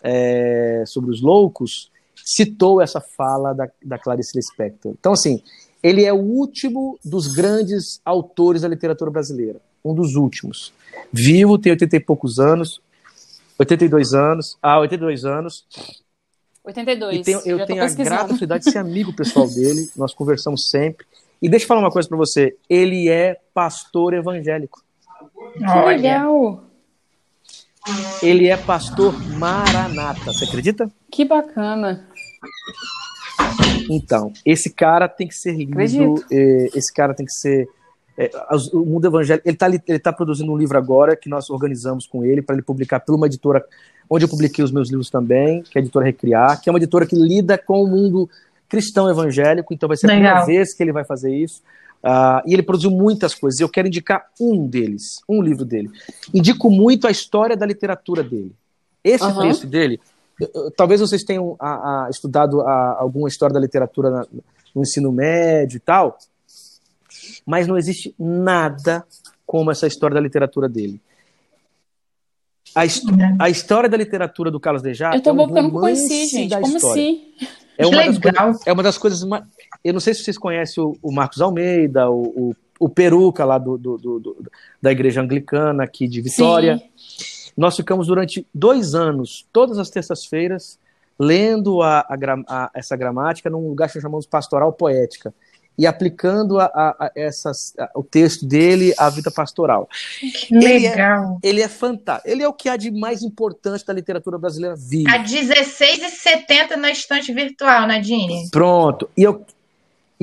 É, 0.02 0.84
sobre 0.86 1.12
os 1.12 1.22
loucos, 1.22 1.90
citou 2.14 2.82
essa 2.82 3.00
fala 3.00 3.54
da, 3.54 3.70
da 3.82 3.98
Clarice 3.98 4.36
Lispector. 4.36 4.92
Então, 5.00 5.12
assim, 5.12 5.42
ele 5.82 6.04
é 6.04 6.12
o 6.12 6.16
último 6.16 6.98
dos 7.04 7.34
grandes 7.34 8.00
autores 8.04 8.62
da 8.62 8.68
literatura 8.68 9.10
brasileira. 9.10 9.60
Um 9.84 9.94
dos 9.94 10.14
últimos. 10.14 10.72
Vivo, 11.12 11.58
tem 11.58 11.72
80 11.72 11.96
e 11.96 12.00
poucos 12.00 12.38
anos. 12.38 12.80
82 13.58 14.14
anos. 14.14 14.56
Ah, 14.62 14.78
82 14.78 15.24
anos. 15.24 15.66
82. 16.64 17.18
E 17.20 17.22
tenho- 17.24 17.40
eu 17.44 17.58
Já 17.58 17.66
tô 17.66 17.72
tenho 17.72 17.84
a 17.84 17.88
grata 17.88 18.26
felicidade 18.28 18.64
de 18.64 18.70
ser 18.70 18.78
amigo 18.78 19.12
pessoal 19.12 19.48
dele. 19.50 19.88
Nós 19.96 20.14
conversamos 20.14 20.70
sempre. 20.70 21.04
E 21.40 21.48
deixa 21.48 21.64
eu 21.64 21.68
falar 21.68 21.80
uma 21.80 21.90
coisa 21.90 22.08
para 22.08 22.16
você. 22.16 22.56
Ele 22.70 23.08
é 23.08 23.40
pastor 23.52 24.14
evangélico. 24.14 24.80
Que 25.58 25.64
Olha. 25.64 25.96
legal. 25.96 26.64
Ele 28.22 28.46
é 28.46 28.56
pastor 28.56 29.12
maranata. 29.36 30.32
Você 30.32 30.44
acredita? 30.44 30.88
Que 31.10 31.24
bacana. 31.24 32.08
Então, 33.90 34.32
esse 34.44 34.70
cara 34.70 35.08
tem 35.08 35.26
que 35.26 35.34
ser 35.34 35.52
lido, 35.56 36.14
eh, 36.30 36.68
esse 36.74 36.92
cara 36.92 37.14
tem 37.14 37.26
que 37.26 37.32
ser. 37.32 37.68
eh, 38.16 38.30
o 38.72 38.84
mundo 38.84 39.06
evangélico. 39.06 39.48
Ele 39.48 39.54
está 39.54 39.68
ele 39.68 39.98
tá 39.98 40.12
produzindo 40.12 40.52
um 40.52 40.56
livro 40.56 40.76
agora 40.76 41.16
que 41.16 41.28
nós 41.28 41.48
organizamos 41.50 42.06
com 42.06 42.24
ele 42.24 42.42
para 42.42 42.54
ele 42.54 42.62
publicar 42.62 43.00
por 43.00 43.14
uma 43.14 43.26
editora 43.26 43.64
onde 44.08 44.24
eu 44.24 44.28
publiquei 44.28 44.62
os 44.62 44.70
meus 44.70 44.90
livros 44.90 45.08
também, 45.08 45.62
que 45.62 45.78
é 45.78 45.80
a 45.80 45.82
editora 45.82 46.04
Recriar, 46.04 46.60
que 46.60 46.68
é 46.68 46.72
uma 46.72 46.78
editora 46.78 47.06
que 47.06 47.16
lida 47.16 47.56
com 47.56 47.82
o 47.82 47.86
mundo 47.86 48.28
cristão 48.68 49.10
evangélico, 49.10 49.72
então 49.72 49.86
vai 49.86 49.96
ser 49.96 50.06
a 50.06 50.10
primeira 50.10 50.44
vez 50.46 50.74
que 50.74 50.82
ele 50.82 50.92
vai 50.92 51.04
fazer 51.04 51.34
isso. 51.34 51.62
Ah, 52.02 52.42
e 52.46 52.52
ele 52.52 52.62
produziu 52.62 52.90
muitas 52.90 53.34
coisas. 53.34 53.60
Eu 53.60 53.68
quero 53.68 53.86
indicar 53.86 54.26
um 54.40 54.66
deles, 54.66 55.20
um 55.28 55.40
livro 55.40 55.64
dele. 55.64 55.90
Indico 56.34 56.68
muito 56.70 57.06
a 57.06 57.10
história 57.10 57.56
da 57.56 57.64
literatura 57.64 58.22
dele. 58.24 58.52
Esse 59.04 59.24
Aham. 59.24 59.42
texto 59.42 59.66
dele, 59.66 60.00
talvez 60.76 61.00
vocês 61.00 61.22
tenham 61.24 61.56
ah, 61.60 62.04
ah, 62.06 62.10
estudado 62.10 62.60
ah, 62.62 62.96
alguma 62.98 63.28
história 63.28 63.52
da 63.54 63.60
literatura 63.60 64.10
na- 64.10 64.26
no 64.74 64.82
ensino 64.82 65.12
médio 65.12 65.76
e 65.76 65.80
tal, 65.80 66.18
mas 67.46 67.66
não 67.66 67.76
existe 67.76 68.14
nada 68.18 69.04
como 69.46 69.70
essa 69.70 69.86
história 69.86 70.14
da 70.14 70.20
literatura 70.20 70.68
dele. 70.68 71.00
A, 72.74 72.86
his- 72.86 73.02
a 73.38 73.50
história 73.50 73.88
da 73.88 73.96
literatura 73.96 74.50
do 74.50 74.58
Carlos 74.58 74.82
Dejar 74.82 75.14
Eu 75.14 75.20
tô 75.22 75.30
é 75.30 75.32
um 75.34 75.36
porque 75.36 75.58
eu 75.60 75.70
conheci, 75.70 76.26
gente. 76.26 76.58
Como 76.58 76.76
assim? 76.76 77.34
É 77.76 77.86
uma, 77.86 77.96
das 78.04 78.18
legal. 78.18 78.44
coisas, 78.46 78.66
é 78.66 78.72
uma 78.72 78.82
das 78.82 78.98
coisas 78.98 79.24
mais. 79.24 79.44
Eu 79.84 79.92
não 79.92 80.00
sei 80.00 80.14
se 80.14 80.22
vocês 80.22 80.38
conhecem 80.38 80.82
o, 80.82 80.96
o 81.02 81.12
Marcos 81.12 81.40
Almeida, 81.40 82.08
o, 82.10 82.22
o, 82.50 82.56
o 82.80 82.88
Peruca 82.88 83.44
lá 83.44 83.58
do, 83.58 83.76
do- 83.76 83.98
do- 83.98 84.20
do- 84.20 84.50
da 84.80 84.90
Igreja 84.92 85.20
Anglicana 85.20 85.82
aqui 85.84 86.06
de 86.08 86.20
Vitória. 86.20 86.78
Sim. 86.78 87.31
Nós 87.56 87.76
ficamos 87.76 88.06
durante 88.06 88.46
dois 88.54 88.94
anos, 88.94 89.46
todas 89.52 89.78
as 89.78 89.90
terças-feiras, 89.90 90.78
lendo 91.18 91.82
a, 91.82 92.00
a 92.00 92.16
a- 92.48 92.70
essa 92.74 92.96
gramática 92.96 93.50
num 93.50 93.68
lugar 93.68 93.90
que 93.90 94.00
chamamos 94.00 94.26
Pastoral 94.26 94.72
Poética 94.72 95.32
e 95.78 95.86
aplicando 95.86 96.60
a, 96.60 97.10
essas, 97.16 97.72
o 97.94 98.02
texto 98.02 98.44
dele 98.44 98.92
à 98.98 99.08
vida 99.08 99.30
pastoral. 99.30 99.88
Que 100.20 100.54
Ele 100.54 100.66
é- 100.86 100.90
legal. 100.90 101.38
Ele 101.42 101.62
é 101.62 101.68
fantástico. 101.68 102.28
Ele 102.28 102.42
é 102.42 102.48
o 102.48 102.52
que 102.52 102.68
há 102.68 102.76
de 102.76 102.90
mais 102.90 103.22
importante 103.22 103.84
da 103.86 103.92
literatura 103.92 104.36
brasileira 104.38 104.76
viva. 104.76 105.10
A 105.10 105.18
16,70 105.24 106.76
na 106.76 106.90
estante 106.90 107.32
virtual, 107.32 107.86
Nadine. 107.86 108.48
Pronto. 108.50 109.08
E 109.16 109.22
eu, 109.22 109.44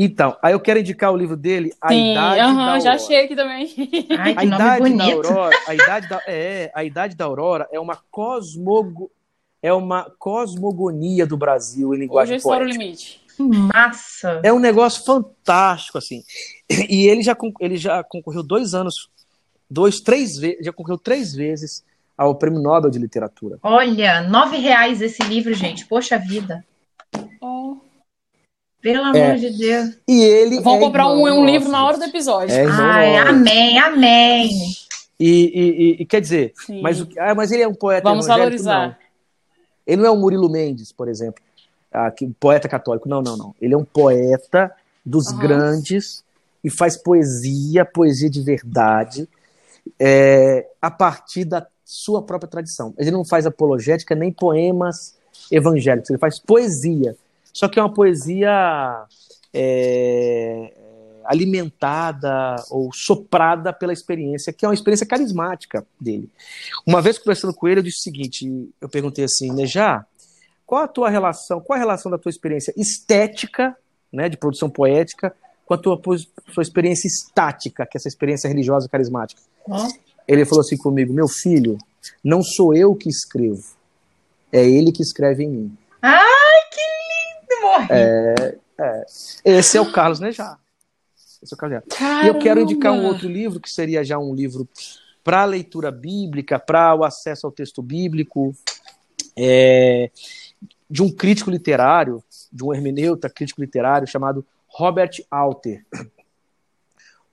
então, 0.06 0.38
aí 0.42 0.54
eu 0.54 0.60
quero 0.60 0.80
indicar 0.80 1.12
o 1.12 1.18
livro 1.18 1.36
dele, 1.36 1.74
A 1.82 1.90
Sim, 1.90 2.12
Idade 2.12 2.40
aham, 2.40 2.54
da 2.56 2.62
Aurora. 2.62 2.80
já 2.82 2.94
achei 2.94 3.24
aqui 3.26 3.36
também. 3.36 3.74
Ai, 4.18 4.36
A 4.38 4.44
idade 4.46 4.98
da. 4.98 5.04
Aurora, 5.06 5.58
a 5.68 5.74
idade 5.76 6.08
da, 6.10 6.22
é, 6.28 6.72
a 6.76 6.84
idade 6.84 7.16
da 7.16 7.26
Aurora 7.26 7.68
é 7.72 7.80
uma 7.80 7.98
cosmogo, 8.12 9.12
é 9.62 9.74
uma 9.74 10.10
cosmogonia 10.18 11.26
do 11.26 11.36
Brasil 11.38 11.88
em 11.88 11.98
Hoje 11.98 12.02
linguagem 12.02 12.34
eu 12.36 12.38
estouro 12.38 12.58
o 12.58 12.60
poética. 12.66 12.82
limite. 12.84 13.22
Que 13.36 13.44
massa. 13.44 14.42
É 14.44 14.52
um 14.52 14.60
negócio 14.60 15.04
fantástico 15.06 15.98
assim. 15.98 16.24
E 16.90 17.08
ele 17.08 17.22
já 17.24 17.36
ele 17.62 17.78
já 17.78 18.04
concorreu 18.04 18.44
dois 18.44 18.74
anos, 18.74 19.10
dois, 19.70 20.02
três 20.02 20.38
vezes, 20.38 20.66
já 20.66 20.74
concorreu 20.74 20.98
três 20.98 21.34
vezes 21.34 21.84
ao 22.18 22.36
Prêmio 22.36 22.60
Nobel 22.62 22.90
de 22.92 23.00
Literatura. 23.00 23.58
Olha, 23.64 24.22
nove 24.24 24.58
reais 24.58 25.02
esse 25.02 25.24
livro, 25.24 25.54
gente. 25.54 25.86
Poxa 25.86 26.18
vida. 26.18 26.66
Oh. 27.42 27.78
Pelo 28.82 29.04
amor 29.04 29.16
É. 29.18 29.36
de 29.36 29.50
Deus. 29.58 29.98
E 30.08 30.22
ele 30.22 30.62
Vão 30.62 30.78
é 30.78 30.80
comprar 30.80 31.08
um, 31.10 31.22
um 31.24 31.46
livro 31.46 31.70
na 31.70 31.86
hora 31.86 31.98
do 31.98 32.04
episódio. 32.06 32.54
É 32.56 32.66
Ai, 32.66 33.18
amém, 33.18 33.78
amém. 33.78 34.50
E, 35.20 35.28
e- 35.30 35.84
e- 36.00 36.02
e 36.02 36.06
quer 36.06 36.22
dizer, 36.22 36.54
Sim. 36.66 36.82
mas, 36.82 37.02
o 37.02 37.08
ah, 37.18 37.36
mas 37.36 37.52
ele 37.52 37.62
é 37.64 37.68
um 37.68 37.74
poeta 37.74 38.08
Vamos 38.08 38.26
valorizar. 38.28 38.88
Não. 38.90 38.96
Ele 39.86 40.02
não 40.02 40.08
é 40.10 40.12
um 40.12 40.20
Murilo 40.20 40.50
Mendes, 40.50 40.92
por 40.94 41.10
exemplo, 41.10 41.44
ah, 41.92 42.10
que, 42.10 42.26
poeta 42.40 42.70
católico. 42.70 43.10
Não, 43.10 43.22
não, 43.22 43.36
não. 43.36 43.56
Ele 43.62 43.74
é 43.74 43.78
um 43.78 43.84
poeta 43.84 44.72
dos 45.06 45.28
grandes 45.34 46.24
e 46.64 46.70
faz 46.70 46.96
poesia, 46.96 47.84
poesia 47.84 48.30
de 48.30 48.42
verdade, 48.42 49.28
é, 50.00 50.68
a 50.82 50.90
partir 50.92 51.44
da 51.44 51.66
sua 51.84 52.22
própria 52.22 52.50
tradição. 52.50 52.94
Ele 52.98 53.12
não 53.12 53.26
faz 53.26 53.46
apologética 53.46 54.16
nem 54.16 54.32
poemas 54.32 55.16
evangélicos, 55.52 56.10
ele 56.10 56.20
faz 56.20 56.40
poesia. 56.40 57.16
Só 57.54 57.68
que 57.68 57.80
é 57.80 57.82
uma 57.82 57.94
poesia 57.94 59.06
é, 59.54 60.74
alimentada 61.26 62.56
ou 62.70 62.92
soprada 62.94 63.72
pela 63.72 63.94
experiência, 63.94 64.52
que 64.52 64.66
é 64.66 64.68
uma 64.68 64.74
experiência 64.74 65.06
carismática 65.06 65.86
dele. 66.00 66.30
Uma 66.86 67.02
vez 67.02 67.18
conversando 67.18 67.54
com 67.54 67.68
ele, 67.68 67.80
eu 67.80 67.84
disse 67.84 68.00
o 68.00 68.04
seguinte: 68.04 68.70
eu 68.82 68.90
perguntei 68.90 69.26
assim, 69.26 69.52
Nejá, 69.52 70.06
qual 70.66 70.84
a 70.84 70.88
tua 70.88 71.10
relação, 71.10 71.62
qual 71.62 71.78
a 71.78 71.80
relação 71.80 72.12
da 72.12 72.18
tua 72.18 72.30
experiência 72.30 72.74
estética, 72.76 73.76
né, 74.12 74.28
de 74.28 74.38
produção 74.38 74.70
poética, 74.70 75.36
com 75.66 75.76
a 75.76 75.78
tua 75.78 76.02
sua 76.52 76.64
experiência 76.64 77.08
estática, 77.08 77.86
que 77.86 77.96
é 77.96 78.00
essa 78.00 78.08
experiência 78.08 78.48
religiosa 78.48 78.90
carismática. 78.90 79.40
Ele 80.28 80.44
falou 80.46 80.62
assim 80.62 80.78
comigo: 80.78 81.14
Meu 81.14 81.28
filho, 81.28 81.78
não 82.24 82.42
sou 82.42 82.74
eu 82.74 82.96
que 82.96 83.08
escrevo, 83.08 83.64
é 84.52 84.68
ele 84.68 84.92
que 84.92 85.04
escreve 85.04 85.44
em 85.44 85.50
mim. 85.50 85.78
Ai, 86.02 86.62
que 86.72 86.82
lindo! 86.82 86.99
Morri. 87.70 87.88
É, 87.92 88.58
é. 88.80 89.06
Esse 89.46 89.78
é 89.78 89.82
o 89.82 89.92
Carlos 89.92 90.20
Nejar. 90.20 90.60
Esse 91.42 91.54
é 91.54 91.56
o 91.56 91.58
Carlos 91.58 91.82
Nejar. 91.90 92.26
E 92.26 92.28
eu 92.28 92.40
quero 92.40 92.62
indicar 92.62 92.94
um 92.94 93.06
outro 93.06 93.28
livro, 93.28 93.60
que 93.60 93.70
seria 93.70 94.04
já 94.04 94.18
um 94.18 94.34
livro 94.34 94.68
para 95.24 95.46
leitura 95.46 95.92
bíblica, 95.92 96.58
para 96.58 96.96
o 96.96 97.04
acesso 97.04 97.46
ao 97.46 97.52
texto 97.52 97.82
bíblico, 97.82 98.56
é, 99.38 100.10
de 100.90 101.04
um 101.04 101.12
crítico 101.12 101.52
literário, 101.52 102.24
de 102.52 102.64
um 102.64 102.74
hermeneuta 102.74 103.30
crítico 103.30 103.62
literário 103.62 104.08
chamado 104.08 104.46
Robert 104.68 105.12
Alter. 105.30 105.86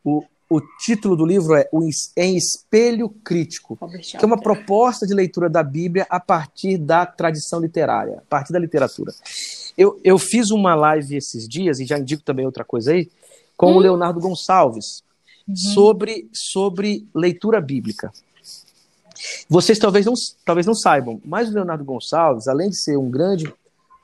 O, 0.05 0.25
o 0.49 0.61
título 0.79 1.17
do 1.17 1.27
livro 1.27 1.55
é 1.55 1.69
Em 2.17 2.37
Espelho 2.37 3.09
Crítico, 3.09 3.79
que 4.03 4.17
é 4.17 4.27
uma 4.27 4.41
proposta 4.41 5.07
de 5.07 5.13
leitura 5.13 5.51
da 5.51 5.63
Bíblia 5.63 6.07
a 6.09 6.21
partir 6.21 6.79
da 6.79 7.05
tradição 7.05 7.61
literária, 7.61 8.19
a 8.19 8.29
partir 8.29 8.53
da 8.53 8.59
literatura. 8.59 9.13
Eu, 9.77 10.01
eu 10.05 10.19
fiz 10.19 10.51
uma 10.51 10.75
live 10.75 11.17
esses 11.17 11.49
dias, 11.49 11.81
e 11.81 11.85
já 11.85 11.99
indico 11.99 12.23
também 12.23 12.47
outra 12.47 12.65
coisa 12.65 12.93
aí, 12.93 13.11
com 13.57 13.73
hum. 13.73 13.77
o 13.77 13.81
Leonardo 13.81 14.21
Gonçalves, 14.21 15.03
uhum. 15.49 15.57
sobre, 15.57 16.29
sobre 16.33 17.07
leitura 17.15 17.61
bíblica. 17.61 18.13
Vocês 19.49 19.79
talvez 19.79 20.07
não, 20.07 20.15
talvez 20.45 20.67
não 20.67 20.75
saibam, 20.75 21.21
mas 21.25 21.49
o 21.49 21.55
Leonardo 21.55 21.85
Gonçalves, 21.85 22.47
além 22.47 22.71
de 22.71 22.77
ser 22.77 22.97
um 22.97 23.11
grande 23.11 23.53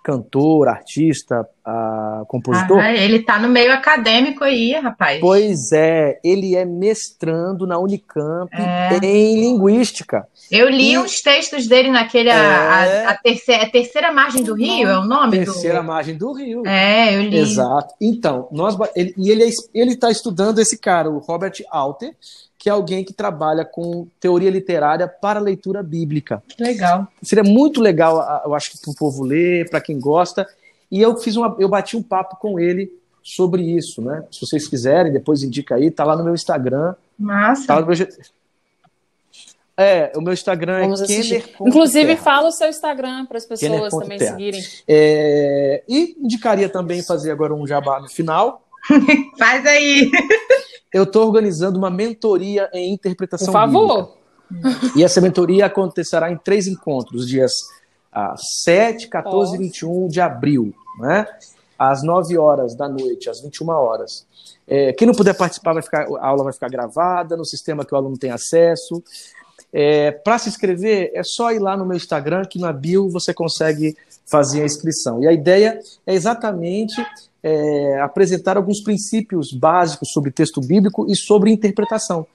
cantor, 0.02 0.68
artista, 0.68 1.46
uh, 1.66 2.26
compositor. 2.26 2.78
Ah, 2.78 2.92
ele 2.92 3.18
está 3.18 3.38
no 3.38 3.48
meio 3.48 3.72
acadêmico 3.72 4.42
aí, 4.42 4.72
rapaz. 4.72 5.20
Pois 5.20 5.70
é, 5.70 6.18
ele 6.24 6.56
é 6.56 6.64
mestrando 6.64 7.66
na 7.66 7.78
Unicamp 7.78 8.50
é. 8.52 8.98
em 9.02 9.40
linguística. 9.40 10.26
Eu 10.50 10.68
li 10.68 10.92
e... 10.92 10.98
uns 10.98 11.20
textos 11.20 11.68
dele 11.68 11.90
naquele 11.90 12.30
é... 12.30 12.32
a, 12.32 13.10
a, 13.10 13.14
terceira, 13.16 13.62
a, 13.62 13.70
terceira, 13.70 14.12
margem 14.12 14.42
do 14.42 14.54
Rio, 14.54 14.88
é 14.88 14.98
o 14.98 15.04
nome 15.04 15.44
terceira 15.44 15.80
do... 15.80 15.86
margem 15.86 16.16
do 16.16 16.32
Rio. 16.32 16.66
É, 16.66 17.14
eu 17.14 17.22
li. 17.22 17.38
Exato. 17.38 17.94
Então, 18.00 18.48
nós 18.50 18.76
ele, 18.96 19.14
e 19.16 19.30
ele 19.30 19.44
é 19.44 19.50
ele 19.72 19.92
está 19.92 20.10
estudando 20.10 20.58
esse 20.58 20.78
cara, 20.78 21.08
o 21.08 21.18
Robert 21.18 21.54
Alter, 21.70 22.14
que 22.62 22.68
é 22.68 22.72
alguém 22.72 23.02
que 23.02 23.12
trabalha 23.12 23.64
com 23.64 24.06
teoria 24.20 24.48
literária 24.48 25.08
para 25.08 25.40
leitura 25.40 25.82
bíblica. 25.82 26.40
Que 26.46 26.62
legal. 26.62 27.08
Seria 27.20 27.42
muito 27.42 27.80
legal, 27.80 28.40
eu 28.44 28.54
acho 28.54 28.70
que 28.70 28.78
para 28.80 28.92
o 28.92 28.94
povo 28.94 29.24
ler, 29.24 29.68
para 29.68 29.80
quem 29.80 29.98
gosta. 29.98 30.46
E 30.88 31.02
eu 31.02 31.16
fiz 31.16 31.34
uma, 31.34 31.56
eu 31.58 31.68
bati 31.68 31.96
um 31.96 32.02
papo 32.04 32.36
com 32.36 32.60
ele 32.60 32.88
sobre 33.20 33.62
isso, 33.62 34.00
né? 34.00 34.22
Se 34.30 34.46
vocês 34.46 34.68
quiserem, 34.68 35.12
depois 35.12 35.42
indica 35.42 35.74
aí, 35.74 35.90
tá 35.90 36.04
lá 36.04 36.14
no 36.14 36.22
meu 36.22 36.34
Instagram. 36.34 36.94
Massa. 37.18 37.66
Tá 37.66 37.84
meu... 37.84 37.96
É, 39.76 40.12
o 40.14 40.20
meu 40.20 40.32
Instagram 40.32 40.82
Vamos 40.82 41.02
é 41.02 41.06
Kenner. 41.06 41.44
Inclusive, 41.62 42.14
fala 42.14 42.46
o 42.46 42.52
seu 42.52 42.68
Instagram 42.68 43.26
para 43.26 43.38
as 43.38 43.44
pessoas 43.44 43.92
também 43.92 44.18
terra. 44.18 44.30
seguirem. 44.36 44.62
É... 44.86 45.82
E 45.88 46.16
indicaria 46.20 46.68
também 46.68 47.02
fazer 47.02 47.32
agora 47.32 47.52
um 47.52 47.66
jabá 47.66 47.98
no 47.98 48.08
final. 48.08 48.62
Faz 49.38 49.66
aí. 49.66 50.10
eu 50.92 51.04
estou 51.04 51.26
organizando 51.26 51.78
uma 51.78 51.90
mentoria 51.90 52.68
em 52.72 52.92
interpretação 52.92 53.46
Por 53.46 53.52
favor. 53.52 54.16
Bíblica. 54.50 54.98
E 54.98 55.02
essa 55.02 55.20
mentoria 55.20 55.66
acontecerá 55.66 56.30
em 56.30 56.36
três 56.36 56.66
encontros, 56.66 57.26
dias 57.26 57.52
ah, 58.12 58.34
7, 58.36 59.08
14 59.08 59.54
e 59.54 59.58
21 59.58 60.08
de 60.08 60.20
abril, 60.20 60.74
né? 60.98 61.26
às 61.78 62.02
9 62.02 62.38
horas 62.38 62.74
da 62.74 62.88
noite, 62.88 63.28
às 63.28 63.40
21 63.40 63.68
horas. 63.70 64.26
É, 64.66 64.92
quem 64.92 65.06
não 65.06 65.14
puder 65.14 65.34
participar, 65.34 65.72
vai 65.72 65.82
ficar, 65.82 66.06
a 66.06 66.26
aula 66.26 66.44
vai 66.44 66.52
ficar 66.52 66.68
gravada 66.68 67.36
no 67.36 67.44
sistema 67.44 67.84
que 67.84 67.92
o 67.92 67.96
aluno 67.96 68.16
tem 68.16 68.30
acesso. 68.30 69.02
É, 69.72 70.12
Para 70.12 70.38
se 70.38 70.48
inscrever, 70.48 71.10
é 71.14 71.22
só 71.24 71.50
ir 71.50 71.58
lá 71.58 71.76
no 71.76 71.84
meu 71.84 71.96
Instagram, 71.96 72.44
que 72.44 72.58
na 72.58 72.72
bio 72.72 73.08
você 73.10 73.34
consegue 73.34 73.96
fazer 74.26 74.62
a 74.62 74.66
inscrição. 74.66 75.22
E 75.22 75.26
a 75.26 75.32
ideia 75.32 75.80
é 76.06 76.14
exatamente 76.14 77.04
é, 77.42 78.00
apresentar 78.00 78.56
alguns 78.56 78.80
princípios 78.80 79.52
básicos 79.52 80.10
sobre 80.12 80.30
texto 80.30 80.60
bíblico 80.60 81.06
e 81.10 81.16
sobre 81.16 81.50
interpretação. 81.50 82.26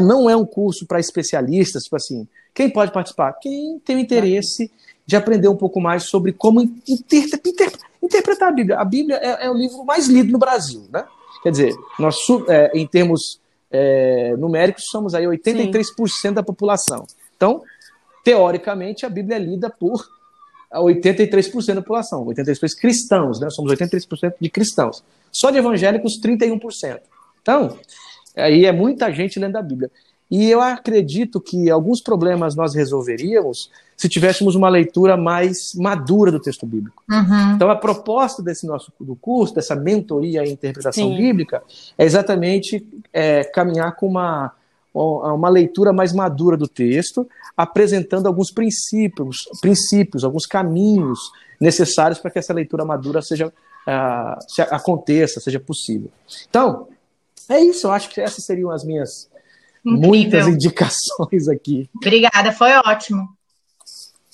Não 0.00 0.28
é 0.28 0.36
um 0.36 0.44
curso 0.44 0.86
para 0.86 1.00
especialistas, 1.00 1.84
tipo 1.84 1.96
assim, 1.96 2.28
quem 2.54 2.70
pode 2.70 2.92
participar? 2.92 3.32
Quem 3.34 3.78
tem 3.80 4.00
interesse 4.00 4.70
de 5.06 5.16
aprender 5.16 5.48
um 5.48 5.56
pouco 5.56 5.80
mais 5.80 6.04
sobre 6.04 6.32
como 6.32 6.60
inter 6.60 7.24
inter 7.44 7.72
interpretar 8.02 8.48
a 8.48 8.52
Bíblia. 8.52 8.78
A 8.78 8.84
Bíblia 8.84 9.16
é, 9.16 9.46
é, 9.46 9.50
o 9.50 9.54
livro 9.54 9.84
mais 9.84 10.06
lido 10.06 10.32
no 10.32 10.38
Brasil, 10.38 10.84
né? 10.92 11.04
Quer 11.42 11.50
dizer, 11.50 11.74
nós, 11.98 12.16
é, 12.48 12.70
em 12.74 12.86
termos 12.86 13.40
é, 13.70 14.34
numéricos, 14.36 14.84
somos 14.90 15.14
aí 15.14 15.24
83% 15.24 16.08
Sim. 16.08 16.32
da 16.32 16.42
população. 16.42 17.06
Então, 17.36 17.62
teoricamente, 18.24 19.04
a 19.04 19.08
Bíblia 19.08 19.36
é 19.36 19.40
lida 19.40 19.70
por 19.70 20.06
83% 20.74 21.74
da 21.74 21.82
população, 21.82 22.24
83% 22.26 22.76
cristãos, 22.78 23.40
né? 23.40 23.48
Somos 23.50 23.72
83% 23.72 24.34
de 24.40 24.50
cristãos. 24.50 25.02
Só 25.32 25.50
de 25.50 25.58
evangélicos, 25.58 26.20
31%. 26.20 27.00
Então, 27.42 27.78
aí 28.34 28.64
é 28.64 28.72
muita 28.72 29.12
gente 29.12 29.38
lendo 29.38 29.56
a 29.56 29.62
Bíblia. 29.62 29.90
E 30.30 30.50
eu 30.50 30.60
acredito 30.60 31.40
que 31.40 31.70
alguns 31.70 32.00
problemas 32.00 32.56
nós 32.56 32.74
resolveríamos 32.74 33.70
se 33.96 34.08
tivéssemos 34.08 34.54
uma 34.54 34.68
leitura 34.68 35.16
mais 35.16 35.72
madura 35.74 36.30
do 36.30 36.40
texto 36.40 36.66
bíblico. 36.66 37.02
Uhum. 37.08 37.54
Então, 37.54 37.70
a 37.70 37.76
proposta 37.76 38.42
desse 38.42 38.66
nosso 38.66 38.92
do 39.00 39.16
curso, 39.16 39.54
dessa 39.54 39.74
mentoria 39.74 40.44
em 40.44 40.50
interpretação 40.50 41.08
Sim. 41.08 41.16
bíblica, 41.16 41.62
é 41.96 42.04
exatamente 42.04 42.86
é, 43.12 43.44
caminhar 43.44 43.94
com 43.96 44.06
uma, 44.06 44.52
uma 44.96 45.48
leitura 45.48 45.92
mais 45.92 46.12
madura 46.12 46.56
do 46.56 46.66
texto, 46.66 47.28
apresentando 47.56 48.26
alguns 48.26 48.50
princípios, 48.50 49.36
princípios, 49.60 50.24
alguns 50.24 50.46
caminhos 50.46 51.18
necessários 51.60 52.18
para 52.18 52.30
que 52.30 52.38
essa 52.38 52.54
leitura 52.54 52.84
madura 52.84 53.20
seja 53.22 53.48
uh, 53.48 54.40
se 54.48 54.62
aconteça, 54.62 55.40
seja 55.40 55.60
possível. 55.60 56.10
Então, 56.48 56.88
é 57.48 57.60
isso. 57.60 57.86
Eu 57.86 57.92
acho 57.92 58.08
que 58.10 58.20
essas 58.20 58.44
seriam 58.44 58.70
as 58.70 58.84
minhas 58.84 59.28
Incrível. 59.84 60.08
muitas 60.08 60.48
indicações 60.48 61.48
aqui. 61.48 61.88
Obrigada, 61.96 62.52
foi 62.52 62.72
ótimo. 62.72 63.28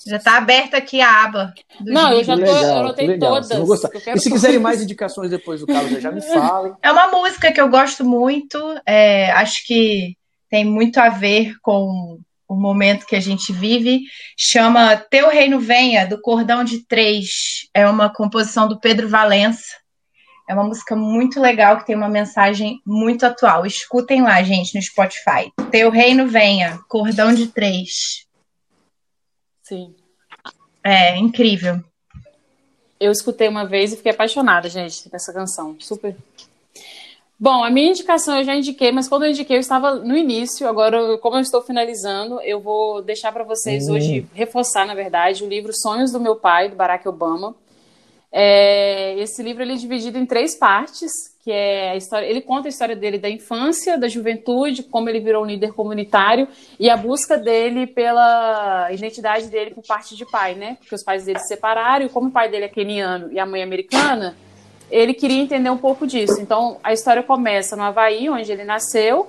Já 0.05 0.17
está 0.17 0.37
aberta 0.37 0.75
aqui 0.75 0.99
a 0.99 1.23
aba. 1.23 1.53
Não, 1.79 2.11
eu 2.11 2.23
já 2.25 2.35
tô, 2.35 2.41
legal, 2.41 2.63
eu 2.63 2.77
anotei 2.79 3.17
todas. 3.17 3.49
E 3.49 4.19
se 4.19 4.29
quiserem 4.29 4.59
mais 4.59 4.81
indicações 4.81 5.29
depois 5.29 5.61
do 5.61 5.67
Carlos, 5.67 6.01
já 6.01 6.11
me 6.11 6.21
falem. 6.21 6.73
É 6.81 6.91
uma 6.91 7.07
música 7.07 7.53
que 7.53 7.61
eu 7.61 7.69
gosto 7.69 8.03
muito. 8.03 8.57
É, 8.85 9.31
acho 9.31 9.65
que 9.65 10.17
tem 10.53 10.63
muito 10.63 10.99
a 10.99 11.09
ver 11.09 11.55
com 11.63 12.19
o 12.47 12.53
momento 12.53 13.07
que 13.07 13.15
a 13.15 13.19
gente 13.19 13.51
vive, 13.51 14.01
chama 14.37 14.95
Teu 14.95 15.27
Reino 15.27 15.59
Venha, 15.59 16.05
do 16.05 16.21
Cordão 16.21 16.63
de 16.63 16.85
Três. 16.85 17.67
É 17.73 17.89
uma 17.89 18.07
composição 18.13 18.67
do 18.67 18.79
Pedro 18.79 19.09
Valença. 19.09 19.65
É 20.47 20.53
uma 20.53 20.65
música 20.65 20.95
muito 20.95 21.41
legal 21.41 21.79
que 21.79 21.87
tem 21.87 21.95
uma 21.95 22.07
mensagem 22.07 22.79
muito 22.85 23.25
atual. 23.25 23.65
Escutem 23.65 24.21
lá, 24.21 24.43
gente, 24.43 24.75
no 24.75 24.81
Spotify. 24.83 25.51
Teu 25.71 25.89
Reino 25.89 26.27
Venha, 26.27 26.79
Cordão 26.87 27.33
de 27.33 27.47
Três. 27.47 28.27
Sim. 29.63 29.95
É 30.83 31.17
incrível. 31.17 31.83
Eu 32.99 33.11
escutei 33.11 33.47
uma 33.47 33.65
vez 33.65 33.91
e 33.91 33.97
fiquei 33.97 34.11
apaixonada, 34.11 34.69
gente, 34.69 35.09
dessa 35.09 35.33
canção. 35.33 35.75
Super 35.79 36.15
Bom, 37.43 37.61
a 37.61 37.69
minha 37.69 37.89
indicação 37.89 38.37
eu 38.37 38.45
já 38.45 38.55
indiquei, 38.55 38.89
mas 38.93 39.09
quando 39.09 39.23
eu 39.25 39.31
indiquei 39.31 39.57
eu 39.57 39.59
estava 39.59 39.95
no 39.95 40.15
início. 40.15 40.65
Agora, 40.65 41.17
como 41.17 41.35
eu 41.35 41.41
estou 41.41 41.61
finalizando, 41.61 42.39
eu 42.39 42.61
vou 42.61 43.01
deixar 43.01 43.33
para 43.33 43.43
vocês 43.43 43.89
uhum. 43.89 43.95
hoje 43.95 44.25
reforçar, 44.33 44.85
na 44.85 44.95
verdade, 44.95 45.43
o 45.43 45.49
livro 45.49 45.73
Sonhos 45.73 46.09
do 46.09 46.21
Meu 46.21 46.37
Pai, 46.37 46.69
do 46.69 46.77
Barack 46.77 47.05
Obama. 47.05 47.53
É, 48.31 49.19
esse 49.19 49.43
livro 49.43 49.61
ele 49.61 49.73
é 49.73 49.75
dividido 49.75 50.17
em 50.17 50.25
três 50.25 50.55
partes, 50.57 51.11
que 51.43 51.51
é 51.51 51.89
a 51.89 51.97
história. 51.97 52.25
Ele 52.25 52.39
conta 52.39 52.69
a 52.69 52.71
história 52.71 52.95
dele 52.95 53.17
da 53.17 53.29
infância, 53.29 53.97
da 53.97 54.07
juventude, 54.07 54.81
como 54.81 55.09
ele 55.09 55.19
virou 55.19 55.43
um 55.43 55.45
líder 55.45 55.73
comunitário 55.73 56.47
e 56.79 56.89
a 56.89 56.95
busca 56.95 57.37
dele 57.37 57.87
pela 57.87 58.87
identidade 58.89 59.47
dele 59.47 59.71
por 59.71 59.85
parte 59.85 60.15
de 60.15 60.25
pai, 60.31 60.55
né? 60.55 60.77
Porque 60.79 60.95
os 60.95 61.03
pais 61.03 61.25
dele 61.25 61.39
se 61.39 61.49
separaram 61.49 62.05
e 62.05 62.09
como 62.09 62.29
o 62.29 62.31
pai 62.31 62.49
dele 62.49 62.63
é 62.63 62.69
keniano 62.69 63.33
e 63.33 63.37
a 63.37 63.45
mãe 63.45 63.59
é 63.59 63.63
americana 63.65 64.33
ele 64.89 65.13
queria 65.13 65.41
entender 65.41 65.69
um 65.69 65.77
pouco 65.77 66.05
disso. 66.05 66.39
Então, 66.39 66.77
a 66.83 66.93
história 66.93 67.23
começa 67.23 67.75
no 67.75 67.83
Havaí, 67.83 68.29
onde 68.29 68.51
ele 68.51 68.63
nasceu, 68.63 69.27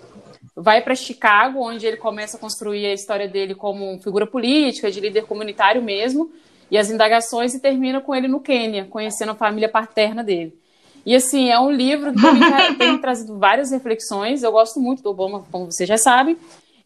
vai 0.54 0.80
para 0.82 0.94
Chicago, 0.94 1.60
onde 1.60 1.86
ele 1.86 1.96
começa 1.96 2.36
a 2.36 2.40
construir 2.40 2.86
a 2.86 2.92
história 2.92 3.28
dele 3.28 3.54
como 3.54 3.98
figura 4.00 4.26
política, 4.26 4.90
de 4.90 5.00
líder 5.00 5.24
comunitário 5.26 5.82
mesmo, 5.82 6.30
e 6.70 6.78
as 6.78 6.90
indagações 6.90 7.54
e 7.54 7.60
termina 7.60 8.00
com 8.00 8.14
ele 8.14 8.28
no 8.28 8.40
Quênia, 8.40 8.84
conhecendo 8.84 9.32
a 9.32 9.34
família 9.34 9.68
paterna 9.68 10.22
dele. 10.22 10.54
E 11.06 11.14
assim, 11.14 11.50
é 11.50 11.58
um 11.58 11.70
livro 11.70 12.12
que 12.12 12.20
tem, 12.20 12.74
tem 12.76 12.98
trazido 12.98 13.38
várias 13.38 13.70
reflexões. 13.70 14.42
Eu 14.42 14.52
gosto 14.52 14.80
muito 14.80 15.02
do 15.02 15.10
Obama, 15.10 15.44
como 15.52 15.70
vocês 15.70 15.86
já 15.86 15.98
sabem. 15.98 16.36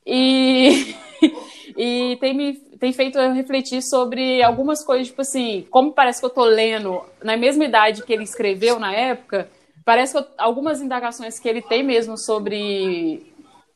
E, 0.04 0.94
e 1.76 2.16
tem 2.20 2.34
me 2.34 2.67
tem 2.78 2.92
feito 2.92 3.18
eu 3.18 3.32
refletir 3.32 3.82
sobre 3.82 4.42
algumas 4.42 4.84
coisas, 4.84 5.08
tipo 5.08 5.22
assim, 5.22 5.66
como 5.70 5.92
parece 5.92 6.20
que 6.20 6.26
eu 6.26 6.30
tô 6.30 6.44
lendo 6.44 7.02
na 7.22 7.36
mesma 7.36 7.64
idade 7.64 8.02
que 8.02 8.12
ele 8.12 8.24
escreveu 8.24 8.78
na 8.78 8.92
época, 8.92 9.48
parece 9.84 10.12
que 10.12 10.18
eu, 10.18 10.24
algumas 10.38 10.80
indagações 10.80 11.38
que 11.38 11.48
ele 11.48 11.62
tem 11.62 11.82
mesmo 11.82 12.16
sobre 12.16 13.26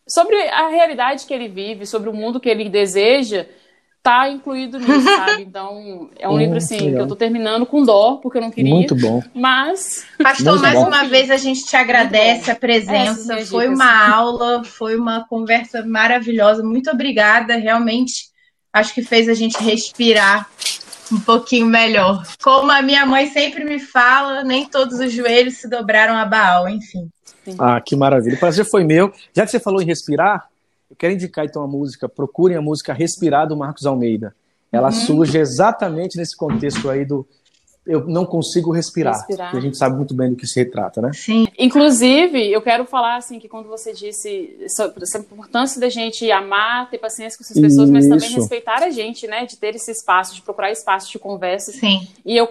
sobre 0.06 0.36
a 0.48 0.68
realidade 0.68 1.26
que 1.26 1.32
ele 1.32 1.48
vive, 1.48 1.86
sobre 1.86 2.08
o 2.08 2.12
mundo 2.12 2.40
que 2.40 2.48
ele 2.48 2.68
deseja, 2.68 3.46
tá 4.02 4.28
incluído 4.28 4.78
nisso, 4.78 5.02
sabe? 5.16 5.42
Então, 5.42 6.10
é 6.18 6.28
um 6.28 6.36
livro 6.36 6.56
assim 6.56 6.76
legal. 6.76 6.94
que 6.94 7.00
eu 7.02 7.08
tô 7.08 7.16
terminando 7.16 7.64
com 7.64 7.84
dó, 7.84 8.16
porque 8.16 8.38
eu 8.38 8.42
não 8.42 8.50
queria. 8.50 8.74
Muito 8.74 8.96
bom. 8.96 9.22
Mas 9.32 10.04
Pastor, 10.22 10.60
mais 10.60 10.74
bom. 10.74 10.88
uma 10.88 11.04
vez 11.04 11.30
a 11.30 11.36
gente 11.36 11.64
te 11.64 11.76
agradece 11.76 12.50
a 12.50 12.56
presença. 12.56 13.34
É, 13.34 13.46
foi 13.46 13.68
uma 13.68 14.08
aula, 14.12 14.64
foi 14.64 14.96
uma 14.96 15.24
conversa 15.26 15.84
maravilhosa. 15.86 16.62
Muito 16.64 16.90
obrigada, 16.90 17.54
realmente 17.56 18.31
acho 18.72 18.94
que 18.94 19.02
fez 19.02 19.28
a 19.28 19.34
gente 19.34 19.62
respirar 19.62 20.48
um 21.12 21.20
pouquinho 21.20 21.66
melhor. 21.66 22.24
Como 22.42 22.70
a 22.70 22.80
minha 22.80 23.04
mãe 23.04 23.28
sempre 23.28 23.64
me 23.64 23.78
fala, 23.78 24.42
nem 24.42 24.66
todos 24.66 24.98
os 24.98 25.12
joelhos 25.12 25.58
se 25.58 25.68
dobraram 25.68 26.14
a 26.16 26.24
Baal, 26.24 26.68
enfim. 26.68 27.10
Ah, 27.58 27.80
que 27.80 27.94
maravilha. 27.96 28.36
O 28.36 28.40
prazer 28.40 28.64
foi 28.64 28.84
meu. 28.84 29.12
Já 29.34 29.44
que 29.44 29.50
você 29.50 29.60
falou 29.60 29.82
em 29.82 29.86
respirar, 29.86 30.48
eu 30.88 30.96
quero 30.96 31.12
indicar 31.12 31.44
então 31.44 31.62
a 31.62 31.66
música, 31.66 32.08
procurem 32.08 32.56
a 32.56 32.62
música 32.62 32.92
Respirar 32.92 33.46
do 33.46 33.56
Marcos 33.56 33.84
Almeida. 33.84 34.34
Ela 34.70 34.88
uhum. 34.88 34.92
surge 34.92 35.38
exatamente 35.38 36.16
nesse 36.16 36.36
contexto 36.36 36.88
aí 36.88 37.04
do 37.04 37.26
eu 37.86 38.06
não 38.06 38.24
consigo 38.24 38.70
respirar. 38.70 39.16
respirar. 39.16 39.56
a 39.56 39.60
gente 39.60 39.76
sabe 39.76 39.96
muito 39.96 40.14
bem 40.14 40.30
do 40.30 40.36
que 40.36 40.46
se 40.46 40.60
retrata, 40.60 41.02
né? 41.02 41.10
Sim. 41.12 41.46
Inclusive, 41.58 42.50
eu 42.50 42.62
quero 42.62 42.84
falar 42.84 43.16
assim 43.16 43.40
que 43.40 43.48
quando 43.48 43.68
você 43.68 43.92
disse 43.92 44.56
sobre 44.68 45.02
essa 45.02 45.18
importância 45.18 45.80
da 45.80 45.88
gente 45.88 46.30
amar, 46.30 46.88
ter 46.90 46.98
paciência 46.98 47.36
com 47.36 47.42
essas 47.42 47.60
pessoas, 47.60 47.88
Isso. 47.88 47.92
mas 47.92 48.08
também 48.08 48.30
respeitar 48.30 48.82
a 48.82 48.90
gente, 48.90 49.26
né? 49.26 49.46
De 49.46 49.56
ter 49.56 49.74
esse 49.74 49.90
espaço, 49.90 50.34
de 50.34 50.42
procurar 50.42 50.70
espaço 50.70 51.10
de 51.10 51.18
conversa. 51.18 51.72
Sim. 51.72 52.06
E 52.24 52.36
eu 52.36 52.46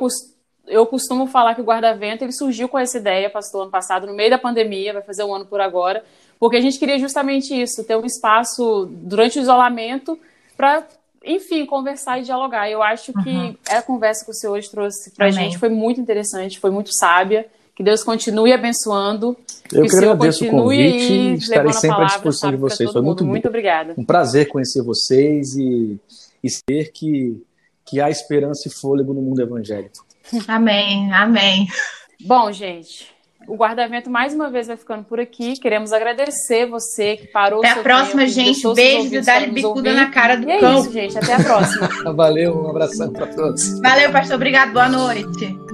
eu 0.68 0.86
costumo 0.86 1.26
falar 1.28 1.56
que 1.56 1.62
o 1.62 1.66
guarda-vento 1.66 2.24
ele 2.24 2.32
surgiu 2.32 2.70
com 2.70 2.78
essa 2.78 2.98
ideia, 2.98 3.30
pastor, 3.30 3.64
ano 3.64 3.72
passado, 3.72 4.06
no 4.08 4.14
meio 4.14 4.30
da 4.30 4.38
pandemia, 4.38 4.94
vai 4.94 5.02
fazer 5.02 5.24
um 5.24 5.34
ano 5.34 5.46
por 5.46 5.60
agora, 5.60 6.04
porque 6.40 6.56
a 6.56 6.62
gente 6.62 6.78
queria 6.78 7.00
justamente 7.00 7.60
isso, 7.60 7.84
ter 7.84 7.98
um 7.98 8.06
espaço 8.06 8.88
durante 8.92 9.40
o 9.40 9.42
isolamento 9.42 10.18
para 10.56 10.88
enfim, 11.24 11.66
conversar 11.66 12.20
e 12.20 12.24
dialogar. 12.24 12.70
Eu 12.70 12.82
acho 12.82 13.14
que 13.24 13.30
uhum. 13.30 13.56
a 13.70 13.82
conversa 13.82 14.26
que 14.26 14.32
o 14.32 14.34
senhor 14.34 14.54
hoje 14.54 14.70
trouxe 14.70 15.12
para 15.12 15.28
a 15.28 15.32
gente 15.32 15.58
foi 15.58 15.70
muito 15.70 16.02
interessante, 16.02 16.60
foi 16.60 16.72
muito 16.72 16.94
sábia. 16.94 17.46
Que 17.76 17.84
Deus 17.84 18.04
continue 18.04 18.52
abençoando. 18.52 19.36
Eu 19.72 19.86
que, 19.86 19.96
agradeço 19.96 20.46
o 20.46 20.50
convite 20.50 21.14
e 21.14 21.34
estarei 21.36 21.72
sempre 21.74 22.04
à 22.04 22.06
disposição 22.06 22.52
de 22.52 22.58
vocês. 22.58 22.92
Foi 22.92 23.02
muito, 23.02 23.26
muito 23.26 23.48
obrigada. 23.48 23.94
Um 23.98 24.04
prazer 24.04 24.50
conhecer 24.50 24.84
vocês 24.84 25.56
e, 25.56 25.98
e 26.44 26.50
ser 26.50 26.92
que, 26.92 27.42
que 27.86 28.02
há 28.02 28.10
esperança 28.10 28.68
e 28.68 28.72
fôlego 28.72 29.14
no 29.14 29.22
mundo 29.22 29.42
evangélico. 29.42 30.06
Amém, 30.48 31.12
amém. 31.14 31.68
Bom, 32.26 32.52
gente, 32.52 33.11
o 33.48 33.56
guardamento 33.56 34.10
mais 34.10 34.34
uma 34.34 34.50
vez 34.50 34.68
vai 34.68 34.78
ficando 34.78 35.04
por 35.04 35.20
aqui. 35.20 35.60
Queremos 35.60 35.92
agradecer 35.92 36.66
você 36.66 37.18
que 37.18 37.28
parou. 37.28 37.60
Até 37.60 37.72
a 37.72 37.84
próxima, 37.84 38.22
tempo, 38.22 38.32
gente. 38.32 38.74
Beijo 38.74 39.16
e 39.16 39.22
dá-lhe 39.22 39.52
bicuda 39.52 39.94
na 39.94 40.10
cara 40.10 40.36
do 40.38 40.50
e 40.50 40.60
cão. 40.60 40.78
É 40.78 40.80
isso, 40.80 40.92
gente. 40.92 41.18
Até 41.18 41.34
a 41.36 41.44
próxima. 41.44 41.90
Valeu, 42.14 42.64
um 42.64 42.70
abração 42.70 43.12
para 43.12 43.28
todos. 43.28 43.80
Valeu, 43.80 44.12
pastor. 44.12 44.36
Obrigado. 44.36 44.74
Boa 44.74 44.90
noite. 44.90 45.71